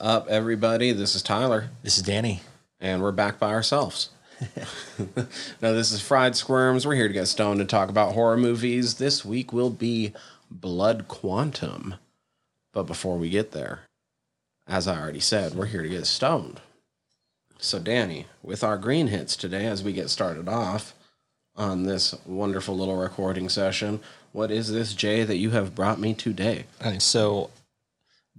up, 0.00 0.28
everybody? 0.28 0.92
This 0.92 1.14
is 1.14 1.22
Tyler, 1.22 1.70
This 1.82 1.96
is 1.96 2.02
Danny. 2.02 2.42
and 2.80 3.02
we're 3.02 3.12
back 3.12 3.38
by 3.38 3.52
ourselves. 3.52 4.10
now, 5.60 5.72
this 5.72 5.90
is 5.90 6.00
Fried 6.00 6.36
Squirms. 6.36 6.86
We're 6.86 6.94
here 6.94 7.08
to 7.08 7.14
get 7.14 7.26
stoned 7.26 7.60
and 7.60 7.68
talk 7.68 7.88
about 7.88 8.14
horror 8.14 8.36
movies. 8.36 8.94
This 8.94 9.24
week 9.24 9.52
will 9.52 9.70
be 9.70 10.12
Blood 10.50 11.08
Quantum. 11.08 11.96
But 12.72 12.84
before 12.84 13.18
we 13.18 13.30
get 13.30 13.50
there, 13.52 13.80
as 14.66 14.86
I 14.86 15.00
already 15.00 15.20
said, 15.20 15.54
we're 15.54 15.66
here 15.66 15.82
to 15.82 15.88
get 15.88 16.06
stoned. 16.06 16.60
So, 17.58 17.80
Danny, 17.80 18.26
with 18.42 18.62
our 18.62 18.78
green 18.78 19.08
hits 19.08 19.34
today, 19.34 19.66
as 19.66 19.82
we 19.82 19.92
get 19.92 20.10
started 20.10 20.48
off 20.48 20.94
on 21.56 21.82
this 21.82 22.14
wonderful 22.24 22.76
little 22.76 22.96
recording 22.96 23.48
session, 23.48 23.98
what 24.30 24.52
is 24.52 24.70
this, 24.70 24.94
Jay, 24.94 25.24
that 25.24 25.38
you 25.38 25.50
have 25.50 25.74
brought 25.74 25.98
me 25.98 26.14
today? 26.14 26.66
So 26.98 27.50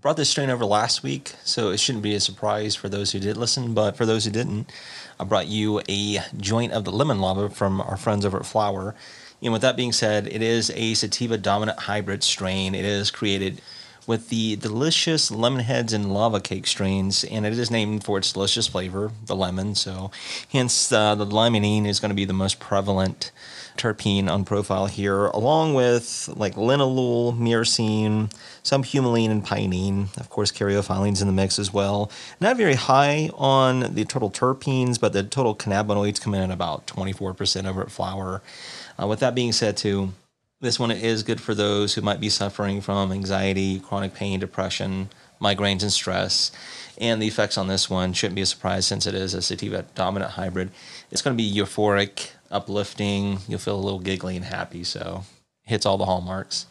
brought 0.02 0.16
this 0.16 0.30
strain 0.30 0.50
over 0.50 0.66
last 0.66 1.04
week, 1.04 1.34
so 1.44 1.72
it 1.72 1.80
shouldn't 1.80 2.04
be 2.04 2.16
a 2.16 2.20
surprise 2.20 2.76
for 2.76 2.88
those 2.88 3.12
who 3.12 3.20
did 3.20 3.36
listen. 3.36 3.74
But 3.74 3.98
for 3.98 4.06
those 4.06 4.26
who 4.26 4.32
didn't, 4.32 4.72
I 5.20 5.26
brought 5.26 5.48
you 5.48 5.82
a 5.90 6.20
joint 6.38 6.72
of 6.72 6.86
the 6.86 6.92
lemon 6.92 7.20
lava 7.20 7.50
from 7.50 7.82
our 7.82 7.98
friends 7.98 8.26
over 8.26 8.40
at 8.40 8.46
Flower. 8.46 8.96
And 9.42 9.52
with 9.52 9.62
that 9.62 9.76
being 9.76 9.92
said, 9.92 10.28
it 10.28 10.42
is 10.42 10.72
a 10.72 10.94
sativa 10.94 11.38
dominant 11.38 11.80
hybrid 11.80 12.24
strain. 12.24 12.76
It 12.76 12.86
is 12.86 13.12
created 13.12 13.62
with 14.08 14.30
the 14.30 14.56
delicious 14.56 15.30
lemon 15.32 15.62
heads 15.62 15.94
and 15.94 16.14
lava 16.14 16.40
cake 16.40 16.66
strains, 16.66 17.24
and 17.26 17.46
it 17.46 17.54
is 17.54 17.70
named 17.70 18.04
for 18.04 18.18
its 18.18 18.34
delicious 18.34 18.68
flavor, 18.68 19.12
the 19.26 19.36
lemon. 19.36 19.76
So, 19.76 20.12
hence 20.52 20.92
uh, 20.92 21.14
the 21.16 21.28
limonene 21.28 21.86
is 21.86 22.00
going 22.00 22.10
to 22.10 22.16
be 22.16 22.26
the 22.26 22.34
most 22.34 22.60
prevalent 22.60 23.32
terpene 23.78 24.30
on 24.30 24.46
profile 24.46 24.88
here, 24.88 25.26
along 25.28 25.74
with 25.74 26.30
like 26.36 26.56
linalool, 26.56 27.38
myrcene, 27.38 28.32
some 28.70 28.84
humulene 28.84 29.32
and 29.32 29.44
pinene. 29.44 30.16
Of 30.16 30.30
course, 30.30 30.52
caryophyllene's 30.52 31.22
in 31.22 31.28
the 31.28 31.34
mix 31.34 31.58
as 31.58 31.74
well. 31.74 32.12
Not 32.40 32.56
very 32.56 32.76
high 32.76 33.32
on 33.34 33.96
the 33.96 34.06
total 34.06 34.30
terpenes, 34.30 35.00
but 35.00 35.12
the 35.12 35.24
total 35.24 35.56
cannabinoids 35.56 36.22
come 36.22 36.36
in 36.36 36.44
at 36.44 36.52
about 36.52 36.86
24% 36.86 37.66
over 37.66 37.82
at 37.82 37.90
flower. 37.90 38.44
Uh, 39.02 39.08
with 39.08 39.22
that 39.22 39.34
being 39.34 39.54
said, 39.54 39.76
too, 39.76 40.14
this 40.62 40.80
one 40.80 40.92
is 40.92 41.24
good 41.24 41.42
for 41.42 41.56
those 41.56 41.96
who 41.96 42.02
might 42.02 42.20
be 42.20 42.30
suffering 42.30 42.80
from 42.80 43.12
anxiety, 43.12 43.80
chronic 43.80 44.14
pain, 44.14 44.40
depression, 44.40 45.10
migraines, 45.42 45.82
and 45.82 45.92
stress. 45.92 46.52
And 47.00 47.20
the 47.20 47.28
effects 47.28 47.58
on 47.58 47.68
this 47.68 47.90
one 47.90 48.14
shouldn't 48.14 48.36
be 48.36 48.44
a 48.44 48.46
surprise 48.46 48.86
since 48.86 49.08
it 49.08 49.16
is 49.16 49.34
a 49.34 49.42
sativa 49.42 49.86
dominant 49.96 50.34
hybrid. 50.34 50.70
It's 51.10 51.24
going 51.24 51.36
to 51.36 51.42
be 51.42 51.52
euphoric, 51.52 52.34
uplifting. 52.52 53.40
You'll 53.48 53.58
feel 53.58 53.78
a 53.78 53.82
little 53.82 54.00
giggly 54.00 54.36
and 54.36 54.46
happy. 54.46 54.84
So, 54.84 55.24
hits 55.64 55.88
all 55.88 55.98
the 55.98 56.06
hallmarks. 56.06 56.68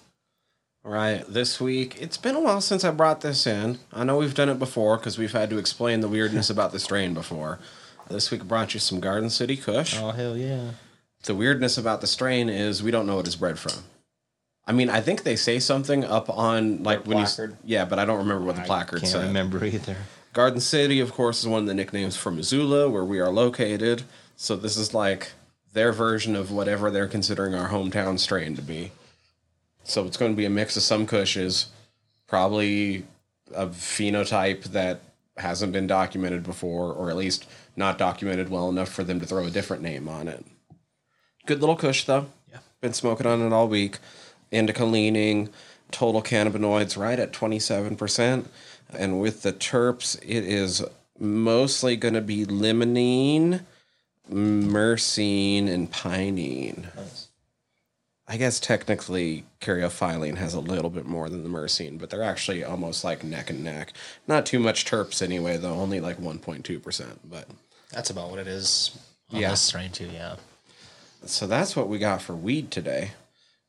Right, 0.85 1.25
this 1.29 1.61
week, 1.61 2.01
it's 2.01 2.17
been 2.17 2.35
a 2.35 2.41
while 2.41 2.61
since 2.61 2.83
I 2.85 2.91
brought 2.91 3.21
this 3.21 3.47
in. 3.47 3.79
I 3.93 4.05
know 4.05 4.17
we've 4.17 4.35
done 4.35 4.49
it 4.49 4.59
before 4.59 4.97
because 4.97 5.19
we've 5.19 5.33
had 5.33 5.51
to 5.51 5.59
explain 5.59 6.01
the 6.01 6.09
weirdness 6.09 6.49
about 6.49 6.73
the 6.73 6.79
strain 6.79 7.15
before. 7.15 7.59
This 8.09 8.31
week, 8.31 8.41
I 8.41 8.45
brought 8.45 8.73
you 8.73 8.81
some 8.81 9.01
Garden 9.01 9.29
City 9.29 9.57
Kush. 9.57 9.99
Oh, 9.99 10.13
hell 10.13 10.37
yeah. 10.37 10.71
The 11.25 11.35
weirdness 11.35 11.77
about 11.77 12.01
the 12.01 12.07
strain 12.07 12.49
is 12.49 12.83
we 12.83 12.91
don't 12.91 13.07
know 13.07 13.17
what 13.17 13.27
it's 13.27 13.37
bred 13.37 13.59
from. 13.59 13.85
I 14.67 14.73
mean, 14.73 14.89
I 14.89 15.01
think 15.01 15.25
they 15.25 15.37
say 15.37 15.59
something 15.59 16.05
up 16.05 16.31
on 16.31 16.83
like 16.83 17.07
when 17.07 17.19
placard? 17.19 17.51
you 17.65 17.75
yeah, 17.77 17.85
but 17.85 17.99
I 17.99 18.05
don't 18.05 18.19
remember 18.19 18.45
what 18.45 18.57
the 18.57 18.63
placard 18.63 19.01
Can't 19.01 19.13
said. 19.13 19.27
remember 19.27 19.63
either. 19.65 19.97
Garden 20.33 20.61
City, 20.61 21.01
of 21.01 21.13
course, 21.13 21.41
is 21.41 21.49
one 21.49 21.63
of 21.63 21.67
the 21.67 21.75
nicknames 21.75 22.17
for 22.17 22.31
Missoula, 22.31 22.89
where 22.89 23.05
we 23.05 23.19
are 23.19 23.31
located. 23.31 24.05
So 24.37 24.57
this 24.57 24.77
is 24.77 24.95
like 24.95 25.33
their 25.73 25.93
version 25.93 26.37
of 26.37 26.51
whatever 26.51 26.91
they're 26.91 27.09
considering 27.09 27.55
our 27.55 27.71
hometown 27.71 28.19
strain 28.19 28.55
to 28.57 28.63
be. 28.63 28.93
So 29.89 30.05
it's 30.05 30.19
going 30.19 30.33
to 30.33 30.37
be 30.37 30.45
a 30.45 30.51
mix 30.51 30.77
of 30.77 30.83
some 30.83 31.07
Kushes, 31.07 31.69
probably 32.27 33.05
a 33.55 33.67
phenotype 33.69 34.65
that 34.65 35.01
hasn't 35.39 35.73
been 35.73 35.87
documented 35.87 36.43
before, 36.43 36.93
or 36.93 37.09
at 37.09 37.17
least 37.17 37.47
not 37.75 37.97
documented 37.97 38.51
well 38.51 38.69
enough 38.69 38.91
for 38.91 39.03
them 39.03 39.19
to 39.19 39.25
throw 39.25 39.47
a 39.47 39.51
different 39.51 39.83
name 39.83 40.07
on 40.07 40.29
it. 40.29 40.45
Good 41.47 41.61
little 41.61 41.75
kush, 41.75 42.05
though. 42.05 42.27
Yeah. 42.51 42.59
Been 42.83 42.93
smoking 42.93 43.27
on 43.27 43.41
it 43.41 43.53
all 43.53 43.67
week. 43.67 43.99
Indica 44.51 44.85
leaning, 44.85 45.49
total 45.91 46.23
cannabinoids 46.23 46.99
right 46.99 47.19
at 47.19 47.33
27%. 47.33 48.45
And 48.93 49.21
with 49.21 49.43
the 49.43 49.55
terps, 49.55 50.19
it 50.23 50.45
is 50.45 50.85
mostly 51.19 51.97
going 51.97 52.15
to 52.15 52.21
be 52.21 52.45
limonene, 52.45 53.63
myrcene, 54.31 55.69
and 55.69 55.91
pinene. 55.91 57.28
I 58.31 58.37
guess 58.37 58.61
technically 58.61 59.45
caryophyllene 59.63 60.37
has 60.37 60.53
a 60.53 60.61
little 60.61 60.91
bit 60.91 61.07
more 61.07 61.31
than 61.31 61.43
the 61.45 61.49
myrcene, 61.49 61.99
but 61.99 62.11
they're 62.11 62.23
actually 62.23 62.63
almost 62.63 63.03
like 63.03 63.25
neck 63.25 63.49
and 63.49 63.65
neck. 63.65 63.95
Not 64.27 64.45
too 64.45 64.59
much 64.59 64.85
terps 64.85 65.23
anyway, 65.23 65.57
though, 65.57 65.73
only 65.73 66.01
like 66.01 66.19
1.2%. 66.21 67.07
But 67.25 67.47
That's 67.91 68.11
about 68.11 68.29
what 68.31 68.39
it 68.39 68.47
is 68.47 68.91
on 69.33 69.41
Yeah. 69.41 69.55
strain, 69.55 69.91
too. 69.93 70.11
Yeah. 70.13 70.37
so 71.25 71.47
that's 71.47 71.75
what 71.75 71.89
we 71.89 71.99
got 71.99 72.21
for 72.23 72.37
weed 72.37 72.71
today. 72.71 73.13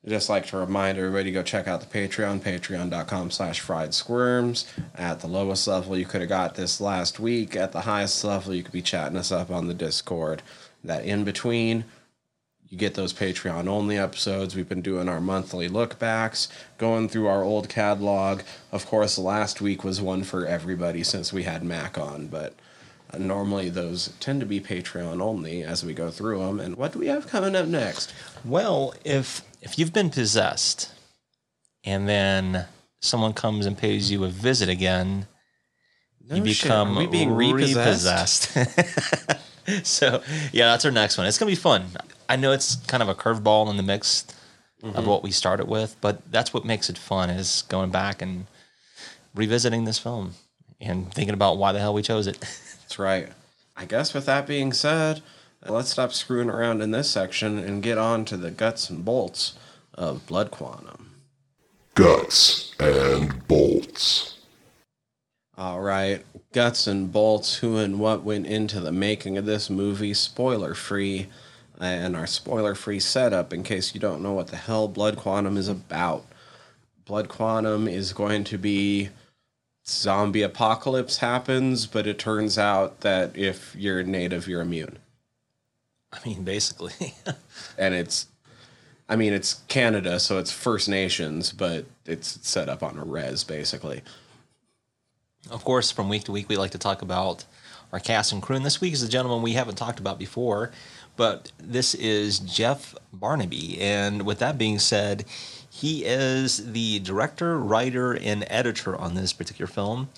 I'd 0.04 0.10
just 0.10 0.28
like 0.28 0.46
to 0.48 0.56
remind 0.58 0.98
everybody 0.98 1.24
to 1.24 1.30
go 1.32 1.42
check 1.42 1.66
out 1.66 1.80
the 1.80 1.86
Patreon, 1.86 2.40
patreon.com 2.40 3.30
slash 3.30 3.60
fried 3.60 3.92
squirms. 3.94 4.66
At 4.94 5.20
the 5.20 5.26
lowest 5.26 5.66
level, 5.66 5.96
you 5.98 6.04
could 6.06 6.20
have 6.20 6.28
got 6.30 6.54
this 6.54 6.80
last 6.80 7.18
week. 7.18 7.56
At 7.56 7.72
the 7.72 7.82
highest 7.82 8.22
level, 8.24 8.54
you 8.54 8.62
could 8.62 8.72
be 8.72 8.82
chatting 8.82 9.16
us 9.18 9.32
up 9.32 9.50
on 9.50 9.68
the 9.68 9.74
Discord. 9.74 10.42
That 10.84 11.04
in 11.04 11.24
between, 11.24 11.84
you 12.70 12.78
get 12.78 12.94
those 12.94 13.12
Patreon 13.12 13.66
only 13.68 13.98
episodes. 13.98 14.54
We've 14.54 14.68
been 14.68 14.80
doing 14.80 15.08
our 15.08 15.20
monthly 15.20 15.66
look 15.66 15.98
backs, 15.98 16.48
going 16.78 17.08
through 17.08 17.26
our 17.26 17.42
old 17.42 17.68
catalog. 17.68 18.42
Of 18.70 18.86
course, 18.86 19.18
last 19.18 19.60
week 19.60 19.82
was 19.82 20.00
one 20.00 20.22
for 20.22 20.46
everybody 20.46 21.02
since 21.02 21.32
we 21.32 21.42
had 21.42 21.64
Mac 21.64 21.98
on, 21.98 22.28
but 22.28 22.54
uh, 23.12 23.18
normally 23.18 23.70
those 23.70 24.12
tend 24.20 24.38
to 24.40 24.46
be 24.46 24.60
Patreon 24.60 25.20
only 25.20 25.64
as 25.64 25.84
we 25.84 25.92
go 25.92 26.10
through 26.12 26.38
them. 26.38 26.60
And 26.60 26.76
what 26.76 26.92
do 26.92 27.00
we 27.00 27.08
have 27.08 27.26
coming 27.26 27.56
up 27.56 27.66
next? 27.66 28.14
Well, 28.44 28.94
if 29.04 29.42
if 29.60 29.76
you've 29.76 29.92
been 29.92 30.10
possessed 30.10 30.92
and 31.82 32.08
then 32.08 32.66
someone 33.00 33.32
comes 33.32 33.66
and 33.66 33.76
pays 33.76 34.12
you 34.12 34.22
a 34.22 34.28
visit 34.28 34.68
again, 34.68 35.26
you 36.24 36.36
No 36.38 36.44
shit. 36.46 36.62
become 36.62 37.10
being 37.10 37.32
repossessed? 37.34 38.54
repossessed. 38.54 39.40
so 39.82 40.22
yeah, 40.52 40.66
that's 40.70 40.84
our 40.84 40.92
next 40.92 41.18
one. 41.18 41.26
It's 41.26 41.36
gonna 41.36 41.50
be 41.50 41.56
fun. 41.56 41.86
I 42.30 42.36
know 42.36 42.52
it's 42.52 42.76
kind 42.76 43.02
of 43.02 43.08
a 43.08 43.14
curveball 43.14 43.68
in 43.70 43.76
the 43.76 43.82
mix 43.82 44.24
Mm-hmm. 44.82 44.96
of 44.96 45.06
what 45.06 45.22
we 45.22 45.30
started 45.30 45.68
with, 45.68 45.94
but 46.00 46.22
that's 46.32 46.54
what 46.54 46.64
makes 46.64 46.88
it 46.88 46.96
fun 46.96 47.28
is 47.28 47.64
going 47.68 47.90
back 47.90 48.22
and 48.22 48.46
revisiting 49.34 49.84
this 49.84 49.98
film 49.98 50.32
and 50.80 51.12
thinking 51.12 51.34
about 51.34 51.58
why 51.58 51.70
the 51.72 51.78
hell 51.78 51.92
we 51.92 52.00
chose 52.00 52.26
it. 52.26 52.40
That's 52.80 52.98
right. 52.98 53.28
I 53.76 53.84
guess 53.84 54.14
with 54.14 54.24
that 54.24 54.46
being 54.46 54.72
said, 54.72 55.20
let's 55.66 55.90
stop 55.90 56.14
screwing 56.14 56.48
around 56.48 56.80
in 56.80 56.92
this 56.92 57.10
section 57.10 57.58
and 57.58 57.82
get 57.82 57.98
on 57.98 58.24
to 58.24 58.38
the 58.38 58.50
guts 58.50 58.88
and 58.88 59.04
bolts 59.04 59.52
of 59.92 60.26
Blood 60.26 60.50
Quantum. 60.50 61.10
Guts 61.94 62.74
and 62.80 63.46
bolts. 63.46 64.38
All 65.58 65.82
right, 65.82 66.24
guts 66.54 66.86
and 66.86 67.12
bolts, 67.12 67.56
who 67.56 67.76
and 67.76 68.00
what 68.00 68.22
went 68.24 68.46
into 68.46 68.80
the 68.80 68.92
making 68.92 69.36
of 69.36 69.44
this 69.44 69.68
movie, 69.68 70.14
spoiler 70.14 70.72
free, 70.72 71.26
and 71.80 72.16
our 72.16 72.26
spoiler 72.26 72.74
free 72.74 73.00
setup 73.00 73.52
in 73.52 73.62
case 73.62 73.94
you 73.94 74.00
don't 74.00 74.22
know 74.22 74.32
what 74.32 74.48
the 74.48 74.56
hell 74.56 74.86
Blood 74.86 75.16
Quantum 75.16 75.56
is 75.56 75.68
about. 75.68 76.26
Blood 77.04 77.28
Quantum 77.28 77.88
is 77.88 78.12
going 78.12 78.44
to 78.44 78.58
be 78.58 79.08
zombie 79.86 80.42
apocalypse 80.42 81.18
happens, 81.18 81.86
but 81.86 82.06
it 82.06 82.18
turns 82.18 82.58
out 82.58 83.00
that 83.00 83.36
if 83.36 83.74
you're 83.76 84.02
native, 84.02 84.46
you're 84.46 84.60
immune. 84.60 84.98
I 86.12 86.18
mean, 86.26 86.44
basically. 86.44 87.14
And 87.78 87.94
it's, 87.94 88.26
I 89.08 89.16
mean, 89.16 89.32
it's 89.32 89.54
Canada, 89.68 90.20
so 90.20 90.38
it's 90.38 90.52
First 90.52 90.88
Nations, 90.88 91.52
but 91.52 91.86
it's 92.04 92.46
set 92.46 92.68
up 92.68 92.82
on 92.82 92.98
a 92.98 93.04
res, 93.04 93.42
basically. 93.42 94.02
Of 95.50 95.64
course, 95.64 95.90
from 95.90 96.08
week 96.08 96.24
to 96.24 96.32
week, 96.32 96.48
we 96.48 96.56
like 96.56 96.72
to 96.72 96.78
talk 96.78 97.00
about 97.00 97.44
our 97.92 98.00
cast 98.00 98.32
and 98.32 98.42
crew. 98.42 98.56
And 98.56 98.64
this 98.64 98.80
week 98.80 98.92
is 98.92 99.02
a 99.02 99.08
gentleman 99.08 99.42
we 99.42 99.52
haven't 99.52 99.76
talked 99.76 99.98
about 99.98 100.18
before, 100.18 100.72
but 101.20 101.52
this 101.58 101.94
is 101.94 102.38
Jeff 102.38 102.94
Barnaby. 103.12 103.78
And 103.78 104.22
with 104.22 104.38
that 104.38 104.56
being 104.56 104.78
said, 104.78 105.26
he 105.68 106.02
is 106.02 106.72
the 106.72 106.98
director, 107.00 107.58
writer, 107.58 108.14
and 108.14 108.46
editor 108.48 108.96
on 108.96 109.16
this 109.16 109.34
particular 109.34 109.66
film. 109.66 110.08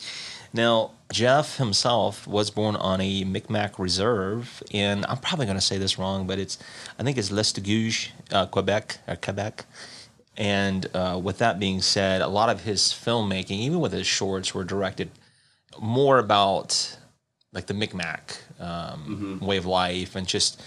Now, 0.54 0.92
Jeff 1.10 1.56
himself 1.56 2.28
was 2.28 2.50
born 2.50 2.76
on 2.76 3.00
a 3.00 3.24
Micmac 3.24 3.80
reserve, 3.80 4.62
and 4.72 5.04
I'm 5.08 5.16
probably 5.16 5.46
going 5.46 5.58
to 5.58 5.60
say 5.60 5.76
this 5.76 5.98
wrong, 5.98 6.28
but 6.28 6.38
it's 6.38 6.56
I 7.00 7.02
think 7.02 7.18
it's 7.18 7.30
Listuguj, 7.30 8.10
uh, 8.30 8.46
Quebec, 8.46 8.98
or 9.08 9.16
Quebec. 9.16 9.64
And 10.36 10.86
uh, 10.94 11.20
with 11.20 11.38
that 11.38 11.58
being 11.58 11.82
said, 11.82 12.22
a 12.22 12.28
lot 12.28 12.48
of 12.48 12.60
his 12.60 12.82
filmmaking, 12.82 13.58
even 13.58 13.80
with 13.80 13.92
his 13.92 14.06
shorts, 14.06 14.54
were 14.54 14.62
directed 14.62 15.10
more 15.80 16.20
about 16.20 16.96
like 17.52 17.66
the 17.66 17.74
Micmac 17.74 18.38
um, 18.60 19.38
way 19.40 19.56
of 19.56 19.66
life 19.66 20.16
and 20.16 20.26
just 20.26 20.62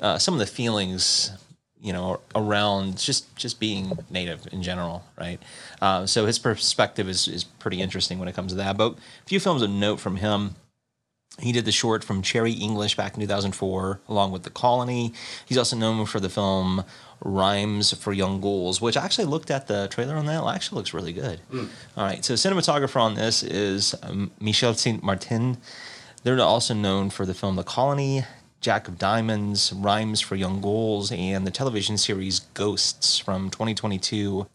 uh, 0.00 0.18
some 0.18 0.34
of 0.34 0.40
the 0.40 0.46
feelings 0.46 1.32
you 1.80 1.92
know, 1.92 2.20
around 2.34 2.98
just 2.98 3.34
just 3.36 3.60
being 3.60 3.92
native 4.10 4.46
in 4.52 4.62
general, 4.62 5.04
right? 5.18 5.40
Uh, 5.80 6.06
so 6.06 6.26
his 6.26 6.38
perspective 6.38 7.08
is 7.08 7.28
is 7.28 7.44
pretty 7.44 7.80
interesting 7.80 8.18
when 8.18 8.28
it 8.28 8.34
comes 8.34 8.52
to 8.52 8.56
that. 8.56 8.76
But 8.76 8.92
a 8.92 9.26
few 9.26 9.40
films 9.40 9.62
of 9.62 9.70
note 9.70 10.00
from 10.00 10.16
him. 10.16 10.56
He 11.40 11.52
did 11.52 11.64
the 11.64 11.72
short 11.72 12.02
from 12.02 12.20
Cherry 12.20 12.50
English 12.50 12.96
back 12.96 13.14
in 13.14 13.20
2004, 13.20 14.00
along 14.08 14.32
with 14.32 14.42
The 14.42 14.50
Colony. 14.50 15.12
He's 15.46 15.56
also 15.56 15.76
known 15.76 16.04
for 16.04 16.18
the 16.18 16.28
film 16.28 16.82
Rhymes 17.20 17.92
for 17.92 18.12
Young 18.12 18.40
Ghouls, 18.40 18.80
which 18.80 18.96
I 18.96 19.04
actually 19.04 19.26
looked 19.26 19.48
at 19.48 19.68
the 19.68 19.86
trailer 19.86 20.16
on 20.16 20.26
that. 20.26 20.42
It 20.42 20.48
actually 20.48 20.78
looks 20.78 20.92
really 20.92 21.12
good. 21.12 21.38
All 21.96 22.04
right, 22.04 22.24
so 22.24 22.34
cinematographer 22.34 23.00
on 23.00 23.14
this 23.14 23.44
is 23.44 23.94
um, 24.02 24.32
Michel 24.40 24.74
Saint 24.74 25.04
Martin. 25.04 25.58
They're 26.24 26.40
also 26.40 26.74
known 26.74 27.08
for 27.08 27.24
the 27.24 27.34
film 27.34 27.54
The 27.54 27.62
Colony, 27.62 28.24
Jack 28.60 28.88
of 28.88 28.98
Diamonds, 28.98 29.72
Rhymes 29.72 30.20
for 30.20 30.34
Young 30.34 30.60
Ghouls, 30.60 31.12
and 31.12 31.46
the 31.46 31.50
television 31.50 31.96
series 31.96 32.40
Ghosts 32.54 33.18
from 33.18 33.50
2022. 33.50 34.48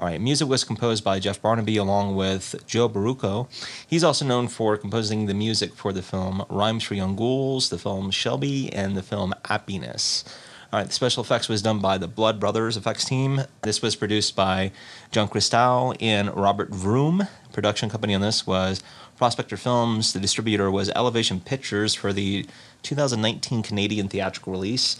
All 0.00 0.08
right, 0.08 0.20
music 0.20 0.48
was 0.48 0.64
composed 0.64 1.04
by 1.04 1.20
Jeff 1.20 1.40
Barnaby 1.40 1.76
along 1.76 2.16
with 2.16 2.56
Joe 2.66 2.88
Barrucco. 2.88 3.48
He's 3.86 4.02
also 4.02 4.24
known 4.24 4.48
for 4.48 4.76
composing 4.76 5.26
the 5.26 5.34
music 5.34 5.74
for 5.74 5.92
the 5.92 6.02
film 6.02 6.44
Rhymes 6.48 6.82
for 6.82 6.94
Young 6.94 7.14
Ghouls, 7.14 7.68
the 7.68 7.78
film 7.78 8.10
Shelby, 8.10 8.72
and 8.72 8.96
the 8.96 9.02
film 9.02 9.34
Happiness. 9.44 10.24
All 10.72 10.80
right, 10.80 10.86
the 10.86 10.92
special 10.92 11.22
effects 11.22 11.48
was 11.48 11.62
done 11.62 11.78
by 11.78 11.96
the 11.96 12.08
Blood 12.08 12.38
Brothers 12.38 12.76
effects 12.76 13.04
team. 13.04 13.42
This 13.62 13.80
was 13.80 13.96
produced 13.96 14.36
by 14.36 14.70
John 15.10 15.26
Cristal 15.26 15.94
and 15.98 16.34
Robert 16.36 16.70
Vroom. 16.70 17.26
Production 17.52 17.88
company 17.88 18.14
on 18.14 18.20
this 18.20 18.46
was 18.46 18.82
Prospector 19.18 19.56
Films. 19.56 20.12
The 20.12 20.20
distributor 20.20 20.70
was 20.70 20.90
Elevation 20.90 21.40
Pictures 21.40 21.92
for 21.92 22.12
the 22.12 22.46
2019 22.84 23.64
Canadian 23.64 24.08
theatrical 24.08 24.52
release. 24.52 24.96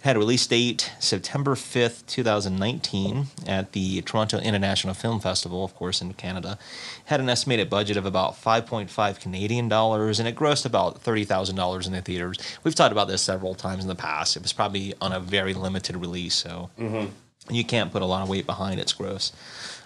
It 0.00 0.04
had 0.04 0.16
a 0.16 0.18
release 0.18 0.44
date 0.44 0.90
September 0.98 1.54
5th, 1.54 2.04
2019, 2.06 3.26
at 3.46 3.70
the 3.70 4.02
Toronto 4.02 4.38
International 4.40 4.92
Film 4.92 5.20
Festival, 5.20 5.64
of 5.64 5.76
course, 5.76 6.02
in 6.02 6.14
Canada. 6.14 6.58
It 7.04 7.08
had 7.10 7.20
an 7.20 7.28
estimated 7.28 7.70
budget 7.70 7.96
of 7.96 8.06
about 8.06 8.32
5.5 8.34 9.20
Canadian 9.20 9.68
dollars, 9.68 10.18
and 10.18 10.28
it 10.28 10.34
grossed 10.34 10.66
about 10.66 11.04
$30,000 11.04 11.86
in 11.86 11.92
the 11.92 12.00
theaters. 12.00 12.38
We've 12.64 12.74
talked 12.74 12.92
about 12.92 13.06
this 13.06 13.22
several 13.22 13.54
times 13.54 13.82
in 13.82 13.88
the 13.88 13.94
past. 13.94 14.36
It 14.36 14.42
was 14.42 14.52
probably 14.52 14.94
on 15.00 15.12
a 15.12 15.20
very 15.20 15.54
limited 15.54 15.96
release, 15.96 16.34
so 16.34 16.70
mm-hmm. 16.76 17.12
you 17.54 17.62
can't 17.62 17.92
put 17.92 18.02
a 18.02 18.06
lot 18.06 18.22
of 18.22 18.28
weight 18.28 18.46
behind 18.46 18.80
its 18.80 18.92
gross. 18.92 19.30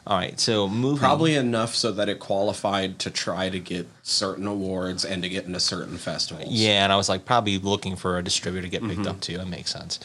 All 0.06 0.18
right, 0.18 0.38
so 0.38 0.68
moving. 0.68 0.98
Probably 0.98 1.34
enough 1.34 1.74
so 1.74 1.90
that 1.92 2.10
it 2.10 2.18
qualified 2.18 2.98
to 3.00 3.10
try 3.10 3.48
to 3.48 3.58
get 3.58 3.86
certain 4.02 4.46
awards 4.46 5.02
and 5.04 5.22
to 5.22 5.30
get 5.30 5.46
into 5.46 5.60
certain 5.60 5.96
festivals. 5.96 6.50
Yeah, 6.50 6.84
and 6.84 6.92
I 6.92 6.96
was 6.96 7.08
like 7.08 7.24
probably 7.24 7.56
looking 7.58 7.96
for 7.96 8.18
a 8.18 8.22
distributor 8.22 8.66
to 8.66 8.70
get 8.70 8.86
picked 8.86 9.06
up 9.06 9.20
too. 9.20 9.38
That 9.38 9.48
makes 9.48 9.70
sense. 9.70 9.98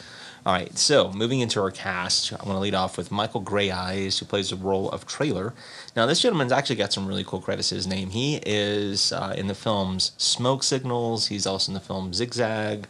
All 0.46 0.54
right, 0.54 0.76
so 0.78 1.12
moving 1.12 1.40
into 1.40 1.60
our 1.60 1.70
cast, 1.70 2.32
I 2.32 2.36
want 2.36 2.56
to 2.56 2.60
lead 2.60 2.74
off 2.74 2.96
with 2.96 3.10
Michael 3.10 3.42
Greyeyes, 3.42 4.18
who 4.18 4.24
plays 4.24 4.48
the 4.48 4.56
role 4.56 4.90
of 4.90 5.06
Traylor. 5.06 5.52
Now, 5.94 6.06
this 6.06 6.22
gentleman's 6.22 6.50
actually 6.50 6.76
got 6.76 6.94
some 6.94 7.06
really 7.06 7.24
cool 7.24 7.42
credits 7.42 7.68
to 7.68 7.74
his 7.74 7.86
name. 7.86 8.08
He 8.08 8.40
is 8.46 9.12
uh, 9.12 9.34
in 9.36 9.48
the 9.48 9.54
films 9.54 10.12
Smoke 10.16 10.62
Signals. 10.62 11.26
He's 11.26 11.46
also 11.46 11.70
in 11.70 11.74
the 11.74 11.80
film 11.80 12.14
Zigzag. 12.14 12.86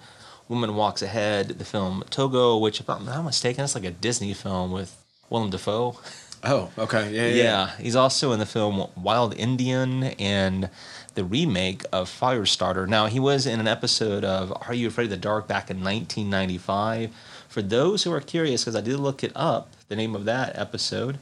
Woman 0.49 0.77
Walks 0.77 1.03
Ahead, 1.03 1.49
the 1.49 1.65
film 1.65 2.05
Togo, 2.11 2.57
which, 2.57 2.79
if 2.79 2.89
I'm 2.89 3.05
not 3.05 3.25
mistaken, 3.25 3.65
it's 3.65 3.75
like 3.75 3.85
a 3.85 3.91
Disney 3.91 4.33
film 4.33 4.71
with 4.71 4.97
Willem 5.29 5.51
Dafoe. 5.51 5.99
Oh, 6.43 6.71
okay. 6.79 7.13
Yeah, 7.13 7.27
yeah. 7.27 7.43
Yeah, 7.43 7.71
he's 7.77 7.97
also 7.97 8.33
in 8.33 8.39
the 8.39 8.47
film 8.47 8.89
Wild 8.97 9.35
Indian 9.37 10.05
and 10.05 10.71
the 11.15 11.25
remake 11.25 11.85
of 11.93 12.09
Firestarter. 12.09 12.89
Now, 12.89 13.07
he 13.07 13.21
was 13.21 13.47
in 13.47 13.61
an 13.61 13.69
episode 13.69 14.25
of 14.25 14.53
Are 14.67 14.75
You 14.75 14.89
Afraid 14.89 15.05
of 15.05 15.11
the 15.11 15.17
Dark 15.17 15.47
back 15.47 15.71
in 15.71 15.79
1995. 15.79 17.11
For 17.49 17.63
those 17.63 18.05
who 18.05 18.13
are 18.13 18.21
curious, 18.21 18.63
because 18.63 18.77
I 18.77 18.81
did 18.81 18.99
look 18.99 19.23
it 19.23 19.33
up, 19.35 19.73
the 19.89 19.97
name 19.97 20.15
of 20.15 20.25
that 20.25 20.57
episode 20.57 21.19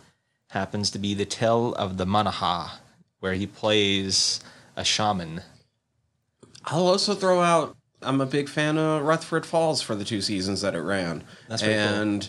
happens 0.50 0.90
to 0.90 0.98
be 0.98 1.14
The 1.14 1.24
Tale 1.24 1.74
of 1.74 1.96
the 1.96 2.04
Manaha, 2.06 2.72
where 3.20 3.34
he 3.34 3.46
plays 3.46 4.40
a 4.76 4.84
shaman. 4.84 5.42
I'll 6.66 6.86
also 6.86 7.14
throw 7.14 7.40
out. 7.40 7.76
I'm 8.02 8.20
a 8.20 8.26
big 8.26 8.48
fan 8.48 8.78
of 8.78 9.02
Rutherford 9.02 9.44
Falls 9.44 9.82
for 9.82 9.96
the 9.96 10.04
two 10.04 10.20
seasons 10.20 10.60
that 10.60 10.74
it 10.74 10.80
ran, 10.80 11.24
That's 11.48 11.62
pretty 11.62 11.74
cool. 11.76 12.20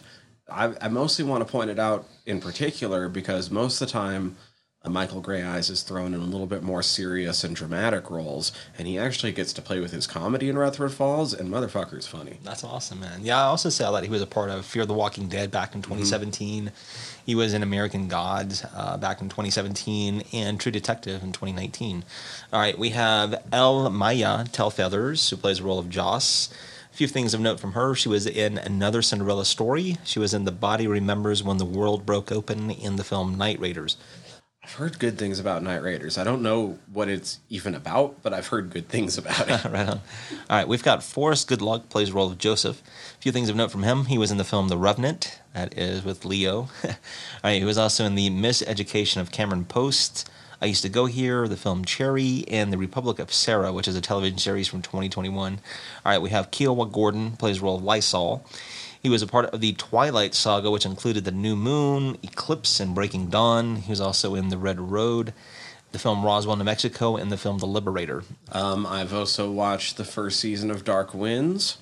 I, 0.51 0.73
I 0.81 0.87
mostly 0.87 1.25
want 1.25 1.45
to 1.45 1.51
point 1.51 1.69
it 1.69 1.79
out 1.79 2.07
in 2.25 2.39
particular 2.39 3.09
because 3.09 3.49
most 3.49 3.81
of 3.81 3.87
the 3.87 3.91
time, 3.91 4.35
uh, 4.81 4.89
Michael 4.89 5.21
Greyeyes 5.21 5.69
is 5.69 5.83
thrown 5.83 6.13
in 6.13 6.21
a 6.21 6.25
little 6.25 6.47
bit 6.47 6.63
more 6.63 6.81
serious 6.81 7.43
and 7.43 7.53
dramatic 7.53 8.09
roles, 8.09 8.53
and 8.77 8.87
he 8.87 8.97
actually 8.97 9.33
gets 9.33 9.51
to 9.53 9.61
play 9.61 9.81
with 9.81 9.91
his 9.91 10.07
comedy 10.07 10.47
in 10.47 10.57
Rutherford 10.57 10.93
Falls, 10.93 11.33
and 11.33 11.49
motherfucker's 11.49 12.07
funny. 12.07 12.39
That's 12.45 12.63
awesome, 12.63 13.01
man. 13.01 13.19
Yeah, 13.21 13.39
I 13.39 13.43
also 13.47 13.67
saw 13.67 13.91
that 13.91 14.05
he 14.05 14.09
was 14.09 14.21
a 14.21 14.27
part 14.27 14.49
of 14.49 14.65
Fear 14.65 14.85
the 14.85 14.93
Walking 14.93 15.27
Dead 15.27 15.51
back 15.51 15.75
in 15.75 15.81
2017. 15.81 16.71
He 17.25 17.35
was 17.35 17.53
in 17.53 17.61
American 17.61 18.07
Gods 18.07 18.65
uh, 18.73 18.95
back 18.95 19.21
in 19.21 19.27
2017 19.27 20.23
and 20.31 20.57
True 20.59 20.71
Detective 20.71 21.23
in 21.23 21.33
2019. 21.33 22.05
All 22.53 22.59
right, 22.61 22.77
we 22.79 22.91
have 22.91 23.43
Elle-Máijá 23.51 24.49
Tailfeathers, 24.49 25.29
who 25.29 25.35
plays 25.35 25.57
the 25.57 25.63
role 25.65 25.79
of 25.79 25.89
Joss. 25.89 26.49
Few 26.99 27.07
things 27.07 27.33
of 27.33 27.39
note 27.39 27.61
from 27.61 27.71
her. 27.71 27.95
She 27.95 28.09
was 28.09 28.27
in 28.27 28.57
Another 28.57 29.01
Cinderella 29.01 29.45
Story. 29.45 29.95
She 30.03 30.19
was 30.19 30.33
in 30.33 30.43
The 30.43 30.51
Body 30.51 30.85
Remembers 30.85 31.41
When 31.41 31.55
the 31.55 31.63
World 31.63 32.05
Broke 32.05 32.29
Open 32.29 32.69
in 32.69 32.97
the 32.97 33.05
film 33.05 33.37
Night 33.37 33.57
Raiders. 33.57 33.95
I've 34.61 34.73
heard 34.73 34.99
good 34.99 35.17
things 35.17 35.39
about 35.39 35.63
Night 35.63 35.81
Raiders. 35.81 36.17
I 36.17 36.25
don't 36.25 36.41
know 36.41 36.77
what 36.91 37.07
it's 37.07 37.39
even 37.47 37.73
about, 37.73 38.21
but 38.21 38.33
I've 38.33 38.47
heard 38.47 38.71
good 38.71 38.89
things 38.89 39.17
about 39.17 39.47
it. 39.47 39.63
right 39.71 39.87
on. 39.87 39.97
All 39.97 40.01
right, 40.49 40.67
we've 40.67 40.83
got 40.83 41.01
Forrest 41.01 41.49
Goodluck 41.49 41.87
plays 41.87 42.09
the 42.09 42.15
role 42.15 42.29
of 42.29 42.37
Joseph. 42.37 42.83
A 43.17 43.21
few 43.21 43.31
things 43.31 43.47
of 43.47 43.55
note 43.55 43.71
from 43.71 43.83
him. 43.83 44.07
He 44.07 44.17
was 44.17 44.29
in 44.29 44.37
the 44.37 44.43
film 44.43 44.67
The 44.67 44.77
Revenant, 44.77 45.39
that 45.53 45.77
is 45.77 46.03
with 46.03 46.25
Leo. 46.25 46.67
All 46.83 46.91
right, 47.45 47.59
he 47.59 47.63
was 47.63 47.77
also 47.77 48.03
in 48.03 48.15
the 48.15 48.29
Miseducation 48.29 49.21
of 49.21 49.31
Cameron 49.31 49.63
Post. 49.63 50.29
I 50.61 50.65
used 50.65 50.81
to 50.81 50.89
go 50.89 51.05
here, 51.05 51.47
the 51.47 51.55
film 51.55 51.85
Cherry, 51.85 52.43
and 52.49 52.71
The 52.73 52.77
Republic 52.77 53.19
of 53.19 53.31
Sarah, 53.33 53.71
which 53.71 53.87
is 53.87 53.95
a 53.95 54.01
television 54.01 54.37
series 54.37 54.67
from 54.67 54.81
2021. 54.81 55.53
All 55.53 55.59
right, 56.11 56.21
we 56.21 56.31
have 56.31 56.51
Kiowa 56.51 56.85
Gordon 56.85 57.37
plays 57.37 57.59
the 57.59 57.65
role 57.65 57.77
of 57.77 57.83
Lysol. 57.83 58.45
He 59.01 59.07
was 59.07 59.21
a 59.21 59.27
part 59.27 59.45
of 59.45 59.61
the 59.61 59.71
Twilight 59.73 60.35
saga, 60.35 60.69
which 60.69 60.85
included 60.85 61.23
The 61.23 61.31
New 61.31 61.55
Moon, 61.55 62.17
Eclipse, 62.21 62.81
and 62.81 62.93
Breaking 62.93 63.27
Dawn. 63.29 63.77
He 63.77 63.91
was 63.91 64.01
also 64.01 64.35
in 64.35 64.49
The 64.49 64.57
Red 64.57 64.81
Road, 64.81 65.33
the 65.93 65.99
film 65.99 66.25
Roswell, 66.25 66.57
New 66.57 66.65
Mexico, 66.65 67.15
and 67.15 67.31
the 67.31 67.37
film 67.37 67.59
The 67.59 67.65
Liberator. 67.65 68.23
Um, 68.51 68.85
I've 68.85 69.13
also 69.13 69.49
watched 69.49 69.95
the 69.95 70.03
first 70.03 70.41
season 70.41 70.69
of 70.71 70.83
Dark 70.83 71.13
Winds, 71.13 71.77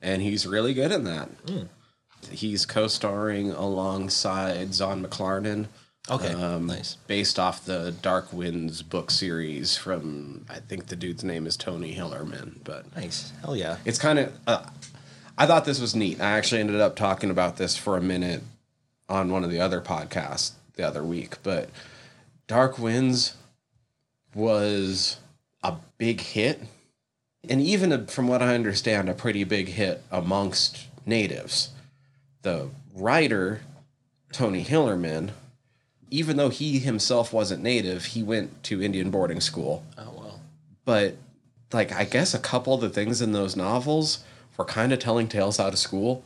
and 0.00 0.22
he's 0.22 0.46
really 0.46 0.72
good 0.72 0.92
in 0.92 1.02
that. 1.02 1.30
He's 2.30 2.64
co-starring 2.64 3.50
alongside 3.50 4.72
Zahn 4.74 5.04
McClarnon. 5.04 5.66
Okay, 6.10 6.32
um, 6.32 6.66
nice. 6.66 6.96
Based 7.06 7.38
off 7.38 7.64
the 7.64 7.94
Dark 8.02 8.32
Winds 8.32 8.82
book 8.82 9.10
series 9.12 9.76
from, 9.76 10.44
I 10.48 10.58
think 10.58 10.86
the 10.86 10.96
dude's 10.96 11.22
name 11.22 11.46
is 11.46 11.56
Tony 11.56 11.94
Hillerman, 11.94 12.56
but 12.64 12.94
Nice. 12.96 13.32
Hell 13.42 13.56
yeah. 13.56 13.76
it's 13.84 13.98
kind 13.98 14.18
of. 14.18 14.32
Uh, 14.46 14.66
I 15.38 15.46
thought 15.46 15.64
this 15.64 15.80
was 15.80 15.94
neat. 15.94 16.20
I 16.20 16.36
actually 16.36 16.60
ended 16.60 16.80
up 16.80 16.96
talking 16.96 17.30
about 17.30 17.56
this 17.56 17.76
for 17.76 17.96
a 17.96 18.02
minute 18.02 18.42
on 19.08 19.30
one 19.30 19.44
of 19.44 19.50
the 19.50 19.60
other 19.60 19.80
podcasts 19.80 20.52
the 20.74 20.86
other 20.86 21.04
week, 21.04 21.36
but 21.42 21.70
Dark 22.46 22.78
Winds 22.78 23.36
was 24.34 25.16
a 25.62 25.76
big 25.96 26.20
hit, 26.20 26.60
and 27.48 27.60
even 27.60 27.92
a, 27.92 28.06
from 28.06 28.26
what 28.26 28.42
I 28.42 28.54
understand, 28.54 29.08
a 29.08 29.14
pretty 29.14 29.44
big 29.44 29.68
hit 29.68 30.02
amongst 30.10 30.88
natives. 31.06 31.70
The 32.42 32.70
writer, 32.94 33.60
Tony 34.32 34.64
Hillerman, 34.64 35.30
even 36.10 36.36
though 36.36 36.48
he 36.48 36.78
himself 36.78 37.32
wasn't 37.32 37.62
native, 37.62 38.06
he 38.06 38.22
went 38.22 38.62
to 38.64 38.82
Indian 38.82 39.10
boarding 39.10 39.40
school 39.40 39.84
Oh, 39.98 40.12
well. 40.16 40.40
but 40.84 41.16
like 41.72 41.92
I 41.92 42.04
guess 42.04 42.34
a 42.34 42.38
couple 42.38 42.74
of 42.74 42.80
the 42.80 42.90
things 42.90 43.22
in 43.22 43.32
those 43.32 43.54
novels 43.56 44.24
were 44.56 44.64
kind 44.64 44.92
of 44.92 44.98
telling 44.98 45.28
tales 45.28 45.60
out 45.60 45.72
of 45.72 45.78
school 45.78 46.24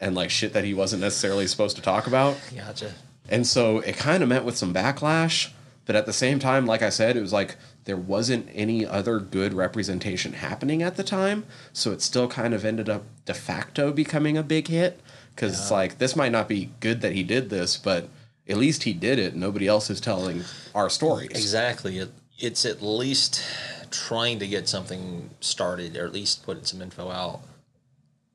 and 0.00 0.14
like 0.14 0.30
shit 0.30 0.52
that 0.52 0.64
he 0.64 0.74
wasn't 0.74 1.00
necessarily 1.02 1.46
supposed 1.46 1.76
to 1.76 1.82
talk 1.82 2.06
about. 2.06 2.36
Gotcha. 2.54 2.92
And 3.28 3.46
so 3.46 3.78
it 3.78 3.96
kind 3.96 4.22
of 4.22 4.28
met 4.28 4.44
with 4.44 4.56
some 4.56 4.74
backlash, 4.74 5.50
but 5.86 5.96
at 5.96 6.04
the 6.06 6.12
same 6.12 6.38
time, 6.38 6.66
like 6.66 6.82
I 6.82 6.90
said, 6.90 7.16
it 7.16 7.20
was 7.20 7.32
like 7.32 7.56
there 7.84 7.96
wasn't 7.96 8.48
any 8.54 8.84
other 8.84 9.18
good 9.20 9.54
representation 9.54 10.32
happening 10.32 10.82
at 10.82 10.96
the 10.96 11.04
time, 11.04 11.44
so 11.72 11.92
it 11.92 12.02
still 12.02 12.26
kind 12.28 12.52
of 12.52 12.64
ended 12.64 12.88
up 12.88 13.04
de 13.26 13.34
facto 13.34 13.92
becoming 13.92 14.36
a 14.36 14.42
big 14.42 14.68
hit 14.68 15.00
cuz 15.36 15.52
it's 15.52 15.70
like 15.70 15.98
this 15.98 16.16
might 16.16 16.32
not 16.32 16.48
be 16.48 16.70
good 16.80 17.00
that 17.00 17.12
he 17.12 17.22
did 17.22 17.48
this, 17.50 17.76
but 17.76 18.08
at 18.48 18.56
least 18.56 18.82
he 18.82 18.92
did 18.92 19.18
it. 19.18 19.34
Nobody 19.34 19.66
else 19.66 19.90
is 19.90 20.00
telling 20.00 20.44
our 20.74 20.90
stories. 20.90 21.30
Exactly. 21.30 21.98
It, 21.98 22.10
it's 22.38 22.64
at 22.64 22.82
least 22.82 23.42
trying 23.90 24.38
to 24.40 24.46
get 24.46 24.68
something 24.68 25.30
started, 25.40 25.96
or 25.96 26.04
at 26.04 26.12
least 26.12 26.44
putting 26.44 26.64
some 26.64 26.82
info 26.82 27.10
out. 27.10 27.40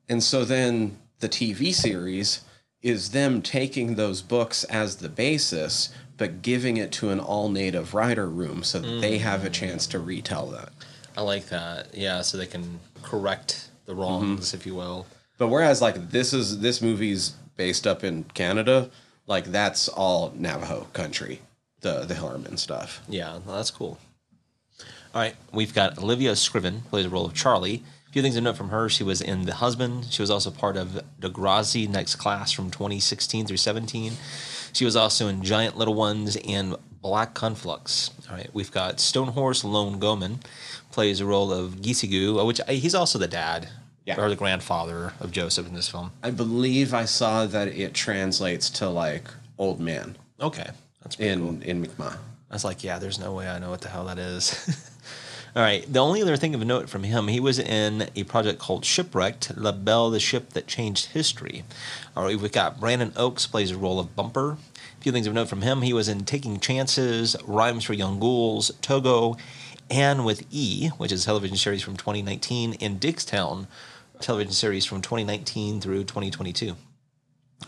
And 0.08 0.22
so 0.22 0.44
then 0.44 0.98
the 1.20 1.28
TV 1.28 1.72
series 1.72 2.40
is 2.82 3.10
them 3.10 3.42
taking 3.42 3.94
those 3.94 4.22
books 4.22 4.64
as 4.64 4.96
the 4.96 5.08
basis, 5.08 5.90
but 6.16 6.42
giving 6.42 6.76
it 6.78 6.90
to 6.92 7.10
an 7.10 7.20
all 7.20 7.48
native 7.48 7.94
writer 7.94 8.28
room 8.28 8.62
so 8.62 8.78
that 8.78 9.00
they 9.00 9.16
mm-hmm. 9.16 9.24
have 9.24 9.44
a 9.44 9.50
chance 9.50 9.86
to 9.88 9.98
retell 9.98 10.46
that. 10.46 10.70
I 11.16 11.22
like 11.22 11.46
that. 11.48 11.94
Yeah, 11.94 12.22
so 12.22 12.38
they 12.38 12.46
can 12.46 12.80
correct 13.02 13.68
the 13.84 13.94
wrongs, 13.94 14.48
mm-hmm. 14.48 14.56
if 14.56 14.66
you 14.66 14.74
will. 14.74 15.06
But 15.38 15.48
whereas 15.48 15.82
like 15.82 16.10
this 16.10 16.32
is 16.32 16.60
this 16.60 16.80
movie's 16.82 17.30
based 17.56 17.86
up 17.86 18.04
in 18.04 18.24
Canada, 18.24 18.90
like 19.30 19.46
that's 19.46 19.88
all 19.88 20.32
Navajo 20.36 20.88
country, 20.92 21.40
the 21.80 22.00
the 22.00 22.14
Hillerman 22.14 22.58
stuff. 22.58 23.00
Yeah, 23.08 23.38
well, 23.46 23.56
that's 23.56 23.70
cool. 23.70 23.98
All 25.14 25.22
right, 25.22 25.36
we've 25.52 25.72
got 25.72 25.98
Olivia 25.98 26.36
Scriven 26.36 26.82
plays 26.82 27.04
the 27.04 27.10
role 27.10 27.26
of 27.26 27.34
Charlie. 27.34 27.82
A 28.08 28.12
few 28.12 28.22
things 28.22 28.34
to 28.34 28.40
note 28.40 28.56
from 28.56 28.70
her: 28.70 28.88
she 28.88 29.04
was 29.04 29.22
in 29.22 29.46
The 29.46 29.54
Husband. 29.54 30.06
She 30.10 30.20
was 30.20 30.30
also 30.30 30.50
part 30.50 30.76
of 30.76 31.00
Degrassi 31.20 31.88
Next 31.88 32.16
Class 32.16 32.50
from 32.50 32.70
2016 32.70 33.46
through 33.46 33.56
17. 33.56 34.14
She 34.72 34.84
was 34.84 34.96
also 34.96 35.28
in 35.28 35.42
Giant 35.42 35.76
Little 35.76 35.94
Ones 35.94 36.36
and 36.46 36.76
Black 37.00 37.34
Conflux. 37.34 38.10
All 38.28 38.36
right, 38.36 38.50
we've 38.52 38.72
got 38.72 38.96
Stonehorse 38.96 39.64
Lone 39.64 39.98
Goeman 40.00 40.40
plays 40.90 41.20
the 41.20 41.24
role 41.24 41.52
of 41.52 41.76
Gisigu, 41.76 42.44
which 42.44 42.60
uh, 42.60 42.72
he's 42.72 42.96
also 42.96 43.18
the 43.18 43.28
dad 43.28 43.68
Yeah. 44.06 44.20
or 44.20 44.28
the 44.28 44.36
grandfather 44.36 45.12
of 45.20 45.30
Joseph 45.30 45.66
in 45.68 45.74
this 45.74 45.88
film. 45.88 46.10
I 46.22 46.30
believe 46.30 46.94
I 46.94 47.04
saw 47.04 47.46
that 47.46 47.68
it 47.68 47.94
translates 47.94 48.70
to 48.70 48.88
like 48.88 49.28
old 49.58 49.78
man 49.80 50.16
Okay, 50.40 50.68
that's 51.02 51.16
pretty 51.16 51.36
cool. 51.36 51.48
in 51.50 51.62
in 51.62 51.80
Mi'kmaq. 51.82 52.16
I 52.50 52.54
was 52.54 52.64
like, 52.64 52.82
yeah, 52.82 52.98
there's 52.98 53.18
no 53.20 53.32
way 53.32 53.46
I 53.48 53.58
know 53.58 53.70
what 53.70 53.82
the 53.82 53.88
hell 53.88 54.06
that 54.06 54.18
is. 54.18 54.76
All 55.56 55.62
right. 55.62 55.84
The 55.92 55.98
only 56.00 56.22
other 56.22 56.36
thing 56.36 56.54
of 56.54 56.64
note 56.64 56.88
from 56.88 57.02
him, 57.04 57.28
he 57.28 57.40
was 57.40 57.58
in 57.58 58.08
a 58.16 58.24
project 58.24 58.58
called 58.58 58.84
Shipwrecked, 58.84 59.56
La 59.56 59.72
Belle, 59.72 60.10
the 60.10 60.18
ship 60.20 60.50
that 60.50 60.66
changed 60.66 61.06
history. 61.06 61.64
All 62.16 62.24
right. 62.24 62.38
We've 62.40 62.50
got 62.52 62.80
Brandon 62.80 63.12
Oakes 63.16 63.46
plays 63.46 63.70
the 63.70 63.76
role 63.76 64.00
of 64.00 64.16
Bumper. 64.16 64.52
A 64.52 65.02
few 65.02 65.12
things 65.12 65.26
of 65.26 65.34
note 65.34 65.48
from 65.48 65.62
him. 65.62 65.82
He 65.82 65.92
was 65.92 66.08
in 66.08 66.24
Taking 66.24 66.58
Chances, 66.60 67.36
Rhymes 67.46 67.84
for 67.84 67.94
Young 67.94 68.18
Ghouls, 68.20 68.70
Togo, 68.80 69.36
and 69.90 70.24
with 70.24 70.44
E, 70.50 70.88
which 70.98 71.10
is 71.12 71.22
a 71.22 71.26
television 71.26 71.56
series 71.56 71.82
from 71.82 71.96
2019, 71.96 72.74
in 72.74 72.98
Dickstown, 73.00 73.66
television 74.20 74.52
series 74.52 74.84
from 74.84 75.00
2019 75.00 75.80
through 75.80 76.04
2022. 76.04 76.76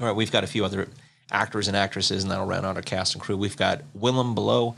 All 0.00 0.06
right, 0.06 0.16
we've 0.16 0.32
got 0.32 0.44
a 0.44 0.46
few 0.46 0.64
other 0.64 0.88
actors 1.30 1.66
and 1.66 1.76
actresses, 1.76 2.22
and 2.22 2.30
that'll 2.30 2.46
round 2.46 2.66
out 2.66 2.76
our 2.76 2.82
cast 2.82 3.14
and 3.14 3.22
crew. 3.22 3.36
We've 3.36 3.56
got 3.56 3.82
William 3.94 4.34
Belleau, 4.34 4.76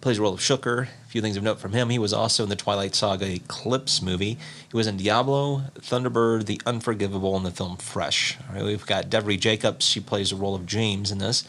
plays 0.00 0.16
the 0.16 0.22
role 0.22 0.34
of 0.34 0.40
Shooker. 0.40 0.84
A 0.84 1.08
few 1.08 1.20
things 1.20 1.36
of 1.36 1.42
note 1.42 1.60
from 1.60 1.72
him. 1.72 1.90
He 1.90 1.98
was 1.98 2.12
also 2.12 2.42
in 2.42 2.48
the 2.48 2.56
Twilight 2.56 2.94
Saga 2.94 3.30
Eclipse 3.30 4.00
movie. 4.00 4.38
He 4.70 4.76
was 4.76 4.86
in 4.86 4.96
Diablo, 4.96 5.64
Thunderbird, 5.78 6.46
The 6.46 6.60
Unforgivable, 6.64 7.36
and 7.36 7.44
the 7.44 7.50
film 7.50 7.76
Fresh. 7.76 8.38
All 8.48 8.56
right, 8.56 8.64
we've 8.64 8.86
got 8.86 9.10
Devery 9.10 9.38
Jacobs. 9.38 9.84
She 9.84 10.00
plays 10.00 10.30
the 10.30 10.36
role 10.36 10.54
of 10.54 10.66
James 10.66 11.10
in 11.10 11.18
this. 11.18 11.44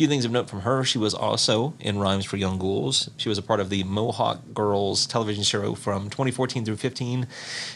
Few 0.00 0.08
things 0.08 0.24
of 0.24 0.30
note 0.32 0.48
from 0.48 0.62
her. 0.62 0.82
She 0.82 0.96
was 0.96 1.12
also 1.12 1.74
in 1.78 1.98
Rhymes 1.98 2.24
for 2.24 2.38
Young 2.38 2.58
Ghouls. 2.58 3.10
She 3.18 3.28
was 3.28 3.36
a 3.36 3.42
part 3.42 3.60
of 3.60 3.68
the 3.68 3.84
Mohawk 3.84 4.54
Girls 4.54 5.04
television 5.04 5.44
show 5.44 5.74
from 5.74 6.04
2014 6.08 6.64
through 6.64 6.78
15. 6.78 7.28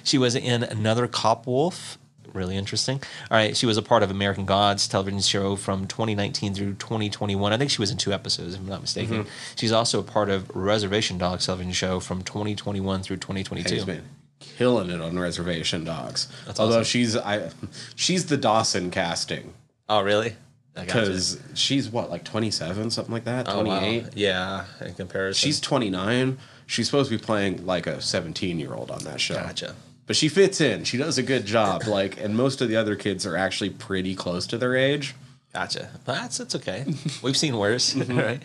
She 0.02 0.16
was 0.16 0.34
in 0.34 0.62
Another 0.62 1.06
Cop 1.06 1.46
Wolf 1.46 1.98
really 2.32 2.56
interesting. 2.56 3.02
All 3.30 3.36
right, 3.36 3.54
she 3.54 3.66
was 3.66 3.76
a 3.76 3.82
part 3.82 4.02
of 4.02 4.10
American 4.10 4.46
Gods 4.46 4.88
television 4.88 5.20
show 5.20 5.54
from 5.54 5.86
2019 5.86 6.54
through 6.54 6.72
2021. 6.76 7.52
I 7.52 7.58
think 7.58 7.70
she 7.70 7.82
was 7.82 7.90
in 7.90 7.98
two 7.98 8.14
episodes, 8.14 8.54
if 8.54 8.60
I'm 8.60 8.68
not 8.68 8.80
mistaken. 8.80 9.24
Mm-hmm. 9.24 9.30
She's 9.56 9.72
also 9.72 10.00
a 10.00 10.02
part 10.02 10.30
of 10.30 10.48
Reservation 10.56 11.18
Dogs 11.18 11.44
television 11.44 11.72
show 11.74 12.00
from 12.00 12.22
2021 12.22 13.02
through 13.02 13.18
2022. 13.18 13.74
He's 13.74 13.84
been 13.84 14.02
killing 14.40 14.88
it 14.88 15.02
on 15.02 15.18
Reservation 15.18 15.84
Dogs. 15.84 16.28
That's 16.46 16.58
Although 16.58 16.76
awesome. 16.76 16.84
she's 16.84 17.18
I, 17.18 17.50
she's 17.94 18.24
the 18.24 18.38
Dawson 18.38 18.90
casting 18.90 19.52
Oh, 19.88 20.00
really? 20.02 20.36
Because 20.74 21.40
she's 21.54 21.88
what 21.88 22.10
like 22.10 22.24
twenty 22.24 22.50
seven 22.50 22.90
something 22.90 23.12
like 23.12 23.24
that. 23.24 23.46
Oh, 23.48 23.62
Twenty 23.62 24.00
wow. 24.00 24.08
Yeah, 24.14 24.64
in 24.80 24.94
comparison. 24.94 25.46
She's 25.46 25.60
twenty 25.60 25.88
nine. 25.90 26.38
She's 26.66 26.86
supposed 26.86 27.10
to 27.10 27.16
be 27.18 27.22
playing 27.22 27.64
like 27.64 27.86
a 27.86 28.00
seventeen 28.00 28.58
year 28.58 28.74
old 28.74 28.90
on 28.90 29.04
that 29.04 29.20
show. 29.20 29.34
gotcha. 29.34 29.74
But 30.06 30.16
she 30.16 30.28
fits 30.28 30.60
in. 30.60 30.84
She 30.84 30.96
does 30.98 31.16
a 31.16 31.22
good 31.22 31.46
job. 31.46 31.82
Like, 31.86 32.20
and 32.20 32.36
most 32.36 32.60
of 32.60 32.68
the 32.68 32.76
other 32.76 32.96
kids 32.96 33.24
are 33.24 33.36
actually 33.36 33.70
pretty 33.70 34.14
close 34.14 34.46
to 34.48 34.58
their 34.58 34.74
age. 34.76 35.14
Gotcha. 35.54 35.90
But 36.04 36.14
that's 36.14 36.38
that's 36.38 36.54
okay. 36.56 36.84
We've 37.22 37.36
seen 37.36 37.56
worse, 37.56 37.94
Mm-hmm. 37.94 38.18
right? 38.18 38.42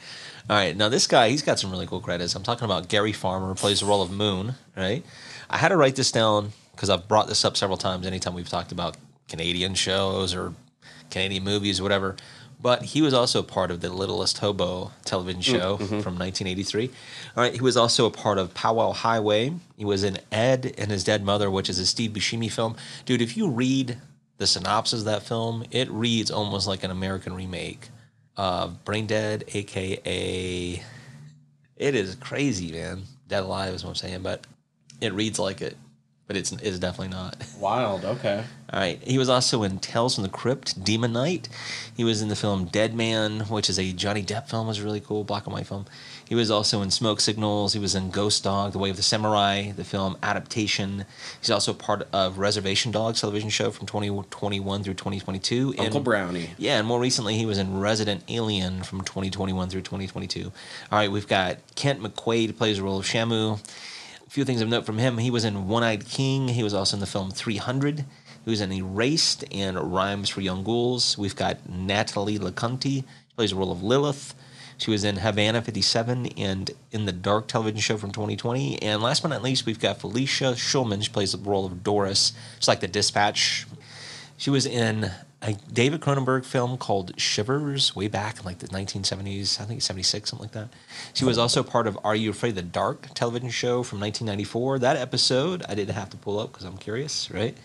All 0.50 0.56
right. 0.56 0.78
Now 0.78 0.90
this 0.90 1.08
guy, 1.08 1.30
he's 1.30 1.42
got 1.42 1.60
some 1.60 1.72
really 1.72 1.88
cool 1.88 2.00
credits. 2.00 2.36
I'm 2.36 2.44
talking 2.44 2.66
about 2.66 2.88
Gary 2.90 3.12
Farmer, 3.14 3.56
plays 3.56 3.80
the 3.80 3.88
role 3.88 4.02
of 4.04 4.12
Moon, 4.12 4.54
right? 4.78 5.04
I 5.50 5.58
had 5.58 5.70
to 5.70 5.78
write 5.78 5.96
this 5.96 6.12
down 6.12 6.52
because 6.76 6.90
I've 6.92 7.08
brought 7.08 7.28
this 7.28 7.44
up 7.44 7.58
several 7.58 7.78
times 7.78 8.06
anytime 8.06 8.36
we've 8.36 8.48
talked 8.50 8.72
about 8.72 8.98
Canadian 9.28 9.74
shows 9.74 10.34
or 10.36 10.54
Canadian 11.10 11.44
movies 11.44 11.82
whatever. 11.82 12.16
But 12.62 12.84
he 12.84 13.02
was 13.02 13.14
also 13.14 13.42
part 13.42 13.72
of 13.72 13.80
the 13.80 13.90
Littlest 13.90 14.40
Hobo 14.40 14.92
television 15.06 15.42
mm, 15.42 15.46
show 15.46 15.76
mm-hmm. 15.76 16.02
from 16.02 16.20
1983. 16.20 16.90
All 17.38 17.44
right, 17.44 17.54
he 17.54 17.62
was 17.62 17.78
also 17.78 18.06
a 18.06 18.12
part 18.12 18.38
of 18.38 18.54
Powwow 18.54 18.92
Highway. 18.92 19.54
He 19.78 19.86
was 19.86 20.04
in 20.04 20.20
Ed 20.30 20.74
and 20.78 20.92
His 20.92 21.06
Dead 21.06 21.24
Mother, 21.24 21.50
which 21.50 21.70
is 21.70 21.80
a 21.80 21.86
Steve 21.86 22.12
Buscemi 22.12 22.52
film. 22.52 22.76
Dude, 23.06 23.22
if 23.22 23.38
you 23.38 23.50
read 23.50 23.98
the 24.40 24.48
synopsis 24.48 25.00
of 25.00 25.06
that 25.06 25.24
film, 25.24 25.64
it 25.72 25.90
reads 25.90 26.32
almost 26.32 26.68
like 26.68 26.84
an 26.84 26.92
American 26.92 27.34
remake 27.34 27.90
of 28.36 28.84
Brain 28.84 29.08
Dead, 29.08 29.46
aka. 29.54 30.84
It 31.78 31.96
is 31.96 32.16
crazy, 32.16 32.74
man. 32.74 33.04
Dead 33.30 33.44
Alive 33.44 33.74
is 33.74 33.84
what 33.84 33.92
I'm 33.92 33.96
saying, 33.96 34.22
but 34.22 34.46
it 35.00 35.14
reads 35.14 35.40
like 35.40 35.62
it, 35.62 35.78
but 36.30 36.38
it's 36.38 36.52
it's 36.52 36.78
definitely 36.78 37.08
not. 37.08 37.36
Wild. 37.60 38.06
Okay. 38.06 38.44
All 38.72 38.80
right. 38.80 39.02
He 39.04 39.18
was 39.18 39.30
also 39.30 39.64
in 39.64 39.80
Tales 39.80 40.14
from 40.14 40.24
the 40.24 40.30
Crypt, 40.30 40.82
Demon 40.84 41.12
Knight. 41.12 41.50
He 41.98 42.04
was 42.04 42.22
in 42.22 42.28
the 42.30 42.36
film 42.36 42.66
Dead 42.66 42.94
Man, 42.94 43.40
which 43.50 43.68
is 43.68 43.80
a 43.80 43.92
Johnny 43.94 44.22
Depp 44.22 44.48
film. 44.48 44.68
It 44.68 44.70
was 44.70 44.80
really 44.82 45.00
cool 45.00 45.24
black 45.24 45.48
and 45.48 45.54
white 45.56 45.66
film. 45.66 45.88
He 46.28 46.36
was 46.36 46.52
also 46.52 46.84
in 46.84 46.92
Smoke 46.92 47.20
Signals. 47.20 47.74
He 47.74 47.80
was 47.80 47.96
in 47.96 48.12
Ghost 48.12 48.44
Dog, 48.44 48.74
The 48.74 48.78
Way 48.78 48.92
of 48.92 48.96
the 48.98 49.02
Samurai, 49.02 49.72
the 49.72 49.84
film 49.84 50.18
Adaptation. 50.22 51.06
He's 51.42 51.50
also 51.50 51.74
part 51.74 52.08
of 52.14 52.38
Reservation 52.38 52.92
Dogs 52.92 53.22
television 53.22 53.50
show 53.50 53.72
from 53.72 53.88
2021 53.88 54.84
through 54.84 54.94
2022. 54.94 55.74
Uncle 55.80 55.96
And- 55.98 56.06
Brownie. 56.06 56.52
yeah, 56.60 56.78
and 56.78 56.88
more 56.88 57.00
recently, 57.00 57.38
he 57.40 57.48
was 57.48 57.58
in 57.58 57.80
Resident 57.80 58.24
Alien 58.28 58.84
from 58.84 59.02
2021 59.02 59.70
through 59.70 59.82
2022. 59.82 60.52
All 60.92 61.00
right, 61.00 61.12
we've 61.12 61.28
got 61.28 61.58
Kent 61.74 62.02
McQuaid 62.04 62.56
plays 62.56 62.78
the 62.78 62.84
role 62.84 63.00
of 63.00 63.06
Shamu. 63.08 63.60
Few 64.30 64.46
things 64.46 64.62
of 64.62 64.70
note 64.70 64.86
from 64.86 65.00
him. 65.00 65.18
He 65.18 65.32
was 65.32 65.44
in 65.44 65.68
One 65.68 65.82
Eyed 65.82 66.06
King. 66.06 66.50
He 66.50 66.62
was 66.62 66.72
also 66.72 66.96
in 66.96 67.02
the 67.02 67.08
film 67.08 67.32
300. 67.32 68.06
He 68.46 68.50
was 68.50 68.62
in 68.62 68.72
Erased 68.72 69.44
and 69.52 69.92
Rhymes 69.92 70.30
for 70.30 70.42
Young 70.42 70.64
Ghouls. 70.64 71.18
We've 71.18 71.36
got 71.36 71.68
Natalie 71.68 72.38
LeConte, 72.38 72.84
She 72.84 73.06
plays 73.36 73.50
the 73.50 73.56
role 73.56 73.72
of 73.72 73.82
Lilith. 73.82 74.36
She 74.78 74.92
was 74.92 75.04
in 75.04 75.18
Havana 75.18 75.64
57 75.64 76.28
and 76.38 76.70
in 76.92 77.06
the 77.06 77.12
Dark 77.12 77.48
television 77.48 77.80
show 77.80 77.98
from 77.98 78.12
2020. 78.12 78.80
And 78.84 79.02
last 79.02 79.24
but 79.24 79.30
not 79.30 79.42
least, 79.42 79.66
we've 79.66 79.80
got 79.80 80.00
Felicia 80.00 80.54
Schulman. 80.54 81.02
She 81.02 81.12
plays 81.12 81.32
the 81.32 81.40
role 81.40 81.66
of 81.66 81.84
Doris. 81.84 82.34
It's 82.58 82.68
like 82.68 82.82
the 82.82 82.88
dispatch 82.88 83.66
she 84.38 84.52
was 84.52 84.68
in 84.68 85.12
a 85.42 85.54
David 85.72 86.02
Cronenberg 86.02 86.44
film 86.46 86.78
called 86.78 87.14
Shivers 87.20 87.96
way 87.96 88.08
back 88.08 88.40
in 88.40 88.46
like 88.46 88.60
the 88.60 88.68
1970s, 88.68 89.62
I 89.62 89.64
think 89.66 89.82
76, 89.82 90.30
something 90.30 90.44
like 90.44 90.52
that. 90.54 90.68
She 91.14 91.24
was 91.24 91.38
also 91.38 91.64
part 91.64 91.88
of 91.88 91.98
Are 92.04 92.16
You 92.16 92.32
Afraid 92.32 92.50
of 92.50 92.56
the 92.56 92.62
Dark 92.64 93.08
television 93.14 93.50
show 93.50 93.84
from 93.84 94.00
1994. 94.02 94.80
That 94.80 94.98
episode 94.98 95.64
I 95.70 95.76
didn't 95.76 95.96
have 95.96 96.10
to 96.10 96.18
pull 96.18 96.40
up 96.40 96.52
because 96.52 96.66
I'm 96.66 96.78
curious, 96.78 97.32
right? 97.32 97.56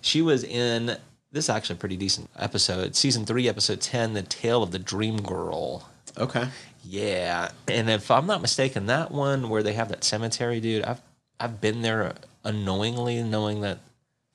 She 0.00 0.22
was 0.22 0.42
in 0.42 0.96
this 1.32 1.44
is 1.44 1.50
actually 1.50 1.76
a 1.76 1.78
pretty 1.78 1.96
decent 1.96 2.28
episode, 2.36 2.96
season 2.96 3.24
three, 3.24 3.48
episode 3.48 3.80
10, 3.80 4.14
The 4.14 4.22
Tale 4.22 4.64
of 4.64 4.72
the 4.72 4.80
Dream 4.80 5.18
Girl. 5.22 5.88
Okay. 6.18 6.48
Yeah, 6.84 7.50
and 7.68 7.88
if 7.88 8.10
I'm 8.10 8.26
not 8.26 8.40
mistaken, 8.40 8.86
that 8.86 9.12
one 9.12 9.48
where 9.48 9.62
they 9.62 9.74
have 9.74 9.90
that 9.90 10.02
cemetery, 10.02 10.60
dude, 10.60 10.82
I've 10.82 11.00
I've 11.38 11.60
been 11.60 11.82
there 11.82 12.14
unknowingly, 12.44 13.22
knowing 13.22 13.60
that 13.60 13.78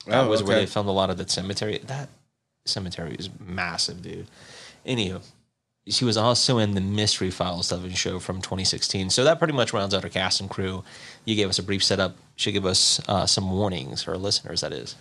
that 0.07 0.23
Oh, 0.23 0.29
was 0.29 0.43
where 0.43 0.55
they 0.57 0.65
filmed 0.65 0.87
a 0.87 0.93
lot 0.93 1.09
of 1.09 1.17
the 1.17 1.27
cemetery. 1.27 1.79
That 1.87 2.07
cemetery 2.75 3.15
is 3.17 3.29
massive, 3.39 4.01
dude. 4.01 4.27
Anywho, 4.86 5.22
she 5.88 6.03
was 6.05 6.17
also 6.17 6.57
in 6.57 6.74
the 6.74 6.81
Mystery 6.81 7.29
Files 7.31 7.69
television 7.69 7.95
show 7.95 8.19
from 8.19 8.41
2016. 8.41 9.10
So 9.12 9.24
that 9.24 9.38
pretty 9.39 9.53
much 9.53 9.72
rounds 9.74 9.93
out 9.93 10.03
our 10.03 10.10
cast 10.10 10.41
and 10.41 10.50
crew. 10.50 10.84
You 11.25 11.36
gave 11.36 11.48
us 11.50 11.60
a 11.60 11.63
brief 11.63 11.84
setup. 11.84 12.15
Should 12.36 12.53
give 12.53 12.65
us 12.65 13.00
uh, 13.07 13.25
some 13.25 13.51
warnings 13.51 14.03
for 14.03 14.12
our 14.12 14.17
listeners. 14.17 14.62
That 14.62 14.74
is. 14.74 14.95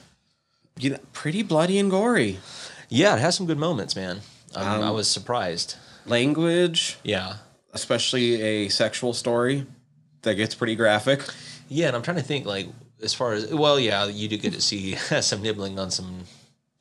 You 0.79 0.91
know, 0.91 0.99
pretty 1.13 1.43
bloody 1.43 1.79
and 1.79 1.91
gory. 1.91 2.39
Yeah, 2.89 3.15
it 3.17 3.21
has 3.21 3.35
some 3.37 3.47
good 3.47 3.59
moments, 3.59 3.97
man. 3.97 4.21
Um, 4.55 4.67
I 4.83 4.87
Um, 4.89 4.95
was 4.95 5.09
surprised. 5.09 5.77
Language, 6.07 6.99
Yeah. 7.03 7.37
especially 7.73 8.41
a 8.43 8.69
sexual 8.69 9.15
story 9.15 9.67
that 10.23 10.35
gets 10.35 10.55
pretty 10.55 10.77
graphic. 10.77 11.23
Yeah, 11.69 11.89
and 11.89 11.97
I'm 11.97 12.03
trying 12.03 12.19
to 12.19 12.23
think 12.23 12.45
like 12.47 12.69
as 13.03 13.15
far 13.15 13.33
as 13.33 13.47
well, 13.53 13.81
yeah, 13.81 14.05
you 14.07 14.29
do 14.29 14.37
get 14.37 14.53
to 14.53 14.61
see 14.61 14.95
some 15.21 15.43
nibbling 15.43 15.79
on 15.79 15.91
some 15.91 16.25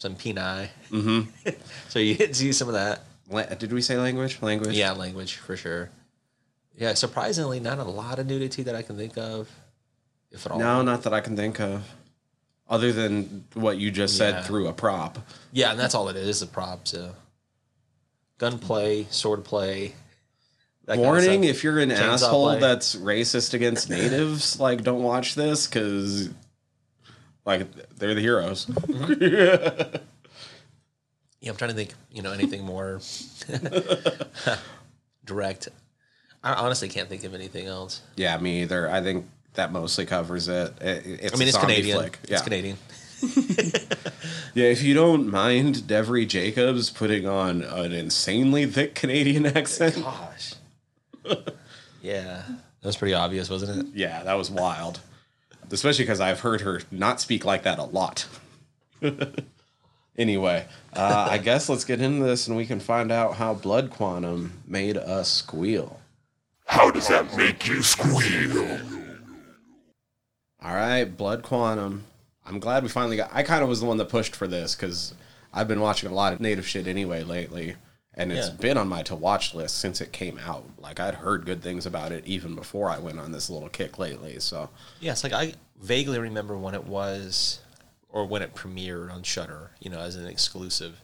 some 0.04 0.16
peni. 0.16 0.68
Mm-hmm. 0.92 1.50
so 1.90 1.98
you 2.00 2.16
get 2.16 2.28
to 2.30 2.36
see 2.36 2.52
some 2.52 2.68
of 2.68 2.74
that. 2.74 3.04
La- 3.30 3.46
Did 3.46 3.72
we 3.72 3.82
say 3.82 3.98
language? 3.98 4.42
Language. 4.42 4.76
Yeah, 4.78 4.92
language 4.92 5.38
for 5.38 5.56
sure. 5.56 5.90
Yeah, 6.78 6.94
surprisingly, 6.94 7.62
not 7.62 7.80
a 7.80 7.84
lot 7.86 8.20
of 8.20 8.28
nudity 8.28 8.64
that 8.64 8.76
I 8.76 8.82
can 8.82 8.98
think 8.98 9.18
of, 9.18 9.50
if 10.32 10.46
at 10.46 10.52
all. 10.52 10.60
No, 10.60 10.82
not 10.82 11.04
that 11.04 11.14
I 11.14 11.22
can 11.22 11.38
think 11.38 11.62
of. 11.62 11.88
Other 12.68 12.92
than 12.92 13.46
what 13.54 13.78
you 13.78 13.92
just 13.92 14.18
said 14.18 14.34
Yeah. 14.36 14.42
through 14.44 14.68
a 14.68 14.74
prop. 14.74 15.20
Yeah, 15.54 15.72
and 15.72 15.80
that's 15.80 15.96
all 15.96 16.10
it 16.10 16.16
is—a 16.18 16.48
prop. 16.48 16.88
So. 16.88 17.16
Gunplay, 18.40 19.06
sword 19.10 19.46
play. 19.46 19.94
that 20.86 20.96
kinda 20.96 21.08
Warning: 21.08 21.44
if 21.46 21.64
you're 21.64 21.80
an 21.80 21.90
Chainsaw 21.92 22.14
asshole 22.14 22.46
play. 22.52 22.60
that's 22.60 22.96
racist 22.96 23.54
against 23.54 23.90
natives, 24.00 24.60
like 24.60 24.84
don't 24.84 25.04
watch 25.04 25.36
this 25.36 25.68
because 25.68 26.30
Like 27.46 27.68
they're 27.98 28.14
the 28.16 28.22
heroes. 28.22 28.68
Yeah, 31.42 31.52
I'm 31.52 31.58
trying 31.58 31.72
to 31.72 31.76
think. 31.76 31.94
You 32.10 32.22
know, 32.22 32.32
anything 32.32 32.64
more 32.64 33.02
direct. 35.26 35.68
I 36.42 36.54
honestly 36.54 36.88
can't 36.88 37.10
think 37.10 37.26
of 37.26 37.34
anything 37.34 37.68
else. 37.68 38.02
yeah, 38.16 38.38
me 38.38 38.62
either. 38.62 38.90
I 38.90 39.02
think 39.02 39.26
that 39.56 39.72
mostly 39.74 40.06
covers 40.06 40.48
it. 40.48 40.74
It- 40.82 41.06
it's 41.06 41.34
I 41.34 41.38
mean, 41.38 41.48
a 41.48 41.50
it's 41.50 41.58
Canadian. 41.58 41.98
flick. 41.98 42.20
Yeah. 42.28 42.34
It's 42.36 42.42
Canadian. 42.44 42.78
Yeah, 44.56 44.66
if 44.68 44.84
you 44.84 44.94
don't 44.94 45.32
mind 45.32 45.76
Devery 45.88 46.28
Jacobs 46.28 46.92
putting 46.92 47.26
on 47.28 47.64
an 47.64 47.92
insanely 47.92 48.68
thick 48.68 48.94
Canadian 48.94 49.48
accent. 49.48 49.96
Gosh. 49.96 50.54
yeah, 52.04 52.44
that 52.48 52.86
was 52.86 52.96
pretty 52.96 53.16
obvious, 53.16 53.50
wasn't 53.50 53.88
it? 53.88 53.96
Yeah, 53.96 54.22
that 54.24 54.36
was 54.36 54.52
wild. 54.52 55.00
Especially 55.74 56.06
because 56.06 56.22
I've 56.22 56.42
heard 56.42 56.62
her 56.62 56.82
not 56.92 57.20
speak 57.20 57.44
like 57.44 57.64
that 57.64 57.80
a 57.80 57.84
lot. 57.84 58.28
anyway, 60.18 60.68
uh, 60.96 61.28
I 61.30 61.40
guess 61.40 61.68
let's 61.68 61.84
get 61.84 62.00
into 62.00 62.24
this 62.24 62.48
and 62.48 62.56
we 62.56 62.66
can 62.66 62.80
find 62.80 63.12
out 63.12 63.36
how 63.36 63.56
Blood 63.56 63.90
Quantum 63.90 64.62
made 64.68 64.98
us 64.98 65.30
squeal. 65.32 66.00
How 66.66 66.92
does 66.92 67.08
that 67.08 67.36
make 67.36 67.68
you 67.68 67.82
squeal? 67.82 68.80
All 70.64 70.76
right, 70.76 71.06
Blood 71.06 71.44
Quantum. 71.44 72.06
I'm 72.46 72.60
glad 72.60 72.84
we 72.84 72.90
finally 72.90 73.18
got. 73.18 73.32
I 73.34 73.44
kind 73.44 73.64
of 73.64 73.70
was 73.70 73.80
the 73.82 73.86
one 73.86 73.98
that 73.98 74.10
pushed 74.10 74.36
for 74.36 74.48
this 74.48 74.76
because 74.76 75.14
I've 75.54 75.68
been 75.68 75.82
watching 75.82 76.10
a 76.10 76.14
lot 76.14 76.34
of 76.34 76.40
native 76.40 76.68
shit 76.68 76.88
anyway 76.88 77.24
lately, 77.24 77.76
and 78.16 78.32
it's 78.32 78.50
Yeah. 78.50 78.56
been 78.56 78.78
on 78.78 78.88
my 78.88 79.04
to 79.04 79.16
watch 79.16 79.54
list 79.54 79.78
since 79.78 80.02
it 80.02 80.12
came 80.12 80.38
out. 80.38 80.64
Like 80.78 81.00
I'd 81.00 81.16
heard 81.16 81.46
good 81.46 81.62
things 81.62 81.86
about 81.86 82.12
it 82.12 82.26
even 82.26 82.56
before 82.56 82.90
I 82.90 83.00
went 83.00 83.20
on 83.20 83.32
this 83.32 83.50
little 83.50 83.70
kick 83.70 83.98
lately. 83.98 84.40
So 84.40 84.70
Yeah, 85.00 85.14
it's 85.14 85.24
like 85.24 85.34
I 85.34 85.54
vaguely 85.82 86.20
remember 86.20 86.58
when 86.58 86.76
it 86.76 86.86
was, 86.86 87.60
or 88.10 88.26
when 88.26 88.42
it 88.42 88.56
premiered 88.56 89.12
on 89.12 89.24
Shudder, 89.24 89.72
you 89.80 89.90
know, 89.90 90.00
as 90.00 90.16
an 90.16 90.28
exclusive. 90.28 91.02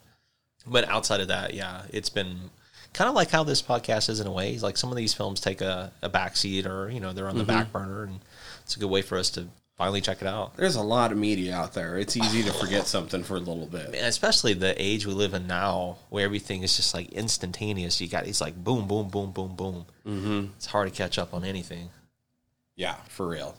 But 0.67 0.87
outside 0.87 1.21
of 1.21 1.27
that, 1.29 1.53
yeah, 1.53 1.83
it's 1.89 2.09
been 2.09 2.51
kind 2.93 3.09
of 3.09 3.15
like 3.15 3.31
how 3.31 3.43
this 3.43 3.61
podcast 3.61 4.09
is 4.09 4.19
in 4.19 4.27
a 4.27 4.31
way. 4.31 4.57
Like 4.59 4.77
some 4.77 4.91
of 4.91 4.97
these 4.97 5.13
films 5.13 5.39
take 5.41 5.61
a, 5.61 5.91
a 6.01 6.09
backseat, 6.09 6.65
or 6.65 6.89
you 6.89 6.99
know, 6.99 7.13
they're 7.13 7.29
on 7.29 7.37
the 7.37 7.43
mm-hmm. 7.43 7.51
back 7.51 7.71
burner, 7.71 8.03
and 8.03 8.19
it's 8.63 8.75
a 8.75 8.79
good 8.79 8.89
way 8.89 9.01
for 9.01 9.17
us 9.17 9.29
to 9.31 9.47
finally 9.79 10.01
check 10.01 10.21
it 10.21 10.27
out. 10.27 10.55
there's 10.57 10.75
a 10.75 10.81
lot 10.81 11.09
of 11.11 11.17
media 11.17 11.55
out 11.55 11.73
there. 11.73 11.97
It's 11.97 12.17
easy 12.17 12.43
to 12.43 12.51
forget 12.51 12.85
something 12.85 13.23
for 13.23 13.37
a 13.37 13.39
little 13.39 13.65
bit. 13.65 13.87
And 13.87 13.95
especially 13.95 14.53
the 14.53 14.79
age 14.79 15.07
we 15.07 15.13
live 15.13 15.33
in 15.33 15.47
now, 15.47 15.95
where 16.09 16.25
everything 16.25 16.63
is 16.63 16.75
just 16.75 16.93
like 16.93 17.11
instantaneous. 17.13 17.99
You 18.01 18.09
got 18.09 18.27
it's 18.27 18.41
like 18.41 18.61
boom, 18.61 18.87
boom, 18.89 19.07
boom, 19.07 19.31
boom, 19.31 19.55
boom. 19.55 19.85
Mm-hmm. 20.05 20.45
It's 20.57 20.65
hard 20.65 20.89
to 20.89 20.93
catch 20.93 21.17
up 21.17 21.33
on 21.33 21.45
anything. 21.45 21.89
Yeah, 22.75 22.95
for 23.07 23.27
real. 23.29 23.55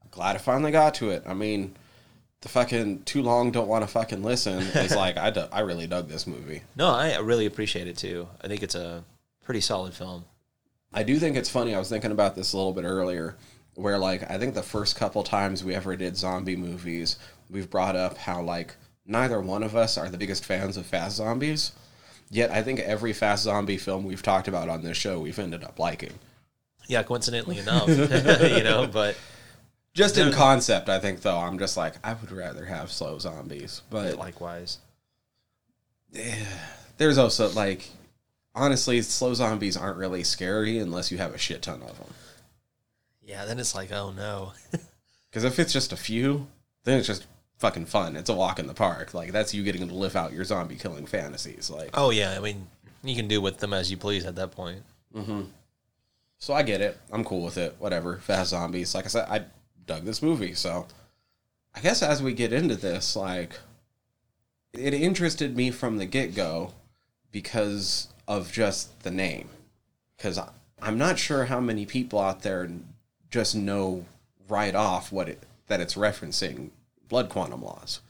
I'm 0.00 0.08
glad 0.12 0.36
I 0.36 0.38
finally 0.38 0.70
got 0.70 0.94
to 0.94 1.10
it. 1.10 1.24
I 1.26 1.34
mean, 1.34 1.74
the 2.42 2.48
fucking 2.48 3.02
too 3.02 3.22
long 3.22 3.50
don't 3.50 3.66
want 3.66 3.82
to 3.82 3.88
fucking 3.88 4.22
listen 4.22 4.58
is 4.58 4.94
like 5.04 5.16
I, 5.18 5.30
du- 5.30 5.48
I 5.50 5.60
really 5.60 5.88
dug 5.88 6.08
this 6.08 6.26
movie. 6.26 6.62
No, 6.76 6.88
I 6.88 7.18
really 7.18 7.46
appreciate 7.46 7.88
it 7.88 7.96
too. 7.96 8.28
I 8.40 8.46
think 8.46 8.62
it's 8.62 8.76
a 8.76 9.02
pretty 9.44 9.60
solid 9.60 9.92
film. 9.92 10.24
I 10.92 11.02
do 11.02 11.18
think 11.18 11.36
it's 11.36 11.50
funny. 11.50 11.74
I 11.74 11.80
was 11.80 11.88
thinking 11.88 12.12
about 12.12 12.36
this 12.36 12.52
a 12.52 12.56
little 12.56 12.72
bit 12.72 12.84
earlier, 12.84 13.34
where 13.74 13.98
like 13.98 14.30
I 14.30 14.38
think 14.38 14.54
the 14.54 14.62
first 14.62 14.96
couple 14.96 15.22
times 15.22 15.64
we 15.64 15.74
ever 15.74 15.96
did 15.96 16.16
zombie 16.16 16.56
movies, 16.56 17.18
we've 17.50 17.70
brought 17.70 17.96
up 17.96 18.16
how 18.18 18.42
like 18.42 18.76
neither 19.06 19.40
one 19.40 19.62
of 19.62 19.76
us 19.76 19.98
are 19.98 20.08
the 20.08 20.18
biggest 20.18 20.44
fans 20.44 20.76
of 20.76 20.86
fast 20.86 21.16
zombies. 21.16 21.72
Yet 22.30 22.50
I 22.50 22.62
think 22.62 22.80
every 22.80 23.12
fast 23.12 23.44
zombie 23.44 23.76
film 23.76 24.04
we've 24.04 24.22
talked 24.22 24.48
about 24.48 24.68
on 24.68 24.82
this 24.82 24.96
show, 24.96 25.20
we've 25.20 25.38
ended 25.38 25.62
up 25.62 25.78
liking. 25.78 26.14
Yeah, 26.88 27.02
coincidentally 27.02 27.58
enough, 27.58 27.88
you 27.88 28.62
know, 28.62 28.88
but 28.92 29.16
Just 29.94 30.18
in 30.18 30.32
concept, 30.32 30.88
I 30.88 30.98
think 30.98 31.22
though, 31.22 31.38
I'm 31.38 31.58
just 31.58 31.76
like 31.76 31.94
I 32.04 32.14
would 32.14 32.32
rather 32.32 32.64
have 32.64 32.90
slow 32.90 33.18
zombies, 33.18 33.82
but 33.90 34.18
likewise. 34.18 34.78
Yeah, 36.12 36.34
there's 36.98 37.18
also 37.18 37.50
like 37.50 37.88
honestly, 38.54 39.02
slow 39.02 39.34
zombies 39.34 39.76
aren't 39.76 39.98
really 39.98 40.24
scary 40.24 40.78
unless 40.78 41.10
you 41.10 41.18
have 41.18 41.34
a 41.34 41.38
shit 41.38 41.62
ton 41.62 41.82
of 41.82 41.98
them. 41.98 42.14
Yeah, 43.26 43.44
then 43.44 43.58
it's 43.58 43.74
like, 43.74 43.92
oh 43.92 44.12
no. 44.12 44.52
Because 45.30 45.42
if 45.42 45.58
it's 45.58 45.72
just 45.72 45.92
a 45.92 45.96
few, 45.96 46.46
then 46.84 46.98
it's 46.98 47.08
just 47.08 47.26
fucking 47.58 47.86
fun. 47.86 48.14
It's 48.14 48.30
a 48.30 48.34
walk 48.34 48.60
in 48.60 48.68
the 48.68 48.72
park. 48.72 49.14
Like 49.14 49.32
that's 49.32 49.52
you 49.52 49.64
getting 49.64 49.88
to 49.88 49.92
live 49.92 50.14
out 50.14 50.32
your 50.32 50.44
zombie 50.44 50.76
killing 50.76 51.06
fantasies. 51.06 51.68
Like 51.68 51.90
Oh 51.94 52.10
yeah, 52.10 52.36
I 52.36 52.38
mean, 52.38 52.68
you 53.02 53.16
can 53.16 53.26
do 53.26 53.40
with 53.40 53.58
them 53.58 53.72
as 53.72 53.90
you 53.90 53.96
please 53.96 54.24
at 54.26 54.36
that 54.36 54.52
point. 54.52 54.84
Mm-hmm. 55.12 55.42
so, 56.38 56.54
I 56.54 56.62
get 56.62 56.80
it. 56.80 56.96
I'm 57.12 57.24
cool 57.24 57.44
with 57.44 57.58
it. 57.58 57.74
Whatever. 57.80 58.18
Fast 58.18 58.50
zombies. 58.50 58.94
Like 58.94 59.06
I 59.06 59.08
said, 59.08 59.26
I 59.28 59.44
dug 59.86 60.04
this 60.04 60.22
movie. 60.22 60.54
So 60.54 60.86
I 61.74 61.80
guess 61.80 62.00
as 62.00 62.22
we 62.22 62.32
get 62.32 62.52
into 62.52 62.76
this, 62.76 63.16
like 63.16 63.58
it 64.72 64.94
interested 64.94 65.56
me 65.56 65.72
from 65.72 65.98
the 65.98 66.06
get 66.06 66.36
go 66.36 66.74
because 67.32 68.06
of 68.28 68.52
just 68.52 69.02
the 69.02 69.10
name. 69.10 69.48
Because 70.16 70.38
I'm 70.80 70.98
not 70.98 71.18
sure 71.18 71.46
how 71.46 71.58
many 71.58 71.86
people 71.86 72.20
out 72.20 72.42
there 72.42 72.70
just 73.34 73.56
know 73.56 74.04
right 74.48 74.76
off 74.76 75.10
what 75.10 75.28
it 75.28 75.42
that 75.66 75.80
it's 75.80 75.94
referencing 75.94 76.70
blood 77.08 77.28
quantum 77.28 77.62
laws. 77.62 78.00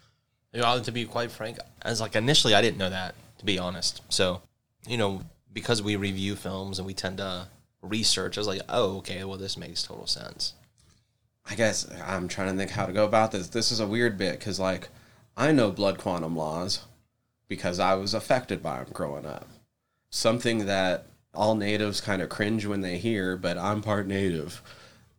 You 0.52 0.60
know, 0.60 0.78
to 0.78 0.92
be 0.92 1.06
quite 1.06 1.30
frank, 1.30 1.56
as 1.80 1.98
like 1.98 2.14
initially 2.14 2.54
I 2.54 2.60
didn't 2.60 2.76
know 2.76 2.90
that, 2.90 3.14
to 3.38 3.44
be 3.46 3.58
honest. 3.58 4.02
So, 4.10 4.42
you 4.86 4.98
know, 4.98 5.22
because 5.50 5.82
we 5.82 5.96
review 5.96 6.36
films 6.36 6.78
and 6.78 6.86
we 6.86 6.92
tend 6.92 7.18
to 7.18 7.46
research, 7.80 8.36
I 8.36 8.40
was 8.40 8.46
like, 8.46 8.60
oh, 8.68 8.98
okay, 8.98 9.24
well 9.24 9.38
this 9.38 9.56
makes 9.56 9.82
total 9.82 10.06
sense. 10.06 10.52
I 11.48 11.54
guess 11.54 11.88
I'm 12.04 12.28
trying 12.28 12.50
to 12.50 12.58
think 12.58 12.72
how 12.72 12.84
to 12.84 12.92
go 12.92 13.06
about 13.06 13.32
this. 13.32 13.48
This 13.48 13.72
is 13.72 13.80
a 13.80 13.86
weird 13.86 14.18
bit 14.18 14.38
because, 14.38 14.60
like, 14.60 14.88
I 15.38 15.52
know 15.52 15.70
blood 15.70 15.96
quantum 15.96 16.36
laws 16.36 16.84
because 17.48 17.78
I 17.78 17.94
was 17.94 18.12
affected 18.12 18.62
by 18.62 18.84
them 18.84 18.92
growing 18.92 19.24
up. 19.24 19.48
Something 20.10 20.66
that 20.66 21.06
all 21.34 21.54
natives 21.54 22.00
kind 22.00 22.20
of 22.20 22.28
cringe 22.28 22.66
when 22.66 22.82
they 22.82 22.98
hear, 22.98 23.36
but 23.36 23.56
I'm 23.58 23.80
part 23.80 24.06
native. 24.06 24.62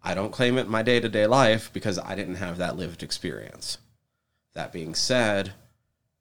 I 0.05 0.13
don't 0.13 0.31
claim 0.31 0.59
it 0.59 0.67
in 0.67 0.71
my 0.71 0.83
day 0.83 0.99
to 0.99 1.09
day 1.09 1.25
life 1.25 1.71
because 1.73 1.97
I 1.97 2.13
didn't 2.13 2.35
have 2.35 2.59
that 2.59 2.77
lived 2.77 3.01
experience. 3.01 3.79
That 4.53 4.71
being 4.71 4.93
said, 4.93 5.53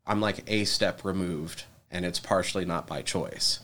I'm 0.06 0.22
like 0.22 0.42
a 0.46 0.64
step 0.64 1.04
removed, 1.04 1.64
and 1.90 2.06
it's 2.06 2.18
partially 2.18 2.64
not 2.64 2.86
by 2.86 3.02
choice. 3.02 3.60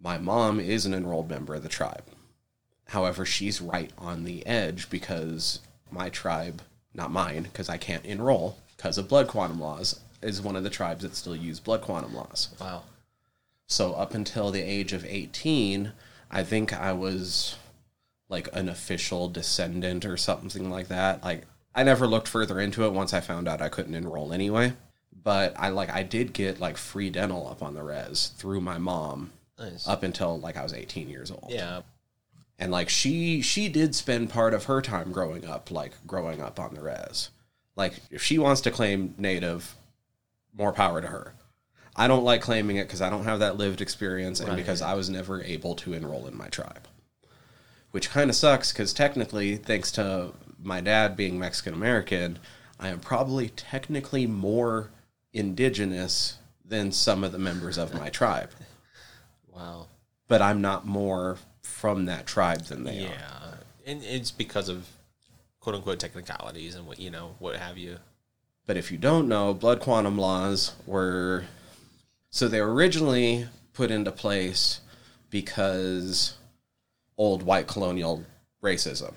My 0.00 0.16
mom 0.16 0.60
is 0.60 0.86
an 0.86 0.94
enrolled 0.94 1.28
member 1.28 1.54
of 1.54 1.62
the 1.62 1.68
tribe. 1.68 2.04
However, 2.88 3.26
she's 3.26 3.60
right 3.60 3.92
on 3.98 4.24
the 4.24 4.46
edge 4.46 4.88
because 4.88 5.60
my 5.90 6.08
tribe, 6.08 6.62
not 6.94 7.10
mine, 7.10 7.42
because 7.42 7.68
I 7.68 7.76
can't 7.76 8.04
enroll 8.06 8.56
because 8.76 8.96
of 8.96 9.08
blood 9.08 9.28
quantum 9.28 9.60
laws, 9.60 10.00
is 10.22 10.40
one 10.40 10.56
of 10.56 10.64
the 10.64 10.70
tribes 10.70 11.02
that 11.02 11.14
still 11.14 11.36
use 11.36 11.60
blood 11.60 11.82
quantum 11.82 12.14
laws. 12.14 12.48
Wow. 12.58 12.84
So 13.66 13.92
up 13.92 14.14
until 14.14 14.50
the 14.50 14.62
age 14.62 14.94
of 14.94 15.04
18, 15.04 15.92
I 16.30 16.42
think 16.42 16.72
I 16.72 16.92
was 16.94 17.56
like 18.28 18.48
an 18.52 18.68
official 18.68 19.28
descendant 19.28 20.04
or 20.04 20.16
something 20.16 20.70
like 20.70 20.88
that. 20.88 21.22
Like 21.22 21.44
I 21.74 21.82
never 21.82 22.06
looked 22.06 22.28
further 22.28 22.58
into 22.60 22.84
it 22.84 22.92
once 22.92 23.12
I 23.12 23.20
found 23.20 23.48
out 23.48 23.60
I 23.62 23.68
couldn't 23.68 23.94
enroll 23.94 24.32
anyway. 24.32 24.72
But 25.22 25.54
I 25.58 25.68
like 25.70 25.90
I 25.90 26.02
did 26.02 26.32
get 26.32 26.60
like 26.60 26.76
free 26.76 27.10
dental 27.10 27.48
up 27.48 27.62
on 27.62 27.74
the 27.74 27.82
res 27.82 28.32
through 28.36 28.60
my 28.60 28.78
mom 28.78 29.30
Nice. 29.58 29.86
up 29.88 30.02
until 30.02 30.38
like 30.38 30.56
I 30.56 30.62
was 30.62 30.72
18 30.74 31.08
years 31.08 31.30
old 31.30 31.46
yeah. 31.50 31.82
and 32.58 32.72
like 32.72 32.88
she 32.88 33.40
she 33.40 33.68
did 33.68 33.94
spend 33.94 34.28
part 34.30 34.52
of 34.52 34.64
her 34.64 34.82
time 34.82 35.12
growing 35.12 35.46
up 35.46 35.70
like 35.70 35.92
growing 36.08 36.42
up 36.42 36.58
on 36.58 36.74
the 36.74 36.80
res 36.82 37.30
like 37.76 37.94
if 38.10 38.20
she 38.20 38.36
wants 38.36 38.60
to 38.62 38.72
claim 38.72 39.14
native 39.16 39.76
more 40.58 40.72
power 40.72 41.00
to 41.00 41.06
her 41.06 41.34
i 41.94 42.08
don't 42.08 42.24
like 42.24 42.40
claiming 42.42 42.76
it 42.78 42.84
because 42.88 43.00
i 43.00 43.08
don't 43.08 43.24
have 43.24 43.38
that 43.38 43.56
lived 43.56 43.80
experience 43.80 44.40
and 44.40 44.48
Right. 44.48 44.56
because 44.56 44.82
i 44.82 44.94
was 44.94 45.08
never 45.08 45.40
able 45.44 45.76
to 45.76 45.92
enroll 45.94 46.26
in 46.26 46.36
my 46.36 46.48
tribe 46.48 46.88
which 47.94 48.10
kind 48.10 48.28
of 48.28 48.34
sucks 48.34 48.72
because 48.72 48.92
technically 48.92 49.56
thanks 49.56 49.92
to 49.92 50.32
my 50.62 50.80
dad 50.80 51.16
being 51.16 51.38
mexican 51.38 51.72
american 51.72 52.38
i 52.80 52.88
am 52.88 52.98
probably 52.98 53.48
technically 53.50 54.26
more 54.26 54.90
indigenous 55.32 56.38
than 56.64 56.90
some 56.90 57.22
of 57.22 57.30
the 57.30 57.38
members 57.38 57.78
of 57.78 57.94
my 57.94 58.08
tribe 58.08 58.50
Wow. 59.54 59.86
but 60.26 60.42
i'm 60.42 60.60
not 60.60 60.84
more 60.86 61.38
from 61.62 62.06
that 62.06 62.26
tribe 62.26 62.62
than 62.62 62.82
they 62.84 63.04
are 63.06 63.10
Yeah. 63.10 63.40
And 63.86 64.02
it's 64.02 64.30
because 64.30 64.68
of 64.68 64.88
quote 65.60 65.76
unquote 65.76 65.98
technicalities 66.00 66.74
and 66.74 66.86
what 66.86 66.98
you 66.98 67.10
know, 67.10 67.34
what 67.38 67.56
have 67.56 67.76
you. 67.78 67.98
But 68.66 68.76
if 68.78 68.90
you 68.90 68.96
don't 68.98 69.28
know, 69.28 69.52
blood 69.52 69.80
quantum 69.80 70.16
laws 70.18 70.72
were 70.86 71.44
so 72.30 72.48
they 72.48 72.60
were 72.62 72.72
originally 72.72 73.46
put 73.74 73.90
into 73.90 74.10
place 74.10 74.80
because 75.30 76.34
old 77.16 77.42
white 77.42 77.66
colonial 77.66 78.24
racism. 78.62 79.14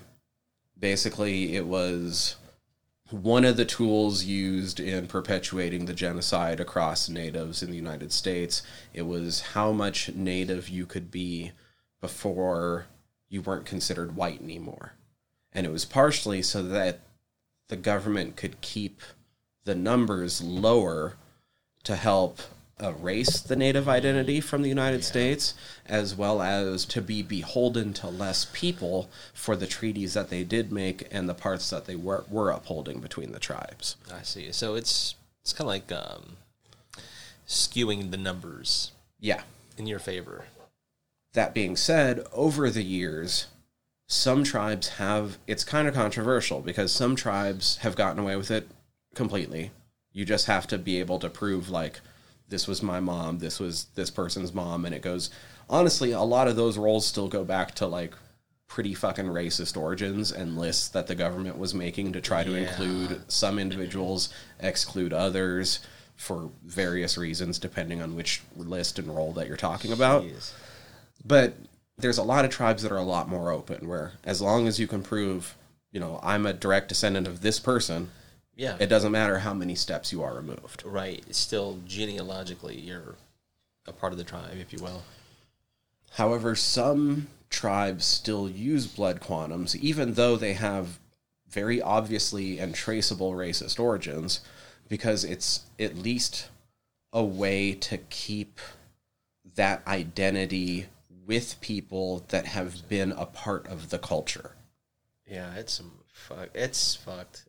Basically, 0.78 1.56
it 1.56 1.66
was 1.66 2.36
one 3.10 3.44
of 3.44 3.56
the 3.56 3.64
tools 3.64 4.24
used 4.24 4.78
in 4.78 5.06
perpetuating 5.06 5.86
the 5.86 5.94
genocide 5.94 6.60
across 6.60 7.08
natives 7.08 7.62
in 7.62 7.70
the 7.70 7.76
United 7.76 8.12
States. 8.12 8.62
It 8.92 9.02
was 9.02 9.40
how 9.40 9.72
much 9.72 10.12
native 10.14 10.68
you 10.68 10.84
could 10.84 11.10
be 11.10 11.52
before 12.00 12.86
you 13.28 13.42
weren't 13.42 13.66
considered 13.66 14.14
white 14.14 14.42
anymore. 14.42 14.92
And 15.52 15.66
it 15.66 15.72
was 15.72 15.84
partially 15.84 16.42
so 16.42 16.62
that 16.62 17.00
the 17.68 17.76
government 17.76 18.36
could 18.36 18.60
keep 18.60 19.00
the 19.64 19.74
numbers 19.74 20.42
lower 20.42 21.14
to 21.84 21.96
help 21.96 22.40
erase 22.80 23.40
the 23.40 23.56
native 23.56 23.88
identity 23.88 24.40
from 24.40 24.62
the 24.62 24.68
United 24.68 25.04
States, 25.04 25.54
as 25.86 26.14
well 26.14 26.40
as 26.42 26.84
to 26.86 27.02
be 27.02 27.22
beholden 27.22 27.92
to 27.94 28.08
less 28.08 28.46
people 28.52 29.08
for 29.34 29.56
the 29.56 29.66
treaties 29.66 30.14
that 30.14 30.30
they 30.30 30.44
did 30.44 30.70
make 30.72 31.06
and 31.10 31.28
the 31.28 31.34
parts 31.34 31.70
that 31.70 31.86
they 31.86 31.96
were, 31.96 32.24
were 32.30 32.50
upholding 32.50 33.00
between 33.00 33.32
the 33.32 33.38
tribes. 33.40 33.96
I 34.12 34.22
see. 34.22 34.52
So 34.52 34.74
it's 34.74 35.14
it's 35.42 35.52
kind 35.52 35.62
of 35.62 35.68
like 35.68 35.92
um, 35.92 36.36
skewing 37.46 38.10
the 38.10 38.16
numbers 38.16 38.92
Yeah. 39.18 39.42
in 39.76 39.86
your 39.86 39.98
favor. 39.98 40.44
That 41.32 41.54
being 41.54 41.76
said, 41.76 42.24
over 42.32 42.70
the 42.70 42.82
years, 42.82 43.46
some 44.06 44.44
tribes 44.44 44.88
have, 44.96 45.38
it's 45.46 45.64
kind 45.64 45.86
of 45.88 45.94
controversial 45.94 46.60
because 46.60 46.92
some 46.92 47.16
tribes 47.16 47.78
have 47.78 47.96
gotten 47.96 48.18
away 48.18 48.36
with 48.36 48.50
it 48.50 48.68
completely. 49.14 49.70
You 50.12 50.24
just 50.24 50.46
have 50.46 50.66
to 50.68 50.78
be 50.78 50.98
able 51.00 51.18
to 51.20 51.28
prove, 51.30 51.68
like, 51.70 52.00
this 52.48 52.66
was 52.66 52.82
my 52.82 53.00
mom, 53.00 53.38
this 53.38 53.60
was 53.60 53.86
this 53.94 54.10
person's 54.10 54.54
mom, 54.54 54.84
and 54.84 54.94
it 54.94 55.02
goes, 55.02 55.30
honestly, 55.68 56.12
a 56.12 56.20
lot 56.22 56.48
of 56.48 56.56
those 56.56 56.78
roles 56.78 57.06
still 57.06 57.28
go 57.28 57.44
back 57.44 57.74
to, 57.76 57.86
like, 57.86 58.14
pretty 58.68 58.94
fucking 58.94 59.26
racist 59.26 59.76
origins 59.76 60.30
and 60.32 60.58
lists 60.58 60.88
that 60.88 61.06
the 61.06 61.14
government 61.14 61.58
was 61.58 61.74
making 61.74 62.12
to 62.12 62.20
try 62.20 62.44
to 62.44 62.50
Yeah. 62.52 62.68
include 62.68 63.22
some 63.28 63.58
individuals, 63.58 64.28
exclude 64.60 65.12
others 65.12 65.80
for 66.16 66.50
various 66.64 67.16
reasons, 67.16 67.58
depending 67.58 68.02
on 68.02 68.14
which 68.14 68.42
list 68.56 68.98
and 68.98 69.14
role 69.14 69.32
that 69.32 69.46
you're 69.46 69.56
talking 69.56 69.92
about. 69.92 70.24
But 71.24 71.54
there's 71.96 72.18
a 72.18 72.22
lot 72.22 72.44
of 72.44 72.50
tribes 72.50 72.82
that 72.82 72.92
are 72.92 72.96
a 72.98 73.02
lot 73.02 73.28
more 73.28 73.50
open 73.50 73.88
where 73.88 74.12
as 74.24 74.40
long 74.40 74.66
as 74.68 74.78
you 74.78 74.86
can 74.86 75.02
prove, 75.02 75.56
you 75.90 76.00
know, 76.00 76.20
I'm 76.22 76.44
a 76.46 76.52
direct 76.52 76.88
descendant 76.88 77.26
of 77.26 77.40
this 77.40 77.58
person, 77.58 78.10
Yeah. 78.58 78.76
it 78.78 78.88
doesn't 78.88 79.12
matter 79.12 79.38
how 79.38 79.54
many 79.54 79.74
steps 79.74 80.12
you 80.12 80.22
are 80.22 80.34
removed. 80.34 80.82
right. 80.84 81.24
Still 81.34 81.78
genealogically 81.86 82.76
you're 82.76 83.14
a 83.86 83.92
part 83.92 84.12
of 84.12 84.18
the 84.18 84.24
tribe, 84.24 84.58
if 84.60 84.72
you 84.72 84.80
will. 84.82 85.02
However, 86.12 86.54
some 86.54 87.28
tribes 87.50 88.04
still 88.04 88.50
use 88.50 88.86
blood 88.86 89.20
quantums, 89.20 89.74
even 89.76 90.14
though 90.14 90.36
they 90.36 90.54
have 90.54 90.98
very 91.48 91.80
obviously 91.80 92.58
and 92.58 92.74
traceable 92.74 93.32
racist 93.32 93.80
origins, 93.80 94.40
because 94.88 95.24
it's 95.24 95.64
at 95.78 95.96
least 95.96 96.48
a 97.12 97.24
way 97.24 97.72
to 97.72 97.96
keep 97.96 98.60
that 99.54 99.86
identity 99.86 100.86
with 101.26 101.60
people 101.60 102.24
that 102.28 102.46
have 102.46 102.88
been 102.88 103.12
a 103.12 103.26
part 103.26 103.66
of 103.66 103.90
the 103.90 103.98
culture. 103.98 104.52
Yeah, 105.26 105.54
it's 105.54 105.74
some 105.74 105.92
fuck. 106.12 106.48
It's 106.54 106.94
fucked. 106.96 107.44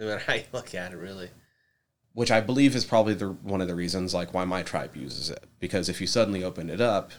No 0.00 0.06
matter 0.06 0.24
how 0.26 0.34
you 0.34 0.42
look 0.52 0.74
at 0.74 0.92
it, 0.92 0.96
really. 0.96 1.28
which 2.14 2.30
I 2.32 2.40
believe 2.40 2.74
is 2.74 2.84
probably 2.84 3.14
the 3.14 3.28
one 3.28 3.60
of 3.60 3.68
the 3.68 3.74
reasons 3.76 4.12
like 4.14 4.34
why 4.34 4.44
my 4.44 4.62
tribe 4.64 4.96
uses 4.96 5.30
it 5.30 5.44
because 5.60 5.88
if 5.88 6.00
you 6.00 6.06
suddenly 6.08 6.42
open 6.42 6.68
it 6.70 6.80
up, 6.80 7.12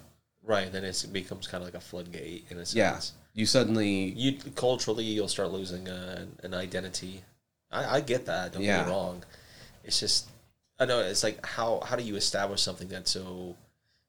Right. 0.43 0.71
Then 0.71 0.83
it's, 0.83 1.03
it 1.03 1.13
becomes 1.13 1.47
kind 1.47 1.61
of 1.61 1.67
like 1.67 1.75
a 1.75 1.79
floodgate 1.79 2.45
in 2.49 2.57
a 2.57 2.65
sense. 2.65 2.75
yeah, 2.75 2.99
you 3.33 3.45
suddenly 3.45 4.11
You 4.17 4.37
culturally, 4.55 5.03
you'll 5.05 5.27
start 5.27 5.51
losing 5.51 5.87
uh, 5.87 6.25
an 6.41 6.53
identity. 6.55 7.21
I, 7.71 7.97
I 7.97 8.01
get 8.01 8.25
that. 8.25 8.53
Don't 8.53 8.63
get 8.63 8.85
me 8.87 8.91
wrong. 8.91 9.23
It's 9.83 9.99
just 9.99 10.29
I 10.79 10.85
know 10.85 10.99
it's 10.99 11.23
like 11.23 11.45
how 11.45 11.79
how 11.85 11.95
do 11.95 12.03
you 12.03 12.15
establish 12.15 12.61
something 12.61 12.87
that's 12.87 13.11
so 13.11 13.55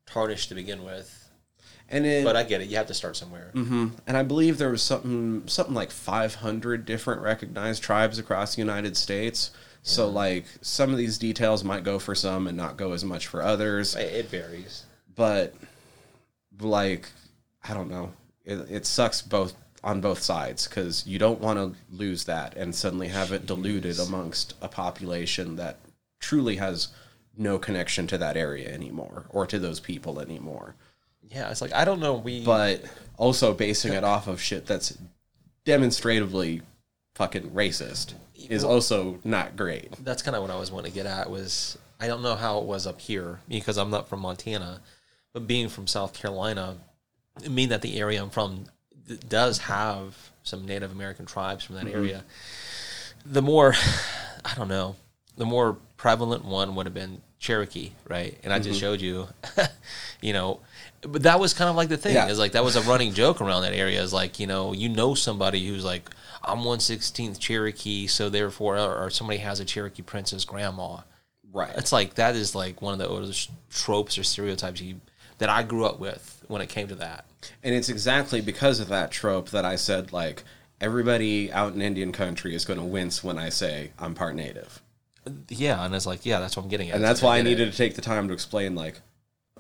tarnished 0.07 0.49
to 0.49 0.55
begin 0.55 0.83
with? 0.85 1.22
And 1.93 2.05
it 2.07 2.25
But 2.25 2.35
I 2.37 2.43
get 2.43 2.61
it. 2.61 2.69
You 2.69 2.77
have 2.79 2.87
to 2.89 2.95
start 2.95 3.17
somewhere. 3.17 3.51
hmm 3.53 3.89
and 4.07 4.17
I 4.17 4.23
believe 4.25 4.59
there 4.59 4.71
was 4.71 4.83
something 4.83 5.47
something 5.47 5.75
like 5.75 5.91
500 5.93 6.85
different 6.85 7.21
recognized 7.23 7.83
tribes 7.83 8.19
across 8.19 8.55
the 8.57 8.63
United 8.63 8.97
States. 8.97 9.51
So 9.85 10.09
like 10.09 10.47
some 10.61 10.91
of 10.91 10.97
these 10.97 11.19
details 11.19 11.63
might 11.65 11.85
go 11.85 11.99
for 11.99 12.15
some 12.15 12.47
and 12.47 12.57
not 12.57 12.77
go 12.77 12.93
as 12.93 13.05
much 13.05 13.27
for 13.27 13.43
others, 13.43 13.95
It, 13.97 14.13
it 14.13 14.27
varies. 14.29 14.85
but 15.15 15.55
like 16.61 17.11
I 17.69 17.75
don't 17.75 17.91
know, 17.91 18.13
it, 18.45 18.59
it 18.71 18.87
sucks 18.87 19.23
both 19.23 19.55
on 19.85 20.01
both 20.01 20.23
sides 20.23 20.69
because 20.69 21.05
you 21.07 21.19
don't 21.19 21.41
want 21.41 21.59
to 21.59 21.77
lose 21.95 22.25
that 22.25 22.57
and 22.57 22.75
suddenly 22.75 23.09
have 23.09 23.33
it 23.33 23.47
diluted 23.47 23.99
amongst 23.99 24.55
a 24.63 24.69
population 24.69 25.57
that 25.57 25.79
truly 26.21 26.57
has 26.57 26.89
no 27.37 27.59
connection 27.59 28.07
to 28.07 28.19
that 28.19 28.37
area 28.37 28.69
anymore 28.73 29.25
or 29.31 29.47
to 29.47 29.59
those 29.59 29.81
people 29.81 30.21
anymore. 30.21 30.77
Yeah, 31.35 31.51
it's 31.51 31.61
like 31.61 31.73
I 31.73 31.85
don't 31.85 32.01
know. 32.01 32.15
We 32.15 32.45
But 32.45 32.85
also 33.17 33.55
basing 33.55 33.93
it 33.93 34.05
off 34.05 34.29
of 34.29 34.41
shit 34.41 34.67
that's 34.67 34.97
demonstratively 35.65 36.63
fucking 37.15 37.51
racist 37.51 38.15
is 38.49 38.65
also 38.65 39.21
not 39.23 39.57
great. 39.57 39.93
that's 40.05 40.23
kind 40.23 40.35
of 40.35 40.43
what 40.43 40.51
I 40.51 40.57
was 40.57 40.73
wanting 40.73 40.91
to 40.91 40.95
get 40.95 41.07
at 41.07 41.31
was 41.31 41.79
I 42.01 42.09
don't 42.09 42.23
know 42.23 42.35
how 42.35 42.59
it 42.59 42.65
was 42.65 42.87
up 42.87 43.01
here 43.01 43.41
because 43.49 43.79
I'm 43.79 43.91
not 43.91 44.09
from 44.09 44.21
Montana, 44.21 44.81
but 45.33 45.47
being 45.47 45.69
from 45.69 45.87
South 45.87 46.13
Carolina, 46.13 46.77
I 47.45 47.49
mean 47.49 47.69
that 47.69 47.83
the 47.83 48.01
area 48.01 48.23
I'm 48.23 48.31
from 48.31 48.65
does 49.29 49.59
have 49.59 50.17
some 50.43 50.67
Native 50.67 50.93
American 50.93 51.27
tribes 51.27 51.65
from 51.65 51.77
that 51.77 51.85
mm-hmm. 51.85 51.97
area. 51.97 52.25
The 53.25 53.43
more, 53.43 53.75
I 54.45 54.55
don't 54.57 54.69
know, 54.69 54.97
the 55.37 55.47
more 55.47 55.77
prevalent 55.97 56.45
one 56.45 56.75
would 56.75 56.87
have 56.87 56.95
been 56.95 57.23
Cherokee, 57.39 57.93
right? 58.09 58.39
And 58.43 58.53
I 58.53 58.59
just 58.59 58.71
mm-hmm. 58.71 58.81
showed 58.81 59.01
you, 59.01 59.29
you 60.21 60.33
know, 60.33 60.61
but 61.03 61.23
that 61.25 61.41
was 61.41 61.53
kind 61.55 61.69
of 61.69 61.77
like 61.77 61.89
the 61.89 61.97
thing 61.97 62.15
Yeah. 62.15 62.29
is 62.29 62.39
like 62.39 62.53
that 62.53 62.65
was 62.65 62.77
a 62.77 62.83
running 62.83 63.13
joke 63.13 63.41
around 63.41 63.63
that 63.63 63.75
area 63.75 64.01
is 64.03 64.13
like 64.13 64.39
you 64.39 64.47
know 64.47 64.73
you 64.73 64.89
know 64.89 65.15
somebody 65.15 65.67
who's 65.67 65.85
like 65.85 66.09
I'm 66.45 66.65
one 66.65 66.81
sixteenth 66.81 67.39
Cherokee, 67.39 68.07
so 68.07 68.29
therefore 68.29 68.77
or, 68.79 69.05
or 69.05 69.11
somebody 69.11 69.39
has 69.39 69.61
a 69.61 69.65
Cherokee 69.65 70.03
princess 70.03 70.45
grandma. 70.45 70.99
Right. 71.53 71.73
It's 71.77 71.93
like 71.93 72.15
that 72.15 72.35
is 72.35 72.55
like 72.55 72.81
one 72.83 72.93
of 72.95 72.99
the 72.99 73.09
oldest 73.09 73.51
tropes 73.71 74.17
or 74.19 74.25
stereotypes 74.25 74.81
you, 74.81 75.01
that 75.39 75.49
I 75.51 75.63
grew 75.63 75.85
up 75.85 76.01
with 76.01 76.45
when 76.49 76.63
it 76.63 76.69
came 76.69 76.89
to 76.89 76.95
that. 76.97 77.27
And 77.63 77.75
it's 77.75 77.89
exactly 77.89 78.41
because 78.41 78.81
of 78.81 78.89
that 78.89 79.11
trope 79.11 79.51
that 79.51 79.65
I 79.65 79.77
said, 79.77 80.13
like, 80.13 80.45
everybody 80.81 81.53
out 81.53 81.75
in 81.75 81.83
Indian 81.83 82.11
country 82.13 82.55
is 82.55 82.65
going 82.65 82.79
to 82.79 82.85
wince 82.85 83.23
when 83.23 83.39
I 83.39 83.51
say 83.51 83.91
I'm 83.99 84.15
part 84.15 84.35
native. 84.35 84.81
Yeah, 85.49 85.85
and 85.85 85.95
it's 85.95 86.07
like 86.07 86.25
yeah, 86.27 86.41
that's 86.41 86.57
what 86.57 86.65
I'm 86.65 86.69
getting 86.69 86.89
at. 86.91 86.97
And 86.97 87.05
that's 87.05 87.23
why 87.23 87.35
I 87.35 87.39
get 87.43 87.47
it. 87.47 87.51
needed 87.51 87.71
to 87.73 87.77
take 87.77 87.95
the 87.97 88.03
time 88.03 88.29
to 88.29 88.35
explain, 88.35 88.75
like, 88.75 89.01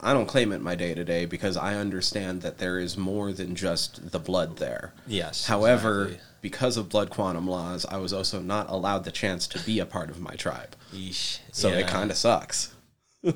I 0.02 0.12
don't 0.12 0.26
claim 0.26 0.50
it 0.50 0.56
in 0.56 0.62
my 0.62 0.74
day 0.74 0.94
to 0.94 1.04
day 1.04 1.26
because 1.26 1.56
I 1.56 1.76
understand 1.76 2.42
that 2.42 2.58
there 2.58 2.78
is 2.78 2.96
more 2.96 3.32
than 3.32 3.54
just 3.54 4.10
the 4.10 4.18
blood 4.18 4.56
there. 4.56 4.92
Yes. 5.06 5.46
However, 5.46 6.04
exactly. 6.06 6.26
because 6.40 6.76
of 6.76 6.88
blood 6.88 7.10
quantum 7.10 7.46
laws, 7.46 7.86
I 7.86 7.98
was 7.98 8.12
also 8.12 8.40
not 8.40 8.68
allowed 8.68 9.04
the 9.04 9.12
chance 9.12 9.46
to 9.48 9.60
be 9.60 9.78
a 9.78 9.86
part 9.86 10.10
of 10.10 10.20
my 10.20 10.34
tribe. 10.34 10.74
Yeesh. 10.92 11.38
So 11.52 11.68
Yeah, 11.68 11.78
it 11.78 11.86
kind 11.86 12.10
of 12.10 12.16
sucks. 12.16 12.74
I 13.24 13.30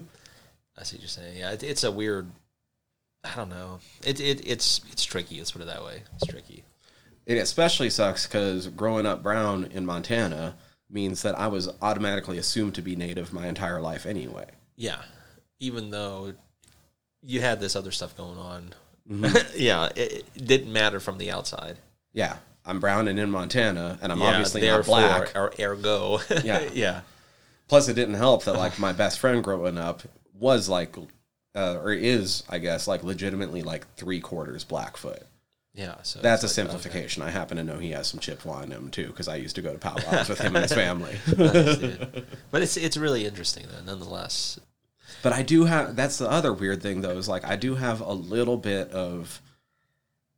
see 0.82 0.96
what 0.96 1.02
you're 1.02 1.08
saying. 1.08 1.36
Yeah, 1.38 1.52
it, 1.52 1.62
it's 1.62 1.84
a 1.84 1.92
weird. 1.92 2.30
I 3.22 3.34
don't 3.36 3.48
know. 3.48 3.78
It, 4.04 4.20
it 4.20 4.46
it's 4.46 4.80
it's 4.90 5.04
tricky. 5.04 5.38
Let's 5.38 5.52
put 5.52 5.62
it 5.62 5.66
that 5.66 5.84
way. 5.84 6.02
It's 6.14 6.26
tricky. 6.26 6.64
It 7.26 7.38
especially 7.38 7.90
sucks 7.90 8.26
because 8.26 8.68
growing 8.68 9.06
up 9.06 9.22
brown 9.22 9.66
in 9.72 9.86
Montana 9.86 10.56
means 10.90 11.22
that 11.22 11.38
I 11.38 11.48
was 11.48 11.68
automatically 11.82 12.38
assumed 12.38 12.74
to 12.76 12.82
be 12.82 12.94
native 12.94 13.32
my 13.32 13.46
entire 13.48 13.80
life 13.80 14.06
anyway. 14.06 14.46
Yeah, 14.76 15.02
even 15.58 15.90
though 15.90 16.34
you 17.22 17.40
had 17.40 17.60
this 17.60 17.76
other 17.76 17.90
stuff 17.90 18.16
going 18.16 18.38
on. 18.38 18.74
Mm-hmm. 19.10 19.36
yeah, 19.56 19.88
it, 19.96 20.24
it 20.34 20.46
didn't 20.46 20.72
matter 20.72 21.00
from 21.00 21.18
the 21.18 21.30
outside. 21.30 21.78
Yeah, 22.12 22.36
I'm 22.64 22.80
brown 22.80 23.08
and 23.08 23.18
in 23.18 23.30
Montana, 23.30 23.98
and 24.02 24.10
I'm 24.10 24.20
yeah, 24.20 24.26
obviously 24.26 24.66
not 24.66 24.84
black. 24.84 25.36
Or 25.36 25.52
ergo. 25.58 26.20
Yeah. 26.44 26.68
yeah. 26.72 27.00
Plus, 27.68 27.88
it 27.88 27.94
didn't 27.94 28.14
help 28.14 28.44
that 28.44 28.54
like 28.54 28.78
my 28.78 28.92
best 28.92 29.18
friend 29.18 29.42
growing 29.42 29.78
up 29.78 30.02
was 30.34 30.68
like, 30.68 30.96
uh, 31.54 31.78
or 31.82 31.92
is 31.92 32.44
I 32.48 32.58
guess 32.58 32.86
like 32.86 33.02
legitimately 33.02 33.62
like 33.62 33.92
three 33.96 34.20
quarters 34.20 34.64
Blackfoot. 34.64 35.22
Yeah. 35.74 35.96
So 36.02 36.20
That's 36.20 36.42
a 36.42 36.46
like, 36.46 36.50
okay. 36.50 36.54
simplification. 36.54 37.22
I 37.22 37.30
happen 37.30 37.56
to 37.58 37.64
know 37.64 37.78
he 37.78 37.90
has 37.90 38.08
some 38.08 38.18
Chippewa 38.20 38.62
in 38.62 38.70
him 38.70 38.90
too 38.90 39.08
because 39.08 39.28
I 39.28 39.36
used 39.36 39.56
to 39.56 39.62
go 39.62 39.72
to 39.72 39.78
powwows 39.78 40.28
with 40.28 40.40
him 40.40 40.56
and 40.56 40.62
his 40.64 40.72
family. 40.72 41.16
Nice, 41.36 42.24
but 42.50 42.62
it's 42.62 42.76
it's 42.76 42.96
really 42.96 43.26
interesting 43.26 43.66
though, 43.70 43.84
nonetheless. 43.84 44.58
But 45.22 45.32
I 45.32 45.42
do 45.42 45.64
have 45.64 45.96
that's 45.96 46.18
the 46.18 46.30
other 46.30 46.52
weird 46.52 46.82
thing 46.82 47.00
though 47.00 47.16
is 47.18 47.28
like 47.28 47.44
I 47.44 47.56
do 47.56 47.74
have 47.74 48.00
a 48.00 48.12
little 48.12 48.56
bit 48.56 48.90
of 48.90 49.40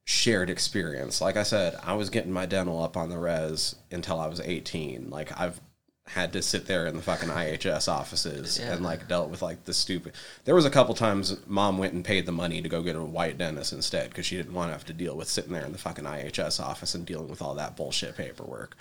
shared 0.05 0.49
experience. 0.51 1.21
Like 1.21 1.37
I 1.37 1.43
said, 1.43 1.77
I 1.83 1.95
was 1.95 2.11
getting 2.11 2.33
my 2.33 2.47
dental 2.47 2.83
up 2.83 2.97
on 2.97 3.11
the 3.11 3.19
res 3.19 3.75
until 3.91 4.19
I 4.19 4.27
was 4.27 4.41
18. 4.41 5.11
Like 5.11 5.39
I've 5.39 5.61
had 6.07 6.33
to 6.33 6.41
sit 6.41 6.67
there 6.67 6.87
in 6.87 6.97
the 6.97 7.03
fucking 7.03 7.29
IHS 7.29 7.87
offices 7.87 8.59
Yeah. 8.59 8.73
and 8.73 8.83
like 8.83 9.09
dealt 9.09 9.29
with 9.29 9.43
like 9.43 9.65
the 9.65 9.75
stupid. 9.75 10.15
There 10.47 10.55
was 10.55 10.65
a 10.65 10.71
couple 10.71 10.95
times 10.95 11.37
mom 11.47 11.77
went 11.77 11.93
and 11.93 12.03
paid 12.03 12.25
the 12.25 12.33
money 12.33 12.63
to 12.63 12.69
go 12.71 12.83
get 12.83 12.97
a 12.97 13.05
white 13.05 13.37
dentist 13.37 13.75
instead 13.75 14.09
because 14.09 14.25
she 14.25 14.37
didn't 14.37 14.55
want 14.55 14.71
to 14.71 14.73
have 14.73 14.87
to 14.87 14.95
deal 14.95 15.15
with 15.15 15.29
sitting 15.29 15.53
there 15.53 15.67
in 15.67 15.73
the 15.73 15.79
fucking 15.79 16.07
IHS 16.07 16.61
office 16.65 16.95
and 16.95 17.05
dealing 17.05 17.29
with 17.29 17.43
all 17.43 17.55
that 17.57 17.77
bullshit 17.77 18.17
paperwork. 18.17 18.75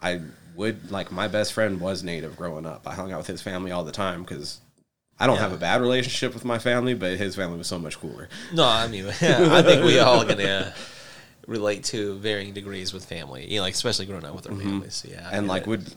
I 0.00 0.22
would 0.56 0.90
like 0.90 1.12
my 1.12 1.28
best 1.28 1.52
friend 1.52 1.80
was 1.80 2.02
native 2.02 2.36
growing 2.36 2.64
up. 2.64 2.86
I 2.88 2.94
hung 2.94 3.12
out 3.12 3.18
with 3.18 3.26
his 3.26 3.42
family 3.42 3.70
all 3.70 3.84
the 3.84 3.92
time 3.92 4.22
because 4.22 4.60
I 5.18 5.26
don't 5.26 5.38
have 5.38 5.52
a 5.52 5.56
bad 5.56 5.80
relationship 5.80 6.34
with 6.34 6.44
my 6.44 6.58
family, 6.58 6.94
but 6.94 7.16
his 7.18 7.36
family 7.36 7.56
was 7.58 7.66
so 7.68 7.78
much 7.78 7.98
cooler. 7.98 8.28
No, 8.52 8.64
I 8.64 8.88
mean, 8.88 9.06
I 9.20 9.62
think 9.62 9.84
we 9.84 9.98
all 9.98 10.24
gonna 10.24 10.74
relate 11.46 11.84
to 11.84 12.14
varying 12.18 12.52
degrees 12.52 12.92
with 12.92 13.04
family. 13.04 13.48
You 13.50 13.56
know, 13.58 13.62
like 13.62 13.74
especially 13.74 14.06
growing 14.06 14.24
up 14.24 14.34
with 14.34 14.50
our 14.50 14.56
families. 14.56 15.04
Yeah, 15.08 15.20
Mm-hmm. 15.20 15.34
and 15.34 15.46
like 15.48 15.62
it. 15.62 15.68
would 15.68 15.94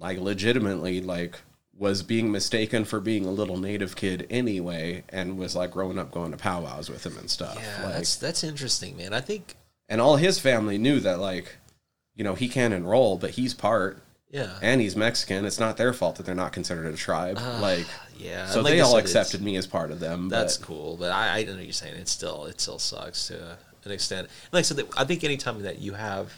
like 0.00 0.18
legitimately 0.18 1.00
like 1.00 1.38
was 1.76 2.02
being 2.02 2.30
mistaken 2.30 2.84
for 2.84 3.00
being 3.00 3.24
a 3.26 3.30
little 3.30 3.56
native 3.56 3.96
kid 3.96 4.26
anyway 4.30 5.02
and 5.08 5.36
was 5.36 5.56
like 5.56 5.72
growing 5.72 5.98
up 5.98 6.10
going 6.12 6.30
to 6.30 6.36
powwows 6.36 6.88
with 6.88 7.04
him 7.04 7.18
and 7.18 7.28
stuff. 7.28 7.58
Yeah, 7.60 7.84
like, 7.86 7.94
that's 7.96 8.16
that's 8.16 8.44
interesting, 8.44 8.96
man. 8.96 9.12
I 9.12 9.20
think 9.20 9.56
and 9.88 10.00
all 10.00 10.16
his 10.16 10.38
family 10.38 10.78
knew 10.78 11.00
that 11.00 11.18
like 11.18 11.56
you 12.14 12.22
know, 12.22 12.34
he 12.36 12.48
can't 12.48 12.72
enroll, 12.72 13.18
but 13.18 13.30
he's 13.30 13.52
part 13.54 14.00
yeah. 14.34 14.58
and 14.62 14.80
he's 14.80 14.96
Mexican. 14.96 15.44
It's 15.44 15.60
not 15.60 15.76
their 15.76 15.92
fault 15.92 16.16
that 16.16 16.26
they're 16.26 16.34
not 16.34 16.52
considered 16.52 16.92
a 16.92 16.96
tribe. 16.96 17.38
like 17.60 17.86
yeah. 18.18 18.46
so 18.46 18.56
and 18.56 18.64
like 18.64 18.74
they 18.74 18.80
all 18.80 18.94
said, 18.94 19.04
accepted 19.04 19.42
me 19.42 19.56
as 19.56 19.66
part 19.66 19.92
of 19.92 20.00
them. 20.00 20.28
That's 20.28 20.58
but 20.58 20.66
cool, 20.66 20.96
but 20.98 21.12
I, 21.12 21.38
I 21.38 21.44
know 21.44 21.54
what 21.54 21.62
you're 21.62 21.72
saying. 21.72 21.94
It 21.94 22.08
still 22.08 22.46
it 22.46 22.60
still 22.60 22.80
sucks 22.80 23.28
to 23.28 23.56
an 23.84 23.92
extent. 23.92 24.28
Like 24.50 24.60
I 24.60 24.62
said, 24.62 24.84
I 24.96 25.04
think 25.04 25.22
anytime 25.22 25.62
that 25.62 25.78
you 25.78 25.92
have, 25.92 26.32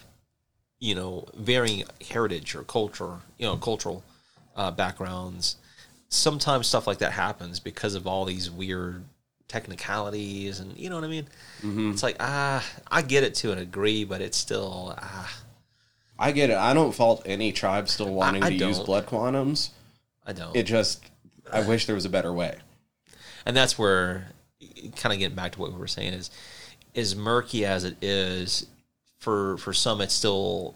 you 0.79 0.95
know, 0.95 1.27
varying 1.35 1.85
heritage 2.07 2.55
or 2.55 2.65
culture, 2.65 3.17
you 3.39 3.47
know, 3.47 3.57
cultural 3.57 4.05
uh, 4.57 4.71
backgrounds, 4.71 5.57
sometimes 6.11 6.67
stuff 6.67 6.87
like 6.87 6.99
that 6.99 7.13
happens 7.13 7.61
because 7.61 7.95
of 7.95 8.07
all 8.07 8.27
these 8.27 8.51
weird 8.51 9.05
technicalities, 9.49 10.61
and 10.61 10.77
you 10.77 10.91
know 10.91 10.97
what 10.97 11.05
I 11.05 11.09
mean. 11.09 11.29
Mm-hmm. 11.63 11.93
It's 11.93 12.03
like 12.03 12.17
ah, 12.21 12.63
I 12.91 13.01
get 13.01 13.25
it 13.25 13.35
to 13.37 13.53
an 13.53 13.59
degree, 13.59 14.05
but 14.05 14.21
it's 14.21 14.37
still 14.37 14.95
ah, 14.99 15.35
I 16.19 16.33
get 16.33 16.51
it. 16.51 16.57
I 16.57 16.73
don't 16.75 16.95
fault 16.95 17.23
any 17.27 17.53
tribe 17.53 17.89
still 17.89 18.13
wanting 18.13 18.43
I 18.43 18.49
to 18.49 18.55
use 18.55 18.79
don't. 18.79 18.87
blood 18.87 19.07
quantums. 19.07 19.71
I 20.27 20.33
don't. 20.33 20.57
It 20.57 20.65
just 20.65 21.05
I 21.53 21.67
wish 21.67 21.87
there 21.87 21.95
was 21.95 22.05
a 22.05 22.11
better 22.11 22.33
way. 22.33 22.57
and 23.45 23.57
that's 23.57 23.79
where 23.79 24.29
kind 24.97 25.13
of 25.13 25.19
getting 25.19 25.37
back 25.37 25.53
to 25.53 25.61
what 25.61 25.73
we 25.73 25.79
were 25.79 25.87
saying 25.87 26.13
is 26.13 26.31
as 26.95 27.15
murky 27.15 27.65
as 27.65 27.85
it 27.85 27.97
is 28.03 28.67
for 29.19 29.57
for 29.59 29.73
some 29.73 30.01
it 30.01 30.11
still 30.11 30.75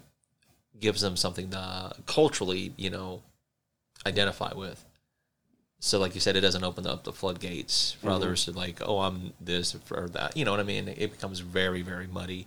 gives 0.78 1.00
them 1.00 1.16
something 1.16 1.50
to 1.50 1.92
culturally 2.06 2.72
you 2.76 2.90
know 2.90 3.22
identify 4.06 4.52
with 4.54 4.84
so 5.78 5.98
like 5.98 6.14
you 6.14 6.20
said 6.20 6.36
it 6.36 6.40
doesn't 6.40 6.64
open 6.64 6.86
up 6.86 7.04
the 7.04 7.12
floodgates 7.12 7.92
for 7.92 8.06
mm-hmm. 8.06 8.16
others 8.16 8.44
to 8.44 8.52
like 8.52 8.80
oh 8.82 9.00
i'm 9.00 9.32
this 9.40 9.76
or 9.90 10.08
that 10.08 10.36
you 10.36 10.44
know 10.44 10.50
what 10.50 10.60
i 10.60 10.64
mean 10.64 10.88
it 10.88 11.10
becomes 11.10 11.40
very 11.40 11.82
very 11.82 12.06
muddy 12.06 12.46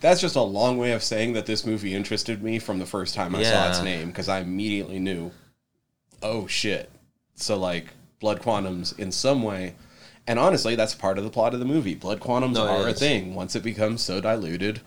That's 0.00 0.20
just 0.20 0.36
a 0.36 0.42
long 0.42 0.78
way 0.78 0.92
of 0.92 1.02
saying 1.02 1.32
that 1.34 1.46
this 1.46 1.64
movie 1.64 1.94
interested 1.94 2.42
me 2.42 2.58
from 2.58 2.78
the 2.78 2.86
first 2.86 3.14
time 3.14 3.34
I 3.34 3.42
saw 3.42 3.68
its 3.68 3.82
name 3.82 4.08
because 4.08 4.28
I 4.28 4.40
immediately 4.40 4.98
knew, 4.98 5.30
oh 6.22 6.46
shit. 6.46 6.90
So 7.34 7.56
like 7.56 7.88
blood 8.20 8.40
quantums 8.40 8.98
in 8.98 9.12
some 9.12 9.42
way, 9.42 9.74
and 10.26 10.38
honestly, 10.38 10.74
that's 10.74 10.94
part 10.94 11.18
of 11.18 11.24
the 11.24 11.30
plot 11.30 11.54
of 11.54 11.60
the 11.60 11.66
movie. 11.66 11.94
Blood 11.94 12.20
quantums 12.20 12.54
No, 12.54 12.66
are 12.66 12.88
a 12.88 12.92
thing. 12.92 13.34
Once 13.34 13.54
it 13.54 13.62
becomes 13.62 14.02
so 14.02 14.20
diluted, 14.20 14.80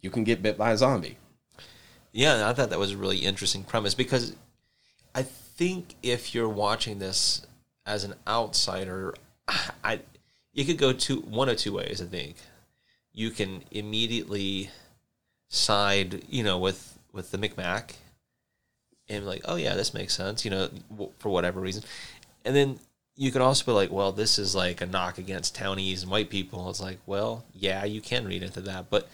you 0.00 0.10
can 0.10 0.24
get 0.24 0.42
bit 0.42 0.56
by 0.56 0.72
a 0.72 0.76
zombie. 0.76 1.18
Yeah, 2.12 2.48
I 2.48 2.54
thought 2.54 2.70
that 2.70 2.78
was 2.78 2.92
a 2.92 2.96
really 2.96 3.18
interesting 3.18 3.62
premise 3.62 3.94
because 3.94 4.34
I 5.14 5.22
think 5.22 5.94
if 6.02 6.34
you're 6.34 6.48
watching 6.48 6.98
this 6.98 7.46
as 7.84 8.04
an 8.04 8.14
outsider, 8.26 9.14
I 9.84 10.00
you 10.52 10.64
could 10.64 10.78
go 10.78 10.92
two 10.92 11.20
one 11.20 11.48
of 11.48 11.58
two 11.58 11.74
ways. 11.74 12.00
I 12.00 12.06
think 12.06 12.36
you 13.16 13.30
can 13.30 13.64
immediately 13.70 14.70
side, 15.48 16.22
you 16.28 16.44
know, 16.44 16.58
with 16.58 16.98
with 17.12 17.30
the 17.30 17.38
Micmac, 17.38 17.96
and 19.08 19.24
be 19.24 19.26
like, 19.26 19.42
oh 19.46 19.56
yeah, 19.56 19.74
this 19.74 19.94
makes 19.94 20.14
sense, 20.14 20.44
you 20.44 20.50
know, 20.50 20.68
w- 20.90 21.10
for 21.18 21.30
whatever 21.30 21.58
reason, 21.58 21.82
and 22.44 22.54
then 22.54 22.78
you 23.16 23.32
can 23.32 23.40
also 23.40 23.64
be 23.64 23.72
like, 23.72 23.90
well, 23.90 24.12
this 24.12 24.38
is 24.38 24.54
like 24.54 24.82
a 24.82 24.86
knock 24.86 25.16
against 25.16 25.54
townies 25.54 26.02
and 26.02 26.12
white 26.12 26.28
people. 26.28 26.68
It's 26.68 26.82
like, 26.82 26.98
well, 27.06 27.46
yeah, 27.54 27.84
you 27.86 28.02
can 28.02 28.26
read 28.26 28.42
into 28.42 28.60
that, 28.60 28.90
but 28.90 29.08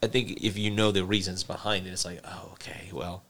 I 0.00 0.06
think 0.06 0.44
if 0.44 0.56
you 0.56 0.70
know 0.70 0.92
the 0.92 1.04
reasons 1.04 1.42
behind 1.42 1.88
it, 1.88 1.90
it's 1.90 2.04
like, 2.04 2.20
oh, 2.24 2.50
okay, 2.52 2.90
well, 2.92 3.24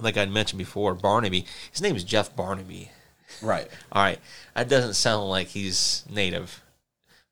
like 0.00 0.16
I 0.16 0.24
mentioned 0.26 0.58
before, 0.58 0.94
Barnaby, 0.94 1.44
his 1.72 1.82
name 1.82 1.96
is 1.96 2.04
Jeff 2.04 2.36
Barnaby. 2.36 2.90
Right. 3.42 3.66
All 3.92 4.02
right, 4.02 4.20
that 4.54 4.68
doesn't 4.68 4.94
sound 4.94 5.28
like 5.28 5.48
he's 5.48 6.04
native, 6.08 6.62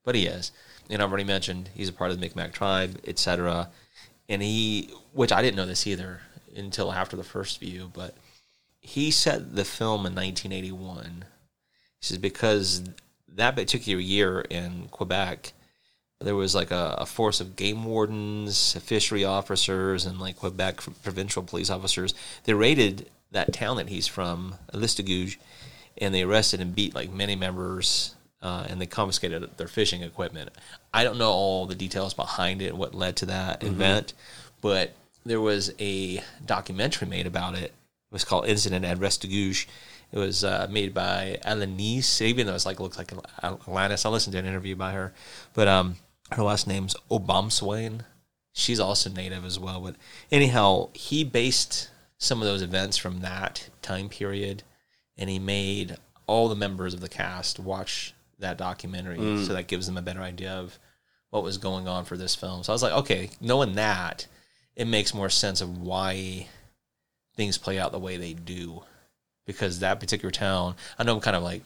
but 0.04 0.16
he 0.16 0.26
is. 0.26 0.50
And 0.90 1.02
I've 1.02 1.08
already 1.08 1.24
mentioned 1.24 1.70
he's 1.74 1.88
a 1.88 1.92
part 1.92 2.10
of 2.10 2.16
the 2.16 2.20
Micmac 2.20 2.52
tribe, 2.52 3.00
etc. 3.06 3.68
And 4.28 4.42
he, 4.42 4.90
which 5.12 5.32
I 5.32 5.42
didn't 5.42 5.56
know 5.56 5.66
this 5.66 5.86
either 5.86 6.20
until 6.56 6.92
after 6.92 7.16
the 7.16 7.24
first 7.24 7.60
view, 7.60 7.90
but 7.92 8.14
he 8.80 9.10
set 9.10 9.54
the 9.54 9.64
film 9.64 10.06
in 10.06 10.14
1981. 10.14 11.24
He 12.00 12.06
says 12.06 12.18
because 12.18 12.82
that 13.34 13.56
particular 13.56 14.00
year 14.00 14.40
in 14.40 14.88
Quebec, 14.90 15.52
there 16.20 16.34
was 16.34 16.54
like 16.54 16.70
a, 16.70 16.96
a 16.98 17.06
force 17.06 17.40
of 17.40 17.56
game 17.56 17.84
wardens, 17.84 18.74
fishery 18.82 19.24
officers, 19.24 20.04
and 20.04 20.20
like 20.20 20.36
Quebec 20.36 20.80
provincial 21.02 21.42
police 21.42 21.70
officers. 21.70 22.14
They 22.44 22.54
raided 22.54 23.08
that 23.30 23.52
town 23.52 23.76
that 23.76 23.88
he's 23.88 24.06
from, 24.06 24.56
Listuguj, 24.72 25.36
and 25.98 26.14
they 26.14 26.22
arrested 26.22 26.60
and 26.60 26.74
beat 26.74 26.94
like 26.94 27.12
many 27.12 27.36
members, 27.36 28.14
uh, 28.42 28.66
and 28.68 28.80
they 28.80 28.86
confiscated 28.86 29.56
their 29.58 29.68
fishing 29.68 30.02
equipment. 30.02 30.50
I 30.92 31.04
don't 31.04 31.18
know 31.18 31.30
all 31.30 31.66
the 31.66 31.74
details 31.74 32.14
behind 32.14 32.62
it, 32.62 32.76
what 32.76 32.94
led 32.94 33.16
to 33.16 33.26
that 33.26 33.62
event, 33.62 34.14
but 34.60 34.94
there 35.24 35.40
was 35.40 35.72
a 35.78 36.22
documentary 36.44 37.08
made 37.08 37.26
about 37.26 37.54
it. 37.54 37.64
It 37.64 38.12
was 38.12 38.24
called 38.24 38.46
Incident 38.46 38.84
at 38.84 38.98
Restigouche. 38.98 39.66
It 40.10 40.18
was 40.18 40.42
uh, 40.42 40.66
made 40.70 40.94
by 40.94 41.38
Alanis, 41.44 42.22
even 42.22 42.46
though 42.46 42.54
it's 42.54 42.64
like 42.64 42.80
looks 42.80 42.96
like 42.96 43.08
Alanis. 43.42 44.06
I 44.06 44.08
listened 44.08 44.32
to 44.32 44.38
an 44.38 44.46
interview 44.46 44.74
by 44.74 44.92
her, 44.92 45.12
but 45.52 45.68
um, 45.68 45.96
her 46.32 46.42
last 46.42 46.66
name's 46.66 46.96
Obomsawin. 47.10 48.00
She's 48.54 48.80
also 48.80 49.10
native 49.10 49.44
as 49.44 49.58
well. 49.58 49.80
But 49.80 49.96
anyhow, 50.32 50.88
he 50.94 51.22
based 51.22 51.90
some 52.16 52.40
of 52.40 52.48
those 52.48 52.62
events 52.62 52.96
from 52.96 53.20
that 53.20 53.68
time 53.82 54.08
period, 54.08 54.62
and 55.18 55.28
he 55.28 55.38
made 55.38 55.96
all 56.26 56.48
the 56.48 56.56
members 56.56 56.94
of 56.94 57.00
the 57.00 57.08
cast 57.08 57.58
watch 57.58 58.14
that 58.38 58.58
documentary, 58.58 59.44
so 59.44 59.52
that 59.52 59.66
gives 59.66 59.86
them 59.86 59.96
a 59.96 60.02
better 60.02 60.20
idea 60.20 60.52
of 60.52 60.78
what 61.30 61.42
was 61.42 61.58
going 61.58 61.86
on 61.88 62.04
for 62.04 62.16
this 62.16 62.34
film. 62.34 62.62
So 62.62 62.72
I 62.72 62.74
was 62.74 62.82
like, 62.82 62.92
okay, 62.92 63.30
knowing 63.40 63.74
that, 63.74 64.26
it 64.76 64.86
makes 64.86 65.12
more 65.12 65.28
sense 65.28 65.60
of 65.60 65.78
why 65.78 66.46
things 67.34 67.58
play 67.58 67.78
out 67.78 67.92
the 67.92 67.98
way 67.98 68.16
they 68.16 68.32
do, 68.32 68.82
because 69.46 69.80
that 69.80 70.00
particular 70.00 70.30
town. 70.30 70.76
I 70.98 71.04
know 71.04 71.14
I'm 71.14 71.20
kind 71.20 71.36
of 71.36 71.42
like 71.42 71.62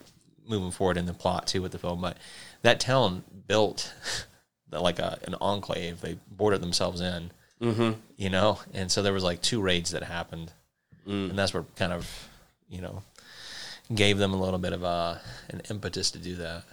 moving 0.48 0.70
forward 0.70 0.96
in 0.96 1.06
the 1.06 1.14
plot 1.14 1.46
too 1.46 1.62
with 1.62 1.72
the 1.72 1.78
film, 1.78 2.00
but 2.00 2.16
that 2.62 2.80
town 2.80 3.22
built 3.46 3.92
like 4.70 4.98
a, 4.98 5.18
an 5.24 5.34
enclave. 5.40 6.00
They 6.00 6.18
boarded 6.30 6.62
themselves 6.62 7.00
in, 7.00 7.30
mm-hmm. 7.60 7.92
you 8.16 8.30
know, 8.30 8.58
and 8.72 8.90
so 8.90 9.02
there 9.02 9.12
was 9.12 9.24
like 9.24 9.42
two 9.42 9.60
raids 9.60 9.90
that 9.90 10.02
happened, 10.02 10.52
and 11.30 11.38
that's 11.38 11.52
where 11.54 11.64
kind 11.76 11.92
of 11.92 12.28
you 12.68 12.80
know 12.80 13.02
gave 13.94 14.18
them 14.18 14.32
a 14.32 14.40
little 14.40 14.58
bit 14.58 14.72
of 14.72 14.82
a 14.82 15.20
an 15.48 15.62
impetus 15.70 16.10
to 16.12 16.18
do 16.18 16.36
that. 16.36 16.64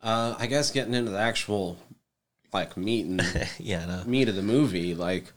Uh, 0.00 0.34
I 0.38 0.46
guess 0.46 0.70
getting 0.70 0.94
into 0.94 1.12
the 1.12 1.18
actual 1.18 1.78
like 2.52 2.76
meat 2.76 3.06
and 3.06 3.48
yeah, 3.58 3.84
no. 3.86 4.04
meat 4.04 4.28
of 4.28 4.36
the 4.36 4.42
movie, 4.42 4.94
like 4.94 5.32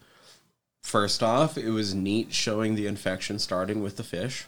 first 0.84 1.24
off, 1.24 1.58
it 1.58 1.70
was 1.70 1.94
neat 1.94 2.34
showing 2.34 2.76
the 2.76 2.88
infection 2.88 3.40
starting 3.40 3.82
with 3.82 3.98
the 3.98 4.04
fish. 4.04 4.46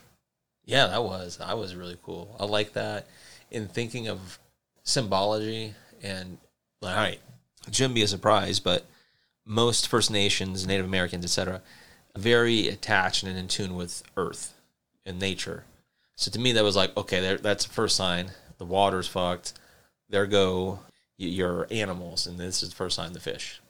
Yeah, 0.64 0.86
that 0.88 1.02
was 1.02 1.38
that 1.38 1.56
was 1.56 1.74
really 1.74 1.96
cool. 2.02 2.36
I 2.38 2.44
like 2.44 2.72
that. 2.74 3.06
In 3.50 3.68
thinking 3.68 4.08
of 4.08 4.38
symbology 4.82 5.74
and 6.02 6.38
all 6.82 6.90
right, 6.90 7.20
it 7.66 7.74
shouldn't 7.74 7.94
be 7.94 8.02
a 8.02 8.08
surprise, 8.08 8.60
but 8.60 8.84
most 9.44 9.88
First 9.88 10.10
Nations, 10.10 10.66
Native 10.66 10.86
Americans, 10.86 11.24
etc., 11.24 11.62
very 12.16 12.68
attached 12.68 13.22
and 13.22 13.36
in 13.36 13.48
tune 13.48 13.74
with 13.74 14.02
Earth 14.16 14.54
and 15.06 15.18
nature. 15.18 15.64
So 16.18 16.32
to 16.32 16.38
me, 16.40 16.50
that 16.52 16.64
was 16.64 16.74
like 16.74 16.96
okay, 16.96 17.36
that's 17.36 17.64
the 17.64 17.72
first 17.72 17.94
sign. 17.94 18.32
The 18.58 18.64
water's 18.64 19.06
fucked. 19.06 19.52
There 20.08 20.26
go 20.26 20.80
your 21.16 21.66
animals, 21.70 22.26
and 22.26 22.38
this 22.38 22.60
is 22.62 22.70
the 22.70 22.74
first 22.74 22.96
sign. 22.96 23.12
The 23.12 23.20
fish. 23.20 23.60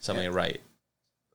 Something 0.00 0.24
Yeah. 0.24 0.36
right. 0.36 0.60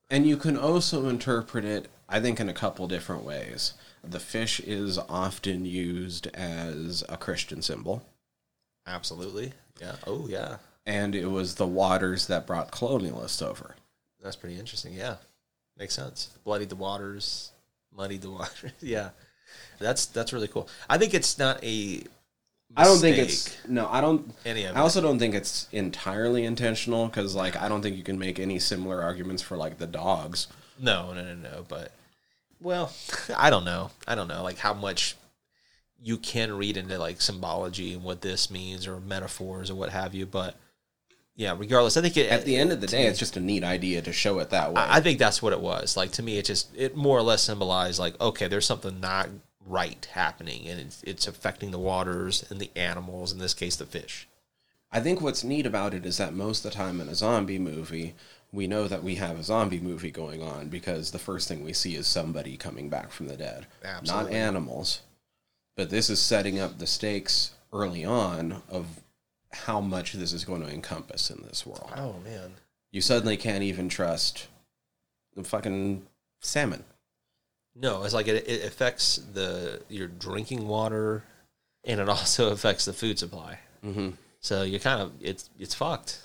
And 0.09 0.27
you 0.27 0.35
can 0.35 0.57
also 0.57 1.07
interpret 1.07 1.63
it, 1.63 1.89
I 2.09 2.19
think, 2.19 2.41
in 2.41 2.49
a 2.49 2.53
couple 2.53 2.85
different 2.89 3.23
ways. 3.23 3.75
The 4.03 4.19
fish 4.19 4.59
is 4.59 4.97
often 4.97 5.65
used 5.65 6.27
as 6.33 7.01
a 7.07 7.15
Christian 7.15 7.61
symbol, 7.61 8.03
Absolutely. 8.85 9.53
Yeah. 9.79 9.95
Oh 10.05 10.27
yeah. 10.27 10.57
and 10.85 11.15
it 11.15 11.27
was 11.27 11.55
the 11.55 11.67
waters 11.67 12.27
that 12.27 12.45
brought 12.47 12.71
colonialists 12.71 13.41
over. 13.41 13.75
That's 14.21 14.35
pretty 14.35 14.59
interesting. 14.59 14.93
Yeah, 14.93 15.15
makes 15.77 15.93
sense. 15.95 16.29
Bloodied 16.43 16.69
the 16.69 16.75
waters, 16.75 17.51
muddied 17.95 18.21
the 18.23 18.31
waters. 18.39 18.71
yeah, 18.81 19.11
that's 19.79 20.05
that's 20.07 20.33
really 20.33 20.47
cool. 20.47 20.67
I 20.89 20.97
think 20.97 21.13
it's 21.13 21.37
not 21.37 21.63
a. 21.63 22.03
I 22.77 22.85
don't 22.85 22.99
think 22.99 23.17
it's 23.17 23.57
no. 23.67 23.87
I 23.89 23.99
don't. 23.99 24.33
any 24.45 24.63
of 24.63 24.75
I 24.75 24.79
it. 24.79 24.81
also 24.81 25.01
don't 25.01 25.19
think 25.19 25.35
it's 25.35 25.67
entirely 25.71 26.45
intentional 26.45 27.07
because, 27.07 27.35
like, 27.35 27.55
I 27.61 27.67
don't 27.67 27.81
think 27.81 27.97
you 27.97 28.03
can 28.03 28.17
make 28.17 28.39
any 28.39 28.59
similar 28.59 29.01
arguments 29.01 29.41
for 29.41 29.57
like 29.57 29.77
the 29.77 29.87
dogs. 29.87 30.47
No, 30.79 31.13
no, 31.13 31.23
no, 31.23 31.35
no. 31.35 31.65
But 31.67 31.91
well, 32.61 32.93
I 33.37 33.49
don't 33.49 33.65
know. 33.65 33.91
I 34.07 34.15
don't 34.15 34.27
know 34.27 34.43
like 34.43 34.57
how 34.57 34.73
much 34.73 35.15
you 36.03 36.17
can 36.17 36.53
read 36.57 36.77
into 36.77 36.97
like 36.97 37.21
symbology 37.21 37.93
and 37.93 38.03
what 38.03 38.21
this 38.21 38.49
means 38.49 38.87
or 38.87 38.99
metaphors 38.99 39.69
or 39.69 39.75
what 39.75 39.89
have 39.89 40.15
you. 40.15 40.25
But 40.25 40.55
yeah, 41.41 41.55
regardless, 41.57 41.97
I 41.97 42.01
think 42.01 42.17
it, 42.17 42.29
At 42.29 42.45
the 42.45 42.55
end 42.55 42.71
of 42.71 42.81
the 42.81 42.87
day, 42.87 43.07
it's 43.07 43.17
just 43.17 43.35
a 43.35 43.39
neat 43.39 43.63
idea 43.63 44.03
to 44.03 44.13
show 44.13 44.37
it 44.37 44.51
that 44.51 44.73
way. 44.73 44.79
I 44.79 44.97
I 44.97 45.01
think 45.01 45.17
that's 45.17 45.41
what 45.41 45.53
it 45.53 45.59
was. 45.59 45.97
Like 45.97 46.11
to 46.11 46.23
me, 46.23 46.37
it 46.37 46.45
just 46.45 46.69
it 46.77 46.95
more 46.95 47.17
or 47.17 47.23
less 47.23 47.41
symbolized 47.41 47.97
like 47.97 48.19
okay, 48.21 48.47
there's 48.47 48.67
something 48.67 48.99
not 48.99 49.27
right 49.65 50.07
happening, 50.11 50.67
and 50.67 50.79
it's 50.79 51.01
it's 51.01 51.27
affecting 51.27 51.71
the 51.71 51.79
waters 51.79 52.45
and 52.51 52.59
the 52.59 52.69
animals. 52.75 53.31
In 53.31 53.39
this 53.39 53.55
case, 53.55 53.75
the 53.75 53.87
fish. 53.87 54.27
I 54.91 54.99
think 54.99 55.19
what's 55.19 55.43
neat 55.43 55.65
about 55.65 55.95
it 55.95 56.05
is 56.05 56.17
that 56.17 56.35
most 56.35 56.63
of 56.63 56.71
the 56.71 56.77
time 56.77 57.01
in 57.01 57.09
a 57.09 57.15
zombie 57.15 57.57
movie, 57.57 58.13
we 58.51 58.67
know 58.67 58.87
that 58.87 59.03
we 59.03 59.15
have 59.15 59.39
a 59.39 59.43
zombie 59.43 59.79
movie 59.79 60.11
going 60.11 60.43
on 60.43 60.67
because 60.67 61.09
the 61.09 61.17
first 61.17 61.47
thing 61.47 61.63
we 61.63 61.73
see 61.73 61.95
is 61.95 62.05
somebody 62.05 62.55
coming 62.55 62.87
back 62.87 63.09
from 63.09 63.27
the 63.27 63.37
dead, 63.37 63.65
Absolutely. 63.83 64.31
not 64.31 64.39
animals. 64.39 65.01
But 65.75 65.89
this 65.89 66.07
is 66.11 66.19
setting 66.19 66.59
up 66.59 66.77
the 66.77 66.85
stakes 66.85 67.55
early 67.73 68.05
on 68.05 68.61
of 68.69 68.85
how 69.53 69.81
much 69.81 70.13
this 70.13 70.33
is 70.33 70.45
going 70.45 70.61
to 70.61 70.71
encompass 70.71 71.29
in 71.29 71.43
this 71.47 71.65
world. 71.65 71.91
Oh 71.95 72.15
man. 72.23 72.53
You 72.91 73.01
suddenly 73.01 73.37
can't 73.37 73.63
even 73.63 73.89
trust 73.89 74.47
the 75.35 75.43
fucking 75.43 76.05
salmon. 76.41 76.83
No, 77.75 78.03
it's 78.03 78.13
like 78.13 78.27
it, 78.27 78.47
it 78.47 78.65
affects 78.65 79.15
the 79.15 79.81
your 79.89 80.07
drinking 80.07 80.67
water, 80.67 81.23
and 81.85 81.99
it 82.01 82.09
also 82.09 82.49
affects 82.51 82.85
the 82.85 82.93
food 82.93 83.17
supply. 83.17 83.59
Mm-hmm. 83.85 84.11
So 84.39 84.63
you 84.63 84.79
kind 84.79 85.01
of 85.01 85.13
it's 85.21 85.49
it's 85.59 85.75
fucked. 85.75 86.19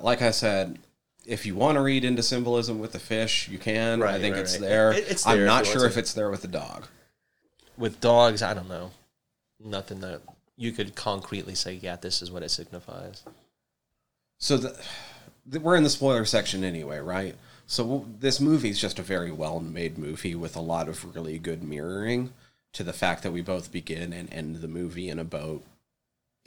Like 0.00 0.22
I 0.22 0.30
said, 0.30 0.78
if 1.26 1.46
you 1.46 1.56
want 1.56 1.76
to 1.76 1.80
read 1.80 2.04
into 2.04 2.22
symbolism 2.22 2.78
with 2.78 2.92
the 2.92 2.98
fish, 2.98 3.48
you 3.48 3.58
can. 3.58 4.02
I 4.02 4.18
think 4.20 4.34
right, 4.34 4.42
it's 4.42 4.52
right. 4.54 4.60
there. 4.60 4.92
It- 4.92 5.10
it's 5.10 5.26
I'm 5.26 5.36
there 5.36 5.46
if 5.46 5.48
not 5.48 5.66
sure 5.66 5.86
if 5.86 5.96
it's 5.96 6.12
there 6.12 6.30
with 6.30 6.42
the 6.42 6.48
dog. 6.48 6.86
With 7.76 8.00
dogs, 8.00 8.42
I 8.42 8.54
don't 8.54 8.68
know. 8.68 8.92
Nothing 9.58 10.00
that 10.00 10.20
you 10.56 10.72
could 10.72 10.94
concretely 10.94 11.54
say, 11.54 11.74
yeah, 11.74 11.96
this 11.96 12.22
is 12.22 12.30
what 12.30 12.42
it 12.42 12.50
signifies. 12.50 13.22
So 14.38 14.56
the, 14.56 14.76
the, 15.44 15.60
we're 15.60 15.76
in 15.76 15.84
the 15.84 15.90
spoiler 15.90 16.24
section 16.24 16.64
anyway, 16.64 16.98
right? 16.98 17.34
So 17.66 18.06
this 18.20 18.40
movie 18.40 18.70
is 18.70 18.80
just 18.80 18.98
a 18.98 19.02
very 19.02 19.30
well-made 19.30 19.98
movie 19.98 20.34
with 20.34 20.56
a 20.56 20.60
lot 20.60 20.88
of 20.88 21.14
really 21.14 21.38
good 21.38 21.62
mirroring 21.62 22.32
to 22.72 22.84
the 22.84 22.92
fact 22.92 23.22
that 23.22 23.32
we 23.32 23.42
both 23.42 23.72
begin 23.72 24.12
and 24.12 24.32
end 24.32 24.56
the 24.56 24.68
movie 24.68 25.08
in 25.08 25.18
a 25.18 25.24
boat 25.24 25.64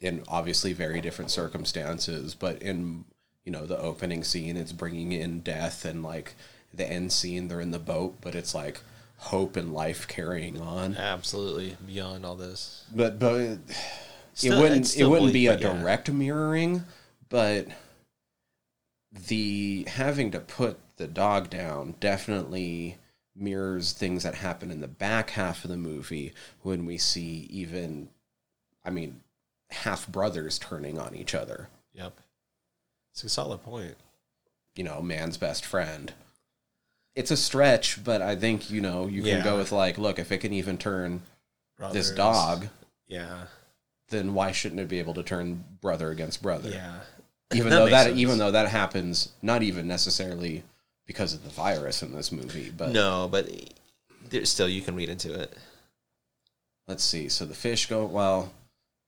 in 0.01 0.23
obviously 0.27 0.73
very 0.73 1.01
different 1.01 1.31
circumstances, 1.31 2.35
but 2.35 2.61
in 2.61 3.05
you 3.43 3.51
know 3.51 3.65
the 3.65 3.79
opening 3.79 4.23
scene, 4.23 4.57
it's 4.57 4.71
bringing 4.71 5.11
in 5.11 5.41
death, 5.41 5.85
and 5.85 6.03
like 6.03 6.35
the 6.73 6.89
end 6.89 7.11
scene, 7.11 7.47
they're 7.47 7.61
in 7.61 7.71
the 7.71 7.79
boat, 7.79 8.15
but 8.21 8.35
it's 8.35 8.53
like 8.53 8.81
hope 9.19 9.57
and 9.57 9.73
life 9.73 10.07
carrying 10.07 10.59
on. 10.59 10.95
Absolutely 10.97 11.77
beyond 11.85 12.25
all 12.25 12.35
this. 12.35 12.85
But 12.93 13.19
but 13.19 13.59
it 14.41 14.49
wouldn't 14.49 14.97
it 14.97 15.05
wouldn't 15.05 15.33
be 15.33 15.47
a 15.47 15.53
but 15.53 15.61
yeah. 15.61 15.73
direct 15.73 16.11
mirroring, 16.11 16.83
but 17.27 17.67
the 19.27 19.85
having 19.87 20.31
to 20.31 20.39
put 20.39 20.79
the 20.97 21.07
dog 21.07 21.49
down 21.49 21.95
definitely 21.99 22.97
mirrors 23.35 23.93
things 23.93 24.23
that 24.23 24.35
happen 24.35 24.71
in 24.71 24.81
the 24.81 24.87
back 24.87 25.31
half 25.31 25.63
of 25.63 25.69
the 25.69 25.77
movie 25.77 26.33
when 26.61 26.85
we 26.85 26.97
see 26.97 27.47
even 27.49 28.09
I 28.85 28.89
mean 28.89 29.21
half 29.69 30.07
brothers 30.07 30.57
turning 30.57 30.97
on 30.97 31.13
each 31.13 31.35
other. 31.35 31.69
Yep. 31.93 32.13
It's 33.11 33.23
a 33.23 33.29
solid 33.29 33.63
point. 33.63 33.95
You 34.75 34.83
know, 34.85 35.01
man's 35.01 35.37
best 35.37 35.65
friend. 35.65 36.13
It's 37.19 37.31
a 37.31 37.37
stretch, 37.37 38.01
but 38.03 38.21
I 38.21 38.35
think, 38.37 38.69
you 38.71 38.79
know, 38.79 39.07
you 39.07 39.21
can 39.23 39.43
go 39.43 39.57
with 39.57 39.71
like, 39.73 39.97
look, 39.97 40.19
if 40.19 40.31
it 40.31 40.37
can 40.39 40.53
even 40.53 40.77
turn 40.77 41.21
this 41.91 42.11
dog, 42.11 42.67
Yeah. 43.07 43.43
then 44.09 44.33
why 44.33 44.51
shouldn't 44.53 44.79
it 44.79 44.87
be 44.87 44.99
able 44.99 45.13
to 45.15 45.23
turn 45.23 45.63
brother 45.81 46.11
against 46.11 46.41
brother? 46.41 46.69
Yeah. 46.69 46.99
even 47.53 47.69
That 47.71 47.75
though 47.77 47.89
that 47.89 48.03
sense. 48.05 48.17
even 48.19 48.37
though 48.37 48.51
that 48.51 48.69
happens 48.69 49.29
not 49.41 49.63
even 49.63 49.87
necessarily 49.87 50.63
because 51.07 51.33
of 51.33 51.43
the 51.43 51.49
virus 51.49 52.01
in 52.03 52.13
this 52.13 52.31
movie 52.31 52.69
but 52.69 52.91
No, 52.91 53.27
but 53.27 53.49
there's 54.29 54.49
still 54.49 54.69
you 54.69 54.81
can 54.81 54.95
read 54.95 55.09
into 55.09 55.33
it. 55.33 55.51
let's 56.87 57.03
see 57.03 57.27
so 57.27 57.45
the 57.45 57.55
fish 57.55 57.87
go 57.87 58.05
well 58.05 58.53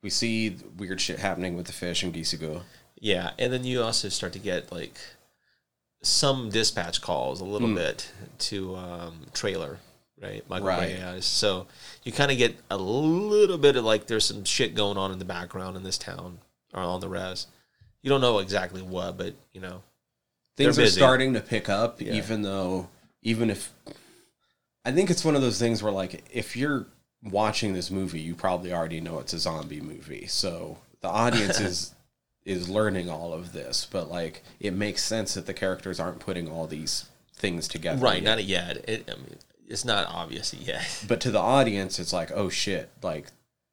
we 0.03 0.09
see 0.09 0.57
weird 0.77 0.99
shit 0.99 1.19
happening 1.19 1.55
with 1.55 1.67
the 1.67 1.73
fish 1.73 2.01
and 2.03 2.13
Gisigu. 2.13 2.63
Yeah, 2.99 3.31
and 3.39 3.53
then 3.53 3.63
you 3.63 3.81
also 3.83 4.09
start 4.09 4.33
to 4.33 4.39
get 4.39 4.71
like 4.71 4.99
some 6.01 6.49
dispatch 6.49 7.01
calls 7.01 7.41
a 7.41 7.45
little 7.45 7.67
Hmm. 7.69 7.75
bit 7.75 8.11
to 8.39 8.75
um, 8.75 9.25
Traylor, 9.33 9.79
right? 10.21 10.47
Michael 10.49 10.67
Right. 10.67 11.23
So 11.23 11.67
you 12.03 12.11
kind 12.11 12.31
of 12.31 12.37
get 12.37 12.55
a 12.69 12.77
little 12.77 13.57
bit 13.57 13.75
of 13.75 13.83
like 13.85 14.07
there's 14.07 14.25
some 14.25 14.43
shit 14.43 14.73
going 14.75 14.97
on 14.97 15.11
in 15.11 15.19
the 15.19 15.25
background 15.25 15.77
in 15.77 15.83
this 15.83 15.97
town 15.97 16.39
or 16.73 16.81
on 16.81 16.99
the 17.01 17.09
res. 17.09 17.47
You 18.01 18.09
don't 18.09 18.21
know 18.21 18.39
exactly 18.39 18.81
what, 18.81 19.17
but 19.17 19.35
you 19.53 19.61
know, 19.61 19.83
things 20.57 20.75
They're 20.75 20.87
starting 20.87 21.33
to 21.35 21.41
pick 21.41 21.69
up 21.69 22.01
Yeah. 22.01 22.13
even 22.13 22.41
though 22.41 22.89
even 23.21 23.49
if 23.51 23.71
i 24.83 24.91
think 24.91 25.11
it's 25.11 25.23
one 25.23 25.35
of 25.35 25.41
those 25.43 25.59
things 25.59 25.83
where 25.83 25.91
like 25.91 26.23
if 26.33 26.57
you're 26.57 26.87
watching 27.23 27.71
this 27.73 27.91
movie 27.91 28.19
you 28.19 28.33
probably 28.33 28.73
already 28.73 28.99
know 28.99 29.19
it's 29.19 29.31
a 29.33 29.37
zombie 29.39 29.79
movie 29.79 30.25
so 30.25 30.77
the 31.01 31.07
audience 31.07 31.59
is 31.69 31.93
is 32.45 32.69
learning 32.69 33.09
all 33.09 33.33
of 33.33 33.53
this 33.53 33.87
but 33.91 34.09
like 34.09 34.43
it 34.59 34.73
makes 34.73 35.03
sense 35.03 35.33
that 35.33 35.45
the 35.45 35.53
characters 35.53 35.99
aren't 35.99 36.19
putting 36.19 36.49
all 36.49 36.67
these 36.67 37.09
things 37.35 37.67
together 37.67 38.01
right? 38.01 38.21
yet. 38.21 38.29
Not 38.29 38.43
yet. 38.43 38.89
It, 38.89 39.09
I 39.11 39.15
mean, 39.15 39.37
it's 39.67 39.85
not 39.85 40.07
obvious 40.07 40.53
yet. 40.53 41.03
but 41.07 41.21
to 41.21 41.31
the 41.31 41.39
audience 41.39 41.99
it's 41.99 42.13
like 42.13 42.31
oh 42.33 42.49
shit 42.49 42.89
like 43.01 43.27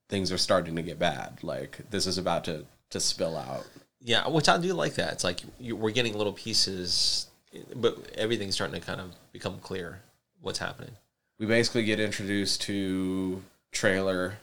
things 0.08 0.32
are 0.32 0.38
starting 0.38 0.76
to 0.76 0.82
get 0.82 0.98
bad 0.98 1.38
like 1.42 1.80
this 1.90 2.06
is 2.06 2.18
about 2.18 2.44
to 2.44 2.64
to 2.90 3.00
spill 3.00 3.36
out 3.36 3.66
Yeah, 4.00 4.28
which 4.28 4.48
I 4.48 4.58
do 4.58 4.72
like 4.74 4.94
that. 4.94 5.12
It's 5.12 5.24
like 5.24 5.40
you, 5.58 5.76
we're 5.76 5.90
getting 5.90 6.16
little 6.16 6.32
pieces, 6.32 7.26
but 7.74 7.98
everything's 8.16 8.54
starting 8.54 8.80
to 8.80 8.86
kind 8.86 9.00
of 9.00 9.14
become 9.32 9.58
clear 9.58 10.00
what's 10.40 10.58
happening. 10.58 10.92
we 11.38 11.46
basically 11.46 11.84
get 11.84 12.00
introduced 12.00 12.62
to 12.62 13.42
Traylor 13.72 14.38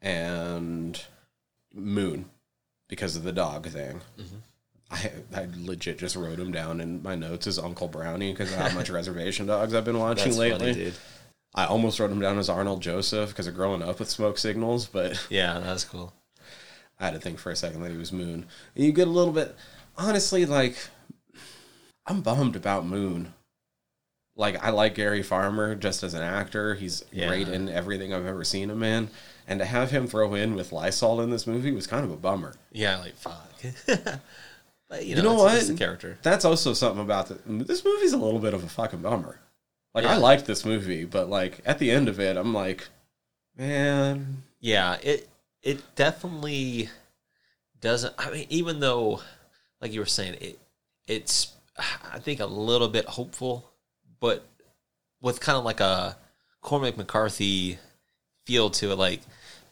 and 0.00 1.02
moon 1.74 2.26
because 2.88 3.16
of 3.16 3.22
the 3.24 3.32
dog 3.32 3.66
thing 3.68 4.00
Mm-hmm. 4.18 4.36
I, 4.88 5.10
I 5.34 5.48
legit 5.58 5.98
just 5.98 6.14
wrote 6.14 6.38
him 6.38 6.52
down 6.52 6.80
in 6.80 7.02
my 7.02 7.16
notes 7.16 7.48
as 7.48 7.58
Uncle 7.58 7.88
Brownie 7.88 8.30
because 8.32 8.52
of 8.52 8.58
how 8.58 8.72
much 8.72 8.88
reservation 9.00 9.46
dogs 9.46 9.74
I've 9.74 9.84
been 9.84 9.98
watching 9.98 10.26
That's 10.26 10.36
lately. 10.38 10.72
funny. 10.74 10.92
I 11.56 11.64
almost 11.64 11.98
wrote 11.98 12.12
him 12.12 12.20
down 12.20 12.38
as 12.38 12.48
Arnold 12.48 12.82
Joseph 12.82 13.30
because 13.30 13.48
of 13.48 13.56
growing 13.56 13.82
up 13.82 13.98
with 13.98 14.08
smoke 14.08 14.38
signals, 14.38 14.86
but 14.86 15.20
Yeah, 15.30 15.58
that 15.58 15.72
was 15.72 15.84
cool. 15.84 16.12
I 17.00 17.06
had 17.06 17.14
to 17.14 17.20
think 17.20 17.38
for 17.40 17.50
a 17.50 17.56
second 17.56 17.82
that 17.82 17.90
he 17.90 17.96
was 17.96 18.12
Moon. 18.12 18.46
You 18.76 18.92
get 18.92 19.08
a 19.08 19.10
little 19.10 19.32
bit, 19.32 19.56
honestly, 19.96 20.46
like, 20.46 20.76
I'm 22.06 22.20
bummed 22.20 22.54
about 22.56 22.86
Moon. 22.86 23.34
Like, 24.36 24.62
I 24.64 24.70
like 24.70 24.94
Gary 24.94 25.22
Farmer 25.24 25.74
just 25.74 26.02
as 26.04 26.14
an 26.14 26.22
actor. 26.22 26.74
He's 26.76 27.02
Yeah. 27.10 27.26
great 27.26 27.48
in 27.48 27.68
everything 27.68 28.12
I've 28.14 28.26
ever 28.26 28.44
seen 28.44 28.70
him 28.70 28.82
in. 28.82 29.08
And 29.48 29.60
to 29.60 29.64
have 29.64 29.90
him 29.92 30.06
throw 30.08 30.34
in 30.34 30.54
with 30.54 30.72
Lysol 30.72 31.20
in 31.20 31.30
this 31.30 31.46
movie 31.46 31.70
was 31.72 31.86
kind 31.86 32.04
of 32.04 32.10
a 32.10 32.16
bummer. 32.16 32.54
Yeah, 32.72 32.98
like 32.98 33.14
fuck. 33.14 33.52
but, 34.88 35.04
you 35.04 35.16
You 35.16 35.22
know, 35.22 35.36
know 35.36 35.46
it's, 35.46 35.54
it's 35.56 35.68
what? 35.68 35.78
the 35.78 35.84
character. 35.84 36.18
That's 36.22 36.44
also 36.44 36.72
something 36.72 37.02
about 37.02 37.28
the, 37.28 37.34
this 37.64 37.84
movie's 37.84 38.12
a 38.12 38.16
little 38.16 38.40
bit 38.40 38.54
of 38.54 38.64
a 38.64 38.68
fucking 38.68 39.02
bummer. 39.02 39.38
Like, 39.94 40.04
I 40.04 40.16
liked 40.18 40.44
this 40.46 40.64
movie, 40.66 41.04
but, 41.04 41.30
like, 41.30 41.60
at 41.64 41.78
the 41.78 41.90
end 41.90 42.08
of 42.08 42.20
it, 42.20 42.36
I'm 42.36 42.52
like, 42.52 42.88
man, 43.56 44.42
Yeah, 44.60 44.98
it 45.02 45.28
it 45.62 45.82
definitely 45.94 46.90
doesn't. 47.80 48.14
I 48.18 48.30
mean, 48.30 48.46
even 48.50 48.80
though, 48.80 49.20
like 49.80 49.92
you 49.92 50.00
were 50.00 50.06
saying, 50.06 50.36
it 50.40 50.58
it's 51.06 51.52
I 52.12 52.18
think 52.18 52.40
a 52.40 52.46
little 52.46 52.88
bit 52.88 53.06
hopeful, 53.06 53.70
but 54.20 54.44
with 55.20 55.40
kind 55.40 55.56
of 55.56 55.64
like 55.64 55.80
a 55.80 56.16
Cormac 56.60 56.96
McCarthy 56.96 57.78
feel 58.46 58.70
to 58.70 58.92
it. 58.92 58.96
Like, 58.96 59.20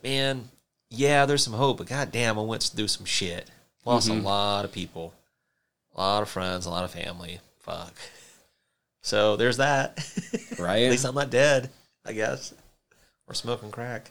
man, 0.03 0.51
yeah, 0.91 1.25
there's 1.25 1.43
some 1.45 1.55
hope, 1.55 1.79
but 1.79 1.87
goddamn, 1.89 2.39
I 2.39 2.43
went 2.43 2.63
through 2.63 2.89
some 2.89 3.07
shit. 3.07 3.49
Lost 3.85 4.09
Mhm. 4.09 4.21
a 4.21 4.23
lot 4.23 4.65
of 4.65 4.73
people, 4.73 5.15
a 5.95 6.01
lot 6.01 6.23
of 6.23 6.29
friends, 6.29 6.67
a 6.67 6.71
lot 6.71 6.85
of 6.85 6.91
family. 6.91 7.41
Fuck. 7.61 7.95
So 9.03 9.37
there's 9.37 9.57
that. 9.59 9.99
right? 10.59 10.83
At 10.85 10.91
least 10.91 11.05
I'm 11.05 11.15
not 11.15 11.31
dead, 11.31 11.71
I 12.05 12.13
guess, 12.13 12.53
or 13.27 13.35
smoking 13.35 13.71
crack. 13.71 14.11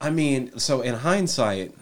I 0.00 0.10
mean, 0.10 0.58
so 0.58 0.82
in 0.82 0.94
hindsight, 0.94 1.72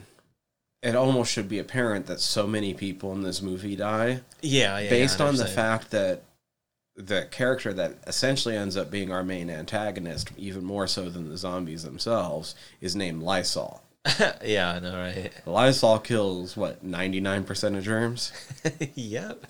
it 0.82 0.94
almost 0.94 1.32
should 1.32 1.48
be 1.48 1.58
apparent 1.58 2.06
that 2.06 2.20
so 2.20 2.46
many 2.46 2.74
people 2.74 3.12
in 3.12 3.22
this 3.22 3.40
movie 3.42 3.74
die 3.76 4.20
Yeah, 4.40 4.78
yeah. 4.78 4.90
based 4.90 5.20
on 5.20 5.36
the 5.36 5.46
fact 5.46 5.90
that 5.90 6.22
the 6.96 7.26
character 7.30 7.72
that 7.74 7.98
essentially 8.06 8.56
ends 8.56 8.76
up 8.76 8.90
being 8.90 9.10
our 9.10 9.24
main 9.24 9.50
antagonist, 9.50 10.30
even 10.36 10.64
more 10.64 10.86
so 10.86 11.10
than 11.10 11.28
the 11.28 11.36
zombies 11.36 11.82
themselves, 11.82 12.54
is 12.80 12.94
named 12.94 13.22
Lysol. 13.22 13.82
yeah, 14.44 14.72
I 14.72 14.78
know, 14.80 14.96
right? 14.96 15.32
Lysol 15.46 15.98
kills 15.98 16.56
what 16.56 16.84
ninety 16.84 17.20
nine 17.20 17.42
percent 17.44 17.74
of 17.76 17.82
germs. 17.84 18.32
yep. 18.94 19.44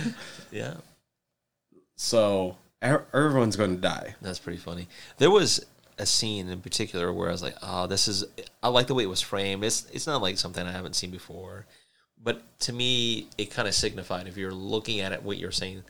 yeah, 0.52 0.74
So 1.96 2.56
er- 2.82 3.06
everyone's 3.12 3.56
going 3.56 3.74
to 3.76 3.80
die. 3.80 4.14
that's 4.22 4.38
pretty 4.38 4.58
funny. 4.58 4.88
There 5.18 5.30
was 5.30 5.64
a 5.98 6.06
scene 6.06 6.48
in 6.48 6.60
particular 6.60 7.12
where 7.12 7.28
I 7.28 7.32
was 7.32 7.42
like, 7.42 7.56
"Oh, 7.62 7.86
this 7.86 8.06
is." 8.08 8.24
I 8.62 8.68
like 8.68 8.86
the 8.86 8.94
way 8.94 9.02
it 9.02 9.08
was 9.08 9.20
framed. 9.20 9.64
It's 9.64 9.86
it's 9.92 10.06
not 10.06 10.22
like 10.22 10.38
something 10.38 10.64
I 10.64 10.72
haven't 10.72 10.94
seen 10.94 11.10
before, 11.10 11.66
but 12.22 12.40
to 12.60 12.72
me, 12.72 13.26
it 13.36 13.50
kind 13.50 13.66
of 13.66 13.74
signified 13.74 14.28
if 14.28 14.36
you're 14.36 14.52
looking 14.54 15.00
at 15.00 15.10
it, 15.12 15.22
what 15.24 15.38
you're 15.38 15.50
saying, 15.50 15.82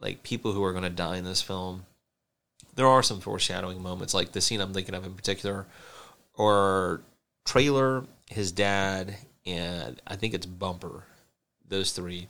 like 0.00 0.22
people 0.22 0.52
who 0.52 0.64
are 0.64 0.72
going 0.72 0.84
to 0.84 0.90
die 0.90 1.16
in 1.16 1.24
this 1.24 1.42
film. 1.42 1.84
There 2.74 2.86
are 2.86 3.02
some 3.02 3.20
foreshadowing 3.20 3.82
moments, 3.82 4.14
like 4.14 4.32
the 4.32 4.40
scene 4.40 4.60
I'm 4.60 4.72
thinking 4.72 4.94
of 4.94 5.04
in 5.04 5.14
particular, 5.14 5.66
or 6.34 7.00
Traylor, 7.44 8.04
his 8.30 8.52
dad, 8.52 9.16
and 9.44 10.00
I 10.06 10.16
think 10.16 10.34
it's 10.34 10.46
Bumper. 10.46 11.04
Those 11.68 11.92
three, 11.92 12.28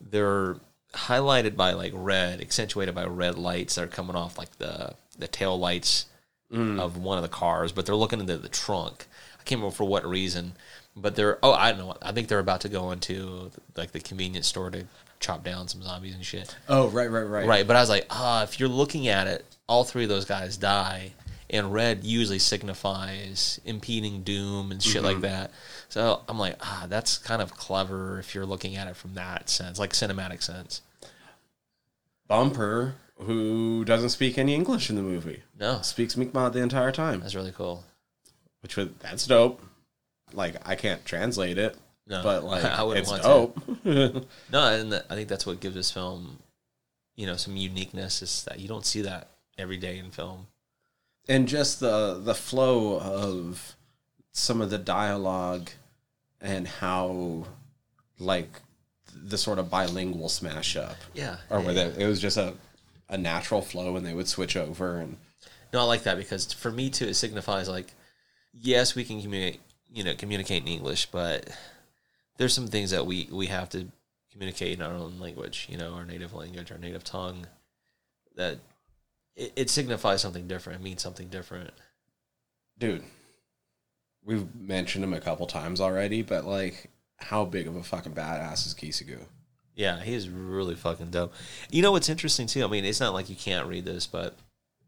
they're 0.00 0.56
highlighted 0.92 1.56
by 1.56 1.72
like 1.72 1.92
red, 1.94 2.40
accentuated 2.40 2.94
by 2.94 3.04
red 3.04 3.38
lights 3.38 3.74
that 3.74 3.84
are 3.84 3.88
coming 3.88 4.16
off 4.16 4.38
like 4.38 4.58
the 4.58 4.94
the 5.18 5.28
tail 5.28 5.58
lights 5.58 6.06
mm. 6.52 6.78
of 6.78 6.96
one 6.96 7.18
of 7.18 7.22
the 7.22 7.28
cars, 7.28 7.72
but 7.72 7.86
they're 7.86 7.96
looking 7.96 8.20
into 8.20 8.36
the 8.36 8.48
trunk. 8.48 9.06
I 9.40 9.42
can't 9.44 9.60
remember 9.60 9.74
for 9.74 9.84
what 9.84 10.06
reason, 10.06 10.52
but 10.96 11.16
they're 11.16 11.38
oh 11.42 11.52
I 11.52 11.72
don't 11.72 11.80
know. 11.80 11.96
I 12.02 12.12
think 12.12 12.28
they're 12.28 12.38
about 12.38 12.60
to 12.62 12.68
go 12.68 12.90
into 12.90 13.50
like 13.76 13.92
the 13.92 14.00
convenience 14.00 14.46
store 14.46 14.70
to 14.70 14.84
chop 15.20 15.44
down 15.44 15.68
some 15.68 15.82
zombies 15.82 16.14
and 16.14 16.24
shit. 16.24 16.54
Oh, 16.68 16.88
right, 16.88 17.10
right, 17.10 17.22
right. 17.22 17.46
Right, 17.46 17.66
but 17.66 17.76
I 17.76 17.80
was 17.80 17.88
like, 17.88 18.06
ah, 18.10 18.42
if 18.44 18.58
you're 18.60 18.68
looking 18.68 19.08
at 19.08 19.26
it, 19.26 19.44
all 19.68 19.84
three 19.84 20.04
of 20.04 20.08
those 20.08 20.24
guys 20.24 20.56
die, 20.56 21.12
and 21.50 21.72
red 21.72 22.04
usually 22.04 22.38
signifies 22.38 23.60
impeding 23.64 24.22
doom 24.22 24.70
and 24.70 24.82
shit 24.82 25.02
like 25.02 25.20
that. 25.22 25.50
So 25.88 26.20
I'm 26.28 26.38
like, 26.38 26.56
ah, 26.60 26.86
that's 26.88 27.18
kind 27.18 27.40
of 27.42 27.54
clever 27.56 28.18
if 28.18 28.34
you're 28.34 28.46
looking 28.46 28.76
at 28.76 28.86
it 28.88 28.96
from 28.96 29.14
that 29.14 29.48
sense, 29.48 29.78
like 29.78 29.92
cinematic 29.92 30.42
sense. 30.42 30.82
Bumper, 32.26 32.94
who 33.20 33.84
doesn't 33.84 34.10
speak 34.10 34.36
any 34.38 34.54
English 34.54 34.90
in 34.90 34.96
the 34.96 35.02
movie, 35.02 35.42
No, 35.58 35.80
speaks 35.82 36.16
Mi'kmaq 36.16 36.52
the 36.52 36.60
entire 36.60 36.92
time, 36.92 37.20
that's 37.20 37.34
really 37.34 37.52
cool. 37.52 37.84
which 38.60 38.76
was 38.76 38.88
that's 39.00 39.26
dope. 39.26 39.62
Like 40.34 40.56
I 40.68 40.74
can't 40.76 41.04
translate 41.06 41.56
it, 41.56 41.76
No, 42.08 42.22
but 42.22 42.42
like 42.52 42.64
I 42.64 42.82
wouldn't 42.82 43.06
it's 43.08 43.24
want 43.24 43.54
to. 43.84 44.24
No, 44.52 44.74
and 44.74 44.94
I 45.10 45.14
think 45.14 45.28
that's 45.28 45.46
what 45.46 45.60
gives 45.60 45.74
this 45.74 45.90
film, 45.90 46.38
you 47.16 47.26
know, 47.26 47.36
some 47.36 47.56
uniqueness 47.56 48.22
is 48.22 48.44
that 48.44 48.58
you 48.60 48.68
don't 48.68 48.86
see 48.86 49.02
that 49.02 49.28
every 49.58 49.76
day 49.76 49.98
in 49.98 50.10
film. 50.10 50.46
and 51.28 51.46
just 51.46 51.80
the 51.80 52.18
the 52.22 52.34
flow 52.34 52.98
of 52.98 53.76
some 54.32 54.60
of 54.60 54.70
the 54.70 54.78
dialogue 54.78 55.70
and 56.40 56.66
how 56.68 57.44
like 58.18 58.48
the 59.12 59.36
sort 59.36 59.58
of 59.58 59.68
bilingual 59.68 60.28
smash 60.28 60.76
up 60.76 60.96
Yeah, 61.14 61.36
or 61.50 61.60
where 61.60 61.74
they, 61.74 62.04
it 62.04 62.06
was 62.06 62.20
just 62.20 62.36
a 62.36 62.54
a 63.08 63.18
natural 63.18 63.62
flow 63.62 63.96
and 63.96 64.04
they 64.06 64.12
would 64.14 64.28
switch 64.28 64.56
over 64.56 64.98
and 64.98 65.16
No, 65.72 65.80
I 65.80 65.84
like 65.84 66.02
that 66.04 66.16
because 66.18 66.52
for 66.52 66.70
me 66.70 66.88
too, 66.90 67.06
it 67.06 67.14
signifies 67.14 67.68
like, 67.68 67.92
yes, 68.52 68.94
we 68.94 69.02
can 69.04 69.20
communicate, 69.22 69.60
you 69.92 70.04
know, 70.04 70.14
communicate 70.14 70.62
in 70.62 70.68
English, 70.68 71.06
but 71.06 71.48
there's 72.38 72.54
some 72.54 72.68
things 72.68 72.90
that 72.90 73.06
we 73.06 73.28
we 73.30 73.46
have 73.46 73.68
to 73.70 73.88
communicate 74.32 74.78
in 74.78 74.82
our 74.82 74.94
own 74.94 75.18
language, 75.20 75.66
you 75.70 75.76
know, 75.76 75.92
our 75.92 76.04
native 76.04 76.32
language, 76.32 76.72
our 76.72 76.78
native 76.78 77.04
tongue. 77.04 77.46
That 78.36 78.58
it, 79.36 79.52
it 79.54 79.70
signifies 79.70 80.22
something 80.22 80.48
different. 80.48 80.80
It 80.80 80.84
means 80.84 81.02
something 81.02 81.28
different. 81.28 81.70
dude 82.78 83.04
we've 84.24 84.54
mentioned 84.54 85.02
him 85.02 85.14
a 85.14 85.20
couple 85.20 85.46
times 85.46 85.80
already 85.80 86.22
but 86.22 86.44
like 86.44 86.90
how 87.18 87.44
big 87.44 87.66
of 87.66 87.76
a 87.76 87.82
fucking 87.82 88.12
badass 88.12 88.66
is 88.66 88.74
Gisigu? 88.74 89.18
Yeah, 89.74 90.00
he 90.00 90.14
is 90.14 90.28
really 90.28 90.74
fucking 90.74 91.10
dope. 91.10 91.32
You 91.70 91.82
know 91.82 91.92
what's 91.92 92.08
interesting 92.08 92.46
too? 92.46 92.64
I 92.64 92.68
mean, 92.68 92.84
it's 92.84 93.00
not 93.00 93.14
like 93.14 93.28
you 93.28 93.36
can't 93.36 93.68
read 93.68 93.84
this, 93.84 94.06
but 94.06 94.36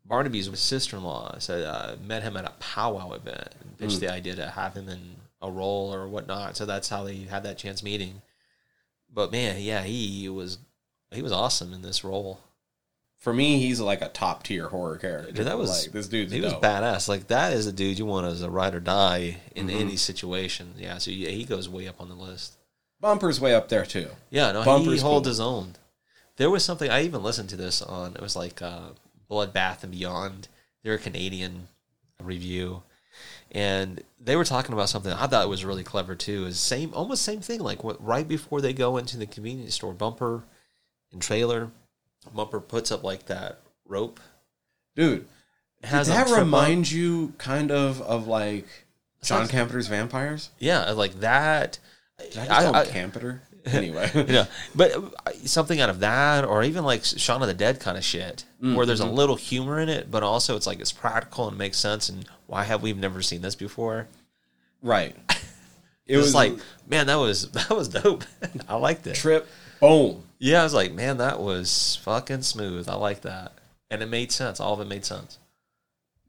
Barnaby's 0.05 0.51
sister-in-law 0.59 1.37
said 1.39 1.65
uh, 1.65 1.97
met 2.05 2.23
him 2.23 2.37
at 2.37 2.45
a 2.45 2.53
powwow 2.59 3.13
event 3.13 3.55
and 3.61 3.79
pitched 3.79 4.01
the 4.01 4.13
idea 4.13 4.35
to 4.37 4.51
have 4.51 4.75
him 4.75 4.89
in 4.89 5.17
a 5.43 5.51
role 5.51 5.93
or 5.95 6.09
whatnot. 6.09 6.57
So 6.57 6.67
that's 6.67 6.89
how 6.89 7.05
they 7.05 7.17
had 7.17 7.43
that 7.45 7.59
chance 7.59 7.83
meeting. 7.83 8.23
But 9.13 9.33
man, 9.33 9.61
yeah, 9.61 9.83
he 9.83 10.29
was 10.29 10.59
he 11.11 11.23
was 11.23 11.33
awesome 11.33 11.73
in 11.73 11.83
this 11.83 12.05
role. 12.05 12.41
for 13.19 13.33
me 13.35 13.59
he's 13.59 13.81
like 13.81 14.01
a 14.03 14.09
top 14.09 14.45
tier 14.45 14.69
horror 14.69 14.97
character 14.97 15.33
Dude, 15.33 15.47
that 15.47 15.59
was 15.59 15.71
like 15.85 15.93
this 15.93 16.07
dude. 16.09 16.31
he 16.33 16.41
was 16.41 16.53
badass. 16.55 17.09
Like 17.09 17.27
that 17.29 17.53
is 17.53 17.67
a 17.67 17.73
dude 17.73 17.99
you 17.99 18.07
want 18.07 18.27
as 18.27 18.43
a 18.43 18.51
ride 18.51 18.75
or 18.75 18.81
die 18.81 19.39
in 19.55 19.67
Mm-hmm. 19.67 19.79
any 19.81 19.97
situation. 19.97 20.75
Yeah, 20.79 20.99
so 20.99 21.11
yeah, 21.11 21.31
he 21.31 21.45
goes 21.45 21.69
way 21.69 21.89
up 21.89 22.01
on 22.01 22.09
the 22.09 22.15
list. 22.15 22.57
bumper's 23.01 23.41
way 23.41 23.55
up 23.55 23.69
there 23.69 23.85
too 23.87 24.09
Yeah, 24.31 24.53
no, 24.53 24.61
he 24.61 24.65
Bumper's 24.67 25.03
holds 25.03 25.25
cool. 25.27 25.31
his 25.31 25.41
own. 25.41 25.75
There 26.37 26.51
was 26.51 26.65
something 26.65 26.91
I 26.91 27.03
even 27.03 27.23
listened 27.23 27.51
to 27.51 27.57
this 27.57 27.83
on. 27.83 28.15
It 28.15 28.21
was 28.23 28.37
like 28.37 28.63
uh, 28.63 28.91
Bloodbath 29.31 29.83
and 29.83 29.93
Beyond. 29.93 30.49
They're 30.83 30.95
a 30.95 30.99
Canadian 30.99 31.69
review, 32.23 32.83
and 33.53 34.03
they 34.21 34.37
were 34.37 34.45
talking 34.45 34.73
about 34.73 34.89
something 34.89 35.13
I 35.13 35.27
thought 35.27 35.49
was 35.49 35.65
really 35.65 35.83
clever 35.85 36.15
too. 36.15 36.47
Is 36.47 36.59
same, 36.61 36.93
almost 36.95 37.23
same 37.23 37.41
thing. 37.41 37.61
Like 37.61 37.83
what 37.85 38.05
right 38.05 38.27
before 38.27 38.61
they 38.61 38.73
go 38.73 38.97
into 38.97 39.17
the 39.17 39.27
convenience 39.27 39.75
store, 39.75 39.93
Bumper 39.93 40.45
and 41.13 41.21
Traylor, 41.21 41.71
Bumper 42.35 42.61
puts 42.61 42.91
up 42.93 43.03
like 43.03 43.27
that 43.27 43.61
rope. 43.87 44.21
dude 44.95 45.27
Has 45.83 46.07
Did 46.07 46.17
that 46.17 46.27
trip 46.27 46.39
up. 46.39 46.45
remind 46.45 46.91
you 46.91 47.33
kind 47.39 47.71
of 47.73 48.01
of 48.03 48.27
like 48.29 48.67
John 49.23 49.47
Sounds- 49.47 49.51
Campeter's 49.51 49.89
Vampires? 49.89 50.51
Yeah, 50.59 50.91
like 50.93 51.21
that. 51.21 51.79
Did 52.19 52.39
I 52.39 52.47
just 52.47 52.51
I- 52.51 52.63
call 52.65 52.75
I- 52.77 52.85
Campeter? 52.87 53.41
Anyway, 53.67 54.11
you 54.15 54.25
know, 54.25 54.47
but 54.75 54.93
uh, 54.97 55.33
something 55.45 55.81
out 55.81 55.91
of 55.91 56.01
that, 56.01 56.45
or 56.45 56.63
even 56.63 56.83
like 56.85 57.05
Shaun 57.05 57.43
of 57.43 57.49
the 57.49 57.55
Dead 57.55 57.79
kind 57.79 57.99
of 57.99 58.05
shit, 58.05 58.45
where 58.59 58.87
there's 58.87 59.01
a 59.01 59.07
little 59.07 59.37
humor 59.37 59.79
in 59.81 59.89
it, 59.89 60.11
but 60.11 60.23
also 60.23 60.57
it's 60.57 60.67
like 60.67 60.81
it's 60.81 60.93
practical 60.93 61.47
and 61.47 61.59
makes 61.59 61.79
sense. 61.79 62.09
And 62.09 62.25
why 62.47 62.65
have 62.65 62.83
we 62.83 62.93
never 62.95 63.21
seen 63.23 63.43
this 63.43 63.55
before? 63.55 64.09
right. 64.83 65.15
It 66.07 66.17
was 66.17 66.35
like, 66.35 66.55
man, 66.89 67.07
that 67.07 67.17
was 67.17 67.51
that 67.53 67.71
was 67.71 67.89
dope. 67.89 68.25
I 68.69 68.75
liked 68.75 69.07
it. 69.07 69.15
trip, 69.15 69.47
boom. 69.79 70.25
Yeah, 70.41 70.61
I 70.61 70.65
was 70.65 70.75
like, 70.75 70.93
man, 70.93 71.19
that 71.19 71.39
was 71.39 72.01
fucking 72.03 72.43
smooth. 72.43 72.89
I 72.89 72.97
like 72.97 73.21
that, 73.21 73.53
and 73.91 74.03
it 74.03 74.07
made 74.07 74.33
sense. 74.33 74.59
All 74.59 74.75
of 74.75 74.81
it 74.81 74.89
made 74.89 75.05
sense. 75.05 75.39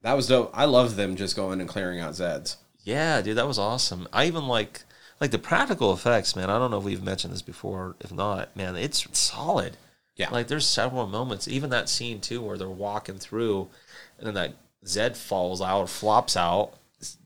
That 0.03 0.13
was 0.13 0.27
dope. 0.27 0.51
I 0.53 0.65
love 0.65 0.97
them 0.97 1.15
just 1.15 1.35
going 1.35 1.59
and 1.61 1.69
clearing 1.69 1.99
out 1.99 2.13
Zeds. 2.13 2.57
Yeah, 2.83 3.21
dude, 3.23 3.37
that 3.37 3.47
was 3.47 3.57
awesome. 3.57 4.07
I 4.13 4.25
even 4.25 4.47
like 4.47 4.83
like 5.21 5.31
the 5.31 5.39
practical 5.39 5.93
effects, 5.93 6.35
man. 6.35 6.49
I 6.49 6.57
don't 6.57 6.71
know 6.71 6.79
if 6.79 6.83
we've 6.83 7.03
mentioned 7.03 7.31
this 7.31 7.43
before. 7.43 7.95
If 8.01 8.11
not, 8.11 8.53
man, 8.57 8.75
it's 8.75 9.07
solid. 9.17 9.77
Yeah. 10.17 10.29
Like 10.31 10.47
there's 10.47 10.67
several 10.67 11.07
moments, 11.07 11.47
even 11.47 11.69
that 11.69 11.87
scene 11.87 12.19
too, 12.19 12.41
where 12.41 12.57
they're 12.57 12.67
walking 12.67 13.19
through, 13.19 13.69
and 14.17 14.27
then 14.27 14.33
that 14.33 14.55
Zed 14.85 15.15
falls 15.15 15.61
out 15.61 15.89
flops 15.89 16.35
out. 16.35 16.73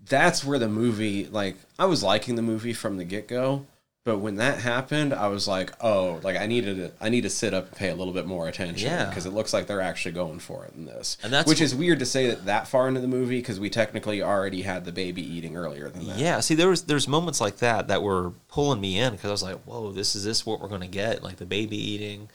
That's 0.08 0.44
where 0.44 0.60
the 0.60 0.68
movie, 0.68 1.26
like, 1.26 1.56
I 1.80 1.86
was 1.86 2.04
liking 2.04 2.36
the 2.36 2.42
movie 2.42 2.74
from 2.74 2.98
the 2.98 3.06
get 3.06 3.28
go, 3.28 3.66
but 4.06 4.20
when 4.20 4.36
that 4.36 4.60
happened, 4.60 5.16
I 5.16 5.28
was 5.30 5.48
like, 5.48 5.74
oh, 5.84 6.20
like 6.24 6.38
I 6.38 6.46
needed 6.46 6.78
to, 6.78 6.92
I 7.04 7.10
need 7.10 7.22
to 7.22 7.30
sit 7.30 7.56
up 7.56 7.68
and 7.70 7.76
pay 7.76 7.90
a 7.90 7.96
little 7.96 8.14
bit 8.14 8.28
more 8.28 8.48
attention 8.48 8.88
Yeah. 8.88 9.06
because 9.10 9.26
it 9.26 9.32
looks 9.32 9.52
like 9.52 9.66
they're 9.66 9.82
actually 9.82 10.12
going 10.12 10.38
for 10.38 10.64
it 10.64 10.74
in 10.76 10.86
this. 10.86 11.18
And 11.24 11.34
that's 11.34 11.50
which 11.50 11.58
wh- 11.58 11.64
is 11.64 11.74
weird 11.74 11.98
to 12.00 12.06
say 12.06 12.28
that 12.28 12.46
that 12.46 12.68
far 12.68 12.88
into 12.88 13.02
the 13.02 13.08
movie 13.08 13.40
because 13.40 13.60
we 13.60 13.72
technically 13.72 14.22
already 14.22 14.62
had 14.62 14.86
the 14.86 14.92
baby 14.92 15.24
eating 15.24 15.58
earlier 15.58 15.90
than 15.90 16.06
that. 16.06 16.20
Yeah, 16.20 16.40
see, 16.42 16.54
there 16.54 16.70
was 16.70 16.84
there's 16.84 17.08
moments 17.08 17.42
like 17.42 17.58
that 17.58 17.88
that 17.88 18.04
were 18.04 18.34
pulling 18.48 18.80
me 18.80 19.00
in 19.00 19.14
because 19.14 19.30
I 19.30 19.32
was 19.32 19.44
like, 19.44 19.58
whoa, 19.64 19.92
this 19.92 20.16
is 20.16 20.24
this 20.24 20.46
what 20.46 20.62
we're 20.62 20.70
gonna 20.70 20.88
get? 20.88 21.24
Like 21.24 21.38
the 21.38 21.48
baby 21.48 21.76
eating, 21.78 22.30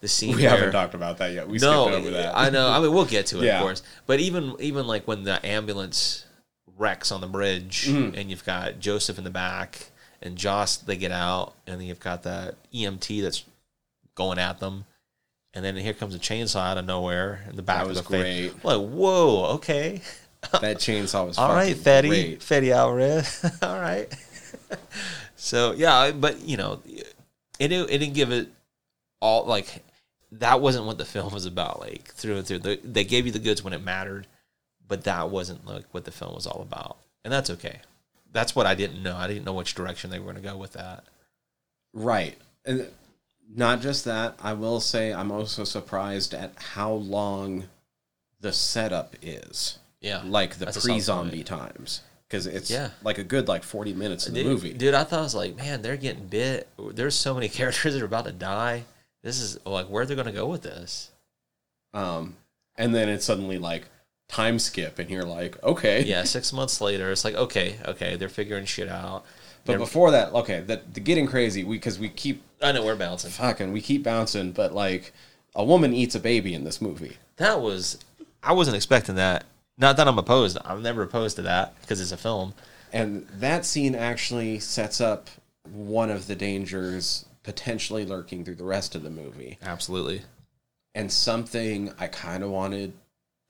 the 0.00 0.08
scene. 0.08 0.34
We 0.34 0.42
where- 0.42 0.50
haven't 0.50 0.72
talked 0.72 0.94
about 0.94 1.18
that 1.18 1.32
yet. 1.32 1.46
We 1.48 1.58
no, 1.58 1.84
skipped 1.86 1.98
over 2.00 2.10
that. 2.16 2.36
I 2.36 2.50
know. 2.50 2.68
I 2.68 2.80
mean, 2.80 2.92
we'll 2.92 3.04
get 3.04 3.26
to 3.26 3.38
it, 3.38 3.44
Yeah. 3.44 3.58
of 3.58 3.62
course. 3.62 3.82
But 4.06 4.18
even 4.18 4.56
even 4.58 4.88
like 4.88 5.06
when 5.06 5.22
the 5.22 5.44
ambulance 5.46 6.24
wrecks 6.76 7.12
on 7.12 7.20
the 7.20 7.28
bridge, 7.28 7.86
Mm-hmm. 7.86 8.16
and 8.18 8.28
you've 8.28 8.44
got 8.44 8.80
Joseph 8.80 9.18
in 9.18 9.22
the 9.24 9.30
back, 9.30 9.90
and 10.22 10.36
Joss, 10.36 10.76
they 10.78 10.96
get 10.96 11.12
out, 11.12 11.54
and 11.66 11.80
then 11.80 11.86
you've 11.86 12.00
got 12.00 12.22
that 12.24 12.54
EMT 12.72 13.22
that's 13.22 13.44
going 14.14 14.38
at 14.38 14.60
them, 14.60 14.84
and 15.54 15.64
then 15.64 15.76
here 15.76 15.94
comes 15.94 16.14
a 16.14 16.18
chainsaw 16.18 16.60
out 16.60 16.78
of 16.78 16.84
nowhere 16.86 17.44
in 17.48 17.56
the 17.56 17.62
back 17.62 17.78
That 17.78 17.82
of 17.82 17.88
was 17.88 17.98
the 17.98 18.04
face. 18.04 18.52
great. 18.52 18.64
Like, 18.64 18.88
whoa, 18.90 19.44
okay, 19.54 20.00
that 20.52 20.76
chainsaw 20.78 21.26
was 21.26 21.38
all 21.38 21.52
right, 21.54 21.76
Fede, 21.76 22.04
great. 22.08 22.42
Fede 22.42 22.70
Alvarez, 22.72 23.44
all 23.62 23.78
right. 23.80 24.08
so 25.36 25.72
yeah, 25.72 26.12
but 26.12 26.40
you 26.42 26.56
know, 26.56 26.80
it 27.58 27.68
didn't- 27.68 27.90
it 27.90 27.98
didn't 27.98 28.14
give 28.14 28.32
it 28.32 28.48
all 29.20 29.44
like 29.46 29.82
that 30.32 30.60
wasn't 30.60 30.84
what 30.86 30.98
the 30.98 31.04
film 31.04 31.32
was 31.32 31.46
about. 31.46 31.80
Like 31.80 32.08
through 32.14 32.36
and 32.36 32.46
through, 32.46 32.58
they, 32.60 32.76
they 32.76 33.04
gave 33.04 33.26
you 33.26 33.32
the 33.32 33.38
goods 33.38 33.62
when 33.62 33.72
it 33.72 33.82
mattered, 33.84 34.26
but 34.88 35.04
that 35.04 35.30
wasn't 35.30 35.66
like 35.66 35.84
what 35.92 36.04
the 36.04 36.10
film 36.10 36.34
was 36.34 36.46
all 36.46 36.62
about, 36.62 36.96
and 37.24 37.32
that's 37.32 37.50
okay. 37.50 37.80
That's 38.32 38.56
what 38.56 38.66
I 38.66 38.74
didn't 38.74 39.02
know. 39.02 39.16
I 39.16 39.28
didn't 39.28 39.44
know 39.44 39.52
which 39.52 39.74
direction 39.74 40.10
they 40.10 40.18
were 40.18 40.24
going 40.32 40.42
to 40.42 40.48
go 40.48 40.56
with 40.56 40.72
that. 40.72 41.04
Right. 41.92 42.36
And 42.64 42.88
not 43.54 43.80
just 43.82 44.04
that, 44.06 44.36
I 44.42 44.54
will 44.54 44.80
say 44.80 45.12
I'm 45.12 45.30
also 45.30 45.64
surprised 45.64 46.32
at 46.34 46.52
how 46.56 46.92
long 46.92 47.64
the 48.40 48.52
setup 48.52 49.14
is. 49.22 49.78
Yeah, 50.00 50.22
Like 50.24 50.56
the 50.56 50.64
That's 50.64 50.78
a 50.78 50.80
solid 50.80 50.94
pre 50.94 51.00
zombie 51.00 51.44
times. 51.44 52.00
Because 52.26 52.46
it's 52.46 52.70
Yeah. 52.70 52.90
like 53.04 53.18
a 53.18 53.24
good 53.24 53.46
like 53.46 53.62
40 53.62 53.92
minutes 53.92 54.26
in 54.26 54.34
the 54.34 54.42
dude, 54.42 54.50
movie. 54.52 54.72
dude. 54.72 54.94
I 54.94 55.04
thought 55.04 55.20
I 55.20 55.22
was 55.22 55.34
like, 55.34 55.54
man, 55.56 55.82
they're 55.82 55.96
getting 55.98 56.26
bit. 56.26 56.66
There's 56.78 57.14
so 57.14 57.34
many 57.34 57.48
characters 57.50 57.92
that 57.94 58.02
are 58.02 58.06
about 58.06 58.24
to 58.24 58.32
die. 58.32 58.84
This 59.22 59.38
is 59.38 59.64
like 59.66 59.86
where 59.86 60.06
they're 60.06 60.16
going 60.16 60.26
to 60.26 60.32
go 60.32 60.46
with 60.46 60.62
this. 60.62 61.10
Um, 61.94 62.36
and 62.76 62.94
then 62.94 63.08
it's 63.10 63.24
suddenly 63.26 63.58
like 63.58 63.84
time 64.32 64.58
skip, 64.58 64.98
and 64.98 65.10
you're 65.10 65.24
like, 65.24 65.62
okay. 65.62 66.02
yeah, 66.02 66.24
six 66.24 66.52
months 66.52 66.80
later, 66.80 67.12
it's 67.12 67.24
like 67.24 67.34
okay, 67.34 67.76
okay, 67.86 68.16
they're 68.16 68.28
figuring 68.28 68.64
shit 68.64 68.88
out. 68.88 69.24
But 69.64 69.78
before 69.78 70.10
that, 70.10 70.32
okay, 70.32 70.60
the, 70.60 70.82
the 70.92 70.98
getting 70.98 71.28
crazy, 71.28 71.62
we 71.62 71.76
because 71.76 71.98
we 71.98 72.08
keep 72.08 72.42
I 72.60 72.72
know 72.72 72.84
we're 72.84 72.96
bouncing. 72.96 73.30
fucking, 73.30 73.72
we 73.72 73.80
keep 73.80 74.02
bouncing, 74.02 74.52
but 74.52 74.74
like 74.74 75.12
a 75.54 75.64
woman 75.64 75.94
eats 75.94 76.14
a 76.14 76.20
baby 76.20 76.54
in 76.54 76.64
this 76.64 76.80
movie. 76.80 77.18
That 77.36 77.60
was 77.60 77.98
I 78.42 78.52
wasn't 78.52 78.76
expecting 78.76 79.14
that. 79.16 79.44
Not 79.78 79.96
that 79.96 80.08
I'm 80.08 80.18
opposed. 80.18 80.58
I'm 80.64 80.82
never 80.82 81.02
opposed 81.02 81.36
to 81.36 81.42
that 81.42 81.80
because 81.80 82.00
it's 82.00 82.12
a 82.12 82.16
film. 82.16 82.54
And 82.92 83.26
that 83.38 83.64
scene 83.64 83.94
actually 83.94 84.58
sets 84.58 85.00
up 85.00 85.30
one 85.72 86.10
of 86.10 86.26
the 86.26 86.34
dangers 86.34 87.24
potentially 87.42 88.04
lurking 88.04 88.44
through 88.44 88.56
the 88.56 88.64
rest 88.64 88.94
of 88.94 89.02
the 89.02 89.10
movie. 89.10 89.58
Absolutely. 89.62 90.22
And 90.94 91.10
something 91.10 91.92
I 91.98 92.08
kind 92.08 92.42
of 92.42 92.50
wanted 92.50 92.92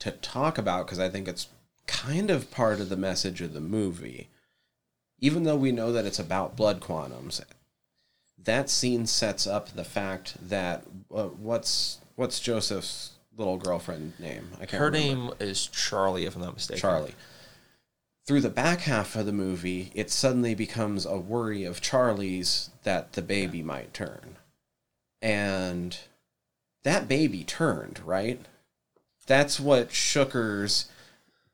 to 0.02 0.10
talk 0.10 0.58
about 0.58 0.84
because 0.86 0.98
I 0.98 1.08
think 1.08 1.28
it's 1.28 1.46
kind 1.86 2.28
of 2.28 2.50
part 2.50 2.80
of 2.80 2.88
the 2.88 2.96
message 2.96 3.40
of 3.40 3.52
the 3.54 3.60
movie. 3.60 4.28
Even 5.20 5.44
though 5.44 5.54
we 5.56 5.70
know 5.70 5.92
that 5.92 6.04
it's 6.04 6.18
about 6.18 6.56
blood 6.56 6.80
quantums, 6.80 7.40
that 8.36 8.68
scene 8.68 9.06
sets 9.06 9.46
up 9.46 9.68
the 9.68 9.84
fact 9.84 10.36
that 10.48 10.82
uh, 11.14 11.26
what's 11.26 11.98
what's 12.16 12.40
Joseph's 12.40 13.10
little 13.36 13.58
girlfriend 13.58 14.18
name? 14.18 14.48
I 14.56 14.66
can't 14.66 14.80
Her 14.80 14.86
remember. 14.90 15.26
name 15.26 15.30
is 15.38 15.68
Charlie, 15.68 16.26
if 16.26 16.34
I'm 16.34 16.42
not 16.42 16.54
mistaken. 16.54 16.80
Charlie. 16.80 17.14
Through 18.26 18.40
the 18.40 18.50
back 18.50 18.80
half 18.80 19.14
of 19.14 19.26
the 19.26 19.32
movie, 19.32 19.92
it 19.94 20.10
suddenly 20.10 20.54
becomes 20.56 21.06
a 21.06 21.16
worry 21.16 21.62
of 21.62 21.80
Charlie's 21.80 22.70
that 22.82 23.12
the 23.12 23.22
baby 23.22 23.62
might 23.62 23.94
turn. 23.94 24.36
And 25.20 25.96
that 26.82 27.06
baby 27.06 27.44
turned, 27.44 28.00
right? 28.04 28.44
That's 29.26 29.60
what 29.60 29.92
Shooker's 29.92 30.86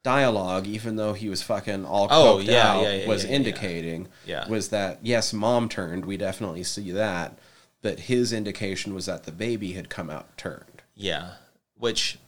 dialogue, 0.03 0.67
even 0.67 0.97
though 0.97 1.13
he 1.13 1.29
was 1.29 1.43
fucking 1.43 1.85
all 1.85 2.09
Oh, 2.11 2.37
coked 2.39 2.47
yeah, 2.47 2.73
out, 2.73 2.83
yeah, 2.83 2.95
yeah, 2.95 3.09
was 3.09 3.25
indicating 3.25 4.09
Yeah. 4.27 4.49
was 4.49 4.69
that 4.69 5.01
yes, 5.03 5.33
mom 5.33 5.69
turned. 5.69 6.05
We 6.05 6.17
definitely 6.17 6.65
see 6.65 6.91
that, 6.93 7.39
but 7.83 8.01
his 8.01 8.33
indication 8.33 8.95
was 8.95 9.07
that 9.07 9.25
the 9.25 9.33
baby 9.33 9.73
had 9.73 9.89
come 9.91 10.09
out 10.09 10.37
turned. 10.39 10.83
Yeah, 10.95 11.33
which 11.77 12.19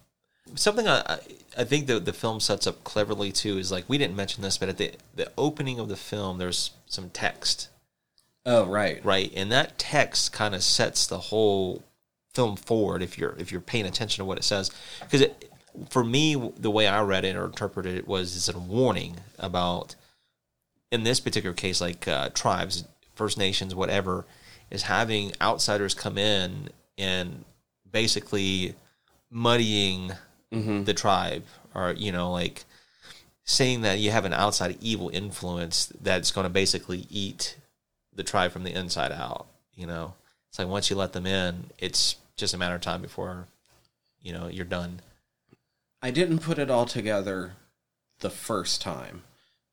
something 0.57 0.87
I 0.89 1.01
I- 1.01 1.21
I 1.59 1.65
think 1.65 1.87
the 1.87 1.99
the 2.01 2.13
film 2.13 2.41
sets 2.41 2.67
up 2.67 2.85
cleverly 2.85 3.33
too 3.33 3.57
is 3.59 3.73
like 3.73 3.85
we 3.89 3.99
didn't 3.99 4.17
mention 4.17 4.43
this, 4.43 4.59
but 4.59 4.69
at 4.69 4.77
the 4.77 4.93
the 5.15 5.31
opening 5.39 5.79
of 5.79 5.89
the 5.89 5.97
film, 5.97 6.39
there's 6.39 6.73
some 6.87 7.11
text, 7.11 7.69
Oh, 8.45 8.67
right. 8.67 9.03
right, 9.05 9.33
and 9.35 9.51
that 9.53 9.79
text 9.79 10.33
kind 10.33 10.55
of 10.55 10.63
sets 10.63 11.07
the 11.07 11.19
whole 11.19 11.83
film 12.41 12.57
forward 12.57 13.03
if 13.03 13.19
you're 13.19 13.35
if 13.39 13.53
you're 13.53 13.61
paying 13.61 13.87
attention 13.87 14.23
to 14.23 14.25
what 14.25 14.39
it 14.39 14.45
says. 14.45 14.71
Because 15.01 15.21
it 15.23 15.51
for 15.91 16.05
me 16.05 16.35
the 16.57 16.71
way 16.71 16.87
I 16.87 17.03
read 17.03 17.25
it 17.25 17.37
or 17.37 17.45
interpreted 17.45 17.97
it 17.97 18.09
was 18.09 18.37
it's 18.37 18.49
a 18.49 18.59
warning 18.59 19.17
about 19.39 19.95
in 20.91 21.05
this 21.05 21.21
particular 21.21 21.55
case 21.55 21.81
like 21.81 22.09
uh, 22.09 22.31
tribes, 22.31 22.85
First 23.15 23.39
Nations, 23.39 23.75
whatever, 23.75 24.27
is 24.71 24.83
having 24.83 25.33
outsiders 25.41 25.95
come 25.95 26.19
in 26.19 26.71
and 26.99 27.45
basically 27.91 28.75
muddying 29.31 30.13
the 30.85 30.95
tribe 30.95 31.45
or 31.75 31.93
you 31.97 32.11
know 32.11 32.33
like 32.33 32.65
saying 33.45 33.83
that 33.83 33.99
you 33.99 34.11
have 34.11 34.25
an 34.25 34.33
outside 34.33 34.77
evil 34.81 35.09
influence 35.11 35.93
that's 36.01 36.31
going 36.31 36.45
to 36.45 36.51
basically 36.51 37.07
eat 37.11 37.57
the 38.15 38.25
tribe 38.25 38.51
from 38.51 38.65
the 38.65 38.73
inside 38.73 39.13
out 39.13 39.47
you 39.75 39.87
know? 39.87 40.15
It's 40.49 40.59
like 40.59 40.69
once 40.69 40.91
you 40.91 40.97
let 40.97 41.13
them 41.13 41.27
in 41.27 41.71
it's 41.79 42.17
just 42.41 42.55
a 42.55 42.59
matter 42.59 42.75
of 42.75 42.81
time 42.81 43.03
before 43.03 43.47
you 44.21 44.33
know 44.33 44.49
you're 44.49 44.65
done 44.65 45.01
I 46.03 46.11
didn't 46.11 46.39
put 46.39 46.59
it 46.59 46.71
all 46.71 46.87
together 46.87 47.53
the 48.21 48.31
first 48.31 48.81
time, 48.81 49.23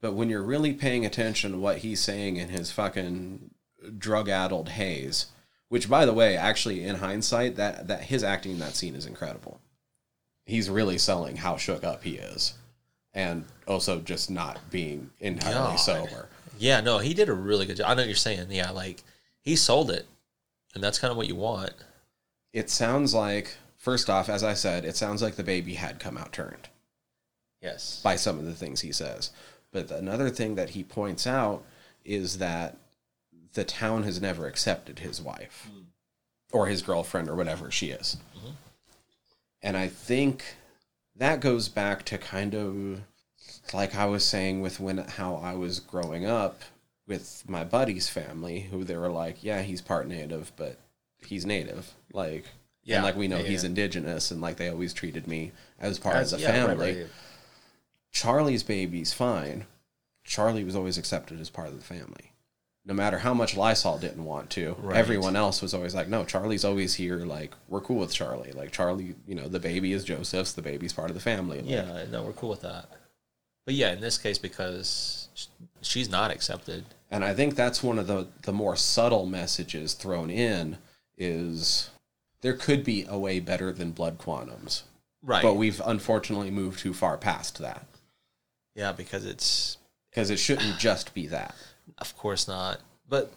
but 0.01 0.13
when 0.13 0.29
you're 0.29 0.43
really 0.43 0.73
paying 0.73 1.05
attention 1.05 1.53
to 1.53 1.57
what 1.57 1.77
he's 1.79 2.01
saying 2.01 2.35
in 2.35 2.49
his 2.49 2.71
fucking 2.71 3.51
drug-addled 3.97 4.69
haze, 4.69 5.27
which 5.69 5.89
by 5.89 6.05
the 6.05 6.13
way, 6.13 6.35
actually 6.35 6.83
in 6.83 6.97
hindsight, 6.97 7.55
that 7.55 7.87
that 7.87 8.03
his 8.03 8.23
acting 8.23 8.53
in 8.53 8.59
that 8.59 8.75
scene 8.75 8.95
is 8.95 9.05
incredible. 9.05 9.61
He's 10.45 10.69
really 10.69 10.97
selling 10.97 11.37
how 11.37 11.55
shook 11.57 11.83
up 11.83 12.03
he 12.03 12.15
is, 12.17 12.55
and 13.13 13.45
also 13.67 13.99
just 13.99 14.29
not 14.29 14.59
being 14.69 15.09
entirely 15.19 15.75
God. 15.75 15.75
sober. 15.77 16.29
yeah 16.57 16.81
no 16.81 16.99
he 16.99 17.13
did 17.13 17.29
a 17.29 17.33
really 17.33 17.65
good 17.65 17.77
job 17.77 17.87
i 17.89 17.93
know 17.93 18.01
what 18.01 18.07
you're 18.07 18.15
saying 18.15 18.47
yeah 18.49 18.69
like 18.71 19.03
he 19.41 19.55
sold 19.55 19.91
it 19.91 20.07
and 20.73 20.83
that's 20.83 20.99
kind 20.99 21.11
of 21.11 21.17
what 21.17 21.27
you 21.27 21.35
want 21.35 21.73
It 22.57 22.71
sounds 22.71 23.13
like, 23.13 23.55
first 23.75 24.09
off, 24.09 24.29
as 24.29 24.43
I 24.43 24.55
said, 24.55 24.83
it 24.83 24.95
sounds 24.95 25.21
like 25.21 25.35
the 25.35 25.43
baby 25.43 25.75
had 25.75 25.99
come 25.99 26.17
out 26.17 26.33
turned. 26.33 26.69
yes 27.61 28.01
by 28.03 28.15
some 28.15 28.39
of 28.39 28.45
the 28.45 28.55
things 28.55 28.81
he 28.81 28.91
says. 28.91 29.29
But 29.71 29.91
another 29.91 30.31
thing 30.31 30.55
that 30.55 30.71
he 30.71 30.83
points 30.83 31.27
out 31.27 31.63
is 32.03 32.39
that 32.39 32.77
the 33.53 33.63
town 33.63 34.01
has 34.03 34.19
never 34.19 34.47
accepted 34.47 34.97
his 34.97 35.21
wife 35.21 35.69
or 36.51 36.65
his 36.65 36.81
girlfriend 36.81 37.29
or 37.29 37.35
whatever 37.35 37.69
she 37.69 37.91
is. 37.91 38.17
Mm-hmm. 38.35 38.51
And 39.61 39.77
I 39.77 39.87
think 39.87 40.43
that 41.15 41.41
goes 41.41 41.69
back 41.69 42.05
to 42.05 42.17
kind 42.17 42.55
of 42.55 43.01
like 43.71 43.93
I 43.95 44.05
was 44.05 44.25
saying 44.25 44.61
with 44.61 44.79
when 44.79 44.97
how 44.97 45.35
I 45.35 45.53
was 45.53 45.79
growing 45.79 46.25
up 46.25 46.63
with 47.05 47.43
my 47.47 47.63
buddy's 47.63 48.09
family 48.09 48.61
who 48.61 48.83
they 48.83 48.97
were 48.97 49.11
like, 49.11 49.43
yeah, 49.43 49.61
he's 49.61 49.81
part 49.81 50.07
native, 50.07 50.51
but 50.55 50.79
he's 51.27 51.45
native. 51.45 51.91
Like 52.13 52.45
Yeah, 52.83 52.97
and 52.97 53.05
like 53.05 53.15
we 53.15 53.27
know 53.27 53.37
yeah, 53.37 53.43
he's 53.49 53.63
yeah. 53.63 53.69
indigenous 53.69 54.31
and 54.31 54.41
like 54.41 54.57
they 54.57 54.69
always 54.69 54.93
treated 54.93 55.27
me 55.27 55.51
as 55.79 55.99
part 55.99 56.15
of 56.15 56.29
the 56.29 56.37
family. 56.39 56.95
right. 57.01 57.07
Charlie's 58.11 58.63
baby's 58.63 59.13
fine. 59.13 59.65
Charlie 60.23 60.63
was 60.63 60.75
always 60.75 60.97
accepted 60.97 61.39
as 61.39 61.49
part 61.49 61.67
of 61.67 61.77
the 61.77 61.83
family. 61.83 62.31
No 62.85 62.93
matter 62.93 63.19
how 63.19 63.33
much 63.33 63.57
Lysol 63.57 63.97
didn't 63.99 64.23
want 64.23 64.49
to, 64.51 64.75
Right. 64.79 64.97
everyone 64.97 65.35
else 65.35 65.61
was 65.61 65.73
always 65.73 65.93
like, 65.93 66.07
no, 66.07 66.23
Charlie's 66.23 66.63
always 66.63 66.93
here. 66.95 67.17
Like, 67.19 67.53
we're 67.67 67.81
cool 67.81 67.97
with 67.97 68.13
Charlie. 68.13 68.53
Like, 68.53 68.71
Charlie, 68.71 69.15
you 69.27 69.35
know, 69.35 69.49
the 69.49 69.59
baby 69.59 69.91
is 69.91 70.05
Joseph's, 70.05 70.53
the 70.53 70.61
baby's 70.61 70.93
part 70.93 71.09
of 71.09 71.13
the 71.15 71.21
family. 71.21 71.57
Like, 71.61 71.69
Yeah, 71.69 72.05
no, 72.09 72.23
we're 72.23 72.31
cool 72.33 72.49
with 72.49 72.61
that. 72.61 72.89
But 73.65 73.75
yeah, 73.75 73.91
in 73.91 73.99
this 73.99 74.17
case, 74.17 74.37
because 74.37 75.27
she's 75.81 76.09
not 76.09 76.31
accepted. 76.31 76.85
And 77.11 77.25
I 77.25 77.33
think 77.33 77.55
that's 77.55 77.83
one 77.83 77.99
of 77.99 78.07
the, 78.07 78.27
the 78.43 78.53
more 78.53 78.77
subtle 78.77 79.25
messages 79.25 79.93
thrown 79.93 80.29
in 80.29 80.77
is 81.17 81.89
there 82.41 82.53
could 82.53 82.83
be 82.83 83.05
a 83.07 83.17
way 83.17 83.39
better 83.39 83.71
than 83.71 83.91
blood 83.91 84.17
quantums. 84.17 84.83
Right. 85.23 85.41
But 85.41 85.55
we've 85.55 85.81
unfortunately 85.85 86.51
moved 86.51 86.79
too 86.79 86.93
far 86.93 87.17
past 87.17 87.57
that 87.59 87.85
yeah, 88.77 88.91
because 88.91 89.25
it's, 89.25 89.77
because 90.11 90.29
it 90.29 90.37
shouldn't 90.37 90.77
just 90.79 91.13
be 91.13 91.27
that. 91.27 91.53
of 91.97 92.15
course 92.15 92.47
not. 92.47 92.79
But, 93.09 93.31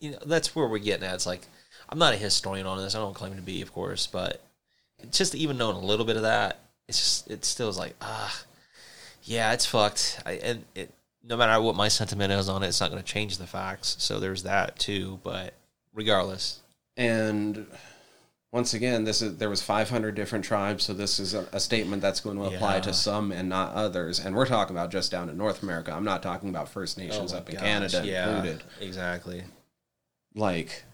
you 0.00 0.12
know, 0.12 0.18
that's 0.24 0.56
where 0.56 0.66
we're 0.66 0.78
getting 0.78 1.06
at. 1.06 1.14
It's 1.14 1.26
like, 1.26 1.42
I'm 1.88 1.98
not 1.98 2.14
a 2.14 2.16
historian 2.16 2.66
on 2.66 2.78
this. 2.78 2.94
I 2.94 2.98
don't 2.98 3.14
claim 3.14 3.36
to 3.36 3.42
be, 3.42 3.60
of 3.60 3.72
course. 3.72 4.06
But 4.06 4.40
just 5.10 5.34
even 5.34 5.58
knowing 5.58 5.76
a 5.76 5.80
little 5.80 6.06
bit 6.06 6.16
of 6.16 6.22
that, 6.22 6.60
it's 6.88 6.98
just, 6.98 7.30
it 7.30 7.44
still 7.44 7.68
is 7.68 7.78
like, 7.78 7.94
ah, 8.00 8.42
yeah, 9.24 9.52
it's 9.52 9.66
fucked. 9.66 10.20
I, 10.24 10.32
and 10.32 10.64
it, 10.74 10.90
no 11.22 11.36
matter 11.36 11.60
what 11.60 11.76
my 11.76 11.88
sentiment 11.88 12.32
is 12.32 12.48
on 12.48 12.62
it, 12.62 12.68
it's 12.68 12.80
not 12.80 12.90
going 12.90 13.02
to 13.02 13.08
change 13.08 13.36
the 13.36 13.46
facts. 13.46 13.96
So 13.98 14.18
there's 14.18 14.44
that 14.44 14.78
too. 14.78 15.20
But 15.22 15.54
regardless, 15.92 16.60
and 16.96 17.66
once 18.52 18.74
again 18.74 19.04
this 19.04 19.22
is 19.22 19.38
there 19.38 19.48
was 19.48 19.62
500 19.62 20.14
different 20.14 20.44
tribes 20.44 20.84
so 20.84 20.92
this 20.92 21.18
is 21.18 21.32
a, 21.34 21.46
a 21.52 21.60
statement 21.60 22.02
that's 22.02 22.20
going 22.20 22.36
to 22.36 22.44
apply 22.44 22.74
Yeah. 22.76 22.80
to 22.82 22.92
some 22.92 23.32
and 23.32 23.48
not 23.48 23.72
others. 23.74 24.18
And 24.20 24.36
we're 24.36 24.46
talking 24.46 24.76
about 24.76 24.90
just 24.90 25.10
down 25.10 25.28
in 25.28 25.36
north 25.38 25.62
america. 25.62 25.92
I'm 25.92 26.04
not 26.04 26.22
talking 26.22 26.48
about 26.50 26.68
first 26.68 26.98
Oh 26.98 27.02
nations 27.02 27.32
my 27.32 27.38
up 27.38 27.48
in 27.48 27.54
gosh, 27.56 27.64
canada 27.64 28.02
yeah, 28.04 28.36
included. 28.36 28.64
Exactly. 28.80 29.44
like 30.34 30.84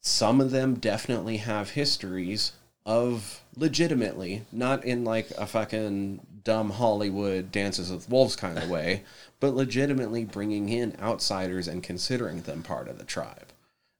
some 0.00 0.40
of 0.40 0.50
them 0.50 0.74
definitely 0.74 1.38
have 1.38 1.70
histories 1.70 2.52
of 2.86 3.42
legitimately 3.56 4.42
not 4.50 4.84
in 4.84 5.04
like 5.04 5.30
a 5.32 5.46
fucking 5.46 6.20
dumb 6.44 6.70
hollywood 6.70 7.52
dances 7.52 7.92
with 7.92 8.08
wolves 8.08 8.34
kind 8.34 8.56
of 8.58 8.70
way 8.70 9.02
but 9.40 9.54
legitimately 9.54 10.24
bringing 10.24 10.68
in 10.68 10.96
outsiders 11.00 11.68
and 11.68 11.82
considering 11.82 12.40
them 12.42 12.62
part 12.62 12.88
of 12.88 12.96
the 12.96 13.04
tribe 13.04 13.47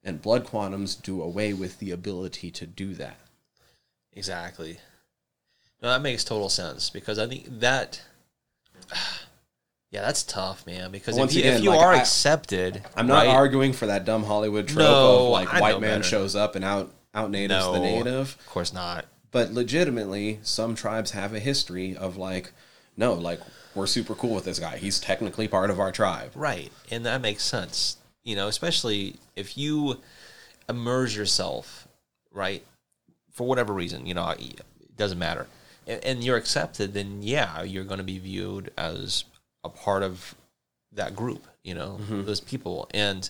and 0.09 0.23
blood 0.23 0.45
quantums 0.47 1.01
do 1.01 1.23
away 1.23 1.53
with 1.53 1.79
the 1.79 1.91
ability 1.91 2.51
to 2.51 2.67
do 2.67 2.95
that 2.95 3.19
Exactly. 4.15 4.79
No, 5.81 5.91
that 5.91 6.03
makes 6.03 6.25
total 6.25 6.49
sense 6.49 6.91
because 6.91 7.21
I 7.21 7.29
think 7.29 7.47
that, 7.61 8.01
yeah, 9.91 10.01
that's 10.03 10.23
tough, 10.25 10.67
man. 10.67 10.91
Because 10.91 11.17
Once 11.17 11.33
if 11.33 11.37
you, 11.37 11.43
again, 11.43 11.57
if 11.59 11.63
you 11.63 11.71
like, 11.71 11.81
are 11.81 11.93
I- 11.93 11.99
accepted, 12.01 12.83
I'm 12.97 13.07
not 13.07 13.27
right? 13.27 13.29
arguing 13.29 13.73
for 13.73 13.87
that 13.87 14.05
dumb 14.05 14.25
Hollywood 14.25 14.67
trope 14.67 14.79
No, 14.81 15.27
of 15.27 15.31
like 15.31 15.53
I 15.55 15.61
white 15.61 15.81
man 15.81 15.99
better. 16.01 16.03
shows 16.03 16.35
up 16.35 16.57
and 16.57 16.65
out 16.65 16.93
out 17.15 17.31
natives 17.31 17.65
No, 17.65 17.73
the 17.75 17.79
native. 17.79 18.37
Of 18.41 18.47
course 18.47 18.73
not. 18.73 19.05
But 19.31 19.53
legitimately, 19.53 20.41
some 20.43 20.75
tribes 20.75 21.13
have 21.13 21.33
a 21.35 21.39
history 21.39 21.97
of 21.97 22.17
like, 22.17 22.53
no, 22.97 23.15
like 23.15 23.41
we're 23.75 23.87
super 23.87 24.15
cool 24.17 24.35
with 24.35 24.45
this 24.47 24.59
guy. 24.59 24.79
He's 24.79 24.99
technically 24.99 25.47
part 25.47 25.71
of 25.71 25.79
our 25.79 25.93
tribe. 25.93 26.33
Right, 26.35 26.73
and 26.91 27.07
that 27.07 27.21
makes 27.21 27.45
sense. 27.45 27.99
You 28.29 28.37
know, 28.37 28.49
especially 28.49 29.17
if 29.37 29.57
you 29.57 29.99
immerse 30.69 31.17
yourself, 31.17 31.89
right, 32.33 32.63
for 33.33 33.47
whatever 33.47 33.73
reason, 33.73 34.05
you 34.07 34.15
know, 34.15 34.29
it 34.31 34.61
doesn't 34.97 35.19
matter, 35.19 35.47
and, 35.87 36.05
and 36.05 36.25
you're 36.25 36.37
accepted, 36.37 36.93
then 36.93 37.23
yeah, 37.23 37.63
you're 37.63 37.85
going 37.85 37.99
to 37.99 38.05
be 38.05 38.19
viewed 38.19 38.71
as 38.77 39.25
a 39.65 39.69
part 39.69 40.03
of 40.03 40.35
that 40.93 41.17
group, 41.17 41.47
you 41.65 41.75
know, 41.75 41.99
Mm-hmm. 42.03 42.25
those 42.27 42.41
people. 42.41 42.89
And 42.93 43.29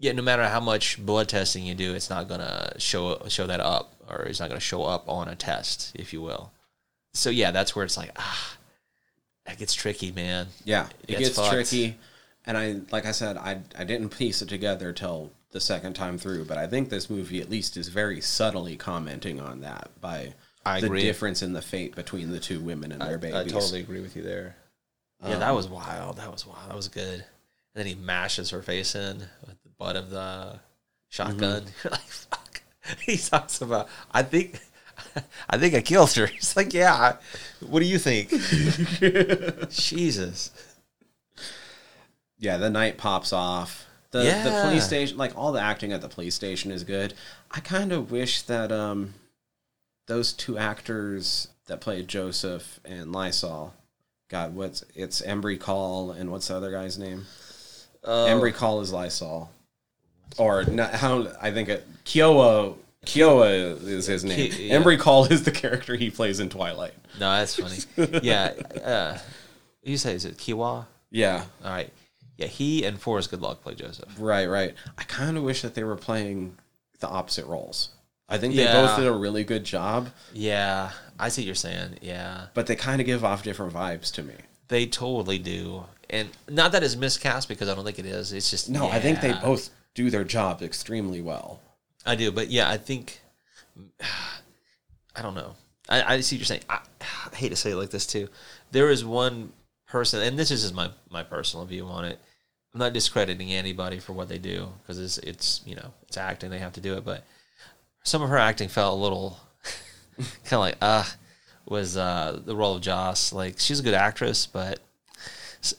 yeah, 0.00 0.12
no 0.12 0.22
matter 0.22 0.48
how 0.48 0.60
much 0.60 0.98
blood 1.04 1.28
testing 1.28 1.64
you 1.64 1.74
do, 1.76 1.94
it's 1.94 2.10
not 2.10 2.28
gonna 2.28 2.74
show 2.78 3.22
show 3.28 3.46
that 3.46 3.60
up, 3.60 3.92
or 4.10 4.22
it's 4.22 4.40
not 4.40 4.48
gonna 4.48 4.58
show 4.72 4.82
up 4.82 5.08
on 5.08 5.28
a 5.28 5.36
test, 5.36 5.92
if 5.94 6.12
you 6.12 6.20
will. 6.20 6.50
So 7.14 7.30
yeah, 7.30 7.52
that's 7.52 7.76
where 7.76 7.84
it's 7.84 7.96
like 7.96 8.10
ah, 8.16 8.56
that 9.46 9.58
gets 9.58 9.74
tricky, 9.74 10.10
man. 10.10 10.48
Yeah, 10.64 10.86
it 11.06 11.10
It's 11.14 11.18
gets 11.20 11.36
fucked. 11.36 11.52
tricky, 11.52 11.96
and 12.46 12.56
I 12.56 12.80
like 12.90 13.06
I 13.06 13.12
said, 13.12 13.36
I 13.36 13.60
I 13.76 13.84
didn't 13.84 14.08
piece 14.18 14.42
it 14.42 14.48
together 14.48 14.92
till 14.92 15.32
the 15.52 15.60
second 15.60 15.94
time 15.94 16.18
through, 16.18 16.46
but 16.46 16.58
I 16.58 16.66
think 16.66 16.88
this 16.88 17.10
movie 17.10 17.40
at 17.40 17.50
least 17.50 17.76
is 17.76 17.88
very 17.88 18.20
subtly 18.20 18.76
commenting 18.76 19.40
on 19.40 19.60
that 19.60 19.90
by 20.00 20.34
I 20.64 20.80
the 20.80 20.86
agree. 20.86 21.02
difference 21.02 21.42
in 21.42 21.52
the 21.52 21.62
fate 21.62 21.94
between 21.94 22.30
the 22.30 22.40
two 22.40 22.60
women 22.60 22.92
and 22.92 23.00
their 23.00 23.18
babies. 23.18 23.52
I 23.52 23.58
totally 23.58 23.80
agree 23.80 24.00
with 24.00 24.16
you 24.16 24.22
there. 24.22 24.56
Yeah, 25.22 25.38
that 25.38 25.50
um, 25.50 25.56
was 25.56 25.68
wild. 25.68 26.16
That 26.16 26.32
was 26.32 26.46
wild. 26.46 26.70
That 26.70 26.76
was 26.76 26.88
good. 26.88 27.14
And 27.14 27.24
then 27.74 27.86
he 27.86 27.94
mashes 27.94 28.50
her 28.50 28.62
face 28.62 28.94
in 28.94 29.18
with 29.46 29.62
the 29.62 29.70
butt 29.78 29.96
of 29.96 30.10
the 30.10 30.60
shotgun. 31.08 31.38
You're 31.40 31.60
mm-hmm. 31.60 31.88
like, 31.90 32.00
fuck. 32.00 32.62
He 33.06 33.16
talks 33.16 33.60
about. 33.60 33.88
I 34.10 34.22
think. 34.22 34.58
I 35.48 35.58
think 35.58 35.74
I 35.74 35.80
killed 35.80 36.12
her. 36.12 36.26
He's 36.26 36.56
like, 36.56 36.74
yeah. 36.74 37.16
What 37.60 37.80
do 37.80 37.86
you 37.86 37.98
think? 37.98 38.30
Jesus. 39.70 40.50
Yeah, 42.42 42.56
the 42.56 42.70
night 42.70 42.98
pops 42.98 43.32
off. 43.32 43.86
The 44.10 44.18
the 44.18 44.50
police 44.64 44.84
station, 44.84 45.16
like 45.16 45.38
all 45.38 45.52
the 45.52 45.60
acting 45.60 45.92
at 45.92 46.02
the 46.02 46.08
police 46.08 46.34
station 46.34 46.72
is 46.72 46.82
good. 46.82 47.14
I 47.52 47.60
kind 47.60 47.92
of 47.92 48.10
wish 48.10 48.42
that 48.42 48.72
um 48.72 49.14
those 50.08 50.32
two 50.32 50.58
actors 50.58 51.48
that 51.66 51.80
played 51.80 52.08
Joseph 52.08 52.80
and 52.84 53.12
Lysol, 53.12 53.74
God, 54.28 54.56
what's 54.56 54.84
it's 54.96 55.22
Embry 55.22 55.58
Call 55.58 56.10
and 56.10 56.32
what's 56.32 56.48
the 56.48 56.56
other 56.56 56.72
guy's 56.72 56.98
name? 56.98 57.26
Embry 58.04 58.52
Call 58.52 58.80
is 58.80 58.92
Lysol, 58.92 59.48
or 60.36 60.64
not, 60.64 60.94
how 60.94 61.28
I 61.40 61.52
think 61.52 61.68
it 61.68 61.86
Kiowa 62.04 62.74
Kiowa 63.06 63.46
is 63.50 64.06
his 64.06 64.24
name. 64.24 64.50
Ki- 64.50 64.66
yeah. 64.66 64.76
Embry 64.78 64.98
Call 64.98 65.26
is 65.26 65.44
the 65.44 65.50
character 65.62 65.94
he 65.94 66.10
plays 66.10 66.40
in 66.40 66.48
Twilight. 66.50 66.94
No, 67.20 67.30
that's 67.36 67.54
funny. 67.54 68.18
yeah. 68.22 68.52
Uh, 68.84 69.18
you 69.84 69.96
say, 69.96 70.16
is 70.16 70.24
it 70.24 70.36
Kiwa? 70.38 70.86
Yeah, 71.12 71.44
All 71.62 71.70
right. 71.70 71.90
Yeah, 72.42 72.48
he 72.48 72.84
and 72.84 73.00
Forrest 73.00 73.30
Goodluck 73.30 73.60
play 73.60 73.74
Joseph. 73.74 74.08
Right, 74.18 74.46
right. 74.46 74.74
I 74.98 75.04
kind 75.04 75.36
of 75.36 75.42
wish 75.44 75.62
that 75.62 75.74
they 75.74 75.84
were 75.84 75.96
playing 75.96 76.56
the 77.00 77.08
opposite 77.08 77.46
roles. 77.46 77.90
I 78.28 78.38
think 78.38 78.54
Yeah. 78.54 78.66
they 78.66 78.72
both 78.86 78.96
did 78.96 79.06
a 79.06 79.12
really 79.12 79.44
good 79.44 79.64
job, 79.64 80.08
Yeah, 80.32 80.90
I 81.18 81.28
see 81.28 81.42
what 81.42 81.46
you're 81.46 81.54
saying. 81.54 81.98
Yeah. 82.02 82.46
but 82.54 82.66
they 82.66 82.76
kind 82.76 83.00
of 83.00 83.06
give 83.06 83.24
off 83.24 83.42
different 83.42 83.72
vibes 83.74 84.12
to 84.14 84.22
me. 84.22 84.34
They 84.68 84.86
totally 84.86 85.38
do. 85.38 85.84
And 86.10 86.28
not 86.48 86.72
that 86.72 86.82
it's 86.82 86.96
miscast 86.96 87.48
because 87.48 87.68
I 87.68 87.74
don't 87.74 87.84
think 87.84 87.98
it 87.98 88.06
is. 88.06 88.32
It's 88.32 88.50
just 88.50 88.68
No, 88.70 88.88
I 88.88 89.00
think 89.00 89.20
they 89.20 89.30
yeah. 89.30 89.40
both 89.42 89.70
do 89.94 90.10
their 90.10 90.24
job 90.24 90.62
extremely 90.62 91.20
well. 91.20 91.60
I 92.06 92.16
do, 92.16 92.32
but 92.32 92.48
yeah, 92.50 92.68
I 92.70 92.76
think 92.78 93.20
I 95.14 95.22
don't 95.22 95.34
know. 95.34 95.54
I, 95.88 96.14
I 96.14 96.20
see 96.20 96.36
what 96.36 96.40
you're 96.40 96.46
saying. 96.46 96.62
I, 96.68 96.80
I 97.32 97.36
hate 97.36 97.50
to 97.50 97.56
say 97.56 97.72
it 97.72 97.76
like 97.76 97.90
this 97.90 98.06
too. 98.06 98.28
There 98.70 98.88
is 98.90 99.04
one 99.04 99.52
person, 99.86 100.22
and 100.22 100.38
this 100.38 100.50
is 100.50 100.62
just 100.62 100.74
my 100.74 100.90
my 101.10 101.22
personal 101.22 101.66
view 101.66 101.86
on 101.86 102.04
it. 102.06 102.18
I'm 102.74 102.78
not 102.78 102.92
discrediting 102.92 103.52
anybody 103.52 103.98
for 103.98 104.12
what 104.12 104.28
they 104.28 104.38
do 104.38 104.68
because 104.82 104.98
it's 104.98 105.18
it's 105.18 105.60
you 105.66 105.76
know 105.76 105.92
it's 106.08 106.16
acting. 106.16 106.50
They 106.50 106.58
have 106.58 106.72
to 106.74 106.80
do 106.80 106.96
it, 106.96 107.04
but 107.04 107.24
some 108.02 108.22
of 108.22 108.30
her 108.30 108.38
acting 108.38 108.68
felt 108.68 108.98
a 108.98 109.02
little 109.02 109.38
kind 110.16 110.52
of 110.52 110.60
like 110.60 110.76
ah 110.80 111.16
was 111.66 111.96
uh, 111.96 112.40
the 112.44 112.56
role 112.56 112.76
of 112.76 112.82
Joss. 112.82 113.32
Like 113.32 113.58
she's 113.58 113.80
a 113.80 113.82
good 113.82 113.94
actress, 113.94 114.46
but 114.46 114.80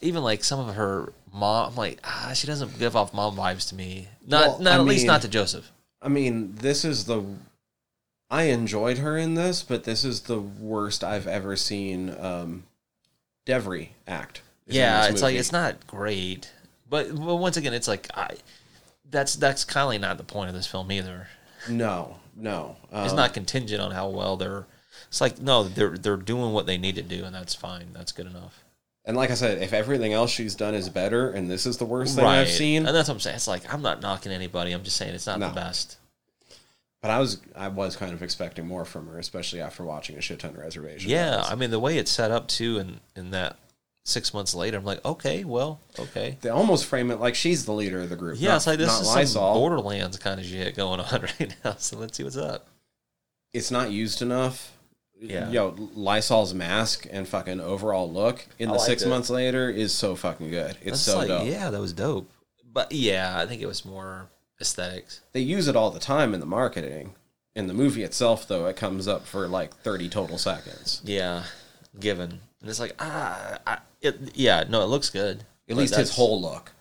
even 0.02 0.24
like 0.24 0.44
some 0.44 0.60
of 0.60 0.76
her 0.76 1.12
mom, 1.34 1.72
I'm 1.72 1.76
like 1.76 2.00
ah, 2.04 2.32
she 2.36 2.48
doesn't 2.48 2.78
give 2.78 2.96
off 2.96 3.14
mom 3.14 3.36
vibes 3.36 3.70
to 3.70 3.76
me. 3.76 4.08
Not 4.26 4.48
Well, 4.48 4.60
not 4.60 4.74
I 4.74 4.76
at 4.78 4.86
least 4.86 5.08
not 5.08 5.22
to 5.24 5.28
Joseph. 5.28 5.72
I 6.02 6.10
mean, 6.10 6.56
this 6.56 6.86
is 6.86 7.06
the. 7.06 7.24
I 8.30 8.44
enjoyed 8.44 8.98
her 8.98 9.18
in 9.18 9.36
this, 9.36 9.64
but 9.64 9.84
this 9.84 10.04
is 10.04 10.22
the 10.22 10.40
worst 10.40 11.04
I've 11.04 11.28
ever 11.28 11.56
seen 11.56 12.16
um, 12.20 12.64
Devry 13.46 13.90
act. 14.08 14.42
Yeah, 14.66 15.08
it's 15.08 15.22
like 15.22 15.36
it's 15.36 15.52
not 15.52 15.86
great, 15.88 16.52
but, 16.94 17.10
but 17.16 17.36
once 17.38 17.58
again, 17.58 17.74
it's 17.74 17.88
like 17.88 18.08
I. 18.16 18.30
That's 19.10 19.36
that's 19.36 19.66
kind 19.66 19.96
of 19.96 20.02
not 20.02 20.18
the 20.18 20.24
point 20.24 20.50
of 20.50 20.56
this 20.56 20.68
film 20.68 20.92
either. 20.92 21.28
No, 21.68 22.18
no. 22.36 22.76
Um, 22.92 23.06
It's 23.06 23.14
not 23.14 23.34
contingent 23.34 23.82
on 23.82 23.90
how 23.92 24.10
well 24.10 24.38
they're. 24.38 24.66
It's 25.08 25.20
like 25.22 25.40
no, 25.42 25.64
they're 25.64 25.98
they're 25.98 26.18
doing 26.18 26.54
what 26.54 26.66
they 26.68 26.78
need 26.78 26.96
to 26.96 27.02
do, 27.02 27.24
and 27.26 27.34
that's 27.34 27.56
fine. 27.56 27.88
That's 27.94 28.12
good 28.12 28.28
enough. 28.28 28.64
And 29.06 29.18
like 29.18 29.32
I 29.32 29.34
said, 29.34 29.62
if 29.62 29.74
everything 29.74 30.14
else 30.14 30.30
she's 30.30 30.54
done 30.56 30.76
is 30.76 30.88
better, 30.88 31.32
and 31.32 31.50
this 31.50 31.66
is 31.66 31.78
the 31.78 31.86
worst 31.86 32.16
thing 32.16 32.26
I've 32.26 32.48
seen, 32.50 32.86
and 32.86 32.96
that's 32.96 33.08
what 33.10 33.16
I'm 33.16 33.20
saying. 33.20 33.36
It's 33.38 33.48
like 33.48 33.74
I'm 33.74 33.82
not 33.82 34.02
knocking 34.02 34.32
anybody. 34.32 34.72
I'm 34.72 34.84
just 34.84 34.98
saying 34.98 35.16
it's 35.16 35.26
not 35.28 35.40
No. 35.40 35.50
the 35.50 35.56
best. 35.56 35.98
But 37.02 37.12
I 37.12 37.20
was 37.20 37.42
I 37.56 37.68
was 37.70 37.96
kind 37.96 38.14
of 38.14 38.24
expecting 38.24 38.66
more 38.68 38.86
from 38.86 39.08
her, 39.08 39.20
especially 39.20 39.62
after 39.62 39.84
watching 39.84 40.16
a 40.18 40.22
shit 40.22 40.40
ton 40.40 40.52
of 40.52 40.58
reservation. 40.58 41.10
Yeah, 41.10 41.44
I 41.46 41.56
mean 41.56 41.72
the 41.72 41.80
way 41.80 41.98
it's 41.98 42.12
set 42.12 42.32
up 42.32 42.48
too, 42.48 42.78
and 42.80 43.00
in 43.16 43.32
that 43.32 43.58
six 44.04 44.34
months 44.34 44.54
later, 44.54 44.78
I'm 44.78 44.86
like, 44.86 45.04
okay, 45.06 45.44
well, 45.44 45.80
okay. 45.98 46.38
they 46.42 46.50
almost 46.50 46.86
frame 46.86 47.12
it 47.12 47.20
like 47.20 47.36
she's 47.36 47.66
the 47.66 47.74
leader 47.74 48.00
of 48.02 48.10
the 48.10 48.16
group. 48.16 48.38
Yeah, 48.40 48.50
not, 48.50 48.56
it's 48.58 48.68
like 48.68 48.78
this 48.78 48.88
not 48.88 49.02
is 49.02 49.08
Lysol. 49.08 49.54
some 49.54 49.60
Borderlands 49.60 50.18
kind 50.18 50.40
of 50.40 50.46
shit 50.46 50.76
going 50.76 51.00
on 51.00 51.22
right 51.40 51.56
now. 51.64 51.76
So 51.78 51.98
let's 51.98 52.18
see 52.18 52.24
what's 52.24 52.38
up. 52.38 52.68
It's 53.54 53.72
not 53.72 53.92
used 53.92 54.22
enough. 54.22 54.72
Yeah. 55.20 55.50
Yo, 55.50 55.76
Lysol's 55.96 56.54
mask 56.54 57.08
and 57.10 57.26
fucking 57.28 57.62
overall 57.62 58.12
look 58.12 58.46
in 58.60 58.70
I 58.70 58.74
the 58.74 58.80
six 58.80 59.04
it. 59.04 59.10
months 59.10 59.30
later 59.30 59.70
is 59.70 59.94
so 59.94 60.16
fucking 60.16 60.50
good. 60.50 60.72
It's 60.82 60.84
That's 60.84 61.02
so 61.02 61.18
like, 61.20 61.28
dope. 61.30 61.48
yeah, 61.48 61.70
that 61.70 61.80
was 61.80 61.94
dope. 61.94 62.30
But 62.74 62.92
yeah, 62.92 63.38
I 63.40 63.46
think 63.46 63.62
it 63.62 63.68
was 63.68 63.86
more 63.86 64.28
aesthetics. 64.60 65.22
They 65.32 65.40
use 65.40 65.68
it 65.68 65.76
all 65.78 65.92
the 65.92 66.00
time 66.00 66.34
in 66.34 66.40
the 66.42 66.46
marketing. 66.46 67.14
In 67.56 67.68
the 67.68 67.74
movie 67.74 68.04
itself, 68.04 68.48
though, 68.48 68.66
it 68.66 68.76
comes 68.76 69.08
up 69.08 69.26
for 69.28 69.48
like 69.48 69.76
thirty 69.78 70.10
total 70.10 70.40
seconds. 70.40 71.02
Yeah, 71.06 71.44
given, 72.00 72.40
and 72.64 72.70
it's 72.70 72.80
like 72.80 72.96
ah, 72.98 73.60
I, 73.68 73.78
it, 74.02 74.36
yeah, 74.36 74.64
no, 74.68 74.82
it 74.82 74.88
looks 74.88 75.12
good. 75.12 75.44
At 75.70 75.76
least 75.76 75.96
his 75.96 76.16
whole 76.16 76.42
look. 76.42 76.72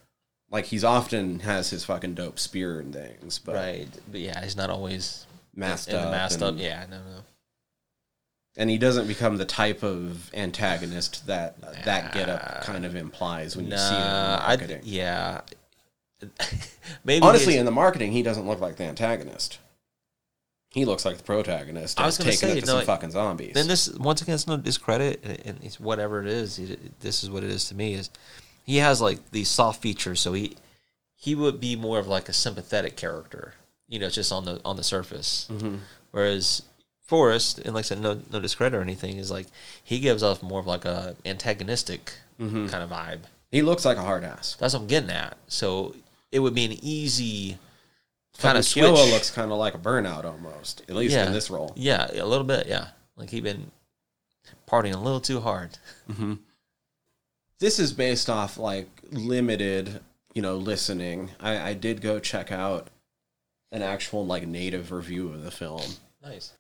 Like 0.51 0.67
he's 0.67 0.85
often 0.85 1.41
has 1.41 1.71
his 1.71 1.85
fucking 1.85 2.15
dope 2.15 2.39
spear 2.39 2.79
and 2.81 2.93
things, 2.95 3.39
but 3.39 3.55
right, 3.57 3.89
but 4.11 4.21
yeah, 4.21 4.43
he's 4.43 4.57
not 4.57 4.71
always 4.71 5.27
masked 5.55 5.91
in 5.91 5.97
up. 5.97 6.11
masked 6.11 6.41
and- 6.43 6.57
up. 6.59 6.63
Yeah, 6.63 6.85
no, 6.91 6.99
no. 6.99 7.21
and 8.57 8.71
he 8.71 8.79
doesn't 8.79 9.07
become 9.09 9.37
the 9.39 9.45
type 9.45 9.83
of 9.83 10.31
antagonist 10.35 11.27
that 11.27 11.61
that 11.85 12.13
getup 12.15 12.63
kind 12.65 12.85
of 12.87 12.95
implies 12.97 13.57
when 13.57 13.67
you 13.71 13.77
see 13.77 13.95
him 13.95 13.95
in 13.95 14.01
the 14.01 14.07
Nah, 14.09 14.41
I 14.45 14.49
marketing. 14.57 14.81
yeah. 14.85 15.41
Maybe 17.05 17.25
Honestly, 17.27 17.57
in 17.57 17.65
the 17.65 17.73
marketing, 17.73 18.13
he 18.13 18.23
doesn't 18.23 18.47
look 18.47 18.61
like 18.61 18.77
the 18.77 18.85
antagonist. 18.85 19.59
He 20.73 20.87
looks 20.87 21.05
like 21.05 21.19
the 21.19 21.23
protagonist. 21.23 22.01
I 22.01 22.07
was 22.07 22.17
gonna 22.17 22.31
taking 22.31 22.49
say, 22.49 22.59
it 22.59 22.61
to 22.63 22.67
no, 22.67 22.73
some 22.73 22.83
it- 22.83 22.87
fucking 22.87 23.11
zombies. 23.11 23.55
then 23.55 23.69
this 23.69 23.91
once 23.91 24.23
again 24.23 24.35
it's 24.35 24.47
no 24.47 24.57
discredit 24.57 25.21
and, 25.23 25.39
and 25.45 25.59
it's 25.63 25.79
whatever 25.79 26.21
it 26.21 26.27
is 26.27 26.57
he, 26.57 26.77
this 27.01 27.23
is 27.23 27.31
what 27.31 27.45
it 27.45 27.51
is 27.51 27.67
to 27.67 27.75
me 27.75 27.95
is 27.95 28.11
he 28.65 28.79
has 28.79 29.01
like 29.01 29.31
these 29.31 29.49
soft 29.49 29.83
features 29.83 30.21
so 30.21 30.33
he 30.33 30.57
he 31.15 31.35
would 31.35 31.61
be 31.61 31.77
more 31.77 31.99
of 31.99 32.09
like 32.09 32.29
a 32.29 32.33
sympathetic 32.33 32.97
character 32.97 33.55
you 33.89 33.99
know 33.99 34.09
just 34.09 34.33
on 34.33 34.45
the 34.47 34.61
on 34.65 34.77
the 34.77 34.83
surface 34.83 35.47
mm-hmm. 35.53 35.77
whereas 36.11 36.63
Forrest 37.03 37.59
and 37.59 37.75
like 37.75 37.85
I 37.85 37.89
said 37.89 38.01
no 38.01 38.21
no 38.33 38.41
discredit 38.41 38.79
or 38.79 38.83
anything 38.83 39.19
is 39.19 39.31
like 39.31 39.47
he 39.85 40.01
gives 40.01 40.23
off 40.23 40.43
more 40.43 40.61
of 40.61 40.67
like 40.67 40.87
a 40.87 41.15
antagonistic 41.27 42.15
mm-hmm. 42.41 42.69
kind 42.69 42.83
of 42.83 42.89
vibe 42.89 43.21
he 43.51 43.61
looks 43.61 43.85
like 43.85 43.99
a 43.99 44.03
hard 44.03 44.25
ass. 44.25 44.57
that's 44.59 44.73
what 44.73 44.81
I'm 44.81 44.87
getting 44.87 45.11
at 45.11 45.37
so 45.49 45.95
it 46.31 46.39
would 46.39 46.55
be 46.55 46.65
an 46.65 46.79
easy 46.81 47.59
kind 48.39 48.57
of 48.59 48.65
switch 48.65 48.85
looks 48.85 49.31
kind 49.31 49.53
of 49.53 49.59
like 49.59 49.75
a 49.75 49.79
burnout 49.79 50.25
almost, 50.25 50.83
at 50.89 50.95
least 50.97 51.15
Yeah. 51.15 51.27
in 51.27 51.33
this 51.33 51.51
role. 51.51 51.73
yeah 51.77 52.09
a 52.13 52.25
little 52.27 52.45
bit 52.47 52.67
yeah 52.67 52.89
like 53.17 53.31
he 53.31 53.41
been 53.41 53.71
partying 54.69 54.95
a 54.95 54.99
little 54.99 55.21
too 55.21 55.41
hard 55.41 55.79
mm-hmm. 56.11 56.35
This 57.59 57.79
is 57.79 57.93
based 57.93 58.29
off 58.29 58.59
like 58.59 58.89
limited, 59.13 60.01
you 60.35 60.43
know, 60.43 60.57
listening. 60.57 61.31
I, 61.39 61.71
I 61.71 61.75
did 61.75 62.01
go 62.01 62.19
check 62.19 62.51
out 62.51 62.89
an 63.71 63.83
actual 63.83 64.27
like 64.27 64.47
native 64.49 64.91
review 64.91 65.29
of 65.29 65.45
the 65.45 65.51
film. 65.53 65.83
nice 66.25 66.53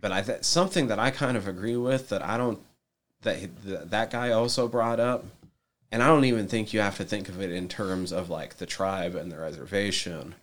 but 0.00 0.10
I 0.10 0.22
th- 0.22 0.42
something 0.44 0.86
that 0.88 0.98
I 0.98 1.10
kind 1.10 1.36
of 1.36 1.46
agree 1.46 1.76
with 1.76 2.08
that 2.08 2.22
I 2.22 2.38
don't 2.38 2.60
that 3.20 3.36
he- 3.36 3.48
th- 3.66 3.80
that 3.84 4.10
guy 4.10 4.30
also 4.30 4.66
brought 4.68 4.98
up, 5.00 5.26
and 5.90 6.02
I 6.02 6.06
don't 6.06 6.24
even 6.24 6.48
think 6.48 6.72
you 6.72 6.80
have 6.80 6.96
to 6.96 7.04
think 7.04 7.28
of 7.28 7.42
it 7.42 7.52
in 7.52 7.68
terms 7.68 8.10
of 8.10 8.30
like 8.30 8.56
the 8.56 8.64
tribe 8.64 9.14
and 9.14 9.30
the 9.30 9.36
reservation, 9.38 10.34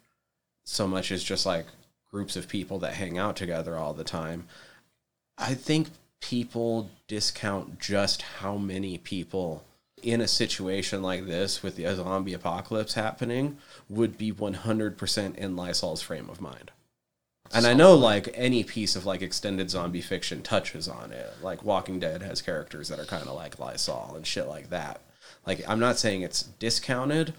so 0.70 0.88
much 0.88 1.11
as 1.11 1.24
just 1.24 1.45
like 1.45 1.65
groups 2.11 2.36
of 2.36 2.47
people 2.47 2.80
that 2.80 2.93
hang 2.93 3.17
out 3.17 3.36
together 3.36 3.78
all 3.78 3.93
the 3.93 4.03
time. 4.03 4.47
I 5.38 5.53
think 5.53 5.88
people 6.22 6.89
discount 7.07 7.80
just 7.80 8.22
how 8.22 8.57
many 8.57 8.97
people 8.97 9.63
in 10.01 10.22
a 10.22 10.28
situation 10.28 11.01
like 11.01 11.26
this 11.26 11.61
with 11.61 11.76
the 11.76 11.93
zombie 11.95 12.34
apocalypse 12.34 12.93
happening 12.93 13.57
would 13.89 14.17
be 14.17 14.32
100% 14.32 15.36
in 15.36 15.55
Lysol's 15.55 16.01
frame 16.01 16.30
of 16.30 16.41
mind. 16.41 16.72
And 17.51 17.65
I 17.65 17.74
know 17.74 17.95
like 17.95 18.30
any 18.36 18.63
piece 18.63 18.95
of 18.95 19.05
like 19.05 19.22
extended 19.22 19.70
zombie 19.72 20.01
fiction 20.01 20.43
touches 20.43 20.88
on 20.88 21.11
it. 21.11 21.34
Like 21.41 21.63
Walking 21.63 21.99
Dead 21.99 22.22
has 22.22 22.41
characters 22.41 22.89
that 22.89 22.99
are 22.99 23.05
kind 23.05 23.28
of 23.28 23.36
like 23.36 23.59
Lysol 23.59 24.13
and 24.15 24.26
shit 24.26 24.47
like 24.47 24.70
that. 24.70 25.01
Like 25.47 25.67
I'm 25.67 25.80
not 25.80 25.97
saying 25.97 26.22
it's 26.22 26.43
discounted. 26.43 27.34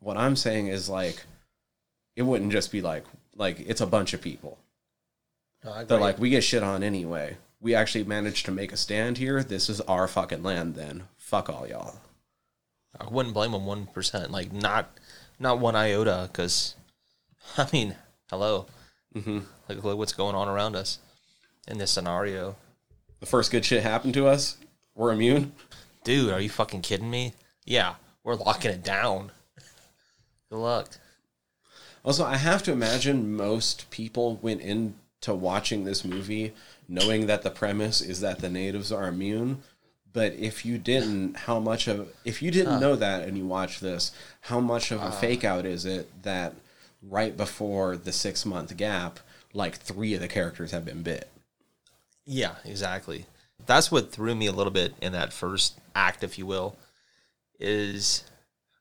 What 0.00 0.16
I'm 0.16 0.34
saying 0.34 0.66
is 0.66 0.88
like 0.88 1.24
it 2.16 2.22
wouldn't 2.22 2.52
just 2.52 2.72
be 2.72 2.80
like 2.80 3.04
like 3.36 3.60
it's 3.60 3.80
a 3.80 3.86
bunch 3.86 4.14
of 4.14 4.20
people. 4.20 4.58
They're 5.62 5.98
like 5.98 6.18
we 6.18 6.30
get 6.30 6.44
shit 6.44 6.62
on 6.62 6.82
anyway. 6.82 7.36
We 7.60 7.74
actually 7.74 8.04
managed 8.04 8.46
to 8.46 8.52
make 8.52 8.72
a 8.72 8.76
stand 8.76 9.18
here. 9.18 9.42
This 9.44 9.68
is 9.68 9.80
our 9.82 10.08
fucking 10.08 10.42
land 10.42 10.74
then. 10.74 11.04
Fuck 11.16 11.48
all 11.48 11.66
y'all. 11.66 12.00
I 12.98 13.08
wouldn't 13.08 13.34
blame 13.34 13.52
them 13.52 13.66
one 13.66 13.86
percent. 13.86 14.30
Like 14.30 14.52
not 14.52 14.90
not 15.38 15.60
one 15.60 15.76
iota. 15.76 16.28
Because 16.30 16.74
I 17.56 17.68
mean, 17.72 17.94
hello, 18.30 18.66
mm-hmm. 19.14 19.40
like 19.68 19.84
look 19.84 19.98
what's 19.98 20.12
going 20.12 20.34
on 20.34 20.48
around 20.48 20.76
us 20.76 20.98
in 21.68 21.78
this 21.78 21.90
scenario, 21.90 22.56
The 23.20 23.26
first 23.26 23.50
good 23.50 23.64
shit 23.64 23.82
happened 23.82 24.14
to 24.14 24.26
us. 24.26 24.56
We're 24.94 25.12
immune. 25.12 25.52
dude. 26.04 26.32
Are 26.32 26.40
you 26.40 26.48
fucking 26.48 26.82
kidding 26.82 27.10
me? 27.10 27.34
Yeah, 27.64 27.94
we're 28.24 28.34
locking 28.34 28.72
it 28.72 28.82
down. 28.82 29.30
Good 30.50 30.58
luck. 30.58 30.88
Also, 32.04 32.24
I 32.24 32.36
have 32.36 32.62
to 32.64 32.72
imagine 32.72 33.36
most 33.36 33.88
people 33.90 34.36
went 34.42 34.60
into 34.60 35.34
watching 35.34 35.84
this 35.84 36.04
movie 36.04 36.52
knowing 36.88 37.26
that 37.26 37.42
the 37.42 37.50
premise 37.50 38.00
is 38.00 38.20
that 38.20 38.40
the 38.40 38.48
natives 38.48 38.90
are 38.90 39.06
immune. 39.06 39.62
But 40.12 40.34
if 40.34 40.66
you 40.66 40.76
didn't, 40.78 41.36
how 41.36 41.58
much 41.58 41.88
of 41.88 42.12
if 42.24 42.42
you 42.42 42.50
didn't 42.50 42.80
know 42.80 42.96
that 42.96 43.26
and 43.26 43.38
you 43.38 43.46
watch 43.46 43.80
this, 43.80 44.12
how 44.42 44.60
much 44.60 44.90
of 44.90 45.02
a 45.02 45.10
fake 45.10 45.42
out 45.44 45.64
is 45.64 45.86
it 45.86 46.22
that 46.22 46.54
right 47.02 47.34
before 47.34 47.96
the 47.96 48.12
six 48.12 48.44
month 48.44 48.76
gap, 48.76 49.20
like 49.54 49.76
three 49.76 50.12
of 50.14 50.20
the 50.20 50.28
characters 50.28 50.72
have 50.72 50.84
been 50.84 51.02
bit? 51.02 51.30
Yeah, 52.26 52.56
exactly. 52.64 53.26
That's 53.64 53.90
what 53.90 54.12
threw 54.12 54.34
me 54.34 54.46
a 54.46 54.52
little 54.52 54.72
bit 54.72 54.94
in 55.00 55.12
that 55.12 55.32
first 55.32 55.78
act, 55.94 56.22
if 56.22 56.38
you 56.38 56.44
will, 56.46 56.76
is 57.58 58.24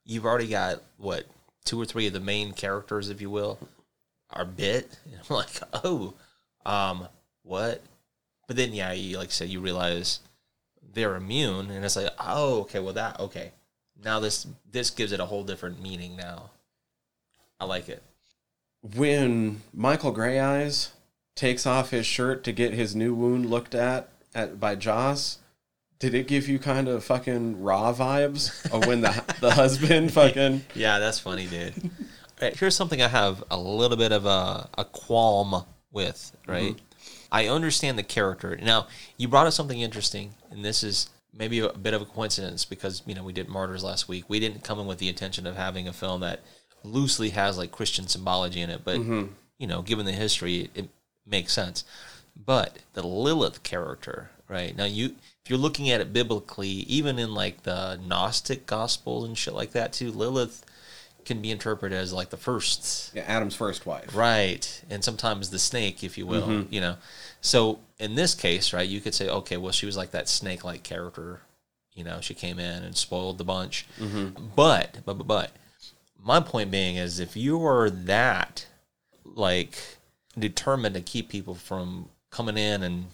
you've 0.04 0.26
already 0.26 0.48
got 0.48 0.82
what 0.98 1.26
two 1.66 1.80
or 1.80 1.86
three 1.86 2.08
of 2.08 2.14
the 2.14 2.20
main 2.20 2.54
characters, 2.54 3.10
if 3.10 3.22
you 3.22 3.30
will, 3.30 3.60
are 4.32 4.46
bit. 4.46 4.98
And 5.06 5.22
I'm 5.30 5.36
like, 5.36 5.62
oh, 5.74 6.14
um, 6.66 7.08
what? 7.44 7.82
But 8.48 8.58
then, 8.58 8.74
yeah, 8.74 8.92
you 8.92 9.18
like 9.18 9.30
I 9.30 9.32
said, 9.32 9.50
you 9.50 9.62
realize 9.62 10.20
they're 10.94 11.16
immune, 11.16 11.72
and 11.72 11.86
it's 11.86 11.96
like, 11.96 12.12
oh, 12.20 12.62
okay, 12.62 12.80
well 12.80 12.94
that 12.94 13.20
okay. 13.20 13.52
Now 14.04 14.20
this 14.20 14.48
this 14.70 14.90
gives 14.90 15.12
it 15.12 15.20
a 15.20 15.26
whole 15.26 15.44
different 15.44 15.82
meaning. 15.82 16.16
Now, 16.16 16.52
I 17.60 17.66
like 17.66 17.88
it. 17.88 18.04
When 18.82 19.62
Michael 19.74 20.14
Greyeyes 20.14 20.90
takes 21.36 21.66
off 21.66 21.92
his 21.92 22.06
shirt 22.06 22.44
to 22.44 22.52
get 22.52 22.74
his 22.74 22.96
new 22.96 23.14
wound 23.14 23.50
looked 23.50 23.76
at, 23.76 24.10
at 24.34 24.60
by 24.60 24.76
Joss, 24.76 25.38
did 26.02 26.16
it 26.16 26.28
give 26.28 26.50
you 26.50 26.58
kind 26.58 26.88
of 26.88 27.04
fucking 27.04 27.62
raw 27.62 27.94
vibes 27.94 28.66
of 28.74 28.88
when 28.88 29.02
the 29.02 29.24
the 29.40 29.52
husband 29.52 30.12
fucking 30.14 30.64
Yeah, 30.74 31.00
that's 31.00 31.20
funny, 31.20 31.46
dude. 31.46 31.92
right, 32.42 32.58
here's 32.58 32.76
something 32.76 33.02
I 33.02 33.08
have 33.08 33.44
a 33.52 33.58
little 33.58 33.96
bit 33.96 34.12
of 34.12 34.26
a, 34.26 34.68
a 34.78 34.84
qualm 34.84 35.64
with, 35.92 36.36
mm-hmm. 36.42 36.52
right? 36.52 36.82
I 37.32 37.48
understand 37.48 37.98
the 37.98 38.04
character. 38.04 38.58
Now, 38.62 38.88
you 39.16 39.28
brought 39.28 39.48
up 39.48 39.54
something 39.54 39.80
interesting, 39.80 40.34
and 40.50 40.66
this 40.66 40.84
is 40.84 41.10
maybe 41.34 41.60
a 41.60 41.70
bit 41.70 41.94
of 41.94 42.02
a 42.02 42.06
coincidence 42.06 42.66
because, 42.66 43.04
you 43.06 43.14
know, 43.14 43.24
we 43.24 43.32
did 43.32 43.48
Martyrs 43.48 43.84
last 43.84 44.10
week. 44.10 44.26
We 44.28 44.40
didn't 44.40 44.64
come 44.64 44.80
in 44.80 44.88
with 44.88 44.98
the 44.98 45.08
intention 45.08 45.46
of 45.46 45.56
having 45.56 45.88
a 45.88 45.94
film 45.94 46.22
that 46.22 46.42
loosely 46.84 47.30
has 47.30 47.60
like 47.60 47.72
Christian 47.72 48.08
symbology 48.08 48.60
in 48.60 48.72
it, 48.72 48.82
but, 48.84 48.98
mm-hmm. 48.98 49.28
you 49.60 49.68
know, 49.68 49.84
given 49.84 50.06
the 50.08 50.12
history, 50.12 50.72
it 50.74 50.90
makes 51.28 51.54
sense. 51.54 51.86
But 52.36 52.80
the 52.94 53.06
Lilith 53.06 53.62
character, 53.62 54.32
right? 54.50 54.76
Now, 54.76 54.86
you 54.86 55.16
you're 55.52 55.60
looking 55.60 55.90
at 55.90 56.00
it 56.00 56.14
biblically, 56.14 56.70
even 56.70 57.20
in 57.20 57.34
like 57.34 57.64
the 57.64 58.00
Gnostic 58.08 58.66
gospels 58.66 59.26
and 59.26 59.38
shit 59.38 59.54
like 59.54 59.74
that 59.74 59.92
too, 59.92 60.10
Lilith 60.10 60.66
can 61.26 61.42
be 61.42 61.52
interpreted 61.52 61.98
as 61.98 62.14
like 62.14 62.30
the 62.30 62.38
first 62.38 63.14
yeah, 63.14 63.24
Adam's 63.24 63.54
first 63.54 63.86
wife? 63.86 64.16
Right. 64.16 64.82
And 64.90 65.04
sometimes 65.04 65.50
the 65.50 65.60
snake, 65.60 66.06
if 66.06 66.18
you 66.18 66.26
will, 66.26 66.48
mm-hmm. 66.48 66.74
you 66.74 66.80
know. 66.80 66.96
So 67.42 67.80
in 68.00 68.16
this 68.16 68.34
case, 68.34 68.72
right, 68.72 68.88
you 68.88 69.02
could 69.02 69.14
say, 69.14 69.28
okay, 69.28 69.58
well, 69.58 69.74
she 69.74 69.86
was 69.86 69.98
like 69.98 70.12
that 70.12 70.30
snake 70.30 70.64
like 70.64 70.84
character. 70.84 71.42
You 71.94 72.06
know, 72.06 72.22
she 72.22 72.34
came 72.34 72.58
in 72.58 72.84
and 72.84 72.96
spoiled 72.96 73.38
the 73.38 73.44
bunch. 73.44 73.86
Mm-hmm. 74.00 74.46
But, 74.56 75.00
but, 75.06 75.18
but, 75.18 75.28
but, 75.28 75.52
my 76.24 76.40
point 76.40 76.72
being 76.72 76.96
is 76.96 77.20
if 77.20 77.36
you 77.36 77.58
were 77.58 77.90
that, 77.90 78.68
like, 79.26 79.78
determined 80.40 80.96
to 80.96 81.02
keep 81.02 81.28
people 81.28 81.56
from 81.56 82.08
coming 82.30 82.58
in 82.58 82.84
and 82.84 83.08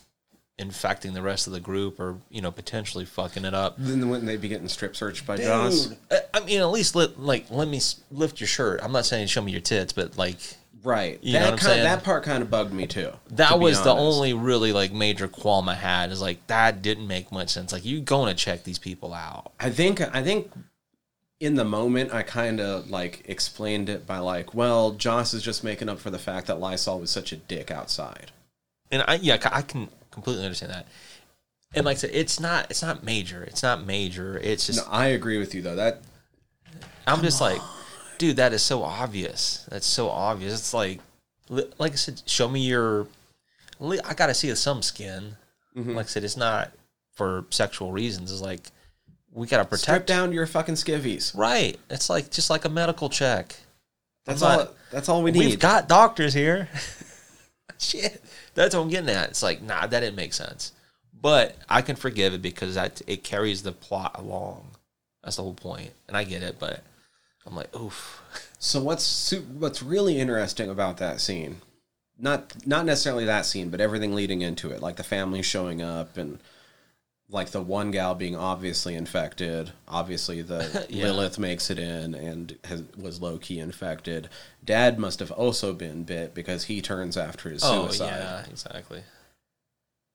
infecting 0.60 1.14
the 1.14 1.22
rest 1.22 1.46
of 1.48 1.54
the 1.54 1.60
group 1.60 2.00
or, 2.00 2.18
you 2.30 2.42
know, 2.42 2.52
potentially 2.52 3.06
fucking 3.06 3.46
it 3.46 3.54
up, 3.54 3.76
Then 3.78 4.10
wouldn't 4.10 4.26
they 4.28 4.38
be 4.38 4.48
getting 4.48 4.68
strip 4.68 4.96
searched 4.96 5.26
by 5.26 5.38
Joss? 5.38 5.86
Dude, 5.88 5.98
I- 6.12 6.22
I 6.34 6.40
mean, 6.42 6.60
at 6.60 6.72
least 6.72 6.96
let 6.96 7.20
like 7.20 7.46
let 7.52 7.68
me 7.68 7.80
lift 8.12 8.40
your 8.40 8.48
shirt. 8.48 8.80
I'm 8.84 8.92
not 8.92 9.06
saying 9.06 9.28
show 9.28 9.42
me 9.42 9.52
your 9.52 9.62
tits, 9.62 9.94
but 9.94 10.18
like 10.18 10.38
Right. 10.84 11.20
You 11.22 11.34
know 11.34 11.40
that 11.40 11.46
what 11.46 11.54
I'm 11.54 11.58
kind 11.60 11.72
saying? 11.74 11.84
that 11.84 12.04
part 12.04 12.24
kind 12.24 12.42
of 12.42 12.50
bugged 12.50 12.72
me 12.72 12.88
too. 12.88 13.12
that 13.32 13.50
to 13.52 13.58
was 13.58 13.82
the 13.84 13.92
only 13.92 14.34
really 14.34 14.72
like 14.72 14.94
major 14.94 15.28
qualm 15.28 15.68
I 15.68 15.76
had. 15.76 16.12
Is 16.12 16.22
like 16.22 16.46
that 16.48 16.82
didn't 16.82 17.08
make 17.08 17.32
much 17.32 17.50
sense. 17.50 17.72
Like 17.74 17.84
you 17.86 18.00
going 18.00 18.34
to 18.34 18.36
check 18.36 18.64
these 18.64 18.80
people 18.80 19.14
out. 19.14 19.52
I 19.60 19.70
think 19.70 20.00
I 20.16 20.24
think 20.24 20.50
in 21.40 21.56
the 21.56 21.66
moment 21.66 22.14
I 22.14 22.24
kind 22.24 22.60
of 22.62 22.90
like 22.90 23.24
explained 23.26 23.90
it 23.90 24.08
by 24.08 24.20
like, 24.20 24.54
well, 24.56 24.92
Joss 24.92 25.34
is 25.34 25.44
just 25.44 25.64
making 25.64 25.90
up 25.90 26.00
for 26.00 26.10
the 26.10 26.20
fact 26.20 26.48
that 26.48 26.60
Lysol 26.60 27.00
was 27.00 27.12
such 27.12 27.32
a 27.32 27.36
dick 27.36 27.70
outside. 27.70 28.32
And 28.90 29.04
I 29.08 29.16
yeah, 29.16 29.38
I 29.52 29.62
can 29.64 29.90
completely 30.18 30.44
understand 30.44 30.72
that. 30.72 30.88
And 31.76 31.86
like 31.86 31.98
I 31.98 32.00
said, 32.00 32.10
it's 32.14 32.40
not 32.40 32.72
it's 32.72 32.82
not 32.82 33.04
major. 33.04 33.44
It's 33.44 33.62
not 33.62 33.86
major. 33.86 34.40
It's 34.40 34.66
just 34.66 34.86
No, 34.86 34.92
I 34.92 35.08
agree 35.08 35.38
with 35.38 35.54
you 35.54 35.62
though. 35.62 35.76
That 35.76 36.02
I'm 37.06 37.22
just 37.22 37.40
like, 37.40 37.62
dude, 38.18 38.38
that 38.38 38.52
is 38.52 38.64
so 38.64 38.84
obvious. 38.84 39.66
That's 39.70 39.86
so 39.86 40.10
obvious. 40.10 40.54
It's 40.54 40.74
like, 40.74 41.00
like 41.50 41.92
I 41.92 41.96
said, 41.96 42.22
show 42.26 42.50
me 42.50 42.62
your. 42.62 43.08
I 43.80 44.14
gotta 44.16 44.34
see 44.34 44.54
some 44.56 44.82
skin. 44.82 45.36
Mm-hmm. 45.76 45.96
Like 45.96 46.08
I 46.08 46.10
said, 46.10 46.24
it's 46.24 46.38
not 46.38 46.72
for 47.14 47.46
sexual 47.52 47.92
reasons. 47.92 48.32
It's 48.32 48.42
like 48.42 48.62
we 49.32 49.46
gotta 49.46 49.66
strip 49.66 49.80
protect. 49.82 50.08
down 50.08 50.34
your 50.34 50.48
fucking 50.48 50.76
skivvies. 50.76 51.38
Right. 51.38 51.78
It's 51.92 52.10
like 52.10 52.32
just 52.32 52.50
like 52.50 52.66
a 52.66 52.70
medical 52.70 53.10
check. 53.10 53.56
That's 54.26 54.42
all. 54.42 54.68
that's 54.92 55.10
all 55.10 55.22
we 55.22 55.32
need. 55.32 55.40
We've 55.40 55.60
got 55.60 55.88
doctors 55.88 56.34
here. 56.34 56.70
Shit. 57.78 58.22
That's 58.58 58.76
what 58.76 58.82
I'm 58.82 58.90
getting 58.90 59.12
at. 59.12 59.30
It's 59.30 59.44
like, 59.44 59.62
nah, 59.62 59.86
that 59.86 60.00
didn't 60.00 60.16
make 60.16 60.34
sense. 60.34 60.72
But 61.20 61.56
I 61.70 61.84
can 61.84 61.96
forgive 61.96 62.34
it 62.34 62.42
because 62.42 62.74
that 62.74 63.02
it 63.06 63.24
carries 63.24 63.62
the 63.62 63.72
plot 63.72 64.16
along. 64.18 64.72
That's 65.24 65.36
the 65.36 65.44
whole 65.44 65.54
point. 65.54 65.92
And 66.08 66.18
I 66.18 66.24
get 66.24 66.42
it, 66.42 66.58
but 66.58 66.84
I'm 67.46 67.56
like, 67.56 67.74
oof. 67.76 68.22
So 68.58 68.82
what's 68.82 69.32
what's 69.60 69.84
really 69.84 70.18
interesting 70.18 70.72
about 70.72 70.98
that 70.98 71.22
scene? 71.22 71.62
Not 72.18 72.66
not 72.66 72.86
necessarily 72.86 73.26
that 73.26 73.46
scene, 73.46 73.70
but 73.70 73.80
everything 73.80 74.16
leading 74.16 74.42
into 74.42 74.72
it, 74.72 74.82
like 74.82 74.96
the 74.96 75.04
family 75.04 75.44
showing 75.44 75.84
up 75.84 76.18
and 76.18 76.40
like 77.30 77.50
the 77.50 77.62
one 77.62 77.92
gal 77.92 78.16
being 78.16 78.36
obviously 78.36 78.96
infected. 78.96 79.72
Obviously, 79.88 80.42
the 80.42 80.86
Yeah. 80.90 81.06
Lilith 81.06 81.38
makes 81.38 81.70
it 81.70 81.80
in 81.80 82.16
and 82.16 82.58
has, 82.64 82.84
was 82.98 83.22
low 83.22 83.38
key 83.38 83.60
infected. 83.60 84.30
Dad 84.64 84.98
must 84.98 85.20
have 85.20 85.32
also 85.32 85.74
been 85.74 86.04
bit 86.04 86.34
because 86.34 86.66
he 86.66 86.82
turns 86.82 87.18
after 87.18 87.50
his 87.50 87.62
suicide. 87.62 88.14
Oh 88.14 88.18
yeah, 88.18 88.46
exactly. 88.50 89.04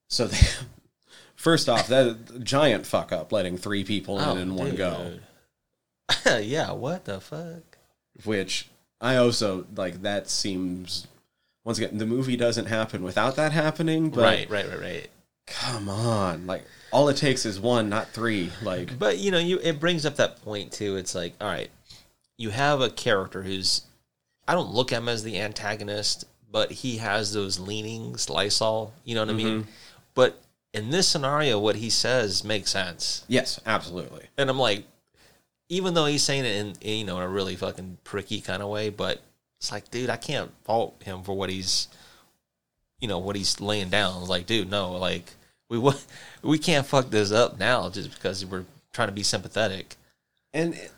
So 0.09 0.27
they, 0.27 0.39
first 1.37 1.69
off, 1.69 1.87
that 1.89 2.43
giant 2.45 2.87
fuck 2.87 3.13
up 3.13 3.33
letting 3.33 3.57
three 3.59 3.85
people 3.85 4.19
in 4.19 4.29
oh, 4.29 4.37
in 4.37 4.55
one 4.55 4.77
go. 4.77 5.19
go. 6.25 6.39
yeah, 6.39 6.73
what 6.73 7.05
the 7.05 7.21
fuck? 7.21 7.73
which 8.25 8.69
I 9.01 9.17
also 9.17 9.67
like 9.75 10.03
that 10.03 10.29
seems 10.29 11.07
once 11.65 11.79
again 11.79 11.99
the 11.99 12.07
movie 12.07 12.37
doesn't 12.37 12.67
happen 12.67 13.03
without 13.03 13.37
that 13.37 13.53
happening 13.53 14.11
but 14.11 14.23
right, 14.23 14.51
right, 14.51 14.69
right, 14.69 14.81
right. 14.81 15.11
Come 15.47 15.89
on 15.89 16.47
like 16.47 16.65
all 16.93 17.09
it 17.09 17.17
takes 17.17 17.45
is 17.47 17.59
one 17.59 17.89
not 17.89 18.09
three 18.09 18.53
like 18.63 18.99
But 18.99 19.19
you 19.19 19.31
know, 19.31 19.39
you 19.39 19.59
it 19.63 19.81
brings 19.81 20.07
up 20.07 20.17
that 20.17 20.43
point 20.43 20.73
too. 20.73 20.97
It's 20.97 21.15
like, 21.15 21.35
all 21.41 21.49
right, 21.49 21.71
you 22.37 22.51
have 22.51 22.81
a 22.81 22.91
character 22.91 23.43
who's 23.43 23.83
I 24.47 24.55
don't 24.55 24.73
look 24.73 24.93
at 24.93 24.99
him 24.99 25.09
as 25.09 25.25
the 25.25 25.39
antagonist, 25.41 26.27
but 26.51 26.71
he 26.71 26.99
has 26.99 27.33
those 27.33 27.59
leanings, 27.59 28.29
Lysol, 28.29 28.93
you 29.05 29.15
know 29.15 29.23
what 29.23 29.31
I 29.31 29.33
mean? 29.33 29.61
Mm-hmm. 29.63 29.71
But 30.15 30.41
in 30.75 30.91
this 30.91 31.09
scenario, 31.09 31.59
what 31.59 31.77
he 31.77 31.91
says 31.91 32.45
makes 32.45 32.71
sense. 32.71 33.25
yes 33.27 33.59
absolutely 33.67 34.27
And 34.37 34.51
I'm 34.51 34.59
like, 34.59 34.85
even 35.69 35.95
though 35.95 36.07
he's 36.07 36.23
saying 36.23 36.45
it 36.45 36.57
in, 36.57 36.75
in 36.83 36.99
you 36.99 37.05
know 37.05 37.17
in 37.17 37.23
a 37.23 37.29
really 37.29 37.57
fucking 37.57 37.99
pricky 38.05 38.41
kind 38.43 38.63
of 38.63 38.69
way, 38.69 38.91
but 38.91 39.23
it's 39.59 39.73
like, 39.73 39.91
dude, 39.91 40.11
I 40.11 40.17
can't 40.17 40.51
fault 40.65 41.03
him 41.03 41.23
for 41.23 41.35
what 41.35 41.49
he's, 41.49 41.89
you 43.03 43.09
know, 43.09 43.19
what 43.19 43.37
he's 43.37 43.61
laying 43.61 43.91
down. 43.91 44.27
Like, 44.27 44.47
dude, 44.47 44.71
no, 44.71 44.93
like 44.93 45.33
we 45.69 45.79
we 46.43 46.59
can't 46.59 46.87
fuck 46.87 47.11
this 47.11 47.31
up 47.33 47.59
now 47.59 47.91
just 47.91 48.15
because 48.15 48.47
we're 48.47 48.65
trying 48.95 49.09
to 49.09 49.13
be 49.15 49.23
sympathetic. 49.23 49.97
and 50.55 50.73
it- 50.75 50.91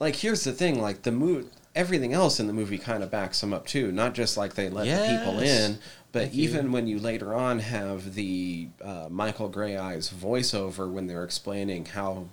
like 0.00 0.16
here's 0.16 0.42
the 0.42 0.52
thing 0.52 0.80
like 0.82 1.02
the 1.02 1.12
mood 1.12 1.48
everything 1.76 2.12
else 2.12 2.40
in 2.40 2.48
the 2.48 2.52
movie 2.52 2.76
kind 2.78 3.04
of 3.04 3.10
backs 3.10 3.40
them 3.40 3.52
up 3.52 3.66
too 3.66 3.92
not 3.92 4.14
just 4.14 4.36
like 4.36 4.54
they 4.54 4.68
let 4.68 4.84
the 5.12 5.16
people 5.18 5.38
in 5.38 5.78
but 6.10 6.32
even 6.32 6.72
when 6.72 6.86
you 6.88 6.98
later 6.98 7.32
on 7.34 7.60
have 7.60 8.14
the 8.14 8.68
uh, 8.82 9.06
Michael 9.10 9.48
Greyeyes 9.48 10.12
voiceover 10.12 10.90
when 10.90 11.06
they're 11.06 11.22
explaining 11.24 11.84
how 11.86 12.26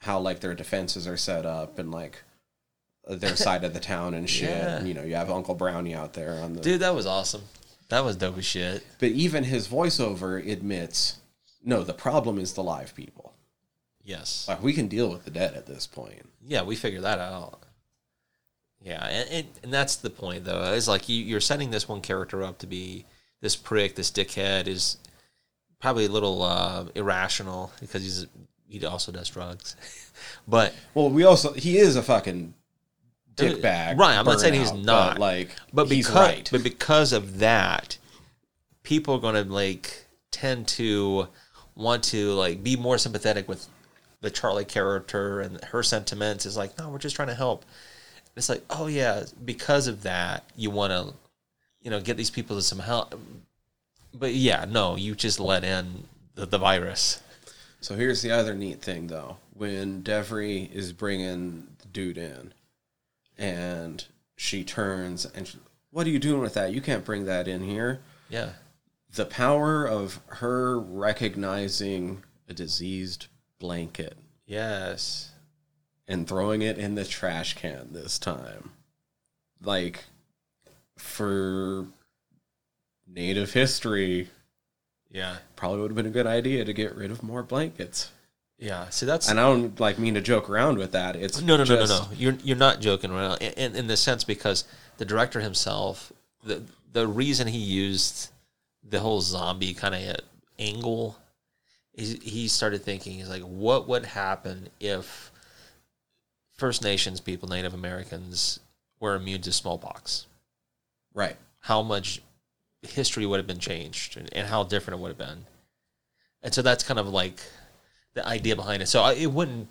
how 0.00 0.18
like 0.18 0.40
their 0.40 0.54
defenses 0.54 1.06
are 1.06 1.16
set 1.16 1.46
up 1.46 1.78
and 1.78 1.92
like 1.92 2.22
their 3.16 3.36
side 3.36 3.64
of 3.64 3.74
the 3.74 3.80
town 3.80 4.14
and 4.14 4.30
shit. 4.30 4.50
Yeah. 4.50 4.82
You 4.84 4.94
know, 4.94 5.02
you 5.02 5.16
have 5.16 5.30
Uncle 5.30 5.54
Brownie 5.54 5.94
out 5.94 6.12
there 6.12 6.34
on 6.42 6.54
the. 6.54 6.60
Dude, 6.60 6.80
that 6.80 6.94
was 6.94 7.06
awesome. 7.06 7.42
That 7.88 8.04
was 8.04 8.16
dope 8.16 8.38
as 8.38 8.44
shit. 8.44 8.86
But 9.00 9.10
even 9.10 9.42
his 9.42 9.66
voiceover 9.66 10.46
admits, 10.48 11.18
no, 11.64 11.82
the 11.82 11.92
problem 11.92 12.38
is 12.38 12.52
the 12.52 12.62
live 12.62 12.94
people. 12.94 13.34
Yes. 14.04 14.46
Like 14.48 14.62
we 14.62 14.72
can 14.72 14.86
deal 14.86 15.10
with 15.10 15.24
the 15.24 15.30
dead 15.30 15.54
at 15.54 15.66
this 15.66 15.86
point. 15.86 16.22
Yeah, 16.46 16.62
we 16.62 16.76
figured 16.76 17.02
that 17.02 17.18
out. 17.18 17.60
Yeah, 18.82 19.04
and, 19.06 19.30
and, 19.30 19.46
and 19.64 19.72
that's 19.72 19.96
the 19.96 20.08
point, 20.08 20.44
though. 20.44 20.62
Is 20.72 20.88
like 20.88 21.08
you, 21.08 21.22
you're 21.22 21.40
setting 21.40 21.70
this 21.70 21.88
one 21.88 22.00
character 22.00 22.42
up 22.42 22.58
to 22.58 22.66
be 22.66 23.04
this 23.40 23.56
prick, 23.56 23.94
this 23.94 24.10
dickhead 24.10 24.66
is 24.66 24.96
probably 25.80 26.06
a 26.06 26.10
little 26.10 26.42
uh, 26.42 26.86
irrational 26.94 27.72
because 27.80 28.02
he's 28.02 28.26
he 28.68 28.84
also 28.86 29.10
does 29.10 29.28
drugs, 29.28 29.74
but 30.48 30.74
Well, 30.94 31.10
we 31.10 31.24
also 31.24 31.52
he 31.52 31.78
is 31.78 31.96
a 31.96 32.02
fucking 32.02 32.54
dickbag. 33.40 33.92
Uh, 33.92 33.96
right, 33.96 34.16
I'm 34.16 34.24
not 34.24 34.40
saying 34.40 34.54
he's 34.54 34.70
burnout, 34.70 34.84
not. 34.84 35.10
but, 35.14 35.20
like, 35.20 35.50
but 35.72 35.88
he's 35.88 36.06
because 36.06 36.28
right. 36.28 36.48
but 36.50 36.62
because 36.62 37.12
of 37.12 37.38
that, 37.38 37.98
people 38.82 39.14
are 39.14 39.20
going 39.20 39.34
to 39.34 39.50
like 39.50 40.06
tend 40.30 40.68
to 40.68 41.28
want 41.74 42.04
to 42.04 42.32
like 42.32 42.62
be 42.62 42.76
more 42.76 42.98
sympathetic 42.98 43.48
with 43.48 43.66
the 44.20 44.30
Charlie 44.30 44.64
character 44.64 45.40
and 45.40 45.62
her 45.64 45.82
sentiments. 45.82 46.46
Is 46.46 46.56
like, 46.56 46.78
no, 46.78 46.88
we're 46.90 46.98
just 46.98 47.16
trying 47.16 47.28
to 47.28 47.34
help. 47.34 47.64
It's 48.36 48.48
like, 48.48 48.64
oh 48.70 48.86
yeah, 48.86 49.24
because 49.44 49.86
of 49.86 50.02
that, 50.04 50.44
you 50.56 50.70
want 50.70 50.92
to, 50.92 51.14
you 51.82 51.90
know, 51.90 52.00
get 52.00 52.16
these 52.16 52.30
people 52.30 52.56
to 52.56 52.62
some 52.62 52.78
help. 52.78 53.18
But 54.14 54.34
yeah, 54.34 54.64
no, 54.68 54.96
you 54.96 55.14
just 55.14 55.40
let 55.40 55.64
in 55.64 56.04
the, 56.34 56.46
the 56.46 56.58
virus. 56.58 57.22
So 57.80 57.94
here's 57.94 58.22
the 58.22 58.30
other 58.30 58.54
neat 58.54 58.82
thing, 58.82 59.06
though. 59.06 59.38
When 59.54 60.02
Devry 60.02 60.70
is 60.72 60.92
bringing 60.92 61.66
the 61.80 61.88
dude 61.88 62.18
in, 62.18 62.52
and 63.40 64.04
she 64.36 64.62
turns 64.62 65.24
and 65.24 65.48
she, 65.48 65.58
what 65.90 66.06
are 66.06 66.10
you 66.10 66.20
doing 66.20 66.40
with 66.40 66.54
that? 66.54 66.72
You 66.72 66.80
can't 66.80 67.04
bring 67.04 67.24
that 67.24 67.48
in 67.48 67.62
here. 67.62 68.00
Yeah, 68.28 68.50
The 69.12 69.24
power 69.24 69.84
of 69.84 70.20
her 70.26 70.78
recognizing 70.78 72.22
a 72.48 72.54
diseased 72.54 73.26
blanket 73.58 74.16
yes, 74.46 75.30
and 76.06 76.28
throwing 76.28 76.62
it 76.62 76.78
in 76.78 76.94
the 76.96 77.04
trash 77.04 77.54
can 77.54 77.88
this 77.92 78.18
time. 78.18 78.70
Like, 79.62 80.04
for 80.96 81.86
Native 83.06 83.52
history, 83.52 84.28
yeah, 85.10 85.36
probably 85.56 85.80
would 85.80 85.90
have 85.90 85.96
been 85.96 86.06
a 86.06 86.10
good 86.10 86.26
idea 86.26 86.64
to 86.64 86.72
get 86.72 86.94
rid 86.94 87.10
of 87.10 87.22
more 87.22 87.42
blankets. 87.42 88.10
Yeah. 88.60 88.88
See, 88.90 89.06
that's 89.06 89.28
And 89.28 89.40
I 89.40 89.44
don't 89.44 89.80
like 89.80 89.98
mean 89.98 90.14
to 90.14 90.20
joke 90.20 90.50
around 90.50 90.76
with 90.76 90.92
that. 90.92 91.16
It's 91.16 91.40
No, 91.40 91.56
no, 91.56 91.64
no, 91.64 91.76
no, 91.76 91.86
no. 91.86 92.08
You're 92.14 92.36
you're 92.44 92.56
not 92.56 92.80
joking 92.80 93.10
around 93.10 93.40
in, 93.40 93.52
in, 93.54 93.74
in 93.74 93.86
the 93.86 93.96
sense 93.96 94.22
because 94.22 94.64
the 94.98 95.06
director 95.06 95.40
himself, 95.40 96.12
the 96.44 96.62
the 96.92 97.08
reason 97.08 97.48
he 97.48 97.58
used 97.58 98.30
the 98.86 99.00
whole 99.00 99.22
zombie 99.22 99.72
kind 99.72 99.94
of 99.94 100.16
angle, 100.58 101.16
is 101.94 102.18
he 102.22 102.48
started 102.48 102.82
thinking 102.82 103.14
he's 103.14 103.30
like, 103.30 103.42
what 103.42 103.88
would 103.88 104.04
happen 104.04 104.68
if 104.78 105.32
First 106.52 106.84
Nations 106.84 107.20
people, 107.20 107.48
Native 107.48 107.72
Americans, 107.72 108.60
were 109.00 109.14
immune 109.14 109.40
to 109.42 109.52
smallpox? 109.52 110.26
Right. 111.14 111.36
How 111.60 111.82
much 111.82 112.20
history 112.82 113.24
would 113.24 113.38
have 113.38 113.46
been 113.46 113.58
changed, 113.58 114.18
and, 114.18 114.28
and 114.34 114.48
how 114.48 114.64
different 114.64 115.00
it 115.00 115.02
would 115.02 115.08
have 115.08 115.18
been. 115.18 115.46
And 116.42 116.52
so 116.52 116.60
that's 116.62 116.84
kind 116.84 116.98
of 116.98 117.08
like 117.08 117.40
the 118.14 118.26
idea 118.26 118.56
behind 118.56 118.82
it. 118.82 118.86
So 118.86 119.02
I, 119.02 119.14
it 119.14 119.30
wouldn't 119.32 119.68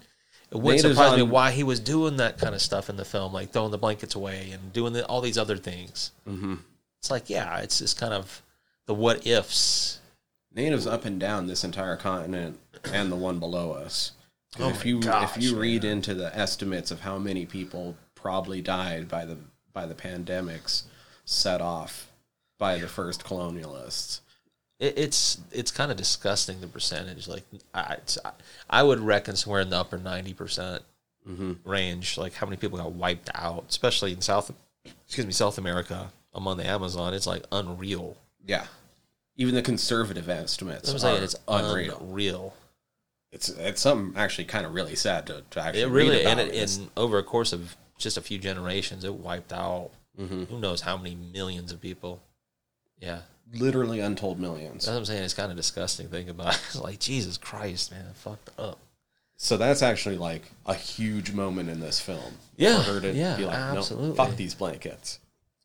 it 0.52 0.56
wouldn't 0.56 0.84
Natives 0.84 0.98
surprise 0.98 1.18
me 1.18 1.24
why 1.24 1.52
he 1.52 1.64
was 1.64 1.80
doing 1.80 2.18
that 2.18 2.38
kind 2.38 2.56
of 2.56 2.62
stuff 2.62 2.90
in 2.90 2.98
the 2.98 3.06
film, 3.06 3.34
like 3.34 3.52
throwing 3.52 3.72
the 3.72 3.78
blankets 3.78 4.16
away 4.16 4.50
and 4.52 4.74
doing 4.74 4.94
the, 4.94 5.06
all 5.06 5.22
these 5.22 5.38
other 5.38 5.58
things. 5.58 6.12
Mm-hmm. 6.28 6.56
It's 7.00 7.12
like, 7.12 7.30
yeah, 7.30 7.60
it's 7.60 7.80
just 7.80 8.00
kind 8.00 8.14
of 8.14 8.42
the 8.88 8.94
what 8.94 9.28
ifs. 9.28 10.00
Natives 10.54 10.88
up 10.88 11.06
and 11.06 11.20
down 11.20 11.46
this 11.46 11.64
entire 11.64 11.96
continent 11.96 12.60
and 12.92 13.12
the 13.12 13.16
one 13.16 13.40
below 13.40 13.72
us. 13.72 14.14
Oh 14.60 14.70
if 14.70 14.84
you 14.84 15.00
gosh, 15.00 15.38
if 15.38 15.44
you 15.44 15.60
read 15.60 15.84
man. 15.84 15.94
into 15.94 16.16
the 16.16 16.36
estimates 16.36 16.90
of 16.90 17.02
how 17.02 17.20
many 17.20 17.46
people 17.46 17.96
probably 18.16 18.62
died 18.62 19.08
by 19.08 19.26
the 19.26 19.38
by 19.72 19.86
the 19.86 19.94
pandemics 19.94 20.84
set 21.24 21.62
off 21.62 22.12
by 22.58 22.80
the 22.80 22.88
first 22.88 23.24
colonialists. 23.24 24.22
It, 24.80 24.98
it's 24.98 25.40
it's 25.52 25.72
kind 25.72 25.92
of 25.92 25.98
disgusting 25.98 26.62
the 26.62 26.68
percentage. 26.68 27.28
Like 27.28 27.44
I, 27.74 27.98
I, 28.70 28.84
would 28.84 29.00
reckon 29.02 29.36
somewhere 29.36 29.62
in 29.62 29.70
the 29.70 29.78
upper 29.78 29.98
ninety 29.98 30.34
percent 30.34 30.84
Mm-hmm. 31.30 31.70
range. 31.70 32.18
Like 32.18 32.34
how 32.34 32.48
many 32.48 32.58
people 32.58 32.78
got 32.80 32.94
wiped 32.94 33.30
out, 33.36 33.66
especially 33.70 34.14
in 34.14 34.22
South, 34.22 34.52
excuse 35.06 35.28
me, 35.28 35.34
South 35.34 35.58
America 35.60 36.12
among 36.34 36.58
the 36.58 36.66
Amazon. 36.66 37.14
It's 37.14 37.28
like 37.28 37.44
unreal. 37.52 38.18
Yeah. 38.48 38.66
Even 39.36 39.54
the 39.54 39.62
conservative 39.62 40.28
estimates 40.30 40.90
I'm 40.92 40.98
saying 40.98 41.22
it's 41.24 41.36
unreal. 41.48 41.98
unreal. 42.00 42.54
It's 43.32 43.50
it's 43.50 43.82
something 43.82 44.20
actually 44.20 44.46
kind 44.46 44.66
of 44.66 44.74
really 44.74 44.96
sad 44.96 45.28
to, 45.28 45.44
to 45.52 45.62
actually 45.62 45.82
It 45.82 45.90
really 45.90 46.18
read 46.18 46.26
and 46.26 46.40
it, 46.40 46.78
in 46.80 46.90
over 46.98 47.18
a 47.20 47.24
course 47.24 47.54
of 47.54 47.76
just 48.00 48.18
a 48.18 48.22
few 48.22 48.40
generations, 48.40 49.04
it 49.04 49.14
wiped 49.14 49.54
out 49.54 49.92
Mhm. 50.20 50.48
who 50.48 50.58
knows 50.60 50.82
how 50.82 50.98
many 50.98 51.16
millions 51.16 51.72
of 51.72 51.80
people. 51.80 52.22
Yeah, 53.00 53.20
literally 53.54 54.00
untold 54.00 54.40
millions. 54.40 54.86
that's 54.86 54.88
what 54.88 54.98
I'm 54.98 55.06
saying. 55.06 55.24
It's 55.24 55.34
kind 55.34 55.52
of 55.52 55.58
disgusting 55.58 56.08
thinking 56.08 56.32
about. 56.32 56.54
It. 56.56 56.62
It's 56.68 56.76
like 56.82 57.00
Jesus 57.00 57.38
Christ, 57.38 57.92
man, 57.92 58.06
fucked 58.14 58.50
up. 58.60 58.80
So 59.38 59.56
that's 59.58 59.82
actually 59.82 60.18
like 60.18 60.44
a 60.66 60.74
huge 60.74 61.32
moment 61.32 61.70
in 61.70 61.80
this 61.80 62.00
film. 62.00 62.34
Yeah, 62.58 62.84
for 62.84 62.94
her 62.94 63.02
to 63.02 63.14
yeah, 63.14 63.38
be 63.38 63.46
like, 63.46 63.56
absolutely. 63.56 64.10
no, 64.10 64.16
fuck 64.16 64.36
these 64.36 64.54
blankets. 64.54 65.20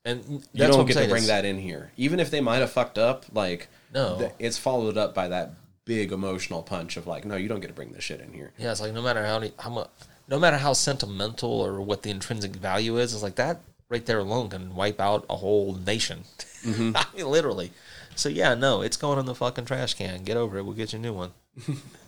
And 0.05 0.45
You 0.53 0.67
don't 0.67 0.87
get 0.87 0.97
to 1.03 1.09
bring 1.09 1.27
that 1.27 1.45
in 1.45 1.59
here, 1.59 1.91
even 1.97 2.21
if 2.21 2.31
they 2.31 2.41
might 2.41 2.59
have 2.59 2.71
fucked 2.71 2.99
up. 2.99 3.25
Like, 3.33 3.69
No. 3.93 4.17
the- 4.19 4.33
it's 4.39 4.59
followed 4.59 4.97
up 4.97 5.15
by 5.15 5.29
that 5.29 5.55
big 5.87 6.13
emotional 6.13 6.63
punch 6.63 6.97
of 6.97 7.07
like, 7.07 7.25
no, 7.25 7.37
you 7.37 7.49
don't 7.49 7.61
get 7.61 7.67
to 7.69 7.73
bring 7.75 7.93
this 7.93 8.05
shit 8.05 8.21
in 8.21 8.33
here. 8.33 8.53
Yeah, 8.59 8.71
it's 8.71 8.81
like 8.81 8.93
no 8.93 9.03
matter 9.03 9.25
how 9.25 9.43
how 9.59 9.71
much, 9.71 9.89
no 10.29 10.39
matter 10.39 10.57
how 10.59 10.73
sentimental 10.73 11.51
or 11.51 11.81
what 11.81 12.03
the 12.03 12.11
intrinsic 12.11 12.53
value 12.57 12.97
is, 12.99 13.13
it's 13.13 13.23
like 13.23 13.35
that 13.37 13.61
right 13.95 14.05
there 14.07 14.19
alone 14.19 14.49
can 14.51 14.75
wipe 14.75 15.01
out 15.01 15.25
a 15.31 15.37
whole 15.37 15.75
nation. 15.77 16.25
I 16.67 17.05
mean, 17.17 17.27
literally. 17.29 17.71
So 18.17 18.29
yeah, 18.29 18.55
no, 18.55 18.83
it's 18.83 18.97
going 18.97 19.21
in 19.21 19.27
the 19.27 19.37
fucking 19.37 19.67
trash 19.67 19.95
can. 19.95 20.25
Get 20.25 20.37
over 20.37 20.59
it. 20.59 20.65
We'll 20.65 20.75
get 20.75 20.93
you 20.93 20.99
a 20.99 21.03
new 21.03 21.13
one. 21.13 21.31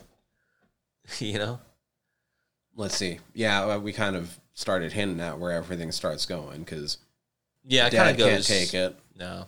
you 1.21 1.39
know. 1.39 1.61
Let's 2.75 2.97
see. 2.97 3.21
Yeah, 3.35 3.77
we 3.77 3.93
kind 3.93 4.17
of 4.17 4.37
started 4.55 4.93
hinting 4.93 5.21
at 5.21 5.39
where 5.39 5.53
everything 5.53 5.93
starts 5.93 6.27
going 6.27 6.61
because 6.65 6.99
Yeah, 7.65 7.87
it 7.87 7.93
kind 7.95 8.11
of 8.11 8.17
goes. 8.19 8.47
can't 8.49 8.61
take 8.69 8.75
it, 8.75 8.97
No, 9.17 9.47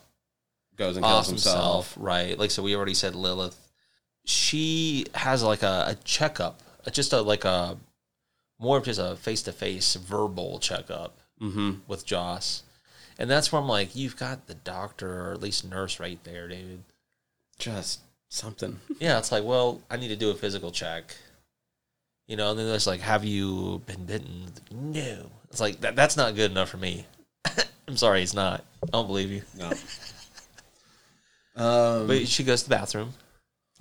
goes 0.77 0.97
and 0.97 1.05
kills 1.05 1.27
himself. 1.29 1.57
himself. 1.57 1.95
Right. 1.99 2.39
Like 2.39 2.53
so, 2.53 2.63
we 2.63 2.77
already 2.77 2.95
said 2.95 3.17
Lilith. 3.17 3.59
She 4.25 5.07
has 5.15 5.43
like 5.43 5.65
a, 5.65 5.87
a 5.89 5.95
checkup, 6.05 6.63
uh, 6.87 6.91
just 6.91 7.13
a 7.13 7.21
like 7.21 7.45
a 7.45 7.77
more 8.61 8.79
of 8.79 8.85
just 8.85 9.01
a 9.01 9.17
face 9.17 9.43
to 9.43 9.53
face 9.53 9.97
verbal 9.97 10.61
checkup 10.61 11.18
Mm-hmm. 11.41 11.73
with 11.87 12.05
Joss. 12.05 12.63
And 13.19 13.29
that's 13.31 13.51
where 13.53 13.61
I'm 13.61 13.69
like, 13.69 13.97
you've 13.97 14.17
got 14.17 14.47
the 14.47 14.55
doctor 14.55 15.29
or 15.29 15.33
at 15.33 15.41
least 15.41 15.69
nurse 15.69 15.99
right 15.99 16.23
there, 16.25 16.49
dude. 16.49 16.83
Just 17.59 18.01
something. 18.29 18.81
Yeah, 19.01 19.19
it's 19.19 19.31
like, 19.33 19.45
well, 19.45 19.81
I 19.91 19.97
need 19.97 20.09
to 20.09 20.17
do 20.17 20.31
a 20.31 20.35
physical 20.35 20.71
check. 20.73 21.17
You 22.27 22.37
know, 22.37 22.51
and 22.51 22.59
then 22.59 22.67
there's 22.67 22.87
like, 22.87 23.01
have 23.01 23.25
you 23.25 23.83
been 23.87 24.05
bitten? 24.05 24.47
No. 24.71 25.31
It's 25.51 25.61
like, 25.61 25.81
that, 25.81 25.97
that's 25.97 26.17
not 26.17 26.35
good 26.35 26.51
enough 26.51 26.69
for 26.69 26.77
me. 26.77 27.07
I'm 27.89 27.97
sorry, 27.97 28.23
it's 28.23 28.35
not. 28.35 28.65
I 28.83 28.87
don't 28.93 29.07
believe 29.07 29.31
you. 29.31 29.43
No. 29.57 29.73
um, 31.57 32.07
But 32.07 32.29
she 32.29 32.45
goes 32.45 32.63
to 32.65 32.69
the 32.69 32.75
bathroom. 32.75 33.15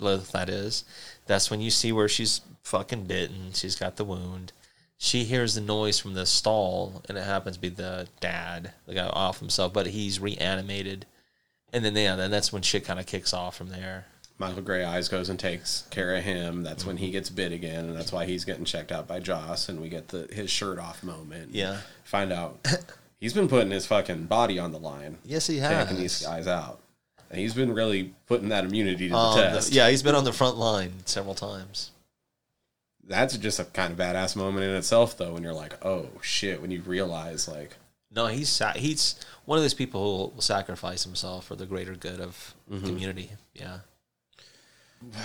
Lilith, 0.00 0.32
that 0.32 0.48
is. 0.48 0.84
That's 1.26 1.50
when 1.50 1.60
you 1.60 1.70
see 1.70 1.92
where 1.92 2.08
she's 2.08 2.40
fucking 2.62 3.04
bitten. 3.04 3.52
She's 3.52 3.76
got 3.76 3.96
the 3.96 4.04
wound. 4.04 4.52
She 5.00 5.22
hears 5.24 5.54
the 5.54 5.60
noise 5.60 5.98
from 6.00 6.14
the 6.14 6.26
stall, 6.26 7.02
and 7.08 7.16
it 7.16 7.22
happens 7.24 7.56
to 7.56 7.60
be 7.60 7.68
the 7.68 8.08
dad, 8.20 8.72
the 8.86 8.94
guy 8.94 9.06
off 9.06 9.38
himself, 9.38 9.72
but 9.72 9.86
he's 9.86 10.18
reanimated. 10.18 11.06
And 11.72 11.84
then, 11.84 11.94
yeah, 11.94 12.16
then 12.16 12.30
that's 12.32 12.52
when 12.52 12.62
shit 12.62 12.84
kind 12.84 12.98
of 12.98 13.06
kicks 13.06 13.32
off 13.32 13.56
from 13.56 13.68
there. 13.68 14.06
Michael 14.38 14.62
Greyeyes 14.62 15.08
goes 15.10 15.28
and 15.28 15.38
takes 15.38 15.84
care 15.90 16.14
of 16.16 16.24
him. 16.24 16.62
That's 16.64 16.84
when 16.84 16.96
he 16.96 17.10
gets 17.10 17.30
bit 17.30 17.52
again, 17.52 17.84
and 17.84 17.96
that's 17.96 18.12
why 18.12 18.24
he's 18.24 18.44
getting 18.44 18.64
checked 18.64 18.90
out 18.90 19.06
by 19.06 19.20
Joss, 19.20 19.68
and 19.68 19.80
we 19.80 19.88
get 19.88 20.08
the 20.08 20.28
his 20.32 20.50
shirt 20.50 20.78
off 20.78 21.02
moment. 21.02 21.54
Yeah. 21.54 21.78
Find 22.04 22.32
out 22.32 22.58
he's 23.20 23.32
been 23.34 23.48
putting 23.48 23.70
his 23.70 23.86
fucking 23.86 24.26
body 24.26 24.58
on 24.58 24.72
the 24.72 24.78
line, 24.78 25.18
Yes, 25.24 25.46
he 25.46 25.58
has 25.58 25.86
taking 25.88 26.00
these 26.02 26.22
guys 26.22 26.46
out, 26.48 26.80
and 27.30 27.38
he's 27.40 27.54
been 27.54 27.72
really 27.72 28.14
putting 28.26 28.48
that 28.50 28.64
immunity 28.64 29.08
to 29.08 29.12
the 29.14 29.18
Um, 29.18 29.36
the- 29.36 29.42
test. 29.42 29.72
yeah, 29.72 29.88
he's 29.90 30.02
been 30.04 30.14
on 30.14 30.24
the 30.24 30.32
front 30.32 30.56
line 30.56 30.92
several 31.04 31.34
times. 31.34 31.90
That's 33.08 33.36
just 33.38 33.58
a 33.58 33.64
kind 33.64 33.92
of 33.92 33.98
badass 33.98 34.36
moment 34.36 34.64
in 34.64 34.76
itself, 34.76 35.16
though, 35.16 35.32
when 35.32 35.42
you're 35.42 35.54
like, 35.54 35.84
oh 35.84 36.10
shit, 36.20 36.60
when 36.60 36.70
you 36.70 36.82
realize 36.82 37.48
like, 37.48 37.76
No, 38.14 38.26
he's 38.26 38.50
sa- 38.50 38.74
he's 38.74 39.18
one 39.46 39.56
of 39.56 39.64
those 39.64 39.74
people 39.74 40.02
who 40.02 40.34
will 40.34 40.42
sacrifice 40.42 41.04
himself 41.04 41.46
for 41.46 41.56
the 41.56 41.66
greater 41.66 41.94
good 41.94 42.20
of 42.20 42.54
mm-hmm. 42.70 42.86
community. 42.86 43.32
Yeah. 43.54 43.78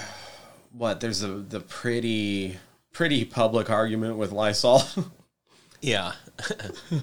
what? 0.71 1.01
There's 1.01 1.23
a 1.23 1.27
the 1.27 1.59
pretty 1.59 2.57
pretty 2.93 3.25
public 3.25 3.69
argument 3.69 4.17
with 4.17 4.31
Lysol. 4.31 4.83
Yeah. 5.83 6.13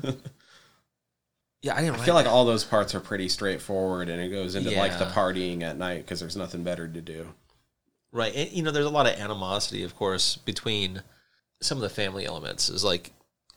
yeah, 1.63 1.77
I 1.77 1.83
didn't. 1.83 1.97
I 1.97 2.05
feel 2.05 2.15
like 2.15 2.27
all 2.27 2.47
those 2.47 2.65
parts 2.65 2.95
are 2.95 3.01
pretty 3.01 3.29
straightforward, 3.29 4.09
and 4.09 4.19
it 4.23 4.31
goes 4.31 4.55
into 4.55 4.71
like 4.71 4.99
the 4.99 5.05
partying 5.05 5.61
at 5.61 5.77
night 5.77 5.99
because 5.99 6.19
there's 6.19 6.35
nothing 6.35 6.65
better 6.65 6.89
to 6.89 7.01
do. 7.03 7.29
Right. 8.13 8.35
And, 8.35 8.51
you 8.51 8.63
know, 8.63 8.71
there's 8.71 8.87
a 8.87 8.91
lot 8.91 9.07
of 9.07 9.19
animosity, 9.19 9.83
of 9.85 9.97
course, 9.97 10.37
between 10.37 11.03
some 11.61 11.79
of 11.79 11.83
the 11.83 11.89
family 11.89 12.27
elements. 12.27 12.69
Is 12.69 12.85
like 12.85 13.13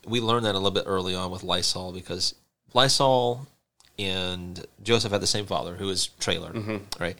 we 0.06 0.20
learned 0.20 0.46
that 0.46 0.54
a 0.54 0.58
little 0.58 0.70
bit 0.70 0.84
early 0.86 1.14
on 1.14 1.30
with 1.30 1.42
Lysol 1.42 1.92
because 1.92 2.34
Lysol 2.72 3.46
and 3.98 4.64
Joseph 4.82 5.12
had 5.12 5.20
the 5.20 5.26
same 5.26 5.46
father, 5.46 5.76
who 5.76 5.88
is 5.88 6.08
Traylor. 6.20 6.52
Mm-hmm. 6.52 7.02
Right. 7.02 7.16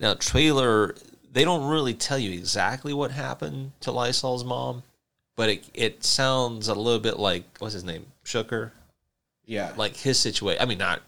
Now, 0.00 0.14
Traylor, 0.14 0.94
they 1.32 1.44
don't 1.44 1.68
really 1.68 1.94
tell 1.94 2.18
you 2.18 2.32
exactly 2.32 2.92
what 2.92 3.10
happened 3.10 3.72
to 3.80 3.92
Lysol's 3.92 4.44
mom, 4.44 4.82
but 5.36 5.48
it 5.48 5.64
it 5.74 6.04
sounds 6.04 6.68
a 6.68 6.74
little 6.74 7.00
bit 7.00 7.18
like 7.18 7.44
what's 7.58 7.74
his 7.74 7.84
name, 7.84 8.06
Shooker, 8.24 8.72
Yeah, 9.46 9.72
like 9.76 9.96
his 9.96 10.18
situation. 10.18 10.62
I 10.62 10.66
mean, 10.66 10.78
not 10.78 11.02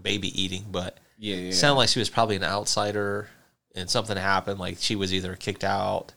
baby 0.00 0.40
eating, 0.40 0.64
but 0.70 0.98
yeah, 1.18 1.36
yeah. 1.36 1.52
sounded 1.52 1.78
like 1.78 1.88
she 1.88 1.98
was 1.98 2.10
probably 2.10 2.36
an 2.36 2.44
outsider 2.44 3.28
and 3.76 3.88
something 3.90 4.16
happened 4.16 4.58
like 4.58 4.78
she 4.80 4.96
was 4.96 5.12
either 5.14 5.36
kicked 5.36 5.62
out 5.64 6.12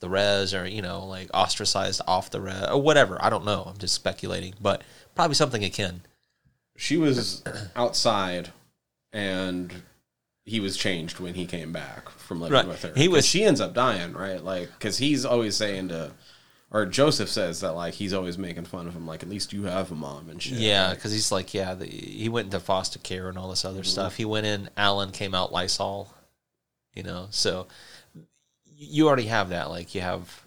the 0.00 0.08
res 0.08 0.54
or 0.54 0.66
you 0.66 0.80
know 0.80 1.04
like 1.04 1.28
ostracized 1.34 2.00
off 2.06 2.30
the 2.30 2.40
res 2.40 2.64
or 2.70 2.80
whatever 2.80 3.18
i 3.22 3.28
don't 3.28 3.44
know 3.44 3.64
i'm 3.66 3.76
just 3.78 3.94
speculating 3.94 4.54
but 4.60 4.82
probably 5.14 5.34
something 5.34 5.62
akin 5.64 6.00
she 6.76 6.96
was 6.96 7.42
outside, 7.76 8.48
and 9.12 9.82
he 10.46 10.60
was 10.60 10.76
changed 10.78 11.20
when 11.20 11.34
he 11.34 11.44
came 11.46 11.72
back 11.72 12.08
from 12.08 12.40
living 12.40 12.54
Right. 12.54 12.66
with 12.66 12.82
her. 12.82 12.92
He 12.96 13.06
was- 13.08 13.26
She 13.26 13.44
ends 13.44 13.60
up 13.60 13.74
dying, 13.74 14.14
right? 14.14 14.42
Like, 14.42 14.70
because 14.78 14.96
he's 14.98 15.24
always 15.26 15.56
saying 15.56 15.88
to, 15.88 16.12
or 16.70 16.86
Joseph 16.86 17.28
says 17.28 17.60
that 17.60 17.72
like 17.72 17.94
he's 17.94 18.12
always 18.14 18.38
making 18.38 18.64
fun 18.64 18.86
of 18.86 18.94
him. 18.94 19.06
Like, 19.06 19.22
at 19.22 19.28
least 19.28 19.52
you 19.52 19.64
have 19.64 19.92
a 19.92 19.94
mom 19.94 20.30
and 20.30 20.40
shit. 20.40 20.58
yeah 20.58 20.88
Like, 20.88 20.96
because 20.98 21.12
he's 21.12 21.30
like 21.30 21.52
yeah 21.52 21.74
the, 21.74 21.84
he 21.86 22.28
went 22.30 22.46
into 22.46 22.60
foster 22.60 22.98
care 23.00 23.28
and 23.28 23.36
all 23.36 23.50
this 23.50 23.64
other 23.66 23.84
stuff 23.84 24.16
he 24.16 24.24
went 24.24 24.46
in 24.46 24.70
alan 24.76 25.10
came 25.10 25.34
out 25.34 25.52
lysol 25.52 26.14
you 26.94 27.02
know 27.02 27.26
so 27.30 27.66
you 28.64 29.06
already 29.06 29.26
have 29.26 29.50
that 29.50 29.70
like 29.70 29.94
you 29.94 30.00
have 30.00 30.42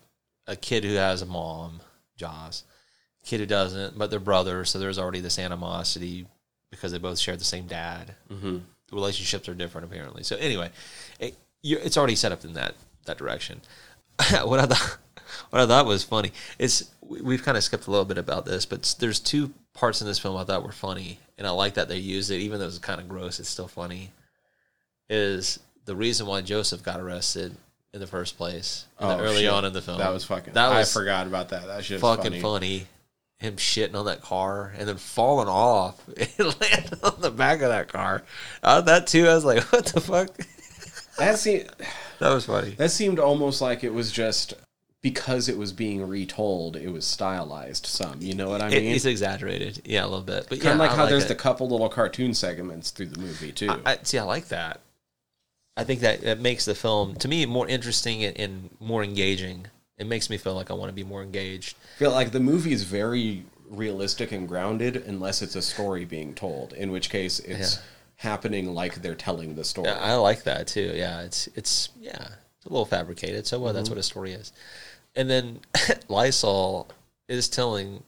a 0.47 0.55
kid 0.55 0.83
who 0.83 0.95
has 0.95 1.21
a 1.21 1.25
mom 1.25 1.79
jaws 2.17 2.63
kid 3.23 3.39
who 3.39 3.45
doesn't 3.45 3.97
but 3.97 4.09
they're 4.09 4.19
brothers 4.19 4.69
so 4.69 4.79
there's 4.79 4.99
already 4.99 5.19
this 5.19 5.39
animosity 5.39 6.25
because 6.69 6.91
they 6.91 6.97
both 6.97 7.19
share 7.19 7.37
the 7.37 7.43
same 7.43 7.67
dad 7.67 8.15
mhm. 8.29 8.61
the 8.89 8.95
relationships 8.95 9.47
are 9.47 9.53
different 9.53 9.85
apparently. 9.85 10.23
So 10.23 10.35
anyway, 10.37 10.69
it, 11.19 11.35
it's 11.63 11.97
already 11.97 12.15
set 12.15 12.31
up 12.31 12.43
in 12.43 12.53
that 12.53 12.75
that 13.05 13.17
direction. 13.17 13.61
what 14.43 14.59
I 14.59 14.65
thought 14.65 14.97
what 15.49 15.61
I 15.61 15.65
thought 15.65 15.85
was 15.85 16.03
funny 16.03 16.31
is 16.59 16.89
we- 17.01 17.21
we've 17.21 17.43
kind 17.43 17.57
of 17.57 17.63
skipped 17.63 17.87
a 17.87 17.91
little 17.91 18.05
bit 18.05 18.17
about 18.17 18.45
this, 18.45 18.65
but 18.65 18.95
there's 18.99 19.19
two 19.19 19.53
parts 19.73 20.01
in 20.01 20.07
this 20.07 20.19
film 20.19 20.37
I 20.37 20.43
thought 20.43 20.63
were 20.63 20.71
funny, 20.71 21.19
and 21.37 21.47
I 21.47 21.51
like 21.51 21.75
that 21.75 21.87
they 21.87 21.97
used 21.97 22.31
it, 22.31 22.39
even 22.39 22.59
though 22.59 22.67
it's 22.67 22.79
kind 22.79 23.01
of 23.01 23.09
gross. 23.09 23.39
It's 23.39 23.49
still 23.49 23.67
funny. 23.67 24.11
Is 25.09 25.59
the 25.85 25.95
reason 25.95 26.25
why 26.27 26.41
Joseph 26.41 26.83
got 26.83 26.99
arrested 26.99 27.55
in 27.93 27.99
the 27.99 28.07
first 28.07 28.37
place 28.37 28.85
in 28.99 29.07
the 29.07 29.15
Oh, 29.17 29.19
early 29.19 29.41
shit. 29.41 29.49
on 29.49 29.65
in 29.65 29.73
the 29.73 29.81
film? 29.81 29.97
That 29.99 30.11
was 30.13 30.23
fucking. 30.25 30.53
That 30.53 30.69
was 30.69 30.89
I 30.95 30.99
forgot 30.99 31.27
about 31.27 31.49
that. 31.49 31.67
That 31.67 31.83
shit 31.83 31.99
fucking 31.99 32.23
funny. 32.25 32.41
funny. 32.41 32.87
Him 33.39 33.57
shitting 33.57 33.95
on 33.95 34.05
that 34.05 34.21
car 34.21 34.73
and 34.77 34.87
then 34.87 34.95
falling 34.97 35.49
off 35.49 36.01
and 36.17 36.61
landing 36.61 36.99
on 37.03 37.15
the 37.19 37.29
back 37.31 37.61
of 37.61 37.69
that 37.69 37.89
car. 37.91 38.23
Uh, 38.63 38.79
that 38.81 39.05
too, 39.07 39.27
I 39.27 39.35
was 39.35 39.43
like, 39.43 39.61
what 39.73 39.85
the 39.87 39.99
fuck? 40.01 40.29
That 41.17 41.37
seemed 41.37 41.69
That 42.19 42.33
was 42.33 42.45
funny. 42.45 42.69
that 42.71 42.91
seemed 42.91 43.19
almost 43.19 43.59
like 43.61 43.83
it 43.83 43.93
was 43.93 44.11
just 44.11 44.53
because 45.01 45.49
it 45.49 45.57
was 45.57 45.73
being 45.73 46.07
retold. 46.07 46.77
It 46.77 46.87
was 46.87 47.05
stylized 47.05 47.85
some. 47.85 48.21
You 48.21 48.33
know 48.33 48.47
what 48.49 48.61
I 48.61 48.69
It, 48.69 48.81
mean? 48.81 48.95
it's 48.95 49.03
exaggerated, 49.03 49.81
yeah, 49.83 50.03
a 50.03 50.07
little 50.07 50.21
bit. 50.21 50.45
But 50.47 50.59
kind 50.61 50.63
yeah, 50.63 50.71
of 50.73 50.79
like 50.79 50.91
I 50.91 50.95
how 50.95 51.05
there's 51.07 51.25
it. 51.25 51.27
the 51.27 51.35
couple 51.35 51.67
little 51.67 51.89
cartoon 51.89 52.33
segments 52.33 52.91
through 52.91 53.07
the 53.07 53.19
movie 53.19 53.51
too. 53.51 53.69
I, 53.69 53.79
I, 53.93 53.97
see, 54.03 54.17
I 54.17 54.23
like 54.23 54.47
that. 54.47 54.79
I 55.75 55.83
think 55.83 56.01
that 56.01 56.21
that 56.21 56.39
makes 56.39 56.65
the 56.65 56.75
film 56.75 57.15
to 57.15 57.27
me 57.27 57.45
more 57.45 57.67
interesting 57.67 58.23
and, 58.23 58.39
and 58.39 58.69
more 58.79 59.03
engaging. 59.03 59.67
It 59.97 60.07
makes 60.07 60.29
me 60.29 60.37
feel 60.37 60.55
like 60.55 60.71
I 60.71 60.73
want 60.73 60.89
to 60.89 60.93
be 60.93 61.03
more 61.03 61.23
engaged. 61.23 61.77
I 61.95 61.99
feel 61.99 62.11
like 62.11 62.31
the 62.31 62.39
movie 62.39 62.73
is 62.73 62.83
very 62.83 63.45
realistic 63.69 64.31
and 64.31 64.47
grounded 64.47 64.97
unless 64.97 65.41
it's 65.41 65.55
a 65.55 65.61
story 65.61 66.05
being 66.05 66.33
told 66.35 66.73
in 66.73 66.91
which 66.91 67.09
case 67.09 67.39
it's 67.39 67.75
Yeah. 67.75 67.81
happening 68.17 68.73
like 68.73 69.01
they're 69.01 69.15
telling 69.15 69.55
the 69.55 69.63
story 69.63 69.89
I 69.89 70.11
I 70.11 70.15
like 70.15 70.43
that 70.43 70.67
too. 70.67 70.91
Yeah, 70.95 71.21
it's 71.21 71.47
it's 71.55 71.89
yeah, 71.99 72.27
it's 72.57 72.65
a 72.65 72.69
little 72.69 72.85
fabricated. 72.85 73.47
So 73.47 73.59
what? 73.59 73.73
That's 73.73 73.89
mm-hmm. 73.89 73.95
what 73.95 73.99
a 73.99 74.03
story 74.03 74.33
is. 74.33 74.51
And 75.15 75.29
then 75.29 75.59
Lysol 76.07 76.89
is 77.27 77.49
telling 77.49 78.03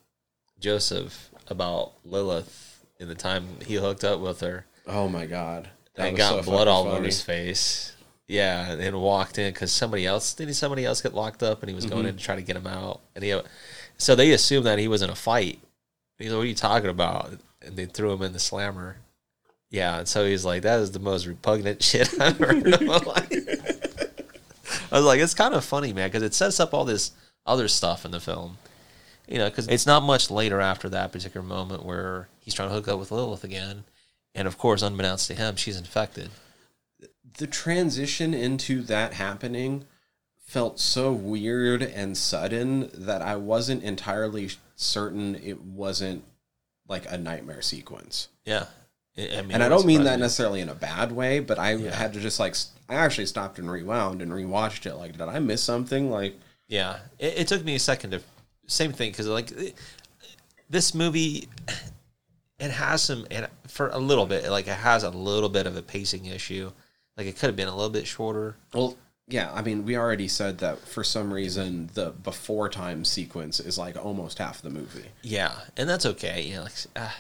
Joseph 0.59 1.29
about 1.47 1.93
Lilith 2.03 2.85
in 2.99 3.07
the 3.07 3.15
time 3.15 3.47
he 3.65 3.75
hooked 3.75 4.03
up 4.03 4.19
with 4.19 4.41
her 4.41 4.65
oh 4.87 5.07
my 5.07 5.25
god 5.25 5.69
That 5.95 6.09
and 6.09 6.17
got 6.17 6.43
so 6.45 6.51
blood 6.51 6.67
all 6.67 6.87
over 6.87 7.03
his 7.03 7.21
face. 7.21 7.93
Yeah, 8.27 8.71
and 8.71 8.99
walked 9.01 9.37
in 9.37 9.53
because 9.53 9.71
somebody 9.71 10.05
else 10.05 10.33
did 10.33 10.53
somebody 10.55 10.83
else 10.83 11.01
get 11.01 11.13
locked 11.13 11.43
up 11.43 11.61
and 11.61 11.69
he 11.69 11.75
was 11.75 11.85
Mm-hmm. 11.85 11.93
going 11.93 12.05
in 12.07 12.17
to 12.17 12.23
try 12.23 12.35
to 12.35 12.41
get 12.41 12.55
him 12.55 12.67
out. 12.67 13.01
And 13.15 13.23
he, 13.23 13.39
so 13.97 14.15
they 14.15 14.31
assumed 14.31 14.65
that 14.65 14.79
he 14.79 14.87
was 14.87 15.01
in 15.01 15.09
a 15.09 15.15
fight. 15.15 15.59
He's 16.17 16.29
like, 16.29 16.37
"What 16.37 16.43
are 16.43 16.47
you 16.47 16.55
talking 16.55 16.89
about?" 16.89 17.31
And 17.61 17.75
they 17.75 17.85
threw 17.85 18.11
him 18.13 18.21
in 18.23 18.33
the 18.33 18.39
slammer. 18.39 18.97
Yeah, 19.69 19.99
and 19.99 20.07
so 20.07 20.25
he's 20.25 20.43
like, 20.45 20.63
"That 20.63 20.79
is 20.79 20.91
the 20.91 20.99
most 20.99 21.27
repugnant 21.27 21.83
shit 21.89 22.09
I've 22.19 22.41
ever 22.41 22.53
heard 22.53 22.67
in 22.81 22.87
my 22.87 22.97
life." 22.97 23.31
I 24.91 24.97
was 24.97 25.05
like, 25.05 25.19
"It's 25.19 25.33
kind 25.33 25.53
of 25.53 25.63
funny, 25.63 25.93
man, 25.93 26.09
because 26.09 26.23
it 26.23 26.33
sets 26.33 26.59
up 26.59 26.73
all 26.73 26.85
this 26.85 27.11
other 27.45 27.67
stuff 27.67 28.05
in 28.05 28.11
the 28.11 28.19
film." 28.19 28.57
You 29.27 29.39
know, 29.39 29.49
because 29.49 29.67
it's 29.67 29.85
not 29.87 30.03
much 30.03 30.29
later 30.29 30.61
after 30.61 30.87
that 30.89 31.11
particular 31.11 31.45
moment 31.45 31.83
where 31.85 32.27
he's 32.39 32.53
trying 32.53 32.69
to 32.69 32.75
hook 32.75 32.87
up 32.87 32.99
with 32.99 33.11
Lilith 33.11 33.43
again, 33.43 33.83
and 34.35 34.47
of 34.47 34.57
course, 34.57 34.81
unbeknownst 34.81 35.27
to 35.27 35.33
him, 35.33 35.55
she's 35.55 35.77
infected. 35.77 36.29
the 37.37 37.47
transition 37.47 38.33
into 38.33 38.81
that 38.83 39.13
happening 39.13 39.85
felt 40.45 40.79
so 40.79 41.11
weird 41.11 41.81
and 41.81 42.15
sudden 42.17 42.89
that 42.93 43.21
I 43.21 43.35
wasn't 43.35 43.83
entirely 43.83 44.51
certain 44.75 45.35
it 45.35 45.59
wasn't 45.61 46.23
like 46.87 47.11
a 47.11 47.17
nightmare 47.17 47.61
sequence. 47.61 48.27
Yeah, 48.45 48.65
I 49.17 49.41
mean, 49.41 49.51
and 49.51 49.63
I 49.63 49.69
don't 49.69 49.85
mean 49.85 50.03
that 50.03 50.19
necessarily 50.19 50.61
in 50.61 50.69
a 50.69 50.75
bad 50.75 51.11
way, 51.11 51.39
but 51.39 51.57
I 51.59 51.73
Yeah. 51.73 51.93
had 51.95 52.13
to 52.13 52.19
just 52.19 52.39
like 52.39 52.55
I 52.87 52.95
actually 52.95 53.25
stopped 53.25 53.57
and 53.59 53.69
rewound 53.71 54.21
and 54.21 54.31
rewatched 54.31 54.85
it. 54.85 54.95
Like, 54.95 55.13
did 55.13 55.21
I 55.21 55.39
miss 55.39 55.63
something? 55.63 56.11
Like, 56.11 56.35
Yeah, 56.67 56.99
it, 57.19 57.39
it 57.39 57.47
took 57.47 57.63
me 57.65 57.75
a 57.75 57.79
second 57.79 58.11
to 58.11 58.21
same 58.67 58.91
thing 58.93 59.11
because 59.11 59.27
like 59.27 59.51
it- 59.51 59.75
this 60.69 60.93
movie, 60.95 61.47
it 62.59 62.71
has 62.71 63.03
some 63.03 63.25
and 63.31 63.47
for 63.67 63.89
a 63.89 63.97
little 63.97 64.25
bit 64.25 64.49
like 64.49 64.67
it 64.67 64.77
has 64.77 65.03
a 65.03 65.09
little 65.09 65.49
bit 65.49 65.67
of 65.67 65.75
a 65.75 65.81
pacing 65.81 66.25
issue. 66.25 66.71
Like 67.17 67.27
it 67.27 67.37
could 67.37 67.47
have 67.47 67.55
been 67.55 67.67
a 67.67 67.75
little 67.75 67.91
bit 67.91 68.07
shorter. 68.07 68.57
well, 68.73 68.97
yeah. 69.27 69.51
I 69.53 69.61
mean, 69.61 69.85
we 69.85 69.97
already 69.97 70.27
said 70.27 70.59
that 70.59 70.79
for 70.79 71.03
some 71.03 71.33
reason 71.33 71.89
the 71.93 72.11
before 72.11 72.69
time 72.69 73.05
sequence 73.05 73.59
is 73.59 73.77
like 73.77 73.97
almost 73.97 74.37
half 74.37 74.61
the 74.61 74.69
movie. 74.69 75.05
Yeah, 75.21 75.53
and 75.77 75.89
that's 75.89 76.05
okay. 76.05 76.41
You 76.41 76.55
know, 76.55 76.63
like 76.63 76.73
uh, 76.95 77.11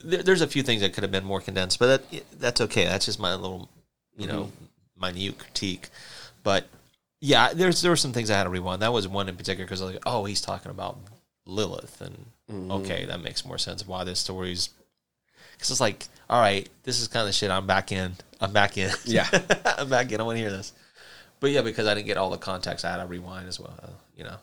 there, 0.00 0.22
there's 0.22 0.42
a 0.42 0.46
few 0.46 0.62
things 0.62 0.82
that 0.82 0.92
could 0.92 1.02
have 1.02 1.12
been 1.12 1.24
more 1.24 1.40
condensed, 1.40 1.78
but 1.78 2.10
that 2.10 2.24
that's 2.38 2.60
okay. 2.60 2.84
That's 2.84 3.06
just 3.06 3.18
my 3.18 3.34
little, 3.34 3.68
you 4.16 4.26
know, 4.26 4.52
minute 5.00 5.38
critique. 5.38 5.88
But 6.42 6.66
yeah, 7.20 7.52
there's 7.54 7.82
there 7.82 7.90
were 7.90 7.96
some 7.96 8.12
things 8.12 8.30
I 8.30 8.36
had 8.36 8.44
to 8.44 8.50
rewind. 8.50 8.82
That 8.82 8.92
was 8.92 9.08
one 9.08 9.28
in 9.28 9.36
particular 9.36 9.64
because 9.64 9.82
like, 9.82 10.02
oh, 10.06 10.24
he's 10.24 10.40
talking 10.40 10.70
about 10.70 10.98
Lilith, 11.46 12.00
and 12.00 12.26
mm-hmm. 12.50 12.70
okay, 12.70 13.04
that 13.04 13.22
makes 13.22 13.44
more 13.44 13.58
sense. 13.58 13.86
Why 13.86 14.04
this 14.04 14.20
story's 14.20 14.70
because 15.52 15.70
it's 15.70 15.80
like, 15.80 16.06
all 16.28 16.40
right, 16.40 16.68
this 16.82 17.00
is 17.00 17.08
kind 17.08 17.28
of 17.28 17.34
shit. 17.34 17.50
I'm 17.50 17.66
back 17.66 17.92
in. 17.92 18.14
I'm 18.40 18.52
back 18.52 18.76
in. 18.76 18.90
Yeah. 19.04 19.28
I'm 19.64 19.88
back 19.88 20.10
in. 20.12 20.20
I 20.20 20.24
want 20.24 20.36
to 20.36 20.40
hear 20.40 20.50
this. 20.50 20.72
But 21.40 21.50
yeah, 21.50 21.62
because 21.62 21.86
I 21.86 21.94
didn't 21.94 22.06
get 22.06 22.16
all 22.16 22.30
the 22.30 22.38
context, 22.38 22.84
I 22.84 22.90
had 22.92 22.98
to 22.98 23.06
rewind 23.06 23.48
as 23.48 23.60
well. 23.60 23.78
You 24.16 24.24
know, 24.24 24.36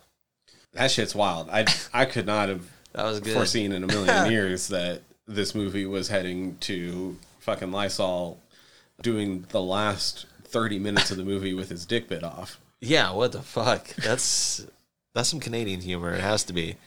That 0.74 0.92
shit's 0.92 1.16
wild. 1.16 1.50
I 1.50 1.66
I 1.94 2.06
could 2.06 2.26
not 2.26 2.50
have 2.50 2.62
that 2.94 3.06
was 3.06 3.20
good. 3.20 3.34
foreseen 3.34 3.72
in 3.72 3.84
a 3.84 3.88
million 3.88 4.32
years 4.32 4.68
that 4.70 5.02
this 5.28 5.56
movie 5.56 5.86
was 5.86 6.10
heading 6.10 6.58
to 6.62 7.18
fucking 7.40 7.72
Lysol 7.72 8.40
doing 9.02 9.46
the 9.50 9.62
last 9.62 10.26
30 10.44 10.80
minutes 10.80 11.10
of 11.12 11.18
the 11.18 11.24
movie 11.24 11.54
with 11.54 11.70
his 11.70 11.86
dick 11.86 12.08
bit 12.08 12.24
off. 12.24 12.60
Yeah, 12.82 13.12
what 13.14 13.32
the 13.32 13.42
fuck? 13.42 13.88
That's 13.96 14.66
that's 15.14 15.30
some 15.30 15.40
Canadian 15.40 15.82
humor. 15.82 16.14
It 16.14 16.22
has 16.22 16.44
to 16.46 16.54
be. 16.54 16.78